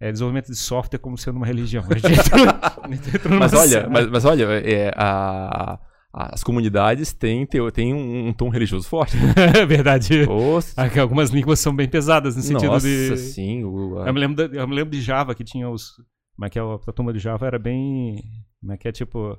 [0.00, 1.84] é, desenvolvimento de software como sendo uma religião.
[1.88, 2.46] A gente entrou-
[2.82, 5.78] a gente entrou Mas olha, mas, mas olha, é, a-
[6.18, 9.16] as comunidades têm, têm, um, um tom religioso forte.
[9.60, 10.24] É verdade.
[10.24, 13.16] Nossa, Algumas línguas são bem pesadas no sentido nossa de.
[13.18, 13.64] sim.
[13.64, 15.90] o- a- Eu me, lembro da- eu me lembro de Java que tinha os.
[16.34, 16.62] Como é que é?
[16.62, 18.22] A turma de Java era bem.
[18.60, 18.92] Como é que é?
[18.92, 19.38] Tipo.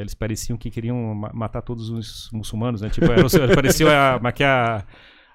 [0.00, 2.90] Eles pareciam que queriam ma- matar todos os muçulmanos, né?
[2.90, 3.22] Tipo, era,
[3.54, 4.84] parecia a, é que é a,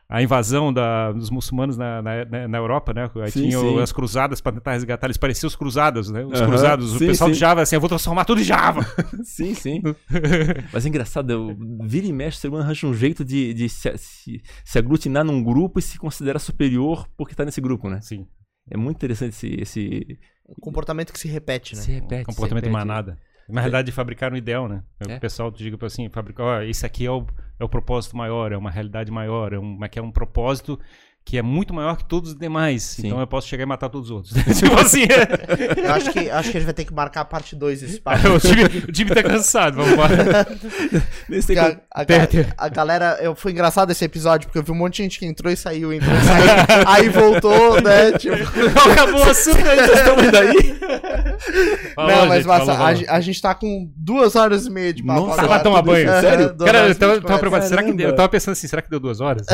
[0.09, 3.09] a invasão da- dos muçulmanos na, na, na- Europa, né?
[3.23, 3.81] Aí Sim, tinha o- sim.
[3.81, 5.07] as cruzadas para tentar resgatar.
[5.07, 6.23] Eles pareciam os cruzados, né?
[6.25, 6.93] Os cruzados.
[6.95, 7.37] O sim, pessoal de.
[7.37, 8.81] Java, assim, eu vou transformar tudo em Java.
[9.23, 9.81] Sim, sim.
[10.73, 13.69] Mas é engraçado, eu- vira e mexe, o ser humano arranja um jeito de, de
[13.69, 17.99] se, se- se aglutinar num grupo e se considerar superior porque tá nesse grupo, né?
[18.01, 18.27] Sim.
[18.69, 19.47] É muito interessante esse.
[19.61, 20.19] esse...
[20.47, 21.81] Um comportamento que se repete, né?
[21.81, 22.25] Se repete.
[22.25, 22.87] comportamento se de repete.
[22.87, 23.17] manada.
[23.49, 24.83] Na realidade, fabricar um ideal, né?
[25.07, 25.17] É.
[25.17, 27.25] O pessoal diga assim, fabricar, ó, isso aqui é o,
[27.59, 30.79] é o propósito maior, é uma realidade maior, é um, é que é um propósito
[31.23, 32.83] que é muito maior que todos os demais.
[32.83, 33.07] Sim.
[33.07, 34.33] Então eu posso chegar e matar todos os outros.
[34.57, 37.25] tipo assim, é, Eu acho que, acho que a gente vai ter que marcar a
[37.25, 38.27] parte 2 desse papo.
[38.27, 40.47] o, time, o time tá cansado, vamos embora.
[41.29, 44.75] Nesse Porque a, a, a galera, eu, foi engraçado esse episódio, porque eu vi um
[44.75, 48.35] monte de gente que entrou e saiu, entrou e saiu, aí voltou, né, tipo...
[48.91, 49.79] Acabou o assunto aí.
[49.79, 50.79] Estamos daí.
[51.95, 53.05] Falou, não, mas gente, massa, falou, a, falou.
[53.07, 55.47] a gente tá com duas horas e meia de papo Nossa, agora.
[55.47, 56.09] vai tomar banho.
[56.09, 56.57] Aham, Sério?
[56.57, 57.69] Cara, eu tava, tava preocupado.
[57.69, 59.45] Será que deu, eu tava pensando assim, será que deu duas horas?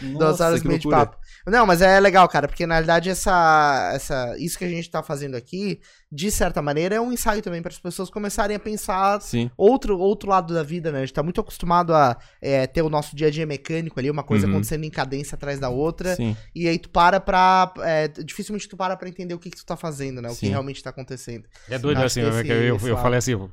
[0.00, 0.97] Duas horas e meia de loucura.
[1.06, 1.18] Papo.
[1.46, 5.02] Não, mas é legal, cara, porque na realidade essa, essa, isso que a gente tá
[5.02, 5.80] fazendo aqui,
[6.12, 9.50] de certa maneira, é um ensaio também para as pessoas começarem a pensar Sim.
[9.56, 10.98] outro, outro lado da vida, né?
[10.98, 14.10] A gente tá muito acostumado a é, ter o nosso dia a dia mecânico ali,
[14.10, 14.52] uma coisa Uhum.
[14.54, 16.14] acontecendo em cadência atrás da outra.
[16.16, 16.36] Sim.
[16.54, 17.72] E aí tu para pra.
[17.78, 20.28] é, dificilmente tu para pra entender o que, que tu tá fazendo, né?
[20.28, 20.48] O que Sim.
[20.50, 21.44] realmente tá acontecendo.
[21.70, 23.48] É doido, Acho assim, que eu, esse- eu, eu, esse eu falei assim,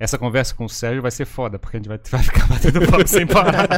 [0.00, 2.80] essa conversa com o Sérgio vai ser foda, porque a gente vai, vai ficar batendo
[2.90, 3.68] papo sem parar.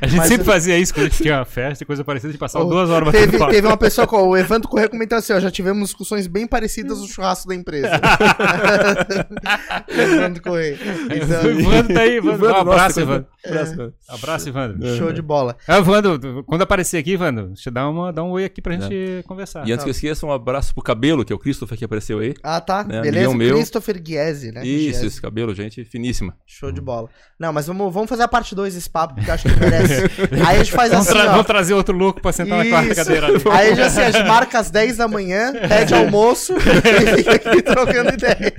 [0.00, 2.02] A gente Mas sempre eu- fazia isso quando a gente tinha uma festa e coisa
[2.04, 3.52] parecida, a gente passava Oh, duas horas batendo Teve, papo.
[3.52, 6.98] teve uma pessoa, com, o Evandro Corrêa comentou assim: ó, já tivemos discussões bem parecidas
[6.98, 7.90] no churrasco da empresa.
[9.88, 10.76] Evandro Corrêa.
[10.76, 12.46] O Então, Evandro tá aí, Evandro.
[12.46, 13.26] Um abraço, Evandro.
[13.44, 13.92] Abraço.
[14.08, 14.96] Abraço, Evandro.
[14.96, 15.56] show de bola.
[15.66, 18.74] Ah, Evandro, quando aparecer aqui, Evandro, deixa eu dar, uma, dar um oi aqui pra
[18.74, 19.66] gente conversar.
[19.66, 22.18] E antes que eu esqueça, um abraço pro cabelo, que é o Christopher que apareceu
[22.18, 22.34] aí.
[22.42, 22.84] Ah, tá.
[22.88, 23.36] É, Beleza.
[23.36, 24.66] Christopher Guiese, né?
[24.66, 25.06] Isso, Guiese.
[25.06, 26.34] esse cabelo, gente, finíssima.
[26.46, 27.08] Show de bola.
[27.38, 30.02] Não, mas vamos, vamos fazer a parte 2 desse papo, porque eu acho que merece.
[30.46, 31.30] Aí a gente faz Vamos, assim, tra- ó.
[31.32, 32.96] vamos trazer outro louco pra sentar na quarta Isso.
[33.04, 33.42] cadeira ali.
[33.50, 37.62] Aí já assim, a gente marca às 10 da manhã, pede almoço e fica aqui
[37.62, 38.54] trocando ideia.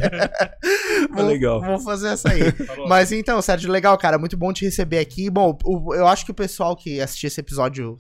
[1.10, 1.62] Vamos- legal.
[1.62, 2.42] Vamos fazer essa aí.
[2.88, 4.18] Mas então, Sérgio, legal, cara.
[4.18, 5.30] Muito bom te receber aqui.
[5.30, 8.00] Bom, o- eu acho que o pessoal que assistiu esse episódio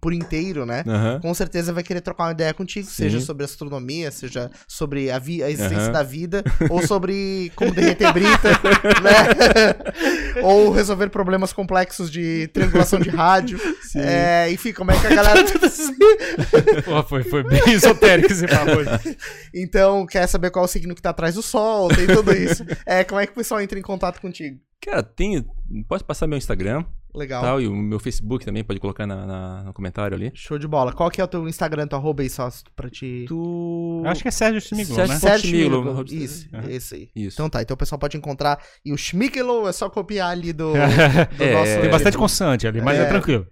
[0.00, 0.82] por inteiro, né?
[0.86, 1.20] Aham.
[1.20, 2.92] Com certeza vai querer trocar uma ideia contigo, Sim.
[3.04, 5.92] seja sobre astronomia, seja sobre a, vi- a existência Aham.
[5.92, 8.48] da vida, ou sobre como derreter brita,
[9.02, 10.42] né?
[10.42, 13.58] ou resolver problemas complexos de triangulação de rádio.
[13.96, 15.40] É, enfim, como é que a galera.
[17.08, 19.16] Foi, foi bem esotérico esse hoje.
[19.54, 22.64] então, quer saber qual é o signo que tá atrás do sol, tem tudo isso.
[22.86, 24.58] É, como é que o pessoal entra em contato contigo?
[24.80, 25.44] Cara, tem.
[25.88, 27.42] Pode passar meu Instagram Legal.
[27.42, 30.30] tal, e o meu Facebook também, pode colocar na, na- no comentário ali.
[30.34, 30.92] Show de bola.
[30.92, 33.24] Qual que é o teu Instagram, tua arroba aí, só pra te...
[33.28, 34.02] Tu.
[34.04, 35.20] Eu acho que é Sérgio Schmiglo, Sérgio né?
[35.20, 35.82] Sérgio Schmiglo.
[35.82, 36.24] Schmiglo.
[36.24, 36.70] Isso, Aham.
[36.70, 37.08] esse aí.
[37.14, 37.36] Isso.
[37.36, 38.58] Então tá, então o pessoal pode encontrar.
[38.84, 40.72] E o Schmigelo é só copiar ali do,
[41.36, 41.80] do É, nosso.
[41.80, 43.06] Tem bastante consoante ali, mas é, É.
[43.06, 43.46] tranquilo.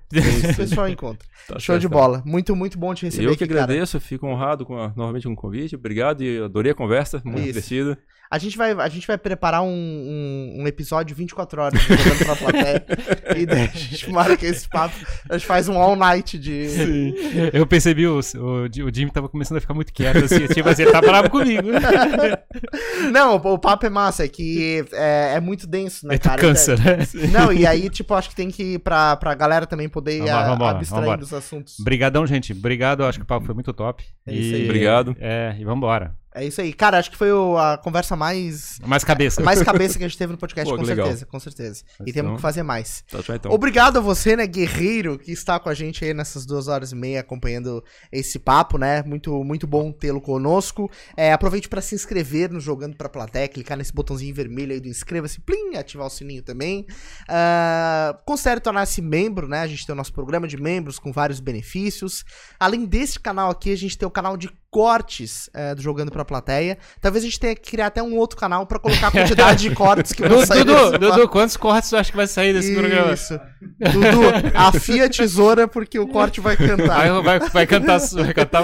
[0.52, 1.26] O pessoal encontra.
[1.46, 1.92] Tá Show de certo.
[1.92, 2.22] bola.
[2.26, 3.26] Muito, muito bom te receber.
[3.26, 3.64] Eu que aqui, cara.
[3.64, 5.74] agradeço, fico honrado com a- novamente com o convite.
[5.76, 7.46] Obrigado e adorei a conversa, muito Isso.
[7.48, 7.98] divertida.
[8.30, 12.24] A gente vai, a gente vai preparar um, um, um episódio 24 horas de jogando
[12.26, 12.84] pra plateia.
[13.36, 14.94] e daí a gente marca esse papo.
[15.30, 17.14] A gente faz um all night de.
[17.52, 20.82] Eu percebi, o, o, o Jimmy tava começando a ficar muito quieto, assim, tipo assim,
[20.82, 21.68] ele tá bravo comigo.
[23.12, 26.40] Não, o, o papo é massa, é que é, é muito denso, né, tu cara?
[26.40, 26.98] cansa, né?
[27.32, 30.30] Não, e aí, tipo, acho que tem que ir pra, pra galera também poder ir
[30.30, 31.78] Vambora, a- abstraindo os assuntos.
[31.80, 32.52] Obrigadão, gente.
[32.52, 34.04] Obrigado, acho que o papo foi muito top.
[34.26, 34.64] É isso aí.
[34.64, 35.16] Obrigado.
[35.18, 36.14] É, e vambora.
[36.38, 36.72] É isso aí.
[36.72, 38.78] Cara, acho que foi o- a conversa mais.
[38.86, 39.42] Mais cabeça.
[39.42, 41.06] Mais cabeça que a gente teve no podcast, Pô, com legal.
[41.06, 41.82] certeza, com certeza.
[42.00, 43.02] E Então- temos que fazer mais.
[43.10, 43.50] Tá, então.
[43.52, 46.94] Obrigado a você, né, guerreiro, que está com a gente aí nessas duas horas e
[46.94, 49.02] meia acompanhando esse papo, né?
[49.02, 50.90] Muito, muito bom tê-lo conosco.
[51.16, 54.88] É, aproveite para se inscrever no Jogando pra Plateia, clicar nesse botãozinho vermelho aí do
[54.88, 56.86] inscreva-se, plim, ativar o sininho também.
[57.28, 59.60] Ah, considere tornar-se membro, né?
[59.60, 62.24] A gente tem o nosso programa de membros com vários benefícios.
[62.58, 66.24] Além desse canal aqui, a gente tem o canal de cortes é, do Jogando pra
[66.24, 66.78] Plateia.
[67.00, 69.74] Talvez a gente tenha que criar até um outro canal para colocar a quantidade de
[69.74, 73.12] cortes que vão sair Dudu, Dudu, quantos cortes tu acha que vai sair desse programa?
[73.12, 73.38] isso.
[73.78, 77.10] Dudu, afia a tesoura porque o corte vai cantar.
[77.10, 78.62] Vai, vai, vai cantar, vai cantar.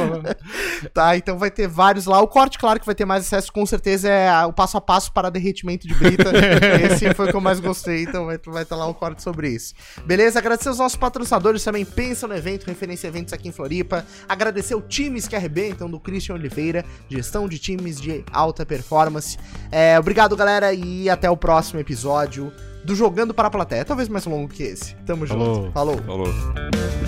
[0.93, 2.21] Tá, então vai ter vários lá.
[2.21, 5.13] O corte, claro que vai ter mais acesso, com certeza é o passo a passo
[5.13, 6.31] para derretimento de brita.
[6.85, 9.49] Esse foi o que eu mais gostei, então vai vai estar lá o corte sobre
[9.49, 9.75] isso.
[10.05, 10.39] Beleza?
[10.39, 11.85] Agradecer os nossos patrocinadores também.
[11.85, 14.05] Pensa no evento, referência a eventos aqui em Floripa.
[14.29, 19.39] Agradecer o Times que arrebentam do Christian Oliveira, gestão de times de alta performance.
[19.71, 22.53] É, obrigado, galera, e até o próximo episódio
[22.85, 23.85] do Jogando para a Plateia.
[23.85, 24.95] Talvez mais longo que esse.
[25.07, 25.71] Tamo junto.
[25.73, 26.03] Falou.
[26.03, 26.27] Falou.
[26.27, 27.04] Falou.